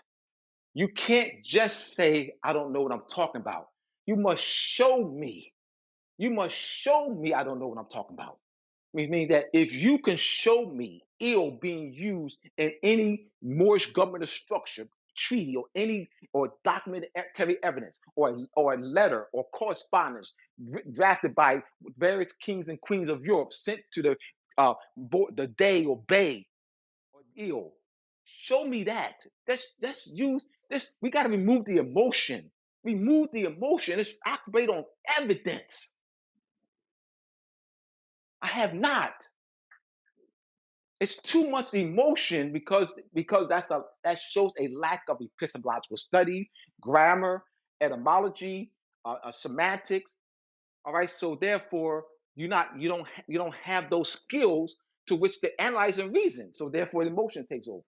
You 0.74 0.88
can't 0.88 1.44
just 1.44 1.94
say, 1.94 2.34
I 2.44 2.52
don't 2.52 2.72
know 2.72 2.82
what 2.82 2.92
I'm 2.92 3.02
talking 3.12 3.40
about. 3.40 3.66
You 4.06 4.16
must 4.16 4.44
show 4.44 5.04
me. 5.04 5.52
You 6.18 6.30
must 6.30 6.54
show 6.54 7.08
me 7.10 7.34
I 7.34 7.42
don't 7.44 7.58
know 7.58 7.68
what 7.68 7.78
I'm 7.78 7.88
talking 7.88 8.14
about. 8.14 8.38
Meaning 8.92 9.28
that 9.28 9.46
if 9.52 9.72
you 9.72 9.98
can 9.98 10.16
show 10.16 10.66
me 10.66 11.04
ill 11.20 11.52
being 11.52 11.92
used 11.92 12.38
in 12.58 12.72
any 12.82 13.28
Moorish 13.42 13.92
governmental 13.92 14.26
structure, 14.26 14.86
treaty, 15.16 15.56
or 15.56 15.64
any 15.74 16.08
or 16.32 16.52
documentary 16.64 17.58
evidence, 17.62 18.00
or 18.16 18.46
or 18.56 18.74
a 18.74 18.78
letter 18.78 19.28
or 19.32 19.44
correspondence 19.54 20.32
drafted 20.92 21.34
by 21.34 21.62
various 21.98 22.32
kings 22.32 22.68
and 22.68 22.80
queens 22.80 23.08
of 23.08 23.24
Europe 23.24 23.52
sent 23.52 23.80
to 23.92 24.02
the 24.02 24.16
uh, 24.60 24.74
the 24.96 25.52
dey 25.58 25.86
or 25.86 26.02
Bey 26.08 26.46
or 27.12 27.22
ill, 27.36 27.72
show 28.24 28.64
me 28.64 28.84
that. 28.84 29.24
Let's 29.48 29.74
let's 29.82 30.06
use 30.08 30.46
this. 30.70 30.92
We 31.02 31.10
got 31.10 31.24
to 31.24 31.30
remove 31.30 31.64
the 31.66 31.78
emotion. 31.78 32.50
Remove 32.84 33.28
the 33.32 33.44
emotion. 33.44 33.98
Let's 33.98 34.14
operate 34.26 34.68
on 34.70 34.84
evidence. 35.18 35.94
I 38.42 38.48
have 38.48 38.74
not. 38.74 39.14
It's 41.00 41.22
too 41.22 41.50
much 41.50 41.74
emotion 41.74 42.52
because 42.52 42.92
because 43.14 43.48
that's 43.48 43.70
a 43.70 43.82
that 44.04 44.18
shows 44.18 44.52
a 44.60 44.68
lack 44.68 45.02
of 45.08 45.18
epistemological 45.22 45.96
study, 45.96 46.50
grammar, 46.80 47.44
etymology, 47.80 48.72
uh, 49.06 49.16
uh, 49.24 49.32
semantics. 49.32 50.16
All 50.84 50.92
right, 50.92 51.10
so 51.10 51.36
therefore 51.40 52.04
you 52.40 52.48
not 52.48 52.70
you 52.78 52.88
don't 52.88 53.06
you 53.28 53.36
don't 53.36 53.54
have 53.62 53.90
those 53.90 54.10
skills 54.10 54.76
to 55.08 55.14
which 55.14 55.40
to 55.42 55.60
analyze 55.60 55.98
and 55.98 56.14
reason. 56.14 56.54
So 56.54 56.70
therefore, 56.70 57.04
the 57.04 57.10
emotion 57.10 57.46
takes 57.46 57.68
over. 57.68 57.82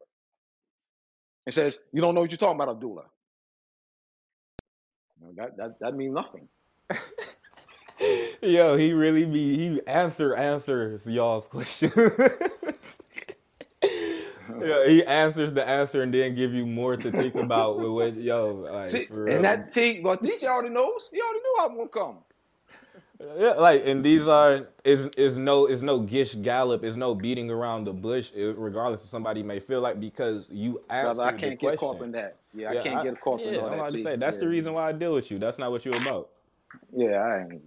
It 1.46 1.54
says 1.54 1.80
you 1.92 2.02
don't 2.02 2.14
know 2.14 2.20
what 2.20 2.30
you're 2.30 2.38
talking 2.38 2.60
about, 2.60 2.76
Abdullah. 2.76 3.06
That 5.36 5.56
that 5.56 5.80
that 5.80 5.94
means 5.94 6.14
nothing. 6.14 6.48
Yo, 8.42 8.76
he 8.76 8.92
really 8.92 9.24
be 9.24 9.56
he 9.56 9.80
answer 9.86 10.34
answers 10.34 11.06
y'all's 11.06 11.46
questions. 11.56 13.00
yeah, 13.82 14.86
he 14.86 15.02
answers 15.06 15.54
the 15.54 15.66
answer 15.66 16.02
and 16.02 16.12
then 16.12 16.34
give 16.34 16.52
you 16.52 16.66
more 16.66 16.96
to 16.96 17.10
think 17.10 17.36
about 17.36 17.78
with 17.78 17.90
what 17.90 18.16
yo 18.16 18.66
like 18.70 18.88
See, 18.90 19.06
and 19.10 19.44
that 19.44 19.72
T, 19.72 20.00
well, 20.04 20.18
DJ 20.18 20.44
already 20.44 20.68
knows. 20.68 21.08
He 21.10 21.20
already 21.22 21.40
knew 21.40 21.56
I'm 21.60 21.76
gonna 21.76 21.88
come. 21.88 22.18
Yeah, 23.38 23.52
like 23.54 23.86
and 23.86 24.04
these 24.04 24.28
are 24.28 24.68
is 24.84 25.06
is 25.16 25.38
no 25.38 25.66
is 25.66 25.82
no 25.82 26.00
gish 26.00 26.34
gallop 26.34 26.84
is 26.84 26.96
no 26.96 27.14
beating 27.14 27.50
around 27.50 27.84
the 27.84 27.92
bush 27.94 28.30
regardless 28.36 29.04
of 29.04 29.10
somebody 29.10 29.42
may 29.42 29.60
feel 29.60 29.80
like 29.80 30.00
because 30.00 30.48
you 30.50 30.82
Brother, 31.00 31.24
I 31.24 31.32
answered 31.32 31.42
the 31.42 31.52
can't 31.52 31.60
get 31.60 31.76
caught 31.76 32.00
question. 32.00 32.02
in 32.02 32.12
that. 32.12 32.38
Yeah, 32.54 32.72
I 32.72 32.74
Yeah, 32.74 32.82
can't 32.82 33.00
I, 33.00 33.02
get 33.02 33.20
caught 33.20 33.46
in 33.46 33.56
yeah, 33.56 33.58
all 33.58 33.70
I'm 33.70 33.72
that. 33.72 33.80
about 33.80 33.92
to 33.92 33.98
say 33.98 34.16
that's 34.16 34.36
Yeah, 34.36 34.38
the 34.38 34.48
reason 34.48 34.74
why 34.74 34.88
I 34.88 34.92
deal 34.92 35.14
with 35.14 35.30
you. 35.30 35.38
That's 35.38 35.58
not 35.58 35.70
what 35.72 35.84
you're 35.84 35.96
about. 35.96 36.30
yeah, 36.92 37.16
I 37.18 37.38
ain't. 37.42 37.62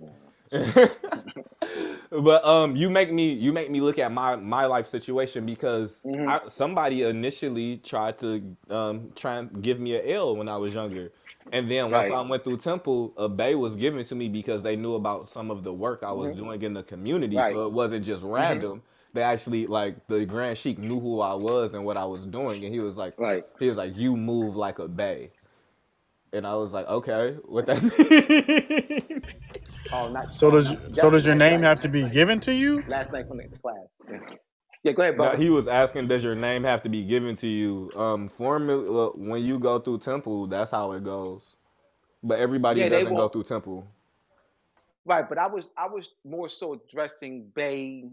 but 2.11 2.45
um 2.45 2.75
you 2.75 2.89
make 2.89 3.11
me 3.13 3.33
you 3.33 3.53
make 3.53 3.71
me 3.71 3.81
look 3.81 3.99
at 3.99 4.11
my 4.11 4.35
my 4.37 4.65
life 4.65 4.87
situation 4.87 5.45
because 5.45 6.03
hmm 6.05 6.27
I, 6.27 6.41
somebody 6.49 7.03
initially 7.03 7.77
tried 7.77 8.19
to 8.19 8.55
um 8.69 9.11
try 9.15 9.37
and 9.37 9.61
give 9.63 9.79
me 9.79 9.95
a 9.95 10.15
L 10.17 10.35
when 10.35 10.49
I 10.49 10.57
was 10.57 10.73
younger. 10.73 11.11
And 11.51 11.69
then 11.71 11.91
once 11.91 12.09
Right. 12.09 12.11
I 12.11 12.21
went 12.21 12.43
through 12.43 12.57
Temple, 12.57 13.13
a 13.17 13.29
bay 13.29 13.55
was 13.55 13.75
given 13.75 14.03
to 14.05 14.15
me 14.15 14.29
because 14.29 14.63
they 14.63 14.75
knew 14.75 14.95
about 14.95 15.29
some 15.29 15.51
of 15.51 15.63
the 15.63 15.73
work 15.73 16.03
I 16.03 16.11
was 16.11 16.31
hmm 16.31 16.33
doing 16.33 16.61
in 16.61 16.73
the 16.73 16.83
community. 16.83 17.41
Right. 17.41 17.43
So 17.43 17.65
it 17.67 17.73
wasn't 17.73 18.05
just 18.05 18.23
hmm 18.37 18.59
random. 18.59 18.81
They 19.13 19.21
actually 19.23 19.67
like 19.67 20.07
the 20.07 20.25
Grand 20.25 20.57
Sheik 20.57 20.79
knew 20.79 20.99
who 20.99 21.21
I 21.21 21.33
was 21.33 21.73
and 21.73 21.85
what 21.85 21.97
I 21.97 22.05
was 22.05 22.25
doing, 22.25 22.65
and 22.65 22.73
he 22.73 22.79
was 22.81 22.97
like, 22.97 23.17
Right. 23.17 23.43
he 23.59 23.67
was 23.69 23.77
like, 23.77 23.95
"You 23.97 24.17
move 24.17 24.55
like 24.57 24.79
a 24.79 24.87
bay," 24.87 25.31
and 26.33 26.45
I 26.45 26.55
was 26.55 26.73
like, 26.73 26.87
"Okay, 26.87 27.37
what 27.45 27.65
that 27.67 27.81
mean?" 29.09 29.23
Oh, 29.91 30.09
not. 30.09 30.25
So 30.29 30.51
does 30.51 30.69
not, 30.69 30.79
so 30.93 31.09
does 31.09 31.25
your 31.25 31.35
name 31.35 31.61
Right. 31.61 31.63
have 31.63 31.79
to 31.81 31.87
be 31.89 32.09
given 32.09 32.39
to 32.41 32.53
you? 32.53 32.83
Last 32.87 33.13
night 33.13 33.27
from 33.27 33.37
the 33.37 33.47
the 33.49 33.57
class. 33.57 33.87
Yeah. 34.85 34.91
Go 34.91 35.01
ahead, 35.01 35.17
brother. 35.17 35.37
he 35.37 35.49
was 35.49 35.67
asking, 35.67 36.07
does 36.07 36.23
your 36.23 36.35
name 36.35 36.63
have 36.63 36.83
to 36.83 36.89
be 36.89 37.03
given 37.03 37.35
to 37.37 37.47
you? 37.47 37.91
Um, 37.95 38.29
look, 38.37 39.15
when 39.17 39.43
you 39.43 39.57
go 39.57 39.79
through 39.79 39.97
temple, 39.97 40.45
that's 40.45 40.69
how 40.69 40.91
it 40.91 41.03
goes. 41.03 41.55
But 42.21 42.39
everybody 42.39 42.81
Yeah, 42.81 42.89
doesn't 42.89 43.15
go 43.15 43.27
through 43.27 43.45
temple. 43.45 43.87
Right, 45.03 45.27
but 45.27 45.39
I 45.39 45.47
was 45.47 45.71
I 45.75 45.87
was 45.87 46.13
more 46.23 46.49
so 46.49 46.73
addressing 46.73 47.51
Bey, 47.55 48.05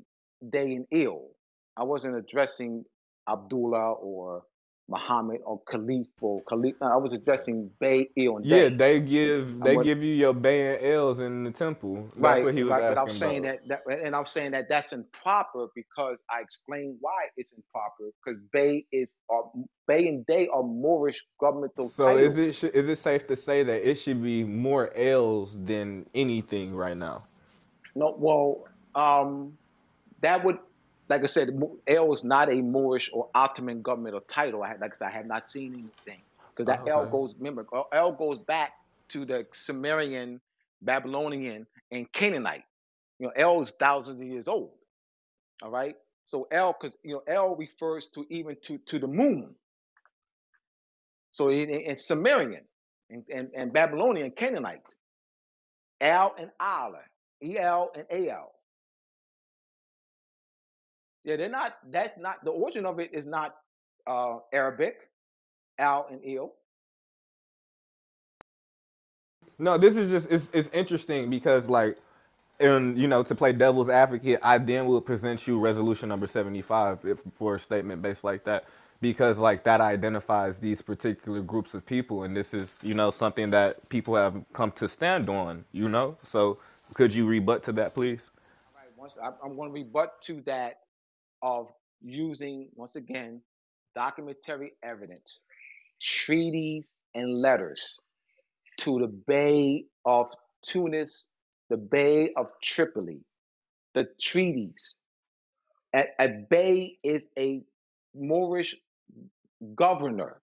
Dey, 0.50 0.74
and 0.74 0.86
Ill. 0.90 1.28
I 1.76 1.84
wasn't 1.84 2.16
addressing 2.16 2.86
Abdullah 3.28 3.92
or 3.92 4.44
Muhammad 4.93 5.40
or 5.44 5.60
Khalif 5.62 6.06
or 6.20 6.43
Khalif. 6.43 6.74
I 6.82 6.97
was 6.97 7.12
addressing 7.12 7.70
Bey, 7.81 8.10
Ill, 8.16 8.36
and 8.36 8.47
Yeah, 8.47 8.69
Dey. 8.69 8.77
they 8.77 9.01
give 9.01 9.60
they 9.60 9.77
give 9.82 10.02
you 10.02 10.14
your 10.14 10.35
bay 10.35 10.74
and 10.74 10.85
L's 10.85 11.19
in 11.20 11.44
the 11.44 11.51
temple. 11.51 11.94
That's 11.94 12.19
right, 12.19 12.44
what 12.44 12.55
he 12.55 12.62
was 12.62 12.73
right. 12.73 12.81
But 12.90 12.98
I 12.98 13.02
was 13.02 13.12
asking 13.14 13.28
saying 13.28 13.43
that, 13.43 13.69
that 13.69 14.05
and 14.05 14.14
I'm 14.14 14.27
saying 14.27 14.52
that 14.52 14.69
that's 14.69 14.93
improper 14.93 15.69
because 15.74 16.23
I 16.31 16.40
explained 16.40 16.97
why 17.01 17.28
it's 17.36 17.52
improper 17.52 18.10
because 18.24 18.39
Bey 18.52 18.85
is 18.93 19.09
are 19.31 19.44
Bey 19.89 20.09
and 20.09 20.24
Dey 20.27 20.48
are 20.52 20.62
Moorish 20.62 21.27
governmental 21.40 21.89
So 21.89 22.16
is 22.16 22.36
it 22.36 22.55
sh- 22.55 22.64
it 22.64 22.98
safe 22.98 23.27
to 23.28 23.36
say 23.36 23.62
that 23.62 23.89
it 23.89 23.94
should 23.97 24.23
be 24.23 24.44
more 24.44 24.93
L's 24.94 25.56
than 25.64 26.06
anything 26.14 26.74
right 26.74 26.97
now? 26.97 27.23
No, 27.94 28.14
well, 28.19 28.64
um, 28.94 29.52
that 30.20 30.44
would, 30.44 30.59
like 31.12 31.22
I 31.22 31.26
said, 31.26 31.62
L 31.86 32.12
is 32.14 32.24
not 32.24 32.51
a 32.51 32.62
Moorish 32.62 33.10
or 33.12 33.28
Ottoman 33.34 33.82
governmental 33.82 34.22
title. 34.22 34.62
I 34.62 34.68
had, 34.68 34.80
like 34.80 34.93
I 34.93 34.97
said, 34.97 35.09
I 35.09 35.10
have 35.10 35.26
not 35.26 35.47
seen 35.47 35.74
anything 35.74 36.22
because 36.51 36.66
that 36.66 36.80
Oh, 36.86 37.01
L 37.01 37.06
goes. 37.06 37.34
Remember, 37.36 37.66
L 37.74 37.86
L 37.93 38.12
goes 38.12 38.39
back 38.39 38.72
to 39.09 39.26
the 39.26 39.47
Sumerian, 39.52 40.40
Babylonian, 40.80 41.66
and 41.90 42.10
Canaanite. 42.12 42.64
You 43.18 43.26
know, 43.26 43.32
L 43.36 43.60
is 43.60 43.72
thousands 43.72 44.22
of 44.22 44.26
years 44.26 44.48
old. 44.48 44.70
All 45.62 45.70
right, 45.70 45.97
so 46.24 46.48
L, 46.51 46.72
because 46.72 46.97
you 47.02 47.12
know, 47.12 47.22
L 47.26 47.56
refers 47.56 48.06
to 48.09 48.24
even 48.30 48.56
to 48.62 48.78
to 48.78 48.98
the 48.98 49.06
moon. 49.06 49.55
So 51.32 51.48
in, 51.48 51.68
in 51.68 51.97
Sumerian 51.97 52.64
and, 53.10 53.24
and, 53.32 53.51
and 53.55 53.72
Babylonian, 53.72 54.30
Canaanite, 54.30 54.94
L 56.01 56.34
and 56.39 56.51
Al, 56.59 56.94
El 57.43 57.93
and 57.94 58.28
Al. 58.28 58.52
Yeah, 61.24 61.36
they're 61.36 61.48
not. 61.48 61.78
That's 61.90 62.18
not 62.18 62.44
the 62.44 62.50
origin 62.50 62.86
of 62.86 62.98
it. 63.00 63.12
Is 63.14 63.26
not 63.26 63.54
uh, 64.06 64.38
Arabic. 64.52 65.08
Al 65.78 66.06
and 66.10 66.20
Il. 66.24 66.52
No, 69.58 69.78
this 69.78 69.96
is 69.96 70.10
just 70.10 70.30
it's 70.30 70.50
it's 70.52 70.70
interesting 70.70 71.30
because 71.30 71.68
like 71.68 71.98
and 72.60 72.96
you 72.96 73.08
know 73.08 73.22
to 73.22 73.34
play 73.34 73.52
devil's 73.52 73.88
advocate, 73.88 74.40
I 74.42 74.58
then 74.58 74.86
will 74.86 75.00
present 75.00 75.46
you 75.46 75.58
resolution 75.58 76.08
number 76.08 76.26
seventy 76.26 76.62
five 76.62 77.00
if 77.04 77.20
for 77.34 77.56
a 77.56 77.58
statement 77.58 78.02
based 78.02 78.24
like 78.24 78.44
that 78.44 78.64
because 79.00 79.38
like 79.38 79.64
that 79.64 79.80
identifies 79.80 80.58
these 80.58 80.82
particular 80.82 81.40
groups 81.40 81.74
of 81.74 81.84
people 81.86 82.24
and 82.24 82.36
this 82.36 82.54
is 82.54 82.78
you 82.82 82.94
know 82.94 83.10
something 83.10 83.50
that 83.50 83.88
people 83.88 84.14
have 84.16 84.44
come 84.52 84.70
to 84.72 84.88
stand 84.88 85.28
on. 85.28 85.64
You 85.72 85.88
know, 85.88 86.16
so 86.22 86.58
could 86.94 87.14
you 87.14 87.26
rebut 87.26 87.62
to 87.64 87.72
that, 87.72 87.94
please? 87.94 88.30
Right. 88.74 88.86
Once 88.96 89.18
I, 89.22 89.30
I'm 89.44 89.56
going 89.56 89.70
to 89.70 89.74
rebut 89.74 90.20
to 90.22 90.42
that 90.42 90.81
of 91.43 91.69
using 92.02 92.69
once 92.74 92.97
again 92.97 93.40
documentary 93.94 94.73
evidence, 94.82 95.44
treaties 96.01 96.94
and 97.14 97.40
letters 97.40 97.98
to 98.78 98.98
the 99.01 99.09
Bey 99.09 99.86
of 100.05 100.28
Tunis, 100.66 101.31
the 101.70 101.77
Bey 101.77 102.31
of 102.36 102.51
Tripoli, 102.62 103.20
the 103.94 104.09
treaties. 104.20 104.97
A, 105.94 106.05
a 106.20 106.28
Bey 106.51 106.98
is 107.02 107.27
a 107.39 107.62
Moorish 108.14 108.77
governor. 109.74 110.40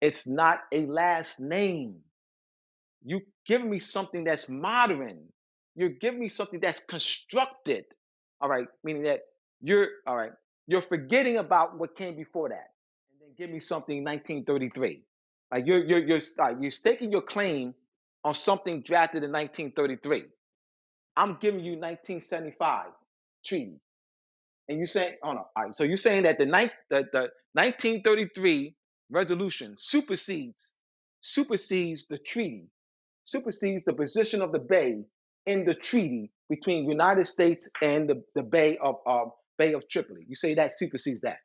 It's 0.00 0.26
not 0.26 0.60
a 0.72 0.86
last 0.86 1.40
name. 1.40 1.96
You 3.04 3.20
give 3.46 3.64
me 3.64 3.80
something 3.80 4.24
that's 4.24 4.48
modern. 4.48 5.24
You're 5.74 5.90
giving 5.90 6.20
me 6.20 6.28
something 6.28 6.60
that's 6.60 6.80
constructed. 6.80 7.84
All 8.40 8.48
right, 8.48 8.66
meaning 8.84 9.04
that 9.04 9.20
you're 9.62 9.88
all 10.06 10.16
right. 10.16 10.32
You're 10.66 10.82
forgetting 10.82 11.38
about 11.38 11.78
what 11.78 11.96
came 11.96 12.16
before 12.16 12.50
that, 12.50 12.70
and 13.12 13.20
then 13.20 13.30
give 13.38 13.50
me 13.50 13.60
something 13.60 14.04
1933. 14.04 15.02
Like 15.52 15.66
you're 15.66 15.84
you're 15.84 16.00
you're 16.00 16.20
uh, 16.38 16.54
you're 16.60 16.70
staking 16.70 17.12
your 17.12 17.22
claim 17.22 17.74
on 18.24 18.34
something 18.34 18.82
drafted 18.82 19.24
in 19.24 19.32
1933. 19.32 20.24
I'm 21.16 21.38
giving 21.40 21.60
you 21.60 21.72
1975 21.72 22.86
treaty, 23.44 23.80
and 24.68 24.78
you 24.78 24.86
say, 24.86 25.16
oh 25.22 25.32
no, 25.32 25.48
all 25.56 25.64
right. 25.64 25.76
So 25.76 25.84
you're 25.84 25.96
saying 25.96 26.24
that 26.24 26.38
the 26.38 26.46
ninth 26.46 26.72
the, 26.90 27.08
the 27.12 27.20
1933 27.54 28.74
resolution 29.10 29.74
supersedes 29.78 30.72
supersedes 31.22 32.06
the 32.08 32.18
treaty 32.18 32.68
supersedes 33.24 33.84
the 33.84 33.92
position 33.92 34.42
of 34.42 34.52
the 34.52 34.58
Bey 34.58 35.04
in 35.46 35.64
the 35.64 35.74
treaty 35.74 36.30
between 36.50 36.88
United 36.88 37.26
States 37.26 37.68
and 37.82 38.08
the, 38.08 38.22
the 38.34 38.42
Bey 38.42 38.78
of 38.78 38.96
um, 39.06 39.32
Bey 39.58 39.74
of 39.74 39.88
Tripoli. 39.88 40.24
You 40.28 40.36
say 40.36 40.54
that 40.54 40.74
supersedes 40.74 41.20
that. 41.22 41.38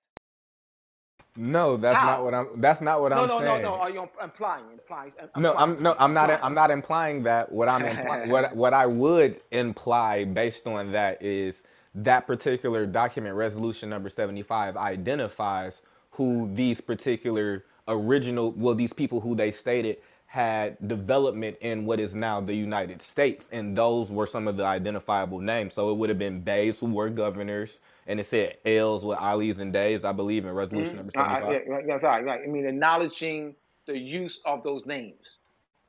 No, 1.38 1.78
that's 1.78 2.00
How? 2.00 2.08
not 2.08 2.24
what 2.24 2.34
I'm. 2.34 2.48
That's 2.60 2.82
not 2.82 3.02
what 3.02 3.14
No, 3.14 3.24
I'm 3.24 3.28
no, 3.28 3.40
no, 3.40 3.46
saying. 3.46 3.64
no. 3.64 3.76
Are 3.76 3.92
you 3.92 4.10
implying? 4.24 4.66
Implying? 4.72 5.12
No, 5.38 5.54
I'm 5.56 5.80
no, 5.82 5.96
I'm 6.00 6.14
not. 6.14 6.30
implying. 6.30 6.44
I'm 6.44 6.54
not 6.56 6.72
implying 6.72 7.24
that. 7.24 7.52
What 7.52 7.70
I'm 7.70 7.86
implying, 7.86 8.30
what 8.32 8.56
what 8.56 8.74
I 8.74 8.86
would 8.88 9.42
imply 9.52 10.26
based 10.26 10.68
on 10.68 10.92
that 10.94 11.22
is 11.24 11.64
that 11.96 12.28
particular 12.28 12.86
document, 12.86 13.36
resolution 13.36 13.90
number 13.90 14.10
75, 14.10 14.78
identifies 14.78 15.82
who 16.12 16.52
these 16.54 16.82
particular 16.82 17.66
original, 17.88 18.52
well, 18.54 18.76
these 18.76 18.94
people 18.94 19.22
who 19.22 19.36
they 19.36 19.52
stated 19.52 19.98
had 20.34 20.76
development 20.88 21.56
in 21.62 21.86
what 21.86 22.00
is 22.00 22.16
now 22.16 22.42
the 22.42 22.56
United 22.56 23.04
States, 23.04 23.50
and 23.52 23.78
those 23.78 24.12
were 24.12 24.26
some 24.26 24.48
of 24.48 24.58
the 24.58 24.66
identifiable 24.66 25.40
names. 25.40 25.76
So 25.76 25.92
it 25.92 25.98
would 25.98 26.10
have 26.10 26.18
been 26.18 26.42
Beys 26.42 26.80
who 26.80 26.88
were 26.88 27.12
governors, 27.12 27.82
and 28.08 28.20
it 28.20 28.26
said 28.26 28.58
L's 28.66 29.06
with 29.06 29.20
Ali's 29.20 29.60
and 29.60 29.72
Deys, 29.72 30.04
I 30.04 30.12
believe, 30.12 30.46
in 30.46 30.52
resolution 30.56 30.96
number 30.96 31.12
Mhm. 31.12 31.22
Uh, 31.22 31.36
75. 31.36 31.52
yeah, 31.54 31.72
right, 31.72 31.86
yeah, 31.88 31.96
right, 31.98 32.26
right. 32.26 32.42
I 32.44 32.48
mean, 32.48 32.66
acknowledging 32.66 33.56
the 33.86 33.96
use 33.96 34.40
of 34.44 34.64
those 34.64 34.88
names, 34.88 35.38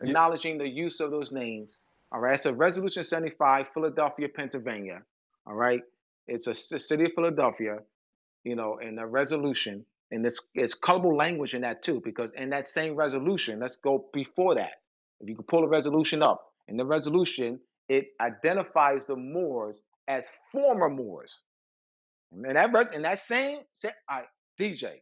Yeah. 0.02 0.08
acknowledging 0.08 0.58
the 0.58 0.68
use 0.68 1.00
of 1.00 1.10
those 1.10 1.32
names. 1.32 1.82
All 2.12 2.20
right. 2.20 2.38
So, 2.38 2.52
Resolution 2.52 3.02
75, 3.02 3.68
Philadelphia, 3.72 4.28
Pennsylvania. 4.28 5.00
All 5.46 5.54
right. 5.54 5.80
It's 6.28 6.48
a 6.48 6.54
c- 6.54 6.78
city 6.78 7.06
of 7.06 7.12
Philadelphia, 7.14 7.82
you 8.44 8.56
know, 8.56 8.76
and 8.78 9.00
a 9.00 9.06
resolution. 9.06 9.86
And 10.14 10.24
it's, 10.24 10.40
it's 10.54 10.74
colorful 10.74 11.16
language 11.16 11.54
in 11.54 11.62
that 11.62 11.82
too, 11.82 12.00
because 12.04 12.30
in 12.36 12.50
that 12.50 12.68
same 12.68 12.94
resolution, 12.94 13.58
let's 13.60 13.76
go 13.76 14.06
before 14.12 14.54
that. 14.54 14.74
If 15.20 15.28
you 15.28 15.34
can 15.34 15.44
pull 15.44 15.64
a 15.64 15.68
resolution 15.68 16.22
up, 16.22 16.52
in 16.68 16.76
the 16.76 16.86
resolution, 16.86 17.58
it 17.88 18.08
identifies 18.20 19.04
the 19.06 19.16
Moors 19.16 19.82
as 20.08 20.30
former 20.52 20.88
Moors. 20.88 21.42
And 22.32 22.56
that, 22.56 22.72
res- 22.72 22.92
in 22.92 23.02
that 23.02 23.18
same, 23.20 23.60
say, 23.72 23.90
all 24.08 24.18
right, 24.18 24.26
DJ, 24.58 24.98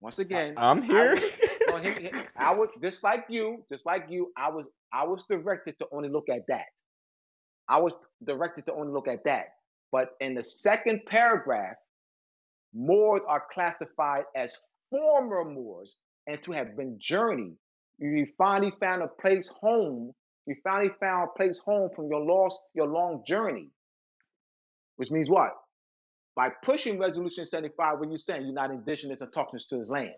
once 0.00 0.18
again, 0.18 0.54
I'm 0.56 0.82
I 0.82 0.86
here. 0.86 1.14
was 1.14 1.22
no, 1.66 1.76
hear 1.78 2.10
I 2.36 2.54
was 2.54 2.68
just 2.82 3.02
like 3.02 3.26
you, 3.28 3.64
just 3.68 3.86
like 3.86 4.06
you. 4.10 4.32
I 4.36 4.50
was 4.50 4.68
I 4.92 5.04
was 5.04 5.24
directed 5.24 5.78
to 5.78 5.86
only 5.92 6.08
look 6.08 6.28
at 6.28 6.46
that. 6.48 6.66
I 7.68 7.80
was 7.80 7.94
directed 8.24 8.66
to 8.66 8.74
only 8.74 8.92
look 8.92 9.08
at 9.08 9.24
that. 9.24 9.54
But 9.92 10.10
in 10.20 10.34
the 10.34 10.42
second 10.42 11.02
paragraph, 11.06 11.76
Moors 12.74 13.20
are 13.26 13.44
classified 13.52 14.24
as 14.36 14.56
former 14.90 15.44
Moors 15.44 15.98
and 16.26 16.42
to 16.42 16.52
have 16.52 16.76
been 16.76 16.96
journeyed. 16.98 17.56
You 17.98 18.24
finally 18.38 18.72
found 18.80 19.02
a 19.02 19.08
place 19.08 19.48
home. 19.48 20.12
You 20.46 20.56
finally 20.64 20.92
found 21.00 21.28
a 21.28 21.38
place 21.38 21.58
home 21.58 21.90
from 21.94 22.08
your 22.08 22.24
lost, 22.24 22.60
your 22.74 22.86
long 22.86 23.22
journey. 23.26 23.68
Which 24.96 25.10
means 25.10 25.28
what? 25.28 25.52
By 26.34 26.50
pushing 26.62 26.98
Resolution 26.98 27.44
75, 27.44 27.98
when 27.98 28.10
you're 28.10 28.18
saying 28.18 28.44
you're 28.44 28.54
not 28.54 28.70
indigenous 28.70 29.20
and 29.20 29.32
talking 29.32 29.58
to 29.68 29.78
his 29.78 29.90
land. 29.90 30.14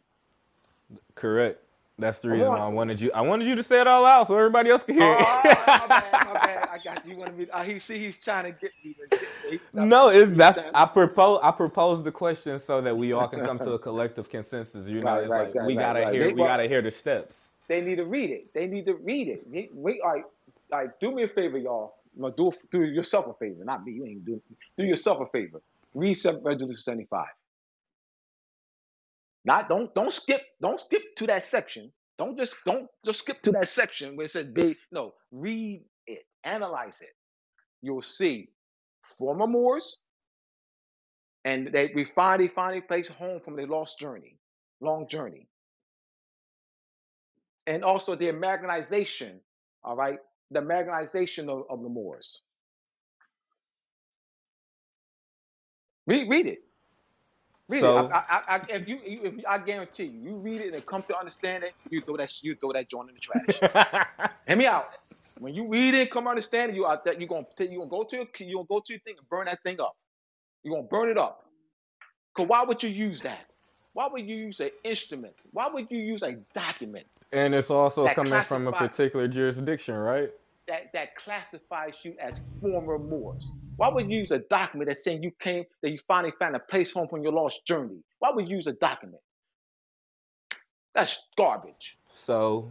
Correct. 1.15 1.61
That's 1.99 2.21
the 2.21 2.31
reason 2.31 2.47
on. 2.53 2.59
why 2.59 2.65
I 2.65 2.69
wanted 2.69 3.01
you. 3.01 3.11
I 3.15 3.21
wanted 3.21 3.47
you 3.47 3.55
to 3.55 3.63
say 3.63 3.81
it 3.81 3.87
all 3.87 4.05
out 4.05 4.27
so 4.27 4.37
everybody 4.37 4.71
else 4.71 4.83
can 4.83 4.97
Oh, 5.01 5.05
hear 5.05 5.15
all 5.15 5.21
it. 5.21 5.45
my 5.67 5.87
bad, 5.89 6.13
my 6.27 6.33
bad. 6.33 6.69
I 6.73 6.79
got 6.83 7.05
you. 7.05 7.13
You 7.13 7.19
want 7.19 7.31
to 7.31 7.37
be? 7.47 7.51
Uh, 7.51 7.63
he 7.63 7.79
see, 7.79 7.99
he's 7.99 8.19
trying 8.23 8.53
to 8.53 8.59
get 8.59 8.73
me. 8.85 8.95
To 8.95 9.07
get 9.19 9.21
me. 9.75 9.85
no, 9.87 10.09
it's 10.09 10.33
that's 10.35 10.59
I 10.75 10.87
propose 10.87 11.41
I 11.43 11.51
propose 11.53 12.03
the 12.03 12.11
question 12.11 12.59
so 12.59 12.81
that 12.81 12.97
we 12.97 13.13
all 13.13 13.29
can 13.29 13.45
come 13.45 13.59
to 13.61 13.73
a 13.73 13.79
collective 13.89 14.29
consensus. 14.31 14.89
You 14.89 15.01
know, 15.01 15.13
Right, 15.15 15.23
it's 15.23 15.31
right, 15.31 15.45
like 15.47 15.55
right, 15.55 15.67
we 15.67 15.75
gotta 15.75 16.11
hear 16.11 16.21
They- 16.23 16.33
we 16.33 16.43
gotta 16.43 16.67
hear 16.67 16.83
the 16.83 16.91
steps. 16.91 17.51
They 17.69 17.81
need 17.81 17.97
to 17.97 18.05
read 18.05 18.31
it. 18.31 18.53
They 18.53 18.67
need 18.67 18.87
to 18.87 18.97
read 18.97 19.29
it. 19.29 19.47
We, 19.49 19.71
we 19.73 20.01
like, 20.05 20.25
like, 20.71 20.99
do 20.99 21.13
me 21.13 21.23
a 21.23 21.29
favor, 21.29 21.57
y'all. 21.59 21.95
No, 22.17 22.31
do 22.31 22.53
do 22.71 22.83
yourself 22.85 23.27
a 23.29 23.35
favor, 23.35 23.65
not 23.65 23.85
me. 23.85 23.93
You 23.93 24.05
ain't 24.07 24.25
do. 24.27 24.41
Do 24.77 24.85
yourself 24.85 25.21
a 25.21 25.27
favor. 25.27 25.61
Read 25.95 26.15
some 26.15 26.43
Resolution 26.43 26.75
seventy 26.83 27.05
five. 27.05 27.29
Not 29.45 29.69
don't 29.71 29.95
don't 29.97 30.15
skip 30.15 30.43
don't 30.63 30.81
skip 30.81 31.03
to 31.19 31.29
that 31.29 31.47
section. 31.47 31.93
Don't 32.19 32.39
just 32.39 32.57
don't 32.67 32.89
just 33.05 33.21
skip 33.21 33.43
to 33.45 33.53
that 33.53 33.69
section 33.69 34.17
where 34.17 34.27
it 34.27 34.31
says 34.31 34.49
big. 34.55 34.77
No, 34.93 35.15
read 35.33 35.85
it, 36.07 36.25
analyze 36.45 37.03
it. 37.03 37.15
You'll 37.83 38.03
see 38.03 38.51
former 39.19 39.47
Moors, 39.47 40.01
and 41.45 41.69
they 41.73 41.93
we 41.95 42.05
finally 42.05 42.49
finally 42.49 42.83
place 42.83 43.09
home 43.09 43.41
from 43.45 43.57
their 43.57 43.69
lost 43.69 43.99
journey, 44.01 44.39
long 44.81 45.09
journey, 45.09 45.49
and 47.67 47.85
also 47.85 48.17
the 48.17 48.31
Americanization. 48.31 49.41
All 49.85 49.97
right, 49.97 50.19
the 50.51 50.61
Americanization 50.61 51.49
of, 51.51 51.65
of 51.71 51.83
the 51.83 51.89
Moors. 51.91 52.43
Read 56.07 56.29
read 56.31 56.47
it. 56.47 56.61
Read 57.69 57.81
So- 57.81 58.07
it. 58.07 58.13
I, 58.13 58.19
I, 58.29 58.43
I, 58.57 58.61
if 58.69 58.89
you, 58.89 58.99
you- 59.05 59.21
if 59.25 59.35
I 59.49 59.59
guarantee 59.59 60.05
you, 60.05 60.21
you 60.31 60.37
read 60.37 60.61
it 60.61 60.75
and 60.75 60.85
come 60.85 61.03
to 61.03 61.17
understand 61.19 61.65
it, 61.65 61.73
you 61.91 62.01
throw 62.01 62.17
that, 62.17 62.33
you 62.43 62.55
throw 62.55 62.73
that 62.73 62.89
joint 62.91 63.09
in 63.11 63.15
the 63.15 63.21
trash. 63.21 64.29
Hear 64.49 64.57
me 64.57 64.67
out. 64.67 64.97
When 65.39 65.55
you 65.55 65.67
read 65.69 65.95
it, 65.95 66.11
come 66.11 66.27
understand 66.29 66.73
it, 66.73 66.75
you 66.75 66.87
out 66.87 67.05
there, 67.05 67.15
you 67.19 67.27
gonna 67.27 67.47
take, 67.57 67.71
you 67.71 67.79
gonna 67.79 67.89
go 67.91 68.03
to 68.05 68.17
your, 68.17 68.27
you 68.39 68.57
gonna 68.57 68.67
go 68.69 68.81
to 68.81 68.93
your 68.93 69.01
thing 69.01 69.15
and 69.19 69.29
burn 69.29 69.47
that 69.47 69.63
thing 69.63 69.81
up. 69.81 69.97
You 70.65 70.73
are 70.75 70.77
gonna 70.79 70.89
burn 70.89 71.09
it 71.09 71.19
up. 71.19 71.45
Cause 72.35 72.47
why 72.49 72.63
would 72.65 72.83
you 72.83 72.89
use 72.91 73.21
that? 73.23 73.47
Why 73.95 74.09
would 74.11 74.27
you 74.27 74.37
use 74.37 74.61
an 74.61 74.71
instrument? 74.85 75.35
Why 75.53 75.69
would 75.69 75.91
you 75.91 75.99
use 75.99 76.23
a 76.23 76.33
document 76.55 77.07
and 77.33 77.55
it's 77.55 77.71
also 77.71 78.07
coming 78.09 78.43
from 78.43 78.67
a 78.69 78.73
particular 78.73 79.29
jurisdiction, 79.29 79.95
right? 79.97 80.31
that 80.69 80.93
that 80.93 81.15
classifies 81.17 81.97
you 82.05 82.15
as 82.21 82.41
former 82.61 82.99
Moors? 82.99 83.53
Why 83.83 83.89
would 83.89 84.09
you 84.09 84.21
use 84.21 84.31
a 84.31 84.39
document 84.39 84.87
that's 84.87 85.03
saying 85.03 85.25
you 85.25 85.33
came, 85.41 85.65
that 85.83 85.91
you 85.91 85.99
finally 86.07 86.33
found 86.39 86.55
a 86.55 86.61
place 86.61 86.93
home 86.93 87.09
from 87.09 87.25
your 87.25 87.33
lost 87.33 87.67
journey? 87.67 87.99
Why 88.21 88.31
would 88.31 88.49
you 88.49 88.55
use 88.55 88.69
a 88.69 88.75
document? 88.75 89.21
That's 90.95 91.27
garbage. 91.37 91.99
So 92.13 92.71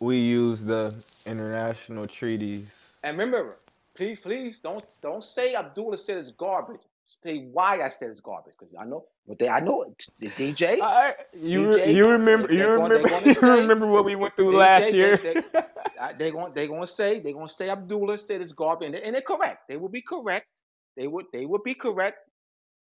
we 0.00 0.18
use 0.18 0.62
the 0.62 0.94
international 1.24 2.06
treaties. 2.06 2.98
And 3.02 3.16
remember, 3.16 3.56
please, 3.94 4.20
please 4.20 4.58
don't 4.62 4.84
don't 5.00 5.24
say 5.24 5.54
Abdullah 5.54 5.96
said 5.96 6.18
it's 6.18 6.32
garbage. 6.32 6.82
Say 7.04 7.48
why 7.52 7.82
I 7.82 7.88
said 7.88 8.10
it's 8.10 8.20
garbage 8.20 8.54
because 8.58 8.74
I 8.78 8.84
know, 8.84 9.04
but 9.26 9.38
they 9.38 9.48
I 9.48 9.60
know 9.60 9.82
it. 9.82 10.06
The 10.18 10.28
DJ, 10.28 10.80
I, 10.80 11.14
you 11.34 11.62
DJ, 11.66 11.94
you 11.94 12.08
remember 12.08 12.52
you 12.52 12.60
gonna- 12.64 12.94
remember 12.94 13.20
you 13.28 13.34
say- 13.34 13.60
remember 13.60 13.86
what 13.86 14.04
we 14.04 14.14
went 14.16 14.36
through 14.36 14.52
DJ, 14.52 14.58
last 14.58 14.92
year. 14.92 15.16
they- 15.16 15.42
I- 16.00 16.12
they 16.14 16.30
going 16.30 16.54
they 16.54 16.66
gonna 16.68 16.86
say 16.86 17.20
they're 17.20 17.32
gonna 17.32 17.48
say 17.48 17.68
Abdullah 17.70 18.18
said 18.18 18.40
it's 18.40 18.52
garbage, 18.52 18.86
and, 18.86 18.94
they- 18.94 19.02
and 19.02 19.14
they're 19.14 19.20
correct. 19.22 19.68
They 19.68 19.76
will 19.76 19.88
be 19.88 20.02
correct. 20.02 20.46
They 20.96 21.06
would 21.08 21.26
they 21.32 21.44
would 21.44 21.64
be 21.64 21.74
correct 21.74 22.18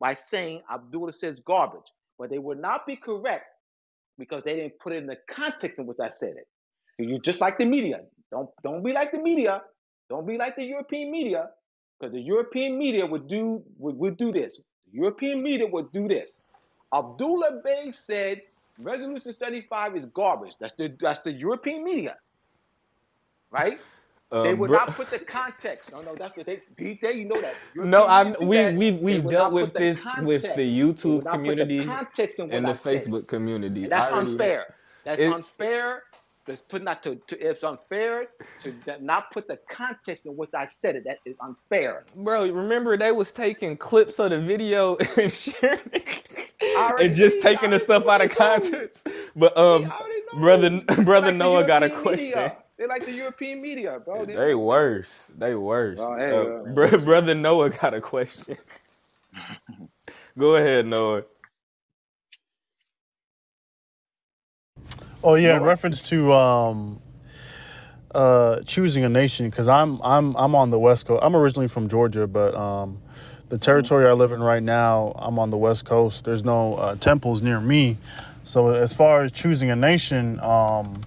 by 0.00 0.14
saying 0.14 0.62
Abdullah 0.72 1.12
says 1.12 1.40
garbage, 1.40 1.90
but 2.18 2.30
they 2.30 2.38
would 2.38 2.58
not 2.58 2.86
be 2.86 2.96
correct 2.96 3.44
because 4.18 4.42
they 4.44 4.56
didn't 4.56 4.78
put 4.80 4.92
it 4.94 4.96
in 4.96 5.06
the 5.06 5.18
context 5.30 5.78
in 5.78 5.86
which 5.86 5.98
I 6.02 6.08
said 6.08 6.34
it. 6.36 6.46
You 6.98 7.18
just 7.20 7.40
like 7.42 7.58
the 7.58 7.66
media. 7.66 8.00
Don't 8.30 8.48
don't 8.62 8.82
be 8.82 8.92
like 8.92 9.12
the 9.12 9.18
media. 9.18 9.62
Don't 10.08 10.26
be 10.26 10.38
like 10.38 10.56
the 10.56 10.64
European 10.64 11.10
media, 11.10 11.50
because 11.98 12.12
the 12.12 12.20
European 12.20 12.78
media 12.78 13.06
would 13.06 13.26
do 13.28 13.62
would, 13.78 13.96
would 13.98 14.16
do 14.16 14.32
this. 14.32 14.62
The 14.92 14.98
European 14.98 15.42
media 15.42 15.66
would 15.66 15.92
do 15.92 16.08
this. 16.08 16.42
Abdullah 16.94 17.60
Bey 17.64 17.90
said 17.92 18.42
Resolution 18.80 19.32
75 19.32 19.96
is 19.96 20.06
garbage. 20.06 20.56
That's 20.58 20.74
the 20.74 20.94
that's 21.00 21.20
the 21.20 21.32
European 21.32 21.84
media. 21.84 22.16
Right? 23.50 23.78
they 24.30 24.52
Um, 24.52 24.58
would 24.58 24.68
bro- 24.70 24.78
not 24.78 24.88
put 24.90 25.08
the 25.10 25.18
context. 25.20 25.92
No, 25.92 26.00
no, 26.02 26.14
that's 26.16 26.36
what 26.36 26.46
they 26.46 26.58
DJ, 26.76 27.14
you 27.16 27.24
know 27.26 27.40
that. 27.40 27.54
No, 27.76 28.06
I'm. 28.06 28.34
we 28.40 28.72
we 28.72 28.92
we've 28.92 29.28
dealt 29.28 29.52
with 29.52 29.72
the 29.72 29.78
this 29.78 30.04
with 30.22 30.42
the 30.42 30.48
context. 30.48 30.56
They 30.56 30.64
would 30.82 30.96
YouTube 30.96 31.30
community 31.30 31.78
the 31.78 32.54
and 32.56 32.66
the 32.66 32.70
I 32.70 32.76
said. 32.76 33.04
Facebook 33.04 33.26
community. 33.28 33.84
And 33.84 33.92
that's 33.92 34.12
already- 34.12 34.32
unfair. 34.32 34.74
That's 35.04 35.20
It- 35.22 35.32
unfair. 35.32 36.02
That's 36.46 36.62
put 36.62 36.82
not 36.82 37.02
to, 37.04 37.16
to 37.28 37.38
it's 37.40 37.64
unfair 37.64 38.28
to 38.62 38.74
not 39.00 39.32
put 39.32 39.48
the 39.48 39.58
context 39.70 40.26
in 40.26 40.36
which 40.36 40.50
I 40.54 40.66
said 40.66 40.96
it. 40.96 41.04
That 41.06 41.20
is 41.26 41.36
unfair. 41.40 42.06
Bro, 42.16 42.50
remember 42.50 42.96
they 42.98 43.12
was 43.12 43.32
taking 43.32 43.76
clips 43.76 44.18
of 44.20 44.30
the 44.30 44.40
video 44.40 44.96
and 45.18 45.32
sharing 45.32 45.80
it 45.92 46.52
and 46.98 47.14
just 47.14 47.40
taking 47.42 47.70
the 47.70 47.80
stuff 47.80 48.06
out 48.08 48.22
of 48.22 48.30
do. 48.30 48.36
context. 48.36 49.08
But 49.36 49.56
um, 49.58 49.94
brother 50.32 50.82
brother 51.04 51.32
like 51.32 51.32
Noah 51.32 51.64
got 51.64 51.82
a 51.84 51.90
question. 51.90 52.28
media. 52.30 52.56
They 52.78 52.86
like 52.86 53.06
the 53.06 53.12
European 53.12 53.62
media, 53.62 54.00
bro. 54.04 54.24
They- 54.26 54.36
They 54.36 54.54
worse. 54.54 55.32
They 55.36 55.54
worse. 55.56 56.00
Oh, 56.00 56.16
hey, 56.16 56.32
Uh, 56.32 56.36
uh, 56.36 56.64
bro- 56.74 56.98
brother 57.04 57.34
Noah 57.34 57.70
got 57.70 57.94
a 57.94 58.00
question. 58.02 58.56
Go 60.38 60.56
ahead, 60.56 60.86
Noah. 60.86 61.24
Oh 65.22 65.34
yeah, 65.34 65.56
in 65.56 65.62
reference 65.62 66.02
to 66.02 66.32
um, 66.32 67.00
uh, 68.14 68.60
choosing 68.62 69.04
a 69.04 69.08
nation, 69.08 69.48
because 69.48 69.68
I'm 69.68 70.00
I'm 70.02 70.36
I'm 70.36 70.54
on 70.54 70.70
the 70.70 70.78
west 70.78 71.06
coast. 71.06 71.22
I'm 71.24 71.34
originally 71.34 71.68
from 71.68 71.88
Georgia, 71.88 72.26
but 72.26 72.54
um, 72.54 73.00
the 73.48 73.58
territory 73.58 74.06
I 74.08 74.12
live 74.12 74.32
in 74.32 74.42
right 74.42 74.62
now, 74.62 75.12
I'm 75.16 75.38
on 75.38 75.50
the 75.50 75.56
west 75.56 75.84
coast. 75.84 76.24
There's 76.24 76.44
no 76.44 76.74
uh, 76.74 76.94
temples 76.96 77.42
near 77.42 77.60
me, 77.60 77.96
so 78.44 78.70
as 78.70 78.92
far 78.92 79.24
as 79.24 79.32
choosing 79.32 79.70
a 79.70 79.76
nation, 79.76 80.38
um, 80.40 81.00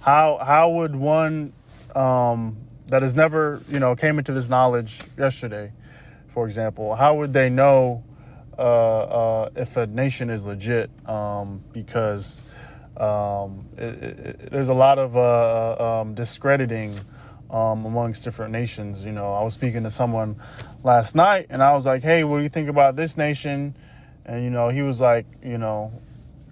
how 0.00 0.38
how 0.44 0.70
would 0.70 0.96
one 0.96 1.52
um, 1.94 2.56
that 2.88 3.02
has 3.02 3.14
never 3.14 3.62
you 3.68 3.78
know 3.78 3.94
came 3.94 4.18
into 4.18 4.32
this 4.32 4.48
knowledge 4.48 5.00
yesterday, 5.18 5.72
for 6.28 6.46
example, 6.46 6.94
how 6.94 7.14
would 7.16 7.32
they 7.32 7.48
know 7.48 8.02
uh, 8.58 8.62
uh, 8.62 9.50
if 9.56 9.76
a 9.76 9.86
nation 9.86 10.30
is 10.30 10.46
legit 10.46 10.90
um, 11.08 11.62
because 11.72 12.42
um, 13.02 13.66
it, 13.76 13.82
it, 13.82 14.50
there's 14.50 14.68
a 14.68 14.74
lot 14.74 14.98
of 14.98 15.16
uh, 15.16 16.00
um, 16.00 16.14
discrediting 16.14 16.98
um, 17.50 17.84
amongst 17.84 18.24
different 18.24 18.52
nations. 18.52 19.04
You 19.04 19.12
know, 19.12 19.32
I 19.32 19.42
was 19.42 19.54
speaking 19.54 19.82
to 19.82 19.90
someone 19.90 20.36
last 20.84 21.14
night 21.14 21.46
and 21.50 21.62
I 21.62 21.74
was 21.74 21.84
like, 21.84 22.02
hey, 22.02 22.24
what 22.24 22.38
do 22.38 22.42
you 22.42 22.48
think 22.48 22.68
about 22.68 22.96
this 22.96 23.16
nation? 23.16 23.76
And, 24.24 24.44
you 24.44 24.50
know, 24.50 24.68
he 24.68 24.82
was 24.82 25.00
like, 25.00 25.26
you 25.44 25.58
know, 25.58 25.92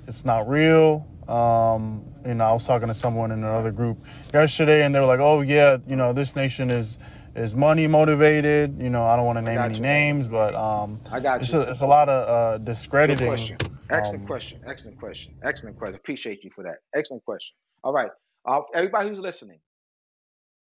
it's 0.06 0.24
not 0.24 0.48
real. 0.48 1.06
Um, 1.28 2.04
you 2.26 2.34
know, 2.34 2.44
I 2.44 2.52
was 2.52 2.66
talking 2.66 2.88
to 2.88 2.94
someone 2.94 3.30
in 3.30 3.38
another 3.44 3.70
group 3.70 4.04
yesterday 4.34 4.82
and 4.84 4.94
they 4.94 4.98
were 5.00 5.06
like, 5.06 5.20
oh, 5.20 5.42
yeah, 5.42 5.78
you 5.86 5.96
know, 5.96 6.12
this 6.12 6.34
nation 6.36 6.70
is 6.70 6.98
is 7.36 7.54
money 7.54 7.86
motivated. 7.86 8.80
You 8.80 8.90
know, 8.90 9.04
I 9.04 9.14
don't 9.14 9.24
want 9.24 9.38
to 9.38 9.42
name 9.42 9.58
any 9.58 9.76
you. 9.76 9.80
names, 9.80 10.26
but 10.26 10.54
um, 10.56 11.00
I 11.12 11.20
got 11.20 11.42
it's 11.42 11.52
you. 11.52 11.60
a, 11.60 11.70
it's 11.70 11.80
a 11.80 11.86
lot 11.86 12.08
of 12.08 12.28
uh, 12.28 12.58
discrediting. 12.58 13.56
Excellent 13.90 14.22
Um, 14.22 14.26
question. 14.26 14.60
Excellent 14.66 14.98
question. 14.98 15.34
Excellent 15.42 15.76
question. 15.76 15.96
Appreciate 15.96 16.44
you 16.44 16.50
for 16.50 16.64
that. 16.64 16.78
Excellent 16.94 17.24
question. 17.24 17.56
All 17.84 17.92
right. 17.92 18.10
Uh, 18.46 18.62
everybody 18.74 19.10
who's 19.10 19.18
listening, 19.18 19.60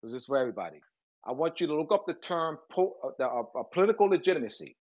this 0.03 0.13
is 0.13 0.27
for 0.27 0.39
everybody. 0.39 0.81
I 1.25 1.33
want 1.33 1.61
you 1.61 1.67
to 1.69 1.75
look 1.77 1.93
up 1.93 2.07
the 2.07 2.15
term 2.15 2.59
po- 2.71 2.97
uh, 3.05 3.11
the, 3.19 3.29
uh, 3.29 3.43
uh, 3.59 3.63
political 3.65 4.07
legitimacy. 4.07 4.77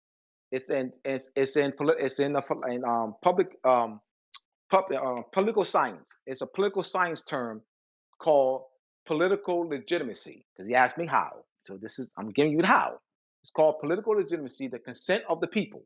It's 0.50 0.70
in 0.70 0.92
it's, 1.04 1.30
it's 1.36 1.56
in 1.56 1.72
it's 1.98 2.18
in, 2.20 2.32
the, 2.34 2.42
in 2.68 2.84
um, 2.84 3.16
public 3.22 3.56
um, 3.64 4.00
pub, 4.70 4.86
uh, 4.92 5.22
political 5.32 5.64
science. 5.64 6.10
It's 6.26 6.42
a 6.42 6.46
political 6.46 6.82
science 6.82 7.22
term 7.22 7.62
called 8.18 8.64
political 9.06 9.60
legitimacy. 9.68 10.46
Because 10.54 10.68
he 10.68 10.74
asked 10.74 10.98
me 10.98 11.06
how. 11.06 11.44
So 11.62 11.76
this 11.76 11.98
is 11.98 12.10
I'm 12.18 12.30
giving 12.30 12.52
you 12.52 12.60
the 12.62 12.66
how. 12.66 12.98
It's 13.42 13.50
called 13.50 13.80
political 13.80 14.14
legitimacy, 14.14 14.68
the 14.68 14.78
consent 14.78 15.24
of 15.28 15.40
the 15.40 15.48
people. 15.48 15.82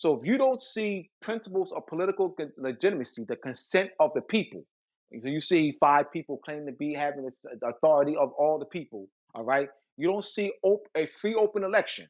So 0.00 0.18
if 0.20 0.26
you 0.26 0.38
don't 0.38 0.62
see 0.62 1.10
principles 1.20 1.72
of 1.72 1.86
political 1.86 2.34
legitimacy, 2.56 3.24
the 3.28 3.36
consent 3.36 3.92
of 4.00 4.12
the 4.14 4.22
people, 4.22 4.64
if 5.10 5.24
you 5.26 5.42
see 5.42 5.76
five 5.80 6.10
people 6.12 6.38
claim 6.38 6.66
to 6.66 6.72
be 6.72 6.94
having 6.94 7.24
this- 7.26 7.42
the 7.60 7.68
authority 7.68 8.16
of 8.16 8.32
all 8.34 8.58
the 8.58 8.66
people, 8.66 9.08
all 9.34 9.44
right, 9.44 9.68
you 9.98 10.08
don't 10.08 10.24
see 10.24 10.52
op- 10.62 10.88
a 10.96 11.06
free 11.06 11.34
open 11.34 11.64
election. 11.64 12.08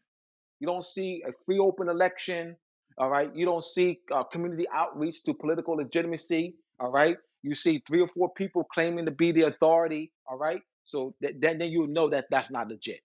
You 0.61 0.67
don't 0.69 0.85
see 0.85 1.23
a 1.27 1.33
free 1.47 1.59
open 1.59 1.89
election, 1.89 2.57
all 2.99 3.11
right. 3.11 3.35
You 3.35 3.47
don't 3.47 3.65
see 3.65 4.01
uh, 4.13 4.25
community 4.25 4.67
outreach 4.73 5.23
to 5.25 5.35
political 5.35 5.77
legitimacy, 5.77 6.57
all 6.81 6.93
right. 6.93 7.19
You 7.43 7.55
see 7.55 7.83
three 7.87 8.03
or 8.03 8.09
four 8.09 8.33
people 8.35 8.65
claiming 8.65 9.07
to 9.07 9.13
be 9.13 9.33
the 9.33 9.43
authority, 9.45 10.13
all 10.29 10.39
right. 10.39 10.63
So 10.85 11.15
th- 11.23 11.37
then, 11.41 11.59
then 11.59 11.71
you 11.73 11.87
know 11.89 12.11
that 12.11 12.27
that's 12.31 12.51
not 12.51 12.69
legit. 12.69 13.01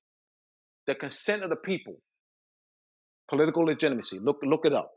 The 0.87 0.95
consent 0.95 1.43
of 1.43 1.49
the 1.51 1.57
people, 1.57 1.95
political 3.29 3.63
legitimacy. 3.65 4.19
Look, 4.19 4.39
look 4.43 4.65
it 4.65 4.73
up. 4.73 4.91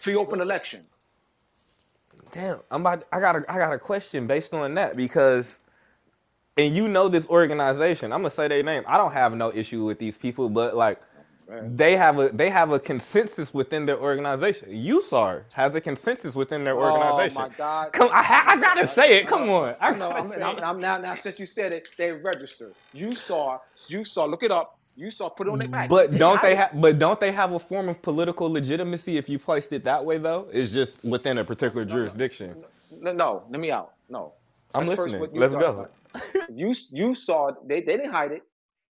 Free 0.00 0.16
open 0.16 0.40
election. 0.40 0.82
Damn, 2.32 2.60
I'm 2.70 2.82
about. 2.82 3.04
I 3.12 3.20
got 3.20 3.36
a. 3.36 3.44
I 3.52 3.58
got 3.58 3.72
a 3.72 3.78
question 3.78 4.26
based 4.26 4.54
on 4.54 4.74
that 4.74 4.96
because, 4.96 5.60
and 6.58 6.74
you 6.74 6.88
know 6.88 7.08
this 7.08 7.28
organization. 7.28 8.12
I'm 8.12 8.20
gonna 8.20 8.30
say 8.30 8.48
their 8.48 8.62
name. 8.62 8.84
I 8.88 8.96
don't 8.98 9.12
have 9.12 9.34
no 9.34 9.52
issue 9.52 9.84
with 9.84 9.98
these 9.98 10.18
people, 10.18 10.48
but 10.50 10.76
like, 10.76 11.00
Right. 11.48 11.72
they 11.76 11.96
have 11.96 12.18
a 12.18 12.30
they 12.30 12.50
have 12.50 12.72
a 12.72 12.80
consensus 12.80 13.54
within 13.54 13.86
their 13.86 13.98
organization. 13.98 14.70
USAR 14.70 15.44
has 15.52 15.74
a 15.74 15.80
consensus 15.80 16.34
within 16.36 16.64
their 16.64 16.76
organization. 16.76 17.38
Oh 17.38 17.42
organization. 17.42 17.42
my 17.42 17.48
God. 17.50 17.92
Come, 17.92 18.10
I, 18.12 18.22
ha- 18.22 18.44
I 18.48 18.60
gotta 18.60 18.88
say 18.88 19.18
it. 19.20 19.26
Come 19.28 19.50
on, 19.50 19.76
I, 19.80 19.88
I 19.88 19.94
know. 19.96 20.10
I'm, 20.10 20.32
I'm. 20.42 20.60
I'm 20.64 20.80
now, 20.80 20.98
now 20.98 21.14
since 21.14 21.40
you 21.40 21.46
said 21.46 21.72
it, 21.72 21.88
they 21.98 22.12
registered. 22.12 22.74
You 22.92 23.14
saw, 23.14 23.58
you 23.88 24.04
saw. 24.04 24.26
Look 24.26 24.42
it 24.44 24.52
up. 24.52 24.78
You 24.96 25.10
saw. 25.10 25.28
Put 25.30 25.46
it 25.48 25.50
on 25.50 25.58
their 25.58 25.68
back. 25.68 25.90
But 25.90 26.12
They 26.12 26.18
don't 26.18 26.42
they 26.42 26.54
have? 26.56 26.80
But 26.80 26.98
don't 26.98 27.20
they 27.20 27.32
have 27.32 27.52
a 27.52 27.58
form 27.58 27.88
of 27.88 28.02
political 28.02 28.50
legitimacy 28.52 29.18
if 29.18 29.28
you 29.28 29.38
placed 29.38 29.72
it 29.72 29.84
that 29.84 30.04
way? 30.04 30.18
Though 30.18 30.48
it's 30.52 30.72
just 30.72 31.04
within 31.04 31.38
a 31.38 31.44
particular 31.44 31.84
No, 31.86 31.94
no, 31.96 31.96
jurisdiction. 31.98 32.56
no, 32.90 33.12
no. 33.12 33.44
Let 33.50 33.60
me 33.60 33.70
out. 33.70 33.92
No. 34.08 34.34
I'm 34.74 34.86
That's 34.86 35.00
listening. 35.00 35.28
Let's 35.32 35.54
go. 35.54 35.88
You 36.48 36.74
you 36.92 37.14
saw. 37.14 37.52
They 37.66 37.80
they 37.82 37.96
didn't 37.98 38.12
hide 38.12 38.32
it. 38.32 38.42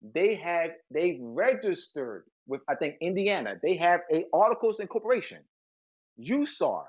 They 0.02 0.34
have 0.36 0.70
they 0.90 1.18
registered 1.22 2.24
with 2.46 2.62
I 2.68 2.74
think 2.76 2.96
Indiana. 3.00 3.58
They 3.62 3.76
have 3.76 4.02
a 4.12 4.26
articles 4.32 4.80
incorporation. 4.80 5.40
USAR 6.20 6.84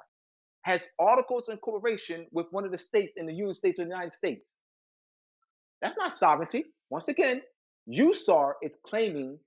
has 0.64 0.88
articles 1.00 1.50
incorporation 1.50 2.28
with 2.32 2.48
one 2.52 2.66
of 2.66 2.72
the 2.72 2.78
states 2.78 3.14
in 3.18 3.26
the 3.26 3.34
United 3.34 3.56
States 3.56 3.80
of 3.80 3.86
the 3.86 3.92
United 3.92 4.12
States. 4.14 4.52
That's 5.82 5.98
not 5.98 6.14
sovereignty. 6.14 6.66
Once 6.90 7.08
again, 7.10 7.42
USAR 7.90 8.56
is 8.64 8.80
claiming 8.86 9.40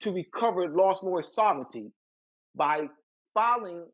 to 0.00 0.12
recover 0.12 0.68
lost 0.68 1.02
Norris 1.04 1.34
sovereignty 1.34 1.92
by 2.54 2.88
filing 3.34 3.86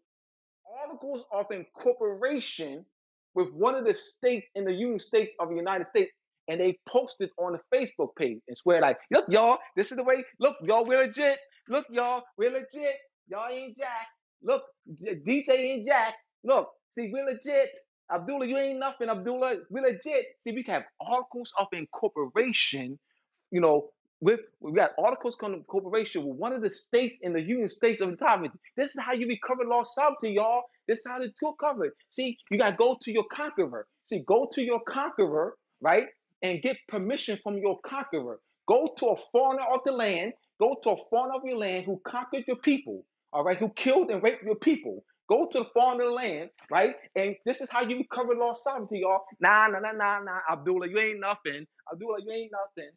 articles 0.82 1.24
of 1.32 1.46
incorporation 1.50 2.84
with 3.34 3.52
one 3.52 3.74
of 3.74 3.84
the 3.84 3.94
states 3.94 4.46
in 4.54 4.64
the 4.64 4.72
United 4.72 5.00
States 5.02 5.32
of 5.40 5.48
the 5.50 5.56
United 5.56 5.86
States, 5.90 6.12
and 6.48 6.60
they 6.60 6.78
posted 6.88 7.30
on 7.38 7.52
the 7.52 7.60
Facebook 7.76 8.10
page 8.16 8.40
and 8.48 8.56
swear 8.56 8.80
like, 8.80 8.98
look, 9.12 9.26
y'all, 9.28 9.58
this 9.76 9.90
is 9.92 9.98
the 9.98 10.04
way. 10.04 10.24
Look, 10.40 10.56
y'all, 10.62 10.84
we're 10.84 11.02
legit. 11.02 11.38
Look, 11.68 11.86
y'all, 11.90 12.24
we're 12.36 12.50
legit. 12.50 12.96
Y'all 13.28 13.48
ain't 13.50 13.76
Jack. 13.76 14.08
Look, 14.42 14.64
DJ 14.90 15.50
ain't 15.50 15.86
Jack. 15.86 16.14
Look, 16.44 16.70
see, 16.94 17.10
we're 17.12 17.24
legit. 17.26 17.70
Abdullah, 18.12 18.46
you 18.46 18.58
ain't 18.58 18.80
nothing. 18.80 19.08
Abdullah, 19.08 19.58
we're 19.70 19.84
legit. 19.84 20.26
See, 20.38 20.52
we 20.52 20.64
can 20.64 20.74
have 20.74 20.84
articles 21.00 21.52
of 21.58 21.68
incorporation 21.72 22.98
you 23.50 23.60
know, 23.60 23.90
with 24.20 24.40
we 24.60 24.72
got 24.72 24.92
articles 24.98 25.36
of 25.42 25.52
incorporation 25.54 26.26
with 26.26 26.38
one 26.38 26.52
of 26.52 26.62
the 26.62 26.70
states 26.70 27.18
in 27.22 27.34
the 27.34 27.42
Union 27.42 27.68
States 27.68 28.00
of 28.02 28.10
the 28.10 28.16
time. 28.16 28.46
This 28.76 28.94
is 28.94 29.00
how 29.00 29.12
you 29.14 29.28
recover 29.28 29.64
lost 29.66 29.94
sovereignty, 29.94 30.32
y'all. 30.34 30.64
This 30.88 31.00
is 31.00 31.06
how 31.06 31.18
the 31.20 31.32
tool 31.40 31.54
covered. 31.54 31.92
See, 32.10 32.38
you 32.50 32.58
gotta 32.58 32.76
go 32.76 32.98
to 33.02 33.12
your 33.12 33.24
conqueror. 33.32 33.86
See, 34.04 34.24
go 34.26 34.48
to 34.52 34.62
your 34.62 34.80
conqueror, 34.88 35.56
right, 35.82 36.06
and 36.42 36.62
get 36.62 36.78
permission 36.88 37.38
from 37.42 37.58
your 37.58 37.80
conqueror. 37.82 38.40
Go 38.68 38.94
to 38.98 39.06
a 39.08 39.16
foreigner 39.16 39.64
of 39.72 39.80
the 39.84 39.92
land. 39.92 40.34
Go 40.60 40.76
to 40.84 40.90
a 40.92 40.96
foreigner 41.10 41.36
of 41.36 41.42
your 41.44 41.58
land 41.58 41.86
who 41.86 42.00
conquered 42.06 42.44
your 42.48 42.58
people. 42.58 43.04
All 43.32 43.44
right, 43.44 43.58
who 43.58 43.70
killed 43.70 44.10
and 44.10 44.22
raped 44.22 44.44
your 44.44 44.56
people. 44.56 45.04
Go 45.28 45.46
to 45.52 45.60
the 45.60 45.64
the 45.98 46.10
land, 46.10 46.50
right? 46.70 46.96
And 47.16 47.36
this 47.46 47.60
is 47.60 47.70
how 47.70 47.82
you 47.82 47.98
recover 47.98 48.34
lost 48.36 48.64
sovereignty, 48.64 49.00
y'all. 49.00 49.22
Nah, 49.40 49.68
nah, 49.68 49.80
nah, 49.80 49.92
nah, 49.92 50.20
nah. 50.20 50.40
Abdullah, 50.50 50.88
you 50.88 50.98
ain't 50.98 51.20
nothing. 51.20 51.66
Abdullah, 51.92 52.18
you 52.26 52.32
ain't 52.32 52.52
nothing. 52.52 52.90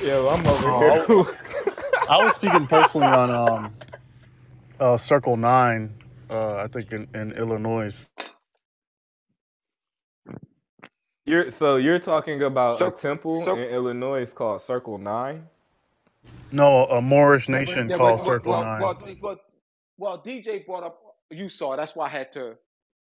Yo, 0.00 0.28
I'm 0.28 0.46
over 0.46 0.70
Oh, 0.70 1.02
here. 1.08 1.08
I 2.08 2.18
was 2.20 2.34
speaking 2.34 2.66
personally 2.68 3.12
on 3.12 3.30
um, 3.30 3.74
uh, 4.80 4.96
Circle 4.96 5.36
Nine, 5.38 5.94
uh, 6.30 6.56
I 6.56 6.68
think 6.68 6.92
in, 6.92 7.08
in 7.14 7.32
Illinois. 7.32 8.08
You're 11.26 11.50
so 11.52 11.76
you're 11.76 12.00
talking 12.00 12.42
about 12.42 12.84
a 12.84 12.90
temple 12.90 13.48
cir- 13.48 13.52
in 13.52 13.70
Illinois 13.70 14.32
called 14.32 14.62
Circle 14.62 14.98
Nine. 14.98 15.46
No, 16.52 16.86
a 16.86 17.02
Moorish 17.02 17.48
Yeah, 17.48 17.60
but 17.60 17.78
nation 17.78 17.90
yeah, 17.90 17.98
called 17.98 18.20
but, 18.22 18.22
but 18.24 18.38
Circle 18.38 18.46
well, 18.46 18.74
Nine. 18.76 18.78
well, 18.78 18.98
well, 19.22 19.40
well, 19.98 20.18
DJ 20.22 20.66
brought 20.66 20.84
up 20.84 21.00
you 21.30 21.48
saw. 21.48 21.76
That's 21.76 21.96
why 21.96 22.06
I 22.06 22.10
had 22.10 22.32
to. 22.34 22.56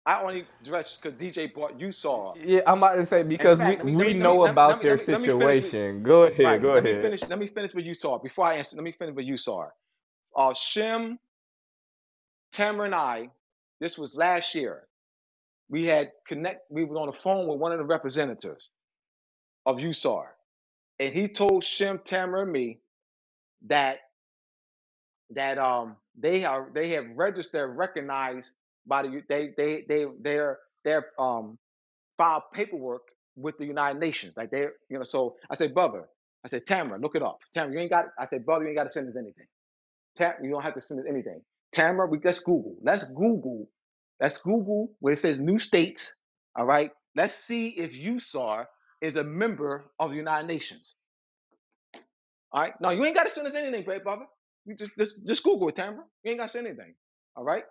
I 0.05 0.21
only 0.21 0.45
dressed 0.65 1.01
because 1.01 1.17
DJ 1.19 1.53
bought 1.53 1.79
you 1.79 1.91
saw. 1.91 2.35
Yeah, 2.35 2.61
I'm 2.67 2.79
about 2.79 2.95
to 2.95 3.05
say 3.05 3.23
because 3.23 3.63
we, 3.63 3.77
fact, 3.77 3.85
let 3.85 3.85
me 3.85 3.95
we 3.95 4.13
me 4.13 4.13
let 4.15 4.27
me 4.27 4.33
know 4.33 4.45
about 4.45 4.81
me 4.83 4.85
their 4.89 4.97
me 5.09 5.31
situation. 5.39 6.03
Go 6.03 6.23
ahead, 6.23 6.61
right. 6.61 6.61
go 6.61 6.75
Let 6.75 6.83
me 6.83 6.91
ahead. 6.91 7.01
finish. 7.01 7.27
Let 7.29 7.39
me 7.39 7.47
finish 7.47 7.73
with 7.73 7.85
you 7.85 7.95
saw 7.95 8.19
before 8.19 8.45
I 8.47 8.55
answer. 8.55 8.75
Let 8.77 8.83
me 8.85 8.93
finish 8.93 9.15
with 9.15 9.25
you 9.25 9.37
saw. 9.37 9.67
Uh, 10.35 10.53
Shem, 10.53 11.19
Tamara, 12.53 12.85
and 12.87 12.95
I. 12.95 13.29
This 13.79 13.97
was 13.97 14.15
last 14.17 14.55
year. 14.55 14.87
We 15.69 15.87
had 15.87 16.11
connect. 16.27 16.71
We 16.71 16.85
were 16.85 16.97
on 16.99 17.07
the 17.07 17.13
phone 17.13 17.47
with 17.47 17.59
one 17.59 17.71
of 17.71 17.79
the 17.79 17.85
representatives 17.85 18.71
of 19.65 19.77
USAR, 19.77 20.25
and 20.99 21.13
he 21.13 21.27
told 21.27 21.63
Shem, 21.63 21.99
Tamara, 22.03 22.43
and 22.43 22.51
me 22.51 22.79
that 23.67 23.99
that 25.31 25.57
um 25.57 25.97
they 26.17 26.45
are 26.45 26.69
they 26.73 26.89
have 26.89 27.05
registered 27.15 27.77
recognized 27.77 28.51
by 28.87 29.03
the 29.03 29.23
they 29.29 29.51
they 29.57 29.85
they 29.89 30.07
they're 30.21 30.59
they're 30.85 31.07
um 31.19 31.57
file 32.17 32.43
paperwork 32.53 33.03
with 33.37 33.57
the 33.57 33.65
United 33.65 33.99
Nations 33.99 34.35
like 34.37 34.51
they 34.51 34.63
you 34.89 34.97
know 34.97 35.03
so 35.03 35.37
I 35.49 35.55
said 35.55 35.73
brother 35.73 36.07
I 36.45 36.49
said 36.49 36.67
Tamara 36.67 36.99
look 36.99 37.15
it 37.15 37.23
up 37.23 37.39
Tamara 37.53 37.73
you 37.73 37.79
ain't 37.79 37.91
got 37.91 38.07
I 38.19 38.25
said 38.25 38.45
brother 38.45 38.63
you 38.65 38.69
ain't 38.69 38.77
got 38.77 38.83
to 38.85 38.89
send 38.89 39.07
us 39.07 39.17
anything 39.17 39.47
Tam 40.15 40.35
you 40.43 40.51
don't 40.51 40.63
have 40.63 40.75
to 40.75 40.81
send 40.81 40.99
us 41.01 41.07
anything 41.09 41.41
Tamara 41.73 42.07
we 42.07 42.19
let's 42.23 42.39
Google 42.39 42.75
let's 42.83 43.05
Google 43.05 43.67
let's 44.21 44.37
Google 44.37 44.91
where 44.99 45.13
it 45.13 45.17
says 45.19 45.39
new 45.39 45.59
states 45.59 46.13
all 46.55 46.65
right 46.65 46.91
let's 47.15 47.35
see 47.35 47.69
if 47.69 47.93
USAR 47.93 48.65
is 49.01 49.17
a 49.17 49.23
member 49.23 49.85
of 49.99 50.11
the 50.11 50.17
United 50.17 50.47
Nations 50.47 50.93
all 52.51 52.61
right. 52.63 52.73
No, 52.81 52.89
you 52.89 53.05
ain't 53.05 53.15
got 53.15 53.25
to 53.25 53.29
send 53.29 53.47
us 53.47 53.55
anything, 53.55 53.83
great 53.83 54.03
brother. 54.03 54.25
You 54.65 54.75
just 54.75 54.91
just 54.97 55.27
just 55.27 55.43
Google 55.43 55.69
it, 55.69 55.75
Tamara. 55.75 56.03
You 56.23 56.31
ain't 56.31 56.39
got 56.39 56.47
to 56.47 56.51
send 56.51 56.67
anything. 56.67 56.95
All 57.35 57.43
right. 57.43 57.63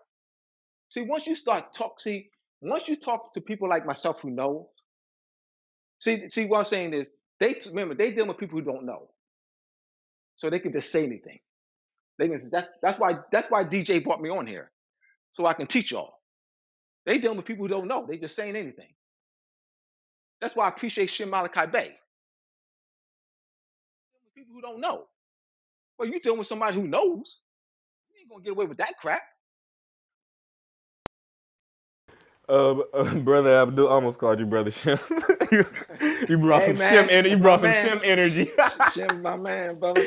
See, 0.93 1.03
once 1.03 1.27
you 1.27 1.37
start 1.37 1.75
talk, 1.75 2.01
see, 2.01 2.31
once 2.63 2.89
you 2.89 2.97
talk 2.97 3.35
to 3.35 3.43
people 3.43 3.69
like 3.71 3.87
myself 3.87 4.23
who 4.23 4.31
know, 4.31 4.71
see, 5.99 6.29
see 6.31 6.47
what 6.47 6.61
I'm 6.61 6.67
saying 6.67 6.95
is 6.95 7.11
they 7.41 7.57
remember 7.69 7.95
they 7.95 8.13
deal 8.13 8.27
with 8.29 8.39
people 8.39 8.59
who 8.61 8.65
don't 8.65 8.87
know. 8.87 9.09
so 10.37 10.51
they 10.51 10.61
can 10.61 10.73
just 10.73 10.91
say 10.91 11.05
anything. 11.05 11.41
They 12.19 12.29
can, 12.29 12.49
that's 12.51 12.69
that's 12.83 12.99
why 12.99 13.19
that's 13.33 13.51
why 13.51 13.65
DJ 13.65 14.05
brought 14.05 14.23
me 14.23 14.31
on 14.31 14.47
here, 14.47 14.71
so 15.33 15.47
I 15.47 15.55
can 15.55 15.67
teach 15.67 15.93
y'all. 15.93 16.15
They 17.07 17.19
deal 17.19 17.35
with 17.35 17.47
people 17.47 17.67
who 17.67 17.71
don't 17.71 17.89
know. 17.89 18.07
They 18.09 18.19
just 18.19 18.37
saying 18.37 18.57
anything. 18.57 18.95
That's 20.41 20.57
why 20.57 20.67
I 20.67 20.69
appreciate 20.71 21.11
Shem 21.11 21.31
Malachi 21.31 21.67
Bey. 21.71 21.93
People 24.37 24.55
who 24.55 24.63
don't 24.63 24.81
know. 24.81 25.07
Well, 25.99 26.09
you 26.09 26.21
dealing 26.21 26.39
with 26.39 26.49
somebody 26.49 26.77
who 26.77 26.89
knows. 26.89 27.41
You 28.11 28.21
ain't 28.21 28.31
gonna 28.31 28.43
get 28.45 28.53
away 28.53 28.67
with 28.67 28.79
that 28.79 28.95
crap. 29.01 29.23
Uh, 32.49 32.81
uh, 32.95 33.15
brother 33.25 33.55
Abdul 33.63 33.89
almost 33.89 34.19
called 34.21 34.41
you 34.41 34.47
brother 34.47 34.71
Shem. 34.71 34.99
you, 35.53 35.65
you 36.29 36.39
brought 36.39 36.63
Hey 36.63 36.67
some 36.67 36.77
man, 36.79 37.07
Shem 37.07 37.09
energy. 37.11 37.31
You 37.31 37.37
that's 37.37 37.43
my 37.43 37.57
brought 37.57 37.61
some 37.61 37.73
man. 37.73 37.75
Shem 37.75 38.01
energy. 38.05 38.51
Shem, 38.85 39.23
my 39.23 39.37
man, 39.37 39.79
brother. 39.81 40.07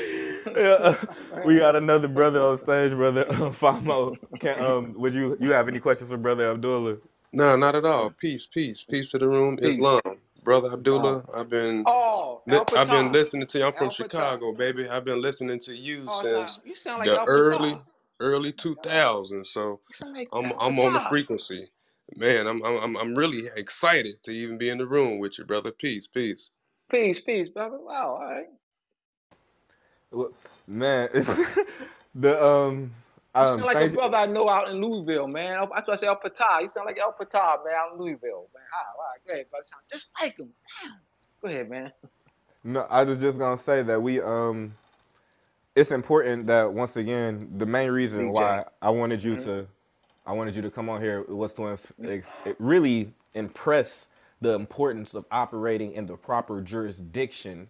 yeah, 0.57 0.63
uh, 0.81 1.05
we 1.45 1.59
got 1.59 1.75
another 1.75 2.07
brother 2.09 2.41
on 2.41 2.57
stage, 2.57 2.91
brother 2.93 3.25
uh, 3.29 3.51
Famo. 3.51 4.17
Can 4.39 4.59
um, 4.59 4.93
would 4.97 5.13
you 5.13 5.37
you 5.41 5.51
have 5.53 5.67
any 5.69 5.79
questions 5.79 6.09
for 6.11 6.17
brother 6.17 6.51
Abdullah? 6.51 6.97
No, 7.33 7.55
not 7.55 7.75
at 7.75 7.85
all. 7.85 8.11
Peace, 8.11 8.47
peace, 8.47 8.83
peace 8.83 9.11
to 9.11 9.19
the 9.19 9.27
room. 9.27 9.59
Peace. 9.61 9.77
Islam, 9.77 10.01
brother 10.43 10.71
Uh, 10.71 10.73
Abdullah. 10.73 11.25
I've 11.35 11.49
been, 11.49 11.83
oh, 11.87 12.41
li- 12.47 12.61
I've 12.75 12.89
been 12.89 13.11
listening 13.11 13.47
to 13.47 13.59
you. 13.59 13.65
I'm 13.65 13.73
from 13.73 13.87
El 13.87 13.91
Patah. 13.91 14.37
Chicago, 14.37 14.53
baby. 14.53 14.87
I've 14.89 15.05
been 15.05 15.21
listening 15.21 15.59
to 15.61 15.75
you 15.75 16.09
Oh, 16.09 16.21
it's 16.21 16.31
not, 16.31 16.49
since 16.49 16.59
you 16.65 16.75
sound 16.75 16.99
like 16.99 17.11
the 17.11 17.19
El 17.19 17.27
early, 17.27 17.71
Patah. 17.71 17.81
early 18.19 18.53
2000s. 18.53 19.47
So 19.47 19.81
like 20.13 20.29
I'm, 20.33 20.45
El 20.45 20.57
I'm 20.59 20.79
on 20.79 20.93
the 20.93 20.99
frequency, 20.99 21.67
man. 22.17 22.47
I'm, 22.47 22.63
I'm, 22.65 22.77
I'm 22.83 22.97
I'm 22.97 23.15
really 23.15 23.49
excited 23.55 24.23
to 24.23 24.31
even 24.31 24.57
be 24.57 24.69
in 24.69 24.79
the 24.79 24.87
room 24.87 25.19
with 25.19 25.39
you, 25.39 25.45
brother. 25.45 25.71
Peace, 25.71 26.07
peace. 26.07 26.49
Peace, 26.91 27.19
peace, 27.21 27.49
brother. 27.49 27.79
Wow, 27.81 28.15
all 28.21 28.31
right. 28.31 28.47
Well, 30.11 30.31
Man, 30.67 31.09
it's 31.13 31.41
the 32.15 32.43
um. 32.45 32.91
You 33.39 33.47
sound 33.47 33.57
Um, 33.57 33.67
like 33.67 33.81
a 33.81 33.87
thank 33.87 33.93
brother 33.93 34.17
I 34.17 34.27
know 34.27 34.49
out 34.49 34.69
in 34.69 34.81
Louisville, 34.81 35.27
man. 35.27 35.53
El- 35.53 35.71
That's 35.73 35.87
why 35.87 35.95
I 35.95 35.97
say 35.97 36.07
El 36.07 36.17
Patah. 36.19 36.61
You 36.61 36.69
sound 36.69 36.87
like 36.87 36.99
El 36.99 37.13
Patah, 37.13 37.65
man, 37.65 37.75
out 37.75 37.93
in 37.93 37.99
Louisville, 37.99 38.49
man. 38.53 38.63
All 38.73 39.03
right, 39.03 39.19
go 39.27 39.33
ahead, 39.33 39.49
brother. 39.51 39.63
Sound 39.63 39.83
just 39.91 40.11
like 40.21 40.39
him. 40.39 40.53
Damn. 40.83 40.93
Go 41.43 41.49
ahead, 41.49 41.69
man. 41.69 41.93
No, 42.63 42.81
I 42.89 43.03
was 43.03 43.21
just 43.21 43.39
gonna 43.39 43.57
say 43.57 43.83
that 43.83 44.01
we 44.01 44.21
um, 44.21 44.73
it's 45.75 45.91
important 45.91 46.47
that 46.47 46.73
once 46.73 46.97
again 46.97 47.51
the 47.57 47.65
main 47.67 47.91
reason 47.91 48.31
DJ. 48.31 48.31
why 48.31 48.65
I 48.81 48.91
wanted 48.91 49.23
you 49.23 49.37
Mhm. 49.37 49.39
to, 49.39 49.67
I 50.25 50.33
wanted 50.33 50.55
you 50.55 50.61
to 50.63 50.71
come 50.71 50.89
on 50.89 51.01
here. 51.01 51.23
Was 51.23 51.53
to 51.53 51.67
inf- 51.67 51.93
mm. 52.01 52.23
it 52.45 52.55
really 52.59 53.13
impress 53.33 54.09
the 54.41 54.53
importance 54.53 55.13
of 55.13 55.25
operating 55.31 55.91
in 55.93 56.05
the 56.05 56.17
proper 56.17 56.61
jurisdiction 56.61 57.67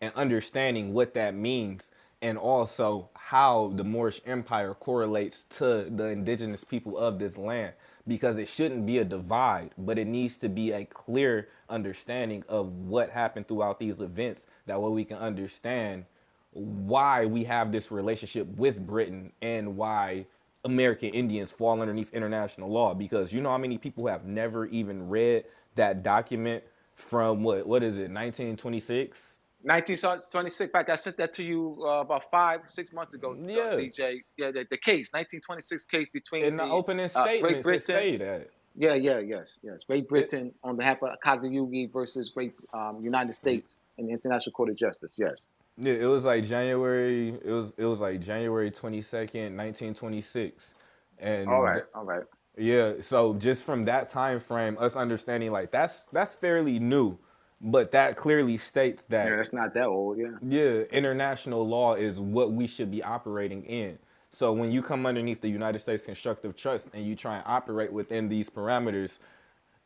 and 0.00 0.12
understanding 0.14 0.92
what 0.92 1.14
that 1.14 1.34
means 1.34 1.90
and 2.22 2.38
also 2.38 3.10
how 3.14 3.72
the 3.76 3.84
Moorish 3.84 4.20
Empire 4.26 4.74
correlates 4.74 5.44
to 5.58 5.88
the 5.90 6.06
indigenous 6.06 6.64
people 6.64 6.98
of 6.98 7.18
this 7.18 7.36
land 7.36 7.72
because 8.06 8.38
it 8.38 8.48
shouldn't 8.48 8.86
be 8.86 8.98
a 8.98 9.04
divide 9.04 9.70
but 9.78 9.98
it 9.98 10.06
needs 10.06 10.36
to 10.38 10.48
be 10.48 10.72
a 10.72 10.84
clear 10.84 11.48
understanding 11.68 12.44
of 12.48 12.72
what 12.72 13.10
happened 13.10 13.48
throughout 13.48 13.78
these 13.78 14.00
events 14.00 14.46
that 14.66 14.80
way 14.80 14.90
we 14.90 15.04
can 15.04 15.18
understand 15.18 16.04
why 16.52 17.24
we 17.26 17.44
have 17.44 17.72
this 17.72 17.90
relationship 17.90 18.46
with 18.56 18.86
Britain 18.86 19.32
and 19.42 19.76
why 19.76 20.26
American 20.64 21.10
Indians 21.10 21.52
fall 21.52 21.80
underneath 21.80 22.12
international 22.12 22.70
law 22.70 22.94
because 22.94 23.32
you 23.32 23.40
know 23.40 23.50
how 23.50 23.58
many 23.58 23.78
people 23.78 24.06
have 24.06 24.24
never 24.24 24.66
even 24.66 25.08
read 25.08 25.44
that 25.74 26.02
document 26.02 26.64
from 26.94 27.42
what 27.42 27.66
what 27.66 27.82
is 27.82 27.96
it 27.96 28.10
1926 28.10 29.38
1926. 29.64 30.60
In 30.60 30.68
fact, 30.68 30.90
I 30.90 30.96
sent 30.96 31.16
that 31.16 31.32
to 31.34 31.42
you 31.42 31.82
uh, 31.86 32.00
about 32.00 32.30
five, 32.30 32.60
six 32.68 32.92
months 32.92 33.14
ago, 33.14 33.32
uh, 33.32 33.46
yeah 33.46 33.60
DJ. 33.70 34.20
Yeah, 34.36 34.50
the, 34.50 34.66
the 34.70 34.76
case, 34.76 35.10
1926 35.12 35.84
case 35.86 36.08
between 36.12 36.44
in 36.44 36.56
the 36.58 36.66
the 36.66 36.70
opening 36.70 37.08
uh, 37.14 37.24
Great 37.40 37.62
Britain. 37.62 37.80
say 37.80 38.16
that 38.18 38.50
Yeah, 38.76 38.94
yeah, 38.94 39.20
yes, 39.20 39.58
yes. 39.62 39.84
Great 39.84 40.04
it, 40.04 40.08
Britain 40.08 40.52
on 40.62 40.76
behalf 40.76 41.02
of 41.02 41.18
Cayuga 41.22 41.90
versus 41.90 42.28
Great 42.28 42.52
um, 42.74 43.00
United 43.02 43.32
States 43.32 43.78
in 43.96 44.06
the 44.06 44.12
International 44.12 44.52
Court 44.52 44.68
of 44.68 44.76
Justice. 44.76 45.16
Yes. 45.18 45.46
Yeah, 45.76 45.92
it 45.94 46.06
was 46.06 46.24
like 46.24 46.44
January 46.44 47.30
it 47.44 47.50
was 47.50 47.72
it 47.76 47.84
was 47.84 48.00
like 48.00 48.20
January 48.20 48.70
22nd 48.70 49.56
1926 49.56 50.74
and 51.18 51.50
right, 51.62 51.74
th- 51.74 51.84
all 51.94 52.04
right. 52.04 52.24
Yeah, 52.56 52.94
so 53.02 53.34
just 53.34 53.64
from 53.64 53.84
that 53.86 54.10
time 54.10 54.40
frame, 54.40 54.76
us 54.80 54.96
understanding 54.96 55.52
like 55.52 55.70
that's 55.72 56.04
that's 56.04 56.34
fairly 56.36 56.78
new, 56.78 57.18
but 57.60 57.92
that 57.92 58.16
clearly 58.16 58.58
states 58.58 59.04
that 59.06 59.30
Yeah, 59.30 59.36
that 59.36 59.36
that's 59.36 59.52
not 59.52 59.74
that 59.74 59.86
old. 59.86 60.18
Yeah. 60.18 60.38
yeah, 60.40 60.82
international 60.92 61.66
law 61.66 61.94
is 61.94 62.20
what 62.20 62.52
we 62.52 62.66
should 62.66 62.90
be 62.90 63.02
operating 63.02 63.64
in. 63.64 63.98
So 64.32 64.52
when 64.52 64.72
you 64.72 64.82
come 64.82 65.06
underneath 65.06 65.40
the 65.40 65.48
United 65.48 65.80
States 65.80 66.04
constructive 66.04 66.56
trust 66.56 66.88
and 66.92 67.04
you 67.06 67.16
try 67.16 67.36
and 67.36 67.44
operate 67.46 67.92
within 67.92 68.28
these 68.28 68.50
parameters, 68.50 69.18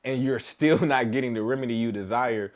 and 0.04 0.22
you're 0.22 0.38
still 0.54 0.78
not 0.80 1.12
getting 1.12 1.34
the 1.34 1.42
remedy 1.42 1.74
you 1.74 1.92
desire, 1.92 2.52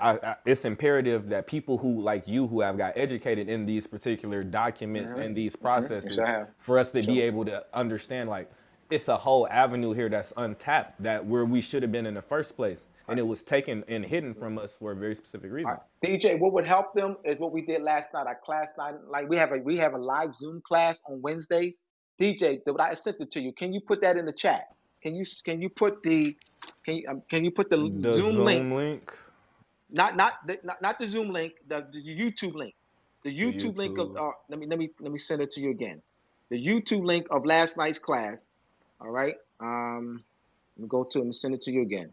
I, 0.00 0.12
I, 0.12 0.36
it's 0.46 0.64
imperative 0.64 1.28
that 1.30 1.46
people 1.46 1.78
who 1.78 2.02
like 2.02 2.28
you 2.28 2.46
who 2.48 2.60
have 2.62 2.78
got 2.78 2.94
educated 2.96 3.48
in 3.48 3.66
these 3.66 3.86
particular 3.86 4.44
documents 4.44 5.14
Mm-hmm. 5.14 5.22
and 5.22 5.36
these 5.36 5.56
Mm-hmm. 5.62 5.88
Yes, 5.92 5.92
processes 6.02 6.18
for 6.58 6.78
us 6.78 6.92
to 6.92 7.02
be 7.02 7.20
able 7.22 7.44
to 7.46 7.64
understand 7.74 8.30
like 8.30 8.50
it's 8.90 9.08
a 9.08 9.16
whole 9.16 9.48
avenue 9.48 9.92
here 9.94 10.08
that's 10.10 10.32
untapped 10.36 11.02
that 11.02 11.24
where 11.26 11.44
we 11.46 11.60
should 11.62 11.82
have 11.82 11.92
been 11.92 12.06
in 12.06 12.14
the 12.14 12.22
first 12.22 12.56
place 12.56 12.86
and 13.08 13.18
it 13.18 13.26
was 13.26 13.42
taken 13.42 13.84
and 13.88 14.04
hidden 14.06 14.34
from 14.34 14.58
us 14.58 14.74
for 14.76 14.92
a 14.92 14.96
very 14.96 15.14
specific 15.16 15.52
reason 15.52 15.72
right. 15.72 15.80
DJ, 16.04 16.38
what 16.38 16.52
would 16.54 16.66
help 16.66 16.94
them 16.94 17.16
is 17.24 17.38
what 17.38 17.52
we 17.52 17.62
did 17.62 17.82
last 17.82 18.14
night. 18.14 18.26
Our 18.26 18.36
class 18.44 18.74
night, 18.78 18.94
like 19.08 19.28
we 19.28 19.36
have 19.36 19.52
a 19.52 19.58
we 19.58 19.76
have 19.78 19.94
a 19.94 19.98
live 19.98 20.36
Zoom 20.36 20.62
class 20.66 21.00
on 21.08 21.22
Wednesdays. 21.22 21.80
DJ, 22.20 22.60
the, 22.64 22.74
I 22.80 22.94
sent 22.94 23.18
it 23.20 23.30
to 23.32 23.40
you. 23.40 23.52
Can 23.52 23.72
you 23.72 23.80
put 23.80 24.02
that 24.02 24.16
in 24.16 24.26
the 24.26 24.32
chat? 24.32 24.64
Can 25.02 25.14
you 25.16 25.24
can 25.44 25.62
you 25.62 25.70
put 25.70 26.02
the 26.04 26.36
can 26.86 26.96
you 26.96 27.04
um, 27.08 27.22
can 27.30 27.44
you 27.44 27.50
put 27.52 27.70
the 27.70 27.90
the 28.00 28.10
Zoom 28.10 28.44
link? 28.44 28.68
zoom 28.68 28.72
link 28.72 29.12
Not 29.90 30.16
not 30.16 30.34
the, 30.46 30.58
not, 30.64 30.82
not 30.82 30.98
the 30.98 31.08
Zoom 31.08 31.30
link, 31.30 31.54
the, 31.68 31.86
the 31.92 32.02
YouTube 32.02 32.54
link. 32.54 32.74
The 33.24 33.30
the 33.40 33.42
YouTube 33.52 33.76
link 33.76 33.98
of 33.98 34.10
uh, 34.18 34.32
let 34.48 34.58
me 34.58 34.66
let 34.66 34.78
me 34.78 34.90
let 35.00 35.12
me 35.12 35.18
send 35.18 35.42
it 35.42 35.50
to 35.52 35.60
you 35.60 35.70
again. 35.70 36.02
The 36.50 36.64
YouTube 36.64 37.04
link 37.04 37.26
of 37.30 37.44
last 37.46 37.76
night's 37.76 37.98
class. 37.98 38.48
All 39.00 39.10
right. 39.10 39.36
Um, 39.60 40.24
let 40.76 40.82
me 40.82 40.88
go 40.88 41.04
to 41.04 41.18
it 41.20 41.22
and 41.22 41.36
send 41.36 41.54
it 41.54 41.62
to 41.62 41.72
you 41.72 41.82
again. 41.82 42.12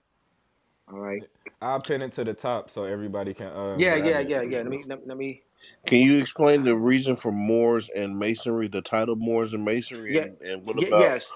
All 0.91 0.99
right. 0.99 1.23
i'll 1.61 1.81
pin 1.81 2.01
it 2.01 2.13
to 2.13 2.23
the 2.23 2.33
top 2.33 2.69
so 2.69 2.85
everybody 2.85 3.33
can 3.33 3.47
um 3.47 3.79
Yeah, 3.79 3.93
grab 3.93 4.05
yeah, 4.05 4.19
yeah, 4.21 4.41
yeah. 4.43 4.57
Let 4.59 4.67
me 4.67 4.83
let, 4.87 5.07
let 5.07 5.17
me. 5.17 5.43
Can 5.87 5.99
you 5.99 6.19
explain 6.19 6.63
the 6.63 6.75
reason 6.77 7.15
for 7.15 7.31
Moors 7.31 7.89
and 7.95 8.17
Masonry, 8.19 8.67
the 8.67 8.81
title 8.81 9.15
Moors 9.15 9.53
and 9.53 9.65
Masonry, 9.65 10.15
Yeah, 10.15 10.25
and, 10.25 10.41
and 10.41 10.65
what 10.65 10.77
yeah, 10.79 10.87
about 10.87 10.99
yes. 10.99 11.31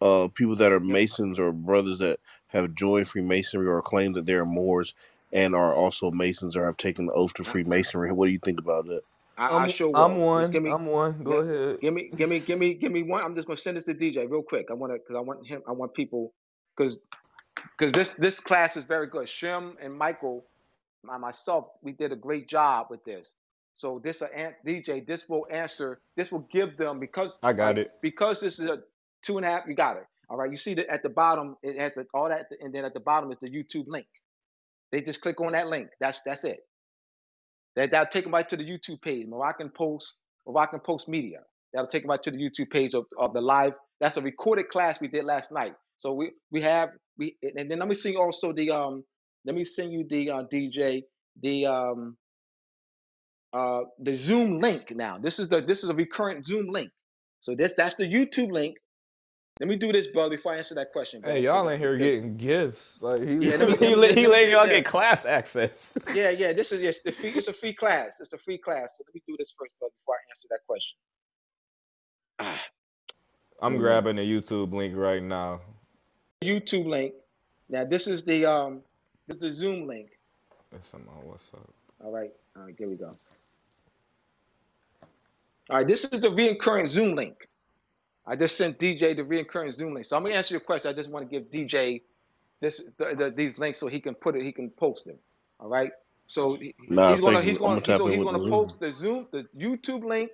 uh 0.00 0.28
people 0.34 0.56
that 0.56 0.72
are 0.72 0.80
Masons 0.80 1.40
or 1.40 1.52
brothers 1.52 1.98
that 2.00 2.20
have 2.48 2.74
joined 2.74 3.08
Freemasonry 3.08 3.66
or 3.68 3.82
claim 3.82 4.12
that 4.14 4.26
they're 4.26 4.44
Moors 4.46 4.94
and 5.32 5.54
are 5.54 5.74
also 5.74 6.10
Masons 6.12 6.56
or 6.56 6.66
have 6.66 6.76
taken 6.78 7.06
the 7.06 7.14
oath 7.14 7.34
to 7.34 7.44
Freemasonry? 7.44 8.12
What 8.12 8.26
do 8.26 8.32
you 8.32 8.38
think 8.40 8.60
about 8.60 8.86
that? 8.86 9.02
I, 9.38 9.50
I 9.56 9.66
i'm 9.66 9.68
sure 9.68 9.90
i'm 9.94 10.16
one 10.16 10.52
give 10.52 10.62
me, 10.62 10.76
i'm 10.76 10.86
one 10.86 11.22
go 11.24 11.32
gi- 11.32 11.40
ahead 11.40 11.78
give 11.80 11.94
me, 11.94 12.12
give 12.16 12.28
me, 12.30 12.40
give 12.40 12.58
me, 12.58 12.74
give 12.74 12.92
me 12.92 13.02
one. 13.04 13.24
I'm 13.24 13.34
just 13.34 13.46
gonna 13.48 13.56
send 13.56 13.76
this 13.76 13.84
to 13.84 13.94
DJ 13.94 14.30
real 14.30 14.42
quick. 14.42 14.68
I 14.70 14.74
want 14.74 14.92
to, 14.92 14.98
cause 15.00 15.16
I 15.16 15.20
want 15.20 15.46
him, 15.46 15.62
I 15.68 15.72
want 15.72 15.94
people, 15.94 16.34
cause, 16.78 16.98
cause 17.78 17.92
this 17.92 18.10
this 18.18 18.40
class 18.40 18.76
is 18.76 18.84
very 18.84 19.08
good. 19.08 19.28
Shem 19.28 19.76
Malachi, 19.98 20.40
my, 21.04 21.18
myself, 21.18 21.66
we 21.82 21.92
did 21.92 22.12
a 22.12 22.16
great 22.16 22.48
job 22.48 22.88
with 22.90 23.04
this. 23.04 23.34
So 23.74 24.00
this 24.04 24.22
a 24.22 24.28
DJ, 24.66 25.06
this 25.06 25.28
will 25.28 25.46
answer, 25.50 26.00
this 26.16 26.32
will 26.32 26.48
give 26.52 26.76
them 26.78 27.00
because 27.00 27.40
i 27.42 27.52
got 27.52 27.78
like 27.78 27.78
it 27.78 27.92
because 28.02 28.40
this 28.40 28.60
is 28.60 28.68
a 28.68 28.80
two 29.24 29.38
and 29.38 29.46
a 29.46 29.50
half. 29.50 29.64
You 29.68 29.74
got 29.74 29.96
it. 29.98 30.04
All 30.30 30.36
right. 30.38 30.50
You 30.50 30.58
see 30.58 30.74
that 30.74 30.88
at 30.88 31.02
the 31.02 31.10
bottom, 31.10 31.56
it 31.62 31.80
has 31.80 31.96
a, 31.98 32.06
all 32.14 32.28
that, 32.28 32.48
and 32.60 32.74
then 32.74 32.84
at 32.84 32.94
the 32.94 33.00
bottom 33.00 33.32
is 33.32 33.38
the 33.38 33.50
YouTube 33.50 33.86
link. 33.88 34.06
They 34.92 35.00
just 35.02 35.20
click 35.22 35.40
on 35.40 35.52
that 35.52 35.68
link. 35.68 35.88
That's 36.00 36.22
that's 36.22 36.44
it. 36.44 36.60
That 37.76 37.90
that'll 37.92 38.08
take 38.08 38.24
them 38.24 38.34
right 38.34 38.48
to 38.48 38.56
the 38.56 38.64
YouTube 38.64 39.02
page, 39.02 39.26
Moroccan 39.28 39.70
Post, 39.70 40.18
Moroccan 40.46 40.80
Post 40.80 41.08
Media. 41.08 41.40
That'll 41.72 41.88
take 41.88 42.02
them 42.02 42.10
right 42.10 42.22
to 42.22 42.30
the 42.30 42.36
YouTube 42.36 42.70
page 42.70 42.94
of, 42.94 43.06
of 43.18 43.32
the 43.32 43.40
live. 43.40 43.72
That's 44.00 44.16
a 44.18 44.22
recorded 44.22 44.68
class 44.68 45.00
we 45.00 45.08
did 45.08 45.24
last 45.24 45.52
night. 45.52 45.74
So 45.96 46.12
we 46.12 46.32
we 46.50 46.62
have 46.62 46.90
we 47.18 47.36
and 47.42 47.70
then 47.70 47.78
let 47.78 47.88
me 47.88 47.94
send 47.94 48.14
you 48.14 48.20
also 48.20 48.52
the 48.52 48.70
um 48.70 49.04
let 49.46 49.54
me 49.56 49.64
send 49.64 49.92
you 49.92 50.06
the 50.08 50.30
uh, 50.30 50.44
DJ 50.52 51.02
the 51.42 51.66
um 51.66 52.16
uh 53.52 53.80
the 54.00 54.14
Zoom 54.14 54.60
link 54.60 54.92
now. 54.94 55.18
This 55.18 55.38
is 55.38 55.48
the 55.48 55.62
this 55.62 55.84
is 55.84 55.90
a 55.90 55.94
recurrent 55.94 56.46
Zoom 56.46 56.68
link. 56.70 56.90
So 57.40 57.54
this 57.56 57.74
that's 57.76 57.96
the 57.96 58.04
YouTube 58.04 58.52
link. 58.52 58.76
Let 59.62 59.68
me 59.68 59.76
do 59.76 59.92
this, 59.92 60.08
brother, 60.08 60.30
before 60.30 60.54
I 60.54 60.56
answer 60.56 60.74
that 60.74 60.90
question, 60.90 61.20
brother. 61.20 61.36
hey 61.36 61.44
y'all 61.44 61.68
in 61.68 61.78
here 61.78 61.96
getting 61.96 62.36
gifts 62.36 62.96
like 63.00 63.22
he 63.22 63.34
yeah, 63.36 63.56
let 63.58 63.80
me 63.80 63.86
he, 63.86 63.94
me 63.94 64.12
he 64.12 64.26
letting 64.26 64.50
y'all 64.50 64.66
get 64.66 64.84
class 64.84 65.24
access 65.24 65.92
Yeah, 66.14 66.30
yeah. 66.30 66.52
This 66.52 66.72
is 66.72 66.80
yes, 66.80 66.98
the 66.98 67.12
free. 67.12 67.30
It's 67.30 67.46
a 67.46 67.52
free 67.52 67.72
class. 67.72 68.18
It's 68.18 68.32
a 68.32 68.38
free 68.38 68.58
class. 68.58 68.98
So 68.98 69.04
let 69.06 69.14
me 69.14 69.22
do 69.28 69.36
this 69.38 69.54
first, 69.56 69.78
brother, 69.78 69.92
before 70.00 70.16
I 70.16 70.22
answer 70.28 70.48
that 70.50 70.58
question. 70.66 70.98
Ah, 72.40 72.64
i'm 73.62 73.76
grabbing 73.76 74.16
the 74.16 74.22
youtube 74.22 74.72
link 74.72 74.96
right 74.96 75.22
now 75.22 75.60
YouTube 76.42 76.86
link. 76.86 77.14
Now 77.68 77.84
this 77.84 78.08
is 78.08 78.24
the 78.24 78.44
um, 78.44 78.82
this 79.28 79.36
is 79.36 79.42
the 79.42 79.52
Zoom 79.52 79.86
link. 79.86 80.18
it's 80.72 80.92
on 80.92 81.04
my 81.06 81.12
what's 81.22 81.54
up 81.54 81.72
All 82.02 82.10
right, 82.10 82.32
all 82.56 82.64
right. 82.64 82.74
Here 82.76 82.88
we 82.88 82.96
go. 82.96 83.14
All 85.70 85.76
right, 85.78 85.86
this 85.86 86.04
is 86.04 86.20
the 86.20 86.30
reoccurring 86.30 86.88
Zoom 86.88 87.14
link. 87.14 87.48
I 88.26 88.36
just 88.36 88.56
sent 88.56 88.78
DJ 88.78 89.16
the 89.16 89.22
reoccurring 89.22 89.72
Zoom 89.72 89.94
link. 89.94 90.06
So 90.06 90.16
I'm 90.16 90.22
gonna 90.22 90.34
answer 90.36 90.54
your 90.54 90.60
question. 90.60 90.90
I 90.90 90.94
just 90.94 91.10
want 91.10 91.28
to 91.30 91.40
give 91.40 91.50
DJ 91.50 92.02
this 92.60 92.82
the, 92.98 93.14
the, 93.16 93.30
these 93.30 93.58
links 93.58 93.80
so 93.80 93.88
he 93.88 94.00
can 94.00 94.14
put 94.14 94.36
it, 94.36 94.42
he 94.42 94.52
can 94.52 94.70
post 94.70 95.04
them. 95.06 95.16
All 95.60 95.68
right. 95.68 95.92
So 96.26 96.56
he- 96.56 96.74
Nah, 96.88 97.10
he's 97.12 97.20
gonna 97.20 97.42
he's. 97.42 97.58
I'm 97.58 97.62
gonna 97.62 97.74
gonna 97.74 97.80
tap 97.82 97.98
so 97.98 98.06
in 98.06 98.12
he's 98.12 98.20
with 98.20 98.28
the 98.30 98.34
gonna 98.34 98.38
Zoom. 98.38 98.50
post 98.50 98.80
the 98.80 98.92
Zoom 98.92 99.28
the 99.32 99.46
YouTube 99.58 100.04
link 100.04 100.30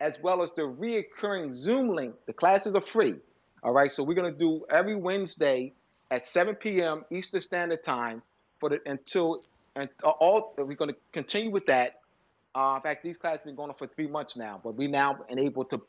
as 0.00 0.20
well 0.22 0.42
as 0.42 0.52
the 0.52 0.62
reoccurring 0.62 1.54
Zoom 1.54 1.88
link. 1.88 2.14
The 2.26 2.32
classes 2.32 2.74
are 2.74 2.80
free. 2.82 3.16
All 3.62 3.72
right. 3.72 3.92
So 3.92 4.02
we're 4.02 4.14
gonna 4.14 4.32
do 4.32 4.64
every 4.70 4.96
Wednesday 4.96 5.74
at 6.10 6.24
7 6.24 6.54
p.m. 6.56 7.04
Eastern 7.12 7.40
Standard 7.40 7.82
Time 7.82 8.22
for 8.60 8.70
the 8.70 8.80
until 8.86 9.42
and 9.76 9.90
all 10.04 10.54
we're 10.58 10.74
gonna 10.74 10.94
continue 11.12 11.50
with 11.50 11.66
that 11.66 11.94
uh, 12.54 12.74
in 12.76 12.82
fact, 12.82 13.02
these 13.02 13.16
classes 13.18 13.40
have 13.42 13.46
been 13.46 13.56
going 13.56 13.70
on 13.70 13.76
for 13.76 13.86
three 13.86 14.08
months 14.08 14.36
now, 14.36 14.60
but 14.62 14.76
we 14.76 14.88
now 14.88 15.14
been 15.28 15.38
able 15.40 15.64
to, 15.66 15.80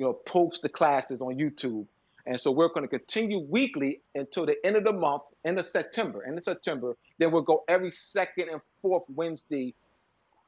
you 0.00 0.06
know, 0.06 0.14
post 0.14 0.62
the 0.62 0.68
classes 0.70 1.20
on 1.20 1.34
YouTube. 1.34 1.86
And 2.24 2.40
so 2.40 2.50
we're 2.50 2.68
going 2.68 2.82
to 2.82 2.88
continue 2.88 3.38
weekly 3.38 4.00
until 4.14 4.46
the 4.46 4.56
end 4.64 4.76
of 4.76 4.84
the 4.84 4.94
month, 4.94 5.24
end 5.44 5.58
of 5.58 5.66
September, 5.66 6.24
end 6.26 6.38
of 6.38 6.42
September. 6.42 6.96
Then 7.18 7.30
we'll 7.30 7.42
go 7.42 7.64
every 7.68 7.90
second 7.90 8.48
and 8.48 8.62
fourth 8.80 9.04
Wednesday. 9.14 9.74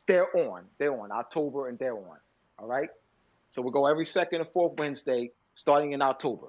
They're 0.07 0.35
on, 0.35 0.65
they're 0.79 0.99
on 0.99 1.12
October, 1.12 1.69
and 1.69 1.79
they're 1.79 1.97
on. 1.97 2.16
All 2.59 2.66
right. 2.66 2.89
So 3.51 3.61
we'll 3.61 3.73
go 3.73 3.87
every 3.87 4.07
second 4.07 4.41
and 4.41 4.51
fourth 4.55 4.79
Wednesday 4.79 5.33
starting 5.55 5.93
in 5.93 6.01
October. 6.01 6.47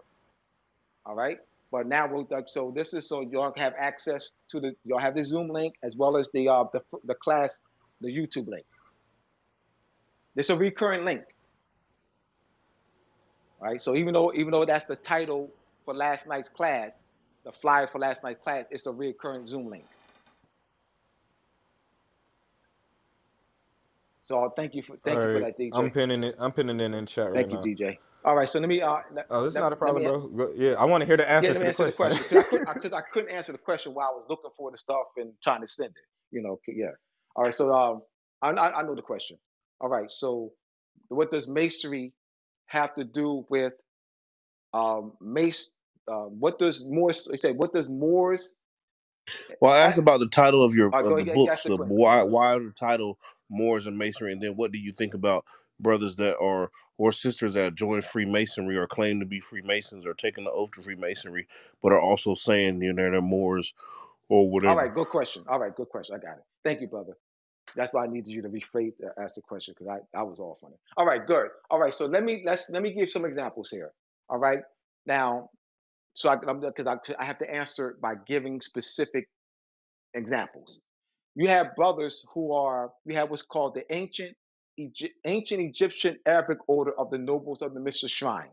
All 1.06 1.16
right. 1.16 1.40
But 1.74 1.88
now 1.88 2.08
we'll 2.08 2.28
so 2.46 2.72
this 2.74 2.94
is 2.94 3.10
so 3.10 3.20
y'all 3.22 3.54
have 3.58 3.74
access 3.78 4.36
to 4.50 4.62
the 4.62 4.76
y'all 4.86 5.00
have 5.00 5.16
the 5.16 5.26
Zoom 5.26 5.50
link 5.50 5.76
as 5.84 5.98
well 5.98 6.16
as 6.16 6.32
the 6.32 6.48
uh 6.48 6.66
the 6.72 6.82
the 7.04 7.16
class, 7.16 7.62
the 8.00 8.08
YouTube 8.10 8.48
link. 8.48 8.66
It's 10.36 10.50
a 10.50 10.56
recurring 10.56 11.04
link, 11.04 11.24
right? 13.64 13.82
So 13.82 13.96
even 13.96 14.14
though 14.16 14.34
even 14.36 14.52
though 14.52 14.66
that's 14.66 14.86
the 14.86 14.98
title 14.98 15.54
for 15.86 15.96
last 15.96 16.28
night's 16.28 16.50
class, 16.50 17.02
the 17.46 17.54
flyer 17.54 17.88
for 17.88 18.00
last 18.00 18.24
night's 18.24 18.44
class, 18.44 18.66
it's 18.72 18.88
a 18.88 18.94
recurring 18.94 19.48
Zoom 19.48 19.68
link. 19.68 19.86
So 24.24 24.46
uh, 24.46 24.50
thank 24.58 24.76
you 24.76 24.84
for 24.84 24.98
thank 25.06 25.22
All 25.22 25.24
you 25.24 25.30
for 25.30 25.40
that, 25.42 25.58
DJ. 25.60 25.74
I'm 25.74 25.92
pinning 25.92 26.24
it. 26.24 26.36
I'm 26.40 26.52
pinning 26.54 26.80
it 26.80 26.94
in 26.94 27.06
chat 27.08 27.32
right 27.32 27.50
Thank 27.50 27.54
you. 27.54 27.60
DJ. 27.60 27.98
All 28.26 28.36
right, 28.36 28.50
so 28.50 28.60
let 28.60 28.70
me 28.70 28.82
uh 28.82 28.98
Oh, 29.30 29.44
this 29.46 29.54
is 29.54 29.58
let, 29.58 29.60
not 29.60 29.74
a 29.74 29.78
problem, 29.78 30.04
bro. 30.04 30.28
Go- 30.28 30.54
Yeah, 30.56 30.74
I 30.74 30.86
want 30.86 31.02
to 31.02 31.06
hear 31.08 31.18
the 31.18 31.30
yeah 31.40 31.50
answer 31.50 31.54
let 31.54 31.60
to 31.60 31.64
me 31.64 31.68
the 31.68 31.72
answer 31.72 31.86
the 31.86 31.92
question. 31.94 32.26
because 32.30 32.48
I 32.68 32.74
couldn't 32.76 32.98
I 32.98 33.02
couldn't 33.02 33.32
answer 33.32 33.52
the 33.54 33.60
question 33.60 33.94
while 33.94 34.10
I 34.12 34.16
was 34.16 34.26
looking 34.30 34.52
for 34.58 34.72
the 34.72 34.78
stuff 34.78 35.08
and 35.18 35.34
trying 35.44 35.62
to 35.62 35.68
send 35.68 35.92
it. 35.92 36.36
You 36.36 36.44
know, 36.44 36.60
yeah. 36.68 36.92
All 37.36 37.46
right, 37.46 37.54
so 37.56 37.74
um 37.74 38.02
I 38.42 38.52
I, 38.52 38.80
I 38.80 38.84
know 38.84 38.96
the 38.96 39.04
question. 39.04 39.38
All 39.82 39.90
right, 39.90 40.10
so 40.10 40.52
what 41.10 41.32
does 41.32 41.48
masonry 41.48 42.14
have 42.68 42.94
to 42.96 43.04
do 43.06 43.46
with 43.50 43.74
um 44.74 45.14
mace? 45.22 45.74
Uh, 46.12 46.26
what 46.26 46.60
does 46.60 46.86
Moors? 46.88 47.30
Say 47.42 47.54
what 47.54 47.74
does 47.74 47.90
Moors? 47.90 48.56
Well, 49.62 49.74
I 49.74 49.80
asked 49.80 49.98
about 49.98 50.20
the 50.20 50.28
title 50.28 50.64
of 50.64 50.76
your 50.76 50.94
right, 50.94 51.06
of 51.06 51.16
the 51.18 51.24
ahead, 51.24 51.42
ask 51.52 51.64
books. 51.64 51.64
the 51.64 51.72
The 51.72 51.78
question. 51.78 52.00
Go 52.04 52.08
why 52.08 52.22
ahead, 52.22 52.26
go 52.26 52.36
ahead. 52.36 52.42
why 52.42 52.60
the 52.60 52.74
title 52.78 53.20
Moors 53.50 53.88
and 53.88 53.98
Masonry, 53.98 54.32
and 54.34 54.42
then 54.42 54.56
what 54.56 54.72
do 54.72 54.80
you 54.80 54.92
think 54.94 55.16
about 55.16 55.46
brothers 55.80 56.16
that 56.18 56.38
are 56.40 56.70
or 57.00 57.12
sisters 57.12 57.54
that 57.56 57.76
join 57.76 58.02
Freemasonry 58.02 58.78
or 58.78 58.88
claim 58.88 59.20
to 59.22 59.26
be 59.26 59.40
Freemasons 59.40 60.06
or 60.06 60.14
taking 60.14 60.44
the 60.46 60.52
oath 60.52 60.72
to 60.74 60.84
Freemasonry, 60.84 61.48
but 61.82 61.92
are 61.92 62.00
also 62.02 62.36
saying 62.36 62.82
you 62.84 62.94
know 62.94 63.10
they're 63.12 63.22
Moors 63.22 63.74
or 64.30 64.50
whatever. 64.50 64.72
All 64.72 64.78
right, 64.78 64.94
good 64.94 65.10
question. 65.10 65.44
All 65.50 65.60
right, 65.60 65.76
good 65.76 65.90
question. 65.90 66.16
I 66.16 66.20
got 66.20 66.38
it. 66.38 66.44
Thank 66.64 66.82
you, 66.82 66.88
brother. 66.88 67.18
That's 67.76 67.94
why 67.94 68.04
I 68.06 68.08
needed 68.08 68.30
you 68.30 68.42
to 68.44 68.50
rephrase 68.50 68.94
uh, 69.04 69.22
ask 69.22 69.36
the 69.36 69.42
question 69.42 69.76
because 69.78 70.00
I, 70.16 70.20
I 70.20 70.24
was 70.24 70.40
off 70.40 70.60
on 70.64 70.72
it. 70.72 70.80
All 70.98 71.06
right, 71.06 71.26
good. 71.26 71.48
All 71.72 71.80
right, 71.80 71.94
so 71.94 72.06
let 72.06 72.24
me 72.24 72.44
let's 72.46 72.70
let 72.70 72.82
me 72.82 72.94
give 72.94 73.10
some 73.10 73.26
examples 73.26 73.70
here. 73.70 73.92
All 74.30 74.38
right, 74.40 74.60
now 75.06 75.50
so 76.14 76.30
I 76.30 76.38
because 76.38 76.88
I, 76.88 76.98
I 77.20 77.26
have 77.26 77.40
to 77.40 77.50
answer 77.50 77.98
by 78.02 78.14
giving 78.28 78.62
specific 78.62 79.28
examples. 80.14 80.80
You 81.36 81.50
have 81.50 81.76
brothers 81.76 82.26
who 82.34 82.54
are 82.54 82.92
you 83.06 83.16
have 83.16 83.30
what's 83.30 83.42
called 83.42 83.76
the 83.76 83.84
ancient 83.94 84.36
ancient 85.26 85.62
Egyptian 85.62 86.18
Arabic 86.26 86.60
order 86.68 86.94
of 87.00 87.10
the 87.10 87.18
nobles 87.18 87.62
of 87.62 87.74
the 87.74 87.80
Mystic 87.80 88.10
Shrine. 88.12 88.50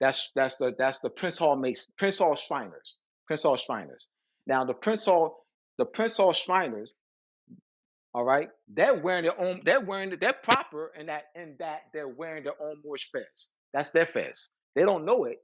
That's 0.00 0.32
that's 0.34 0.56
the 0.56 0.74
that's 0.76 0.98
the 1.00 1.10
Prince 1.10 1.38
Hall 1.38 1.56
Mason, 1.56 1.94
Prince 1.98 2.18
Hall 2.18 2.34
Shriners, 2.34 2.98
Prince 3.26 3.44
Hall 3.44 3.56
Shriners. 3.56 4.08
Now 4.46 4.64
the 4.64 4.74
Prince 4.74 5.04
Hall 5.04 5.46
the 5.78 5.84
Prince 5.86 6.16
Hall 6.16 6.32
Shriners 6.32 6.94
all 8.14 8.24
right, 8.24 8.48
they're 8.68 8.94
wearing 8.94 9.24
their 9.24 9.40
own. 9.40 9.60
They're 9.64 9.80
wearing. 9.80 10.16
They're 10.20 10.34
proper 10.34 10.92
in 10.98 11.06
that. 11.06 11.24
In 11.34 11.56
that 11.58 11.82
they're 11.92 12.08
wearing 12.08 12.44
their 12.44 12.60
own 12.62 12.76
Moorish 12.84 13.10
fez. 13.10 13.52
That's 13.72 13.90
their 13.90 14.06
fez. 14.06 14.50
They 14.76 14.82
don't 14.82 15.04
know 15.04 15.24
it 15.24 15.38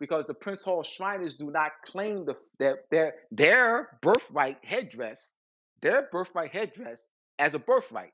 because 0.00 0.24
the 0.24 0.34
Prince 0.34 0.64
Hall 0.64 0.82
Shriners 0.82 1.34
do 1.34 1.50
not 1.50 1.72
claim 1.84 2.24
the 2.24 2.34
their 2.58 2.80
their 2.90 3.14
their 3.32 3.98
birthright 4.02 4.58
headdress, 4.64 5.34
their 5.82 6.08
birthright 6.10 6.52
headdress 6.52 7.08
as 7.38 7.54
a 7.54 7.58
birthright. 7.58 8.12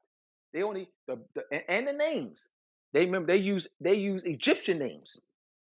They 0.52 0.62
only 0.64 0.88
the, 1.06 1.18
the 1.34 1.44
and 1.52 1.62
and 1.68 1.88
the 1.88 1.92
names. 1.92 2.48
They 2.92 3.06
remember 3.06 3.32
they 3.32 3.38
use 3.38 3.68
they 3.80 3.94
use 3.96 4.24
Egyptian 4.24 4.78
names. 4.78 5.20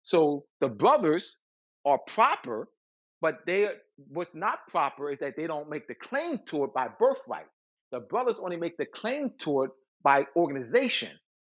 So 0.04 0.44
the 0.60 0.68
brothers 0.68 1.38
are 1.86 1.98
proper, 1.98 2.68
but 3.22 3.40
they 3.46 3.70
what's 4.08 4.34
not 4.34 4.66
proper 4.68 5.10
is 5.10 5.18
that 5.20 5.36
they 5.36 5.46
don't 5.46 5.70
make 5.70 5.88
the 5.88 5.94
claim 5.94 6.40
to 6.46 6.64
it 6.64 6.74
by 6.74 6.88
birthright. 6.88 7.46
The 7.92 8.00
brothers 8.00 8.38
only 8.40 8.56
make 8.56 8.76
the 8.76 8.86
claim 8.86 9.32
to 9.38 9.64
it 9.64 9.70
by 10.02 10.26
organization. 10.36 11.10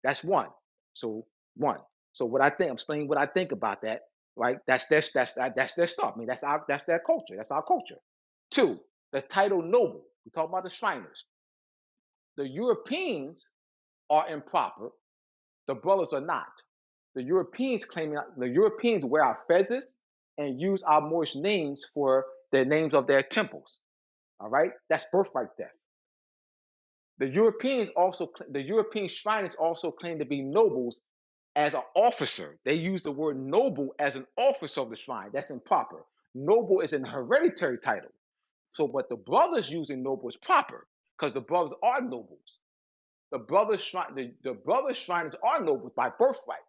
That's 0.05 0.25
one. 0.25 0.49
So 0.95 1.27
one. 1.57 1.79
So 2.13 2.27
what 2.27 2.43
I 2.43 2.51
think, 2.51 2.71
I'm 2.71 2.75
explaining 2.75 3.09
what 3.09 3.19
I 3.19 3.27
think 3.27 3.53
about 3.53 3.83
that, 3.83 4.03
right? 4.37 4.59
That's 4.67 4.87
their 4.87 5.03
that's 5.15 5.35
that, 5.35 5.55
that's 5.57 5.75
their 5.75 5.87
stuff. 5.87 6.13
I 6.15 6.19
mean, 6.19 6.29
that's 6.29 6.45
our 6.45 6.65
that's 6.69 6.85
their 6.85 7.01
culture. 7.01 7.37
That's 7.37 7.51
our 7.51 7.63
culture. 7.63 7.97
Two, 8.51 8.81
the 9.13 9.23
title 9.23 9.63
noble. 9.63 10.05
We 10.25 10.31
talk 10.31 10.49
about 10.49 10.65
the 10.65 10.71
Shriners. 10.71 11.25
The 12.37 12.49
Europeans 12.49 13.51
are 14.11 14.29
improper. 14.29 14.91
The 15.69 15.75
brothers 15.75 16.13
are 16.13 16.21
not. 16.21 16.53
The 17.15 17.23
Europeans 17.23 17.85
claim 17.85 18.15
the 18.39 18.49
Europeans 18.49 19.05
wear 19.05 19.25
our 19.25 19.39
fezzes 19.51 19.95
and 20.39 20.61
use 20.61 20.83
our 20.83 21.01
Moorish 21.03 21.37
names 21.37 21.85
for 21.95 22.25
the 22.53 22.65
names 22.65 22.95
of 22.95 23.07
their 23.07 23.23
temples. 23.23 23.79
All 24.41 24.49
right, 24.49 24.73
that's 24.89 25.07
birthright 25.13 25.49
theft. 25.59 25.73
The 27.19 27.29
Europeans 27.29 27.91
also 27.97 28.33
the 28.51 28.63
European 28.63 29.09
Shriners 29.09 29.55
also 29.57 29.91
claim 29.93 30.19
to 30.21 30.25
be 30.27 30.43
nobles 30.43 31.03
as 31.57 31.75
an 31.75 31.83
officer. 31.95 32.59
They 32.65 32.75
use 32.75 33.03
the 33.03 33.13
word 33.13 33.39
noble 33.41 33.95
as 33.99 34.17
an 34.17 34.27
officer 34.37 34.83
of 34.83 34.91
the 34.91 34.97
shrine. 34.97 35.31
That's 35.33 35.51
improper. 35.51 36.05
Noble 36.35 36.81
is 36.81 36.93
an 36.93 37.05
hereditary 37.05 37.79
title. 37.79 38.11
So, 38.73 38.89
but 38.89 39.09
the 39.09 39.17
brothers 39.17 39.71
using 39.71 40.03
noble 40.03 40.29
is 40.29 40.37
proper 40.37 40.87
because 41.19 41.33
the 41.33 41.41
brothers 41.43 41.75
are 41.83 42.03
nobles. 42.03 42.61
The 43.33 43.39
brothers 43.41 43.85
shrine 43.85 44.15
the, 44.17 44.33
the 44.45 44.55
brothers 44.55 44.99
Shriners 44.99 45.37
are 45.45 45.63
nobles 45.65 45.93
by 45.97 46.11
birthright. 46.11 46.61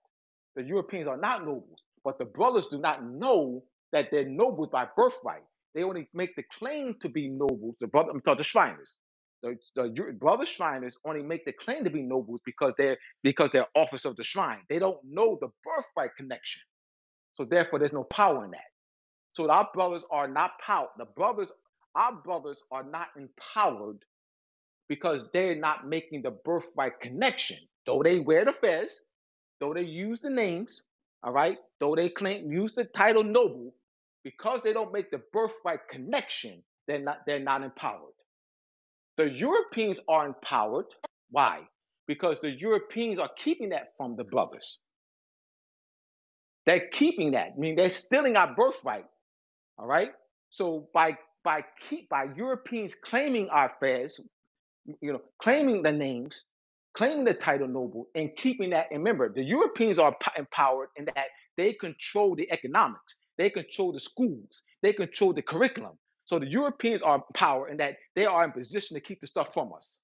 The 0.55 0.63
Europeans 0.63 1.07
are 1.07 1.17
not 1.17 1.45
nobles, 1.45 1.83
but 2.03 2.19
the 2.19 2.25
brothers 2.25 2.67
do 2.67 2.79
not 2.79 3.05
know 3.05 3.63
that 3.93 4.09
they're 4.11 4.25
nobles 4.29 4.69
by 4.71 4.87
birthright. 4.97 5.43
They 5.75 5.83
only 5.83 6.09
make 6.13 6.35
the 6.35 6.43
claim 6.43 6.95
to 7.01 7.09
be 7.09 7.29
nobles. 7.29 7.75
The 7.79 7.87
brother, 7.87 8.11
I'm 8.11 8.21
talking 8.21 8.39
the 8.39 8.43
Shriners. 8.45 8.97
The, 9.43 9.57
the 9.75 10.17
brother 10.19 10.45
Shriners 10.47 10.97
only 11.05 11.23
make 11.23 11.45
the 11.45 11.53
claim 11.53 11.85
to 11.85 11.91
be 11.91 12.03
nobles 12.03 12.41
because 12.45 12.73
they're 12.77 12.97
because 13.23 13.51
they're 13.51 13.67
office 13.75 14.05
of 14.05 14.17
the 14.17 14.25
shrine. 14.25 14.61
They 14.69 14.79
don't 14.79 14.99
know 15.05 15.37
the 15.41 15.49
birthright 15.65 16.15
connection. 16.17 16.63
So 17.35 17.45
therefore, 17.45 17.79
there's 17.79 17.93
no 17.93 18.05
power 18.05 18.45
in 18.45 18.51
that. 18.51 18.61
So 19.35 19.49
our 19.51 19.69
brothers 19.73 20.05
are 20.11 20.27
not 20.27 20.59
power. 20.65 20.89
The 20.97 21.05
brothers, 21.05 21.51
our 21.95 22.15
brothers 22.15 22.63
are 22.71 22.83
not 22.83 23.09
empowered 23.17 23.99
because 24.89 25.29
they're 25.33 25.55
not 25.55 25.87
making 25.87 26.23
the 26.23 26.31
birthright 26.31 26.99
connection. 27.01 27.57
Though 27.85 28.03
they 28.03 28.19
wear 28.19 28.45
the 28.45 28.53
fez, 28.53 29.01
though 29.61 29.73
they 29.73 29.83
use 29.83 30.21
the 30.21 30.29
names, 30.31 30.83
all 31.23 31.33
right, 31.33 31.57
though 31.79 31.95
they 31.95 32.09
claim 32.09 32.51
use 32.51 32.73
the 32.73 32.85
title 32.85 33.23
noble, 33.23 33.73
because 34.23 34.61
they 34.63 34.73
don't 34.73 34.93
make 34.93 35.11
the 35.11 35.21
birthright 35.33 35.87
connection, 35.89 36.63
they're 36.87 36.99
not 36.99 37.19
they're 37.27 37.39
not 37.39 37.63
empowered. 37.63 38.13
The 39.17 39.29
Europeans 39.29 39.99
are 40.07 40.25
empowered. 40.25 40.87
Why? 41.29 41.61
Because 42.07 42.39
the 42.39 42.51
Europeans 42.51 43.19
are 43.19 43.29
keeping 43.37 43.69
that 43.69 43.95
from 43.97 44.15
the 44.15 44.23
brothers. 44.23 44.79
They're 46.65 46.87
keeping 46.91 47.31
that. 47.31 47.53
I 47.55 47.59
mean, 47.59 47.75
they're 47.75 47.89
stealing 47.89 48.35
our 48.35 48.53
birthright. 48.55 49.05
All 49.77 49.87
right. 49.87 50.11
So 50.49 50.87
by 50.93 51.17
by 51.43 51.63
keep 51.89 52.09
by 52.09 52.27
Europeans 52.35 52.95
claiming 52.95 53.49
our 53.49 53.71
affairs, 53.75 54.19
you 55.01 55.11
know, 55.13 55.21
claiming 55.41 55.83
the 55.83 55.91
names, 55.91 56.45
claiming 56.93 57.25
the 57.25 57.33
title 57.33 57.67
noble, 57.67 58.07
and 58.15 58.35
keeping 58.35 58.69
that. 58.69 58.87
And 58.91 58.99
remember, 58.99 59.31
the 59.33 59.43
Europeans 59.43 59.99
are 59.99 60.15
empowered 60.37 60.89
in 60.95 61.05
that 61.05 61.27
they 61.57 61.73
control 61.73 62.35
the 62.35 62.49
economics, 62.51 63.21
they 63.37 63.49
control 63.49 63.91
the 63.91 63.99
schools, 63.99 64.63
they 64.81 64.93
control 64.93 65.33
the 65.33 65.41
curriculum. 65.41 65.97
So 66.25 66.39
the 66.39 66.47
Europeans 66.47 67.01
are 67.01 67.15
empowered 67.17 67.71
in 67.71 67.77
that 67.77 67.97
they 68.15 68.25
are 68.25 68.43
in 68.43 68.51
position 68.51 68.95
to 68.95 69.01
keep 69.01 69.21
the 69.21 69.27
stuff 69.27 69.53
from 69.53 69.73
us. 69.73 70.03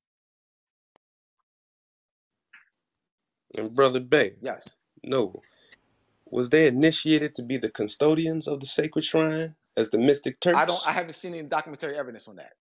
And 3.58 3.74
brother 3.74 4.00
Bey, 4.02 4.36
Yes. 4.41 4.78
no, 5.04 5.41
was 6.26 6.50
they 6.50 6.68
initiated 6.68 7.36
to 7.36 7.44
be 7.44 7.58
the 7.58 7.70
custodians 7.72 8.48
of 8.48 8.60
the 8.62 8.68
sacred 8.68 9.04
shrine 9.06 9.56
as 9.78 9.91
the 9.91 10.00
mystic 10.00 10.40
turn. 10.41 10.56
I 10.56 10.66
don't. 10.66 10.82
I 10.88 10.94
haven't 10.94 11.14
seen 11.14 11.36
any 11.36 11.48
documentary 11.48 11.98
evidence 11.98 12.28
on 12.28 12.38
that. 12.38 12.54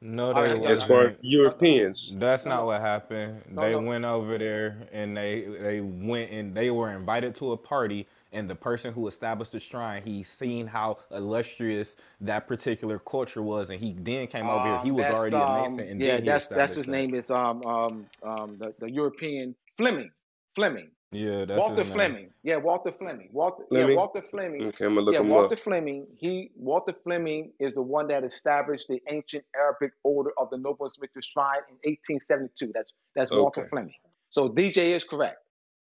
No, 0.00 0.32
they 0.34 0.42
right, 0.42 0.62
yeah, 0.62 0.72
As 0.72 0.82
no, 0.82 0.88
far 0.88 1.02
as 1.02 1.12
wasn't. 1.12 1.20
no, 1.42 1.54
no, 1.60 1.70
Europeans, 1.70 2.14
That's 2.18 2.46
not 2.46 2.64
uh-uh. 2.64 2.66
what 2.66 2.80
happened. 2.82 3.42
no, 3.48 3.62
They 3.62 3.70
no. 3.70 3.82
went 3.82 4.04
over 4.04 4.38
there 4.38 4.88
and 4.92 5.16
they 5.16 5.42
they 5.42 5.80
went 5.80 6.30
and 6.30 6.54
they 6.54 6.70
were 6.70 6.92
invited 6.92 7.34
to 7.36 7.52
a 7.52 7.56
party 7.56 8.08
and 8.34 8.50
the 8.50 8.56
person 8.56 8.94
who 8.94 9.08
established 9.08 9.52
the 9.52 9.60
shrine, 9.60 10.02
he 10.04 10.24
seen 10.24 10.68
how 10.68 10.98
illustrious 11.12 11.96
that 12.22 12.48
particular 12.48 13.00
culture 13.00 13.42
was 13.42 13.70
and 13.70 13.80
he 13.80 13.94
then 13.94 14.28
came 14.28 14.50
over 14.50 14.68
here. 14.68 14.78
He 14.78 14.90
Um, 14.90 14.92
was 14.92 15.10
that's 15.10 15.10
already 15.10 15.42
a 15.42 15.46
um, 15.46 15.48
Mason 15.48 15.88
and 15.88 16.02
yeah, 16.02 16.20
then 16.20 16.22
he 16.24 16.34
that's 16.34 16.48
that's 16.50 16.74
his 16.74 16.88
that. 16.88 16.88
name 16.88 17.14
is 17.14 17.30
um 17.30 17.64
um 17.66 18.06
um 18.24 18.58
the, 18.58 18.74
the 18.80 18.90
European 18.92 19.56
Fleming, 19.76 20.10
Fleming, 20.56 20.90
Yeah, 21.12 21.46
that's 21.46 21.66
Walter 21.66 21.68
his 21.68 21.84
name. 21.84 22.16
Fleming. 22.16 22.30
Yeah, 22.44 22.56
Walter 22.56 22.92
Fleming. 22.92 23.30
Walter. 23.32 23.64
Yeah, 23.70 23.86
Fleming. 23.86 23.86
Walter 23.86 24.22
Fleming. 24.22 24.70
Okay, 24.70 24.86
I'm 24.86 24.94
gonna 24.94 25.02
look 25.06 25.16
Yeah, 25.16 25.18
them 25.18 25.32
Walter 25.32 25.56
up. 25.56 25.56
Fleming. 25.56 26.06
He 26.18 26.50
Walter 26.56 26.94
Fleming 27.04 27.52
is 27.60 27.74
the 27.74 27.82
one 27.82 28.08
that 28.08 28.24
established 28.24 28.88
the 28.88 29.00
ancient 29.10 29.44
Arabic 29.56 29.92
order 30.04 30.32
of 30.38 30.50
the 30.50 30.58
Nobles 30.58 30.96
Mystic 31.00 31.24
Shrine 31.24 31.62
in 31.68 31.76
1872. 31.92 32.72
That's 32.74 32.94
that's 33.16 33.34
Walter 33.34 33.62
Okay. 33.62 33.68
Fleming. 33.70 33.94
So 34.30 34.48
DJ 34.48 34.92
is 34.92 35.04
correct. 35.04 35.38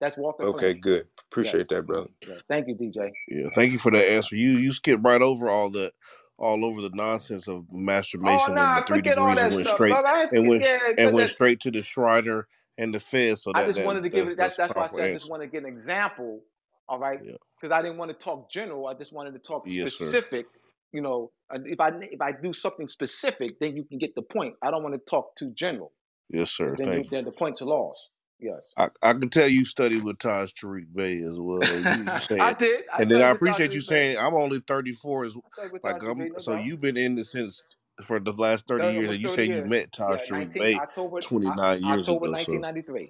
That's 0.01 0.17
Walter 0.17 0.45
Okay, 0.45 0.73
Fleming. 0.73 0.81
good. 0.81 1.07
Appreciate 1.31 1.59
Yes. 1.59 1.67
that, 1.69 1.87
brother. 1.87 2.09
Yeah. 2.27 2.35
Thank 2.49 2.67
you, 2.69 2.75
DJ. 2.75 3.11
Yeah, 3.29 3.47
thank 3.55 3.73
you 3.73 3.79
for 3.79 3.91
that 3.91 4.11
answer. 4.11 4.35
You 4.35 4.51
you 4.51 4.73
skipped 4.73 5.03
right 5.05 5.21
over 5.21 5.49
all 5.49 5.71
the 5.71 5.91
all 6.37 6.65
over 6.65 6.81
the 6.81 6.91
nonsense 6.93 7.47
of 7.47 7.65
Oh 7.67 7.73
masturbation 7.79 8.57
and 8.57 8.77
the 8.77 8.81
three 8.83 9.01
forget 9.01 9.17
all 9.17 9.35
degrees 9.35 9.39
and 9.39 9.55
went 9.55 9.67
stuff, 9.67 9.75
straight 9.75 9.89
brother. 9.89 10.09
I, 10.09 10.27
and 10.31 10.49
went 10.49 10.63
yeah, 10.63 10.79
and 10.97 11.13
went 11.13 11.29
straight 11.29 11.61
to 11.61 11.71
the 11.71 11.83
Shriner 11.83 12.47
and 12.77 12.93
the 12.93 12.99
Fed. 12.99 13.37
So 13.39 13.53
I 13.53 13.63
just 13.63 13.79
that 13.79 13.85
wanted 13.85 14.03
to 14.03 14.09
give 14.09 14.27
that 14.27 14.31
it. 14.33 14.37
That's 14.37 14.55
that's 14.55 14.57
that's 14.57 14.75
why 14.75 14.83
I 14.83 14.87
powerful 14.87 14.97
said 14.97 15.05
I 15.05 15.13
just 15.13 15.25
answer. 15.25 15.31
want 15.31 15.43
to 15.43 15.47
get 15.49 15.63
an 15.63 15.69
example. 15.69 16.41
All 16.89 16.99
right, 16.99 17.19
Yeah. 17.23 17.37
because 17.59 17.71
I 17.73 17.81
didn't 17.81 17.97
want 17.97 18.09
to 18.11 18.17
talk 18.17 18.51
general. 18.51 18.87
I 18.87 18.93
just 18.95 19.13
wanted 19.13 19.33
to 19.33 19.39
talk 19.39 19.67
Yes, 19.67 19.93
sir. 19.93 20.05
specific. 20.07 20.47
You 20.93 21.01
know, 21.01 21.31
if 21.51 21.79
I 21.79 21.89
if 22.01 22.21
I 22.21 22.31
do 22.33 22.53
something 22.53 22.87
specific, 22.89 23.59
then 23.61 23.75
you 23.75 23.85
can 23.85 23.99
get 23.99 24.15
the 24.15 24.23
point. 24.23 24.55
I 24.63 24.71
don't 24.71 24.83
want 24.83 24.95
to 24.95 25.01
talk 25.09 25.35
too 25.37 25.51
general. 25.55 25.91
Yes, 26.29 26.51
sir. 26.51 26.75
Then 26.77 26.89
you 26.93 27.03
you. 27.03 27.09
then 27.11 27.25
the 27.25 27.31
points 27.31 27.61
are 27.61 27.65
lost. 27.65 28.17
Yes, 28.41 28.77
I, 28.77 28.89
I 29.03 29.13
can 29.13 29.29
tell 29.29 29.49
you 29.49 29.65
studied 29.65 30.03
with 30.03 30.19
Taj 30.19 30.51
Tariq 30.53 30.93
Bey 30.93 31.21
as 31.23 31.39
well. 31.39 31.79
You, 31.79 32.03
you 32.03 32.19
I 32.39 32.53
did. 32.53 32.85
I 32.93 32.99
and 32.99 33.11
then 33.11 33.21
I 33.21 33.29
studied 33.29 33.31
with 33.31 33.43
Taj 33.43 33.61
appreciate 33.61 33.73
you 33.75 33.81
Tariq 33.81 33.87
Bey. 33.87 34.01
saying 34.01 34.17
I'm 34.17 34.35
only 34.35 34.59
34. 34.61 35.25
Is 35.25 35.37
I 35.85 35.99
like 35.99 36.03
I'm. 36.03 36.17
Bey, 36.17 36.29
no 36.33 36.41
So 36.41 36.53
doubt. 36.55 36.65
you've 36.65 36.81
been 36.81 36.97
in 36.97 37.15
this 37.15 37.31
since 37.31 37.63
for 38.03 38.19
the 38.19 38.33
last 38.33 38.67
30 38.67 38.87
Thirty, 38.87 38.87
years, 38.87 39.11
and 39.11 39.21
you 39.21 39.27
thirty 39.27 39.29
say 39.29 39.45
you 39.45 39.63
met 39.63 39.91
Taj 39.93 40.21
Yeah, 40.21 40.23
Tariq 40.23 40.29
nineteen 40.39 40.57
Bey 40.57 40.81
October 40.81 41.21
O- 41.21 41.21
29 41.21 41.83
years 41.83 42.09
October 42.09 42.11
ago. 42.11 42.35
nineteen 42.35 42.61
So. 42.61 42.65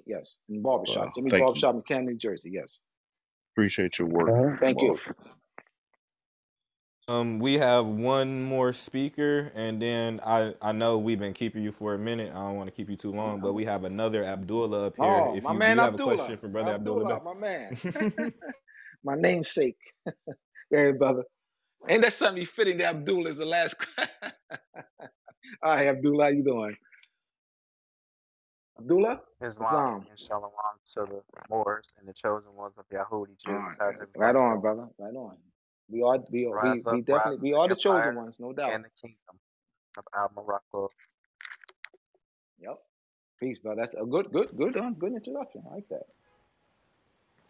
Yes, 0.05 0.39
in 0.49 0.63
barbershop, 0.63 0.87
wow, 0.87 1.13
Jimmy 1.15 1.31
thank 1.31 1.55
you. 1.55 1.63
In 1.63 1.83
Camden, 1.83 2.13
New 2.13 2.17
Jersey. 2.17 2.51
Yes. 2.53 2.83
Appreciate 3.55 3.99
your 3.99 4.07
work, 4.09 4.35
mm-hmm. 4.35 4.55
Thank 4.59 4.81
you. 4.81 4.97
Boss. 7.07 7.15
Um, 7.15 7.39
we 7.39 7.55
have 7.55 7.85
one 7.85 8.43
more 8.43 8.73
speaker, 8.73 9.51
and 9.55 9.81
then 9.81 10.19
I 10.25 10.55
I 10.61 10.71
know 10.71 10.97
we've 10.97 11.19
been 11.19 11.33
keeping 11.33 11.63
you 11.63 11.71
for 11.71 11.93
a 11.95 11.99
minute. 11.99 12.31
I 12.31 12.35
don't 12.39 12.55
want 12.55 12.67
to 12.67 12.71
keep 12.71 12.89
you 12.89 12.97
too 12.97 13.11
long, 13.11 13.41
but 13.41 13.53
we 13.53 13.65
have 13.65 13.83
another 13.85 14.23
Abdullah 14.23 14.87
up 14.87 14.97
here. 14.97 15.05
Oh, 15.07 15.35
If 15.35 15.43
my 15.43 15.53
you 15.53 15.59
do 15.59 15.59
man 15.59 15.77
you 15.77 15.83
have 15.83 15.95
a 15.95 15.99
question 15.99 16.37
Abdullah. 16.37 16.37
for 16.37 16.47
brother 16.47 16.73
Abdullah 16.75 17.15
Abdullah, 17.15 17.23
my 17.23 17.33
man. 17.35 17.77
My 19.03 19.15
namesake. 19.15 19.77
very 20.71 20.93
brother. 20.93 21.23
Ain't 21.89 22.03
that 22.03 22.13
something 22.13 22.45
fitting 22.45 22.77
that 22.79 22.95
Abdullah 22.95 23.29
is 23.29 23.37
the 23.37 23.45
last? 23.45 23.75
All 25.63 25.75
right, 25.75 25.87
Abdullah, 25.87 26.25
how 26.25 26.29
you 26.29 26.43
doing? 26.43 26.75
Abdullah? 28.79 29.21
Islam 29.43 29.57
Islam. 29.65 30.07
and 30.09 30.19
Shalom 30.19 30.51
to 30.95 31.05
the 31.05 31.21
Moors 31.49 31.85
and 31.99 32.07
the 32.07 32.13
chosen 32.13 32.53
ones 32.55 32.77
of 32.77 32.85
Yahudi 32.89 33.35
All 33.47 33.53
Jews. 33.53 33.77
right, 33.79 33.95
right 34.15 34.35
on, 34.35 34.61
brother. 34.61 34.87
Right 34.99 35.15
on. 35.15 35.37
We 35.91 36.01
are 36.03 36.19
we 36.31 36.45
are, 36.47 36.63
we, 36.63 36.81
we 36.91 37.01
definitely 37.01 37.51
we 37.51 37.53
are 37.53 37.67
the 37.67 37.75
chosen 37.75 38.15
ones, 38.15 38.37
no 38.39 38.53
doubt. 38.53 38.73
and 38.73 38.85
the 38.85 38.89
kingdom 39.01 39.35
of 39.97 40.05
Al 40.15 40.31
Morocco. 40.35 40.89
Yep. 42.59 42.79
Peace, 43.39 43.59
brother. 43.59 43.81
That's 43.81 43.95
a 43.95 44.05
good, 44.05 44.31
good, 44.31 44.49
good, 44.55 44.77
um, 44.77 44.93
good 44.93 45.13
introduction. 45.13 45.63
I 45.69 45.75
like 45.75 45.89
that. 45.89 46.03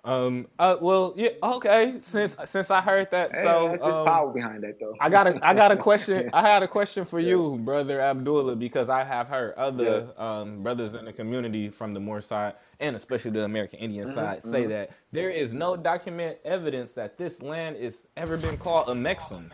Um. 0.05 0.47
Uh. 0.59 0.77
Well. 0.81 1.13
Yeah. 1.17 1.29
Okay. 1.43 1.99
Since 2.03 2.37
since 2.47 2.71
I 2.71 2.81
heard 2.81 3.11
that, 3.11 3.35
Hey, 3.35 3.37
so 3.37 3.77
that's 3.85 3.97
um, 3.97 3.97
power 3.99 4.31
behind 4.33 4.63
that, 4.63 4.79
though. 4.79 4.99
I 4.99 5.09
got 5.11 5.27
a 5.27 5.39
I 5.45 5.53
got 5.53 5.71
a 5.71 5.77
question. 5.77 6.25
I 6.33 6.41
had 6.41 6.63
a 6.63 6.67
question 6.67 7.05
for 7.05 7.19
Yeah. 7.19 7.29
you, 7.29 7.59
brother 7.63 8.01
Abdullah, 8.01 8.55
because 8.57 8.89
I 8.89 9.03
have 9.03 9.27
heard 9.27 9.55
other 9.55 10.07
Yes. 10.07 10.11
um 10.17 10.63
brothers 10.63 10.95
in 10.95 11.05
the 11.05 11.13
community 11.13 11.69
from 11.69 11.93
the 11.93 12.01
Moor 12.01 12.21
side 12.21 12.55
and 12.79 12.95
especially 12.95 13.31
the 13.31 13.43
American 13.45 13.79
Indian 13.79 14.05
hmm 14.05 14.07
side 14.07 14.43
say 14.43 14.65
hmm 14.65 14.69
that 14.69 14.91
there 15.11 15.29
is 15.29 15.53
no 15.53 15.77
document 15.77 16.39
evidence 16.45 16.93
that 16.93 17.17
this 17.19 17.43
land 17.43 17.77
is 17.77 18.07
ever 18.17 18.37
been 18.37 18.57
called 18.57 18.87
Amexem. 18.87 19.51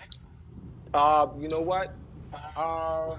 Uh, 0.94 1.28
you 1.40 1.50
know 1.50 1.62
what? 1.62 1.90
Uh, 2.56 3.18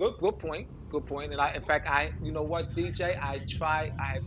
good, 0.00 0.14
good 0.20 0.38
point. 0.38 0.68
Good 0.90 1.06
point. 1.06 1.32
And 1.32 1.40
I, 1.40 1.54
in 1.54 1.62
fact, 1.62 1.88
I, 1.88 2.12
you 2.20 2.32
know 2.32 2.42
what, 2.44 2.74
DJ, 2.74 3.16
I 3.22 3.42
try, 3.48 3.90
I 3.98 4.20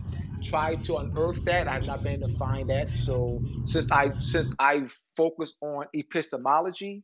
tried 0.44 0.84
to 0.84 0.96
unearth 0.98 1.44
that. 1.44 1.68
I 1.68 1.74
have 1.74 1.86
not 1.86 2.02
been 2.02 2.14
able 2.14 2.28
to 2.28 2.38
find 2.38 2.70
that. 2.70 2.94
So 2.94 3.42
since 3.64 3.90
I, 3.90 4.12
since 4.20 4.54
I 4.58 4.86
focus 5.16 5.54
on 5.60 5.86
epistemology 5.94 7.02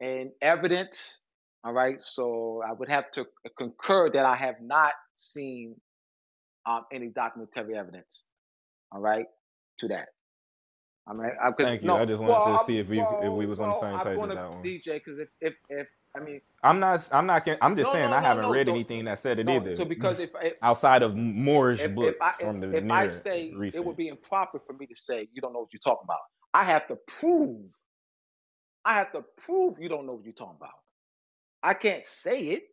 and 0.00 0.30
evidence, 0.40 1.20
all 1.64 1.72
right. 1.72 2.00
So 2.00 2.62
I 2.66 2.72
would 2.72 2.88
have 2.88 3.10
to 3.12 3.26
concur 3.56 4.10
that 4.10 4.26
I 4.26 4.36
have 4.36 4.56
not 4.60 4.92
seen 5.14 5.76
um, 6.66 6.84
any 6.92 7.08
documentary 7.08 7.76
evidence. 7.76 8.24
All 8.90 9.00
right, 9.00 9.26
to 9.78 9.88
that. 9.88 10.08
I 11.06 11.14
mean, 11.14 11.30
I 11.42 11.50
could 11.50 11.66
Thank 11.66 11.82
you. 11.82 11.92
I 11.92 12.04
just 12.04 12.22
wanted 12.22 12.32
Well, 12.34 12.58
to 12.58 12.64
see 12.64 12.78
if 12.78 12.88
we 12.88 13.00
if 13.00 13.32
we 13.32 13.46
was 13.46 13.60
on 13.60 13.70
the 13.70 13.80
same 13.80 13.98
page 13.98 14.18
with 14.18 14.34
that 14.34 14.50
one. 14.50 14.62
DJ 14.62 14.94
because 14.94 15.18
if, 15.18 15.28
if, 15.40 15.54
if 15.68 15.88
I 16.14 16.20
mean, 16.20 16.40
I'm 16.62 16.78
not. 16.78 17.08
I'm 17.12 17.26
not. 17.26 17.48
I'm 17.62 17.74
just 17.76 17.88
no, 17.88 17.92
saying 17.92 18.10
no, 18.10 18.16
I 18.16 18.20
no, 18.20 18.26
haven't 18.26 18.50
read 18.50 18.68
anything 18.68 19.04
that 19.06 19.18
said 19.18 19.38
it 19.38 19.48
either, 19.48 19.74
So 19.74 19.84
because 19.84 20.20
if 20.20 20.32
if 20.42 20.54
outside 20.62 21.02
of 21.02 21.16
Moorish 21.16 21.80
if, 21.80 21.92
if 21.92 21.92
I 21.92 21.94
books 21.94 22.34
from 22.40 22.60
the 22.60 22.76
if 22.76 22.90
I 22.90 23.06
say 23.06 23.46
it 23.74 23.84
would 23.84 23.96
be 23.96 24.08
improper 24.08 24.58
for 24.58 24.74
me 24.74 24.86
to 24.86 24.94
say 24.94 25.28
you 25.32 25.40
don't 25.40 25.52
know 25.54 25.60
what 25.60 25.72
you're 25.72 25.80
talking 25.80 26.04
about, 26.04 26.20
I 26.52 26.64
have 26.64 26.86
to 26.88 26.96
prove. 27.06 27.72
I 28.84 28.94
have 28.94 29.12
to 29.12 29.24
prove 29.44 29.78
you 29.78 29.88
don't 29.88 30.06
know 30.06 30.14
what 30.14 30.24
you're 30.24 30.34
talking 30.34 30.56
about. 30.58 30.70
I 31.62 31.74
can't 31.74 32.04
say 32.04 32.40
it. 32.40 32.64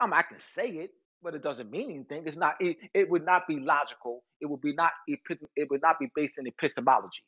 I 0.00 0.06
mean, 0.06 0.14
I 0.14 0.22
can 0.22 0.38
say 0.38 0.68
it, 0.68 0.90
but 1.22 1.34
it 1.34 1.42
doesn't 1.42 1.70
mean 1.70 1.90
anything. 1.90 2.24
It's 2.26 2.36
not. 2.36 2.56
It, 2.60 2.76
it 2.92 3.08
would 3.08 3.24
not 3.24 3.46
be 3.46 3.58
logical. 3.60 4.24
It 4.40 4.46
would 4.46 4.60
be 4.60 4.74
not. 4.74 4.92
It 5.06 5.70
would 5.70 5.82
not 5.82 5.98
be 5.98 6.08
based 6.14 6.38
in 6.38 6.46
epistemology. 6.46 7.22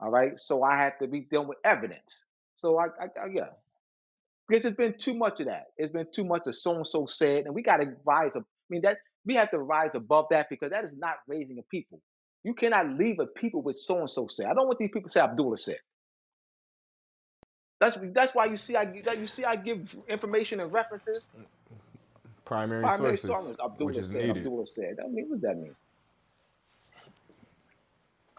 All 0.00 0.10
right. 0.10 0.38
So 0.38 0.62
I 0.62 0.76
have 0.76 0.98
to 0.98 1.08
be 1.08 1.20
dealing 1.20 1.48
with 1.48 1.58
evidence. 1.64 2.26
So 2.54 2.78
I, 2.78 2.86
I, 3.00 3.06
I 3.22 3.26
yeah, 3.32 3.48
because 4.48 4.64
it's 4.64 4.76
been 4.76 4.94
too 4.98 5.14
much 5.14 5.40
of 5.40 5.46
that. 5.46 5.64
It's 5.76 5.92
been 5.92 6.06
too 6.14 6.24
much 6.24 6.46
of 6.46 6.56
so 6.56 6.76
and 6.76 6.86
so 6.86 7.06
said, 7.06 7.46
and 7.46 7.54
we 7.54 7.62
got 7.62 7.78
to 7.78 7.92
rise 8.04 8.36
up. 8.36 8.42
I 8.44 8.66
mean 8.70 8.82
that 8.82 8.98
we 9.26 9.34
have 9.36 9.50
to 9.52 9.58
rise 9.58 9.94
above 9.94 10.26
that 10.30 10.48
because 10.50 10.70
that 10.70 10.84
is 10.84 10.96
not 10.98 11.16
raising 11.28 11.58
a 11.58 11.62
people. 11.62 12.00
You 12.44 12.54
cannot 12.54 12.90
leave 12.90 13.20
a 13.20 13.26
people 13.26 13.62
with 13.62 13.76
so 13.76 14.00
and 14.00 14.10
so 14.10 14.28
said. 14.28 14.46
I 14.46 14.54
don't 14.54 14.66
want 14.66 14.78
these 14.78 14.90
people 14.92 15.08
to 15.08 15.12
say 15.12 15.20
Abdullah 15.20 15.56
said. 15.56 15.78
That's 17.80 17.98
that's 18.14 18.34
why 18.34 18.46
you 18.46 18.56
see 18.56 18.76
I 18.76 18.82
you 18.92 19.26
see 19.26 19.44
I 19.44 19.56
give 19.56 19.94
information 20.08 20.60
and 20.60 20.72
references. 20.72 21.32
Mm, 21.36 21.42
mm, 21.42 21.46
mm, 21.76 21.78
primary 22.44 22.82
Primary 22.82 23.16
sources, 23.18 23.26
sources. 23.26 23.58
which 23.80 23.98
Abdullah 23.98 23.98
is 23.98 24.10
said. 24.12 24.22
needed. 24.26 24.36
Abdullah 24.38 24.66
said. 24.66 24.96
I 25.04 25.08
mean, 25.08 25.26
what 25.28 25.40
does 25.40 25.42
that 25.42 25.56
mean? 25.58 25.76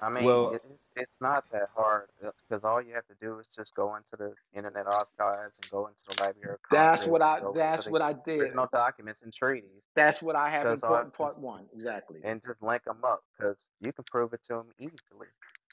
I 0.06 0.10
mean, 0.10 0.24
Well, 0.26 0.52
it's 0.54 0.66
it's 0.96 1.18
not 1.20 1.50
that 1.52 1.70
hard 1.76 2.10
because 2.22 2.64
all 2.64 2.80
you 2.82 2.94
have 2.94 3.08
to 3.08 3.16
do 3.20 3.40
is 3.40 3.48
just 3.56 3.74
go 3.74 3.96
into 3.96 4.16
the 4.18 4.34
Internet 4.56 4.86
Archives 4.86 5.58
and 5.60 5.70
go 5.72 5.88
into 5.88 6.00
the 6.08 6.24
Library 6.24 6.54
of 6.54 6.62
Congress. 6.62 7.02
That's 7.02 7.08
what 7.08 7.22
I. 7.24 7.40
go 7.40 7.48
into 7.48 7.60
That's 7.60 7.86
the 7.86 7.92
what 7.92 8.02
I 8.04 8.14
did. 8.14 8.42
original 8.42 8.70
documents 8.72 9.24
and 9.24 9.34
treaties 9.34 9.82
That's 9.96 10.22
what 10.22 10.36
I 10.36 10.50
have 10.50 10.68
in 10.68 10.80
part, 10.80 11.06
and, 11.06 11.14
part 11.14 11.40
one. 11.40 11.66
Exactly. 11.74 12.20
and 12.24 12.42
just 12.42 12.62
link 12.62 12.84
them 12.84 13.00
up 13.04 13.24
because 13.38 13.72
you 13.82 13.92
can 13.92 14.04
prove 14.12 14.34
it 14.34 14.42
to 14.48 14.54
them 14.54 14.68
easily 14.80 15.28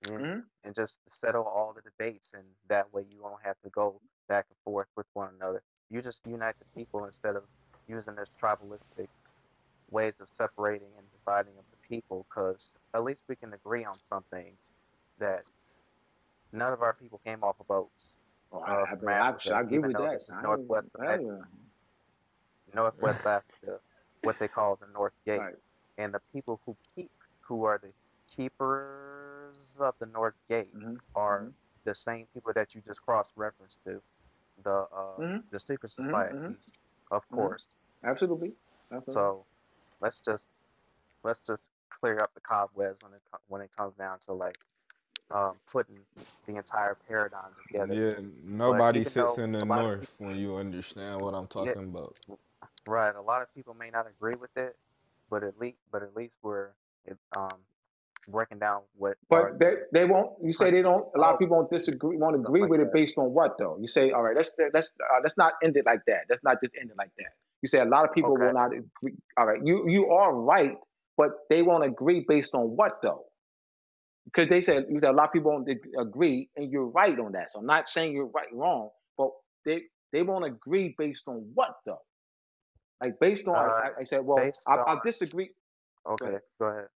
and, 0.08 0.26
hmm 0.26 0.38
and 0.64 0.74
just 0.74 0.98
settle 1.12 1.42
all 1.44 1.74
the 1.74 1.82
debates 1.82 2.30
and 2.34 2.44
that 2.68 2.92
way 2.94 3.04
you 3.10 3.20
won't 3.22 3.42
have 3.44 3.56
to 3.64 3.68
go 3.70 4.00
back 4.28 4.46
and 4.48 4.56
forth 4.64 4.86
with 4.96 5.06
one 5.14 5.28
another. 5.38 5.62
You 5.90 6.00
just 6.00 6.20
unite 6.26 6.54
the 6.58 6.78
people 6.80 7.04
instead 7.04 7.36
of 7.36 7.42
using 7.88 8.14
this 8.14 8.30
tribalistic 8.40 9.08
ways 9.90 10.14
of 10.20 10.28
separating 10.28 10.88
and 10.96 11.06
dividing 11.12 11.52
of 11.58 11.64
the 11.70 11.71
people 11.92 12.26
because 12.30 12.70
at 12.94 13.04
least 13.04 13.22
we 13.28 13.36
can 13.36 13.52
agree 13.52 13.84
on 13.84 13.98
some 14.08 14.24
things 14.30 14.72
that 15.18 15.44
none 16.52 16.72
of 16.72 16.82
our 16.82 16.94
people 16.94 17.20
came 17.24 17.42
off 17.44 17.56
of 17.60 17.68
boats 17.68 18.18
Oh, 18.52 18.60
uh, 18.60 18.86
I, 18.86 18.92
I, 18.92 18.96
from 19.00 19.08
I, 19.08 19.28
Africa, 19.28 19.54
I 19.54 19.62
even 19.74 19.82
with 19.82 19.92
though 19.92 20.04
that. 20.04 20.20
I 20.32 20.42
northwest 20.42 20.90
of 20.94 21.20
northwest 22.74 23.26
Africa, 23.26 23.80
what 24.22 24.38
they 24.38 24.48
call 24.48 24.76
the 24.76 24.86
North. 24.92 25.12
Gate. 25.26 25.40
Right. 25.40 25.54
And 25.98 26.14
the 26.14 26.20
people 26.32 26.60
who 26.66 26.76
keep, 26.94 27.10
who 27.40 27.64
are 27.64 27.78
the 27.82 27.92
keepers 28.36 29.76
of 29.80 29.94
the 30.00 30.06
North 30.06 30.34
Gate, 30.48 30.70
hmm 30.74 30.94
are 31.14 31.44
hmm 31.44 31.48
the 31.84 31.94
same 31.94 32.26
people 32.32 32.52
that 32.54 32.74
you 32.74 32.82
just 32.86 33.02
cross-referenced 33.02 33.78
to, 33.86 34.02
the 34.64 34.86
uh, 34.94 35.22
hmm 35.22 35.36
the 35.50 35.60
secret 35.60 35.92
hmm 35.92 36.02
societies, 36.02 36.72
of 37.10 37.22
hmm 37.30 37.36
course. 37.36 37.66
Absolutely. 38.04 38.52
Absolutely. 38.92 39.14
So 39.14 39.46
let's 40.00 40.20
just 40.20 40.44
let's 41.24 41.40
just 41.46 41.62
clear 42.00 42.18
up 42.18 42.34
the 42.34 42.40
cobwebs 42.40 43.00
when 43.02 43.12
it 43.12 43.20
when 43.48 43.60
it 43.60 43.70
comes 43.76 43.94
down 43.96 44.18
to 44.26 44.32
like 44.32 44.58
um, 45.30 45.54
putting 45.70 45.98
the 46.46 46.56
entire 46.56 46.96
paradigm 47.08 47.52
together. 47.66 47.94
Yeah, 47.94 48.26
nobody 48.44 49.04
sits 49.04 49.38
in 49.38 49.52
the 49.52 49.64
a 49.64 49.64
lot 49.64 49.78
of 49.78 49.84
north 49.84 50.14
when 50.18 50.36
you 50.36 50.56
understand 50.56 51.20
what 51.20 51.34
I'm 51.34 51.46
people, 51.46 51.66
yeah, 51.66 51.72
talking 51.72 51.88
about. 51.88 52.16
right, 52.86 53.14
a 53.14 53.22
lot 53.22 53.42
of 53.42 53.54
people 53.54 53.74
may 53.74 53.90
not 53.90 54.06
agree 54.06 54.34
with 54.34 54.56
it, 54.56 54.76
but 55.30 55.42
at 55.42 55.58
least 55.58 55.78
but 55.90 56.02
at 56.02 56.14
least 56.14 56.36
we're 56.42 56.70
it, 57.06 57.16
um 57.36 57.58
breaking 58.28 58.58
down 58.58 58.82
what 58.96 59.16
But 59.28 59.58
they, 59.58 59.74
they 59.92 60.04
won't. 60.04 60.32
You 60.42 60.52
say 60.52 60.70
they 60.70 60.82
don't. 60.82 61.06
A 61.14 61.18
lot 61.18 61.30
of 61.30 61.36
oh 61.36 61.38
people 61.38 61.56
won't 61.56 61.70
disagree. 61.70 62.16
Won't 62.16 62.36
stuff 62.36 62.46
agree 62.46 62.60
like 62.62 62.70
with 62.70 62.80
it 62.80 62.92
based 62.92 63.18
on 63.18 63.32
what 63.32 63.58
though? 63.58 63.78
You 63.80 63.88
say, 63.88 64.10
all 64.10 64.22
right, 64.22 64.36
let's 64.36 64.52
let's 64.72 64.94
uh, 65.00 65.20
let's 65.22 65.36
not 65.36 65.54
end 65.62 65.76
it 65.76 65.86
like 65.86 66.00
that. 66.06 66.22
Let's 66.28 66.42
not 66.44 66.58
just 66.62 66.74
end 66.80 66.90
it 66.90 66.96
like 66.96 67.10
that. 67.18 67.32
You 67.62 67.68
say 67.68 67.80
a 67.80 67.84
lot 67.84 68.04
of 68.04 68.14
people 68.14 68.36
will 68.36 68.52
not 68.52 68.72
agree. 68.72 69.14
All 69.36 69.46
right, 69.46 69.60
you 69.64 69.88
you 69.88 70.10
are 70.10 70.36
right, 70.36 70.76
but 71.16 71.30
they 71.50 71.62
won't 71.62 71.84
agree 71.84 72.24
based 72.28 72.54
on 72.54 72.76
what 72.76 73.02
though? 73.02 73.24
Because 74.26 74.48
they 74.50 74.62
said 74.62 74.86
you 74.90 75.00
said 75.00 75.10
a 75.10 75.14
lot 75.16 75.28
of 75.28 75.32
people 75.32 75.52
don't 75.52 75.78
agree, 76.00 76.50
and 76.56 76.70
you're 76.72 76.88
right 76.88 77.18
on 77.18 77.32
that. 77.32 77.50
So 77.50 77.60
I'm 77.60 77.66
not 77.66 77.88
saying 77.88 78.12
you're 78.12 78.28
right 78.30 78.48
wrong, 78.52 78.90
but 79.18 79.30
they 79.66 79.82
they 80.12 80.22
won't 80.22 80.44
agree 80.46 80.94
based 80.98 81.28
on 81.28 81.50
what 81.54 81.74
though? 81.86 82.02
Like 83.02 83.14
based 83.20 83.48
on, 83.48 83.56
uh, 83.56 83.58
I, 83.58 83.90
I 84.00 84.04
said, 84.04 84.24
well, 84.24 84.52
I, 84.68 84.74
on 84.76 84.84
I 84.88 85.00
disagree. 85.04 85.50
Okay, 86.08 86.38
go 86.60 86.66
ahead. 86.68 86.86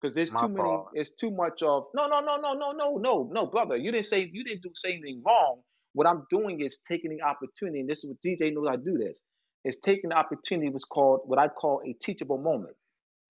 because 0.00 0.14
there's 0.14 0.32
My 0.32 0.40
too 0.40 0.48
many 0.48 0.78
there's 0.94 1.12
too 1.12 1.30
much 1.30 1.62
of 1.62 1.86
no 1.94 2.08
no 2.08 2.20
no 2.20 2.36
no 2.38 2.54
no 2.54 2.72
no 2.72 2.96
no 2.98 3.30
no 3.32 3.46
brother 3.46 3.76
you 3.76 3.92
didn't 3.92 4.06
say 4.06 4.30
you 4.32 4.44
didn't 4.44 4.62
do 4.62 4.70
say 4.74 4.92
anything 4.94 5.22
wrong 5.26 5.60
what 5.94 6.08
i'm 6.08 6.24
doing 6.30 6.60
is 6.60 6.78
taking 6.88 7.10
the 7.10 7.22
opportunity 7.22 7.80
and 7.80 7.88
this 7.90 8.04
is 8.04 8.10
what 8.10 8.18
dj 8.24 8.54
knows 8.54 8.66
i 8.70 8.76
do 8.76 8.98
this 8.98 9.22
is 9.64 9.78
taking 9.78 10.10
the 10.10 10.16
opportunity 10.16 10.70
was 10.70 10.84
called 10.84 11.20
what 11.26 11.38
i 11.38 11.48
call 11.48 11.82
a 11.86 11.94
teachable 11.94 12.38
moment 12.38 12.76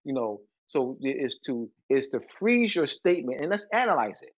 you 0.06 0.14
know 0.14 0.40
so 0.68 0.98
is 1.02 1.40
to 1.40 1.70
is 1.90 2.08
to 2.10 2.20
freeze 2.40 2.76
your 2.76 2.88
statement 2.88 3.42
and 3.42 3.50
let's 3.50 3.68
analyze 3.74 4.22
it 4.22 4.34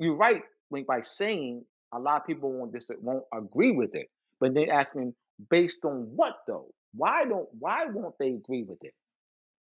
you're 0.00 0.16
right 0.16 0.42
when 0.70 0.84
by 0.84 1.02
saying 1.02 1.64
a 1.94 2.00
lot 2.00 2.22
of 2.22 2.28
people 2.28 2.52
won't 2.52 2.72
dis- 2.74 2.90
won't 3.02 3.24
agree 3.34 3.72
with 3.72 3.94
it 3.96 4.08
but 4.40 4.54
they're 4.54 4.72
asking 4.72 5.14
based 5.50 5.80
on 5.86 6.08
what 6.16 6.36
though 6.48 6.68
why 6.94 7.24
don't 7.24 7.48
why 7.60 7.86
won't 7.86 8.16
they 8.20 8.30
agree 8.30 8.64
with 8.64 8.78
it 8.82 8.94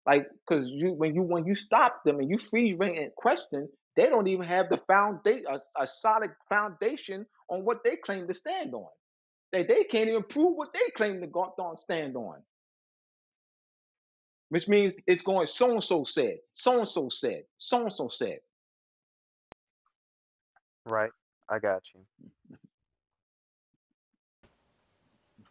like, 0.06 0.26
because 0.48 0.68
you 0.70 0.92
when 0.94 1.14
you 1.14 1.22
when 1.22 1.46
you 1.46 1.54
stop 1.56 2.02
them 2.04 2.20
and 2.20 2.30
you 2.30 2.38
freeze 2.38 2.76
ring 2.78 2.98
and 2.98 3.14
question, 3.16 3.68
they 3.96 4.08
don't 4.08 4.28
even 4.28 4.46
have 4.46 4.68
the 4.70 4.78
foundation 4.78 5.46
a, 5.48 5.82
a 5.82 5.86
solid 5.86 6.32
foundation 6.50 7.26
on 7.50 7.64
what 7.64 7.84
they 7.84 7.96
claim 7.96 8.28
to 8.28 8.34
stand 8.34 8.74
on. 8.74 8.88
They 9.52 9.64
they 9.64 9.84
can't 9.84 10.10
even 10.10 10.24
prove 10.24 10.56
what 10.56 10.74
they 10.74 10.90
claim 10.96 11.20
to 11.22 11.28
go 11.28 11.42
on 11.58 11.76
stand 11.78 12.16
on. 12.16 12.42
Which 14.50 14.66
means 14.68 14.94
it's 15.06 15.22
going 15.22 15.46
so 15.46 15.72
and 15.72 15.84
so 15.84 16.04
said, 16.04 16.38
so 16.54 16.78
and 16.78 16.88
so 16.88 17.08
said, 17.08 17.42
so 17.58 17.82
and 17.82 17.92
so 17.92 18.08
said. 18.08 18.38
Right, 20.86 21.10
I 21.50 21.58
got 21.58 21.82
you. 21.94 22.00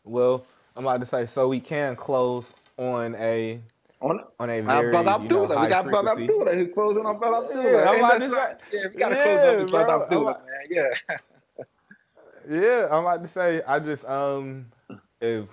Well, 0.04 0.46
I'm 0.76 0.86
about 0.86 1.02
to 1.02 1.06
say 1.06 1.26
so 1.28 1.48
we 1.50 1.60
can 1.60 1.96
close 1.96 2.54
on 2.78 3.16
a 3.16 3.60
On 4.00 4.20
on 4.40 4.50
a 4.50 4.60
uh, 4.60 4.62
very 4.62 4.92
brother 4.92 5.24
you 5.24 5.30
know 5.30 5.44
Abdullah, 5.44 5.48
we 5.50 5.56
high 5.56 5.70
got 5.70 5.86
brother 5.86 6.10
frequency. 6.10 6.34
Abdullah 6.34 6.56
who 6.56 6.74
closing 6.74 7.06
on 7.06 7.18
brother 7.20 7.48
Abdullah. 7.48 7.72
Yeah, 7.72 7.90
I'm 7.90 7.98
about 7.98 8.14
to 8.14 8.22
say 8.22 8.30
something? 8.30 8.58
Yeah, 8.72 8.88
we 8.94 9.00
gotta 9.00 9.16
close 9.16 9.40
on 9.40 9.60
yeah, 9.60 9.66
brother 9.66 10.04
Abdullah, 10.04 10.32
about, 10.32 10.46
man. 10.46 10.64
Yeah. 10.70 10.90
yeah, 12.62 12.88
I'm 12.90 13.04
about 13.04 13.22
to 13.22 13.28
say 13.28 13.62
I 13.68 13.80
just 13.80 14.08
um 14.08 14.68
if 15.20 15.50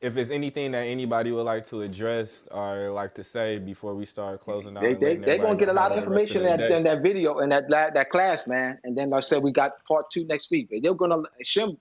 if 0.00 0.16
it's 0.16 0.30
anything 0.30 0.72
that 0.72 0.84
anybody 0.84 1.32
would 1.32 1.42
like 1.44 1.66
to 1.68 1.80
address 1.80 2.48
or 2.50 2.90
like 2.90 3.14
to 3.14 3.24
say 3.24 3.58
before 3.58 3.94
we 3.94 4.06
start 4.06 4.40
closing 4.40 4.76
out 4.76 4.82
They 4.82 4.94
they 4.94 5.16
they 5.16 5.38
gonna 5.38 5.56
get 5.58 5.68
a 5.68 5.72
lot 5.72 5.92
of 5.92 5.98
handle 5.98 6.08
the 6.08 6.08
rest 6.08 6.30
of 6.30 6.36
information 6.36 6.42
in 6.46 6.58
that 6.58 6.70
in 6.70 6.82
that 6.84 7.02
video 7.02 7.38
and 7.38 7.52
that 7.52 7.68
that 7.94 8.10
class, 8.10 8.46
man. 8.48 8.78
And 8.84 8.96
then 8.96 9.10
like 9.10 9.18
I 9.18 9.20
said 9.20 9.42
we 9.42 9.52
got 9.52 9.72
part 9.86 10.10
two 10.10 10.24
next 10.26 10.50
week. 10.50 10.68
They're 10.82 10.94
gonna 10.94 11.22
Shem, 11.42 11.76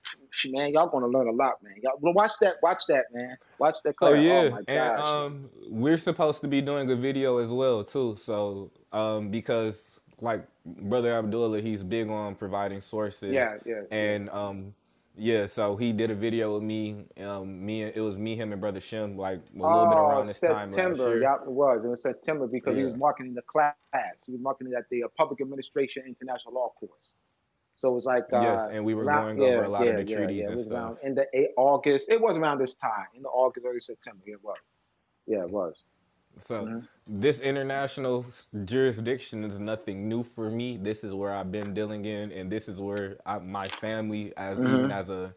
man, 0.47 0.71
y'all 0.71 0.87
gonna 0.87 1.07
learn 1.07 1.27
a 1.27 1.31
lot, 1.31 1.63
man. 1.63 1.75
Y'all 1.81 1.97
watch 2.13 2.33
that, 2.41 2.55
watch 2.61 2.83
that, 2.89 3.05
man. 3.13 3.37
Watch 3.59 3.77
that 3.83 3.95
Oh 4.01 4.13
class. 4.13 4.15
Oh 4.29 4.43
yeah, 4.43 4.49
my 4.49 4.61
and 4.67 4.67
gosh. 4.67 5.05
um, 5.05 5.49
we're 5.69 5.97
supposed 5.97 6.41
to 6.41 6.47
be 6.47 6.61
doing 6.61 6.91
a 6.91 6.95
video 6.95 7.37
as 7.37 7.49
well 7.51 7.83
too. 7.83 8.17
So 8.21 8.71
um, 8.91 9.29
because 9.29 9.81
like 10.21 10.45
brother 10.65 11.13
Abdullah, 11.13 11.61
he's 11.61 11.83
big 11.83 12.09
on 12.09 12.35
providing 12.35 12.81
sources, 12.81 13.33
Yeah, 13.33 13.53
yeah. 13.65 13.83
and 13.91 14.29
um, 14.29 14.73
yeah, 15.17 15.45
so 15.47 15.75
he 15.77 15.93
did 15.93 16.11
a 16.11 16.15
video 16.15 16.55
with 16.55 16.63
me. 16.63 17.05
Um, 17.21 17.65
me, 17.65 17.83
and- 17.83 17.95
it 17.95 18.01
was 18.01 18.17
me, 18.19 18.35
him, 18.35 18.51
and 18.51 18.61
brother 18.61 18.79
Shem, 18.79 19.17
like 19.17 19.41
a 19.59 19.67
little 19.67 19.87
bit 19.87 19.97
around 19.97 20.27
this 20.27 20.43
time 20.43 20.73
last 20.73 20.73
September. 20.73 21.03
year. 21.05 21.23
Yeah, 21.23 21.35
it 21.35 21.51
was. 21.51 21.83
It 21.85 21.87
was 21.87 22.01
September 22.03 22.47
because 22.47 22.77
he 22.77 22.83
was 22.83 22.93
Yeah, 22.93 22.97
marketing 22.97 23.33
the 23.35 23.43
class. 23.43 23.75
He 24.25 24.31
was 24.33 24.41
marketing 24.41 24.73
at 24.77 24.85
the 24.91 25.03
uh, 25.03 25.07
Public 25.17 25.41
Administration 25.41 26.03
International 26.07 26.53
Law 26.53 26.69
course. 26.79 27.15
So 27.73 27.91
it 27.91 27.95
was 27.95 28.05
like 28.05 28.25
yes, 28.31 28.61
uh 28.61 28.69
and 28.71 28.85
we 28.85 28.93
were 28.95 29.05
around 29.05 29.37
going 29.37 29.41
over 29.41 29.63
yeah, 29.63 29.67
a 29.67 29.69
lot 29.69 29.87
of 29.87 29.95
the 29.95 30.03
yeah, 30.03 30.17
treaties 30.17 30.43
yeah. 30.43 30.49
And 30.49 30.59
stuff. 30.59 30.73
around 30.73 30.97
in 31.03 31.15
the 31.15 31.27
eight, 31.33 31.49
August. 31.57 32.09
It 32.11 32.21
was 32.21 32.37
around 32.37 32.59
this 32.59 32.75
time, 32.77 33.07
in 33.15 33.23
the 33.23 33.29
August, 33.29 33.65
early 33.65 33.79
September. 33.79 34.21
It 34.27 34.43
was. 34.43 34.57
Yeah, 35.27 35.43
it 35.43 35.49
was. 35.51 35.85
So 36.41 36.69
hmm 36.69 36.87
this 37.07 37.41
international 37.41 38.25
jurisdiction 38.65 39.43
is 39.43 39.59
nothing 39.59 40.07
new 40.07 40.23
for 40.23 40.49
me. 40.49 40.77
This 40.77 41.03
is 41.03 41.13
where 41.13 41.33
I've 41.33 41.51
been 41.51 41.73
dealing 41.73 42.05
in, 42.05 42.31
and 42.31 42.51
this 42.51 42.67
is 42.69 42.79
where 42.79 43.17
I, 43.25 43.39
my 43.39 43.69
family, 43.69 44.33
as 44.37 44.63
even 44.65 44.91
hmm 44.91 44.91
as 44.91 45.09
a 45.09 45.33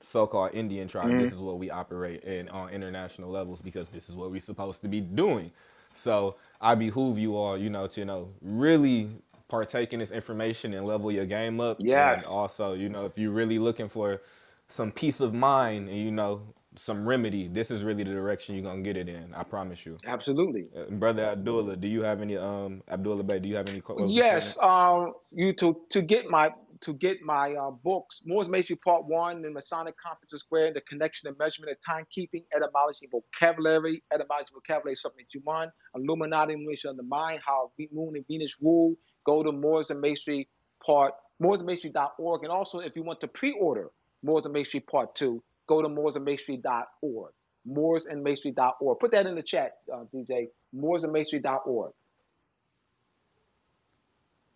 so-called 0.00 0.50
Indian 0.54 0.86
tribe, 0.86 1.16
hmm 1.16 1.18
this 1.18 1.32
is 1.32 1.38
what 1.38 1.58
we 1.58 1.70
operate 1.70 2.24
in 2.24 2.48
on 2.50 2.70
international 2.70 3.30
levels 3.30 3.62
because 3.62 3.88
this 3.90 4.08
is 4.08 4.14
what 4.14 4.30
we're 4.30 4.40
supposed 4.40 4.82
to 4.82 4.88
be 4.88 5.00
doing. 5.00 5.50
So 5.94 6.36
I 6.60 6.74
behoove 6.74 7.18
you 7.18 7.36
all, 7.36 7.56
you 7.56 7.70
know, 7.70 7.86
to 7.86 8.00
you 8.00 8.04
know 8.06 8.28
really 8.42 9.08
partake 9.48 9.92
in 9.92 10.00
this 10.00 10.10
information 10.10 10.74
and 10.74 10.86
level 10.86 11.10
your 11.12 11.26
game 11.26 11.60
up, 11.60 11.84
and 11.90 12.24
Yes, 12.24 12.24
also, 12.24 12.72
you 12.74 12.88
know, 12.88 13.06
if 13.06 13.16
you're 13.18 13.30
really 13.32 13.58
looking 13.58 13.88
for 13.88 14.20
some 14.68 14.90
peace 14.90 15.20
of 15.20 15.34
mind 15.34 15.88
and 15.88 15.98
you 15.98 16.10
know 16.10 16.42
some 16.76 17.06
remedy, 17.06 17.48
this 17.48 17.70
is 17.70 17.82
really 17.82 18.04
the 18.04 18.10
direction 18.12 18.54
you're 18.54 18.64
gonna 18.64 18.82
get 18.82 18.96
it 18.96 19.08
in. 19.08 19.32
I 19.34 19.42
promise 19.44 19.84
you. 19.86 19.96
absolutely. 20.06 20.66
Uh, 20.76 20.84
Brother 20.90 21.24
Abdullah, 21.24 21.76
do 21.76 21.88
you 21.88 22.02
have 22.02 22.20
any 22.20 22.36
um 22.36 22.82
Abdullah 22.88 23.22
Bey, 23.22 23.38
do 23.38 23.48
you 23.48 23.56
have 23.56 23.68
any 23.68 23.80
closing 23.80 24.08
Yes, 24.10 24.54
statements? 24.54 24.62
um, 24.62 25.12
you 25.32 25.52
to 25.54 25.80
to 25.90 26.02
get 26.02 26.28
my 26.30 26.50
to 26.80 26.92
get 26.94 27.22
my 27.22 27.54
uh, 27.54 27.70
books, 27.70 28.22
Moors 28.26 28.48
Masonry 28.48 28.78
Part 28.84 29.06
One, 29.06 29.40
the 29.42 29.50
Masonic 29.50 29.94
Conference 29.96 30.32
Square, 30.36 30.74
the 30.74 30.80
connection 30.82 31.28
and 31.28 31.38
measurement 31.38 31.72
of 31.76 31.78
timekeeping, 31.80 32.44
etymology, 32.54 33.08
vocabulary, 33.10 34.02
etymology, 34.12 34.50
vocabulary, 34.52 34.94
something 34.94 35.24
you 35.32 35.40
mind, 35.46 35.70
Illuminati, 35.94 36.52
illumination 36.52 36.90
of 36.90 36.96
the 36.96 37.02
mind, 37.04 37.40
how 37.46 37.70
Moon 37.92 38.16
and 38.16 38.24
Venus 38.28 38.56
rule. 38.60 38.94
Go 39.24 39.42
to 39.42 39.52
Moors 39.52 39.90
and 39.90 40.00
Masonry 40.00 40.48
Part 40.84 41.14
mooresandmasonry.org, 41.42 42.42
and 42.42 42.52
also 42.52 42.80
if 42.80 42.96
you 42.96 43.02
want 43.02 43.20
to 43.20 43.28
pre-order 43.28 43.90
Moors 44.22 44.44
and 44.44 44.52
Masonry 44.54 44.80
Part 44.80 45.14
Two, 45.14 45.42
go 45.68 45.82
to 45.82 45.88
mooresandmasonry.org. 45.88 47.32
Mooresandmasonry.org. 47.68 48.98
Put 49.00 49.12
that 49.12 49.26
in 49.26 49.34
the 49.36 49.42
chat, 49.42 49.72
uh, 49.92 50.04
DJ. 50.14 50.48
Mooresandmasonry.org. 50.76 51.92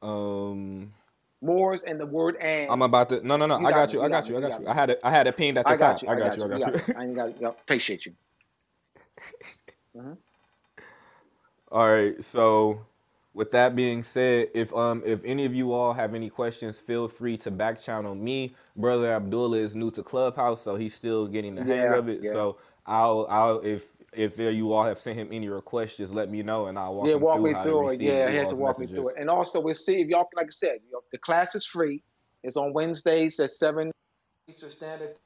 Um 0.02 0.92
Moors 1.42 1.84
and 1.84 2.00
the 2.00 2.06
word 2.06 2.36
and. 2.40 2.70
I'm 2.70 2.82
about 2.82 3.10
to 3.10 3.26
no 3.26 3.36
no 3.36 3.46
no, 3.46 3.56
You 3.56 3.64
I 3.64 3.72
got 3.72 3.74
got 3.74 3.92
you, 3.92 4.02
You 4.02 4.08
I 4.08 4.08
got 4.08 4.28
got 4.28 4.28
you, 4.28 4.36
I 4.36 4.40
You 4.40 4.42
got 4.42 4.48
got 4.48 4.60
you. 4.60 4.66
I 4.68 4.74
had 4.74 4.90
it 4.90 5.00
I 5.04 5.10
had 5.10 5.26
it 5.26 5.36
pinned 5.36 5.58
at 5.58 5.68
the 5.68 5.74
I 5.74 5.76
got 5.76 6.02
top. 6.02 6.02
you. 6.02 6.08
I 6.08 6.14
I 6.14 6.20
got 6.20 6.36
got 6.36 6.36
you, 6.36 6.44
you. 6.44 6.44
I 6.44 6.48
You 6.50 6.58
got 6.58 6.60
got 6.60 6.74
you. 6.74 6.80
I 6.96 7.06
got. 7.14 7.30
Yep. 7.40 7.58
Appreciate 7.62 8.06
you. 8.06 8.14
hmm 9.96 10.12
All 11.72 11.88
right, 11.90 12.22
so 12.24 12.86
with 13.38 13.52
that 13.52 13.76
being 13.76 14.04
said, 14.04 14.50
if 14.54 14.74
um 14.74 15.02
if 15.06 15.24
any 15.24 15.46
of 15.46 15.54
you 15.54 15.72
all 15.74 15.94
have 15.94 16.14
any 16.14 16.30
questions, 16.30 16.80
feel 16.80 17.08
free 17.08 17.38
to 17.38 17.52
back 17.52 17.80
channel 17.80 18.14
me. 18.16 18.54
Brother 18.76 19.14
Abdullah 19.14 19.58
is 19.58 19.76
new 19.76 19.92
to 19.92 20.04
Clubhouse, 20.04 20.62
so 20.62 20.76
he's 20.76 20.94
still 20.94 21.28
getting 21.28 21.56
the 21.56 21.64
hang 21.64 21.82
Yeah. 21.84 21.94
of 21.94 22.10
it. 22.10 22.24
Yeah. 22.24 22.32
So 22.32 22.58
I'll 22.86 23.26
I'll 23.30 23.60
if 23.60 23.92
if 24.14 24.38
you 24.40 24.74
all 24.74 24.84
have 24.84 24.98
sent 25.00 25.18
him 25.18 25.30
any 25.32 25.48
requests, 25.50 25.98
just 25.98 26.14
let 26.14 26.30
me 26.30 26.42
know 26.44 26.68
and 26.68 26.78
I'll 26.78 26.96
walk 26.96 27.06
Yeah. 27.08 27.16
him 27.16 27.26
Walk 27.26 27.34
through 27.34 27.44
me 27.44 27.54
how 27.54 27.64
to 27.64 27.72
through 27.72 27.90
it. 27.90 28.00
Yeah. 28.00 28.28
you 28.28 28.30
He 28.30 28.36
has 28.36 28.50
to 28.50 28.56
all's 28.56 28.60
walk 28.60 28.78
me 28.80 28.86
through 28.88 29.10
it. 29.10 29.16
And 29.18 29.30
also, 29.30 29.60
we'll 29.60 29.74
see 29.74 30.00
if 30.02 30.08
y'all, 30.08 30.28
like 30.36 30.48
I 30.48 30.50
said, 30.50 30.78
you 30.86 30.92
know, 30.92 31.02
the 31.12 31.18
class 31.18 31.54
is 31.56 31.66
free. 31.66 32.02
It's 32.44 32.56
on 32.58 32.72
Wednesdays 32.74 33.40
at 33.40 33.50
seven 33.50 33.92
Eastern 34.48 34.70
Standard. 34.70 35.16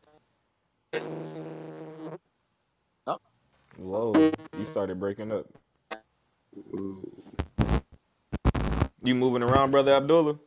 Oh, 3.07 3.19
Whoa, 3.79 4.31
you 4.59 4.65
started 4.65 5.01
breaking 5.01 5.33
up. 5.33 5.47
Ooh. 6.59 7.13
You 9.05 9.15
moving 9.17 9.43
around, 9.43 9.73
brother 9.73 9.95
Abdullah? 9.95 10.39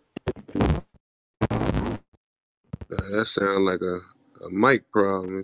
That 2.89 3.25
sound 3.27 3.65
like 3.65 3.81
a, 3.81 3.99
a 4.45 4.49
mic 4.51 4.89
problem. 4.91 5.43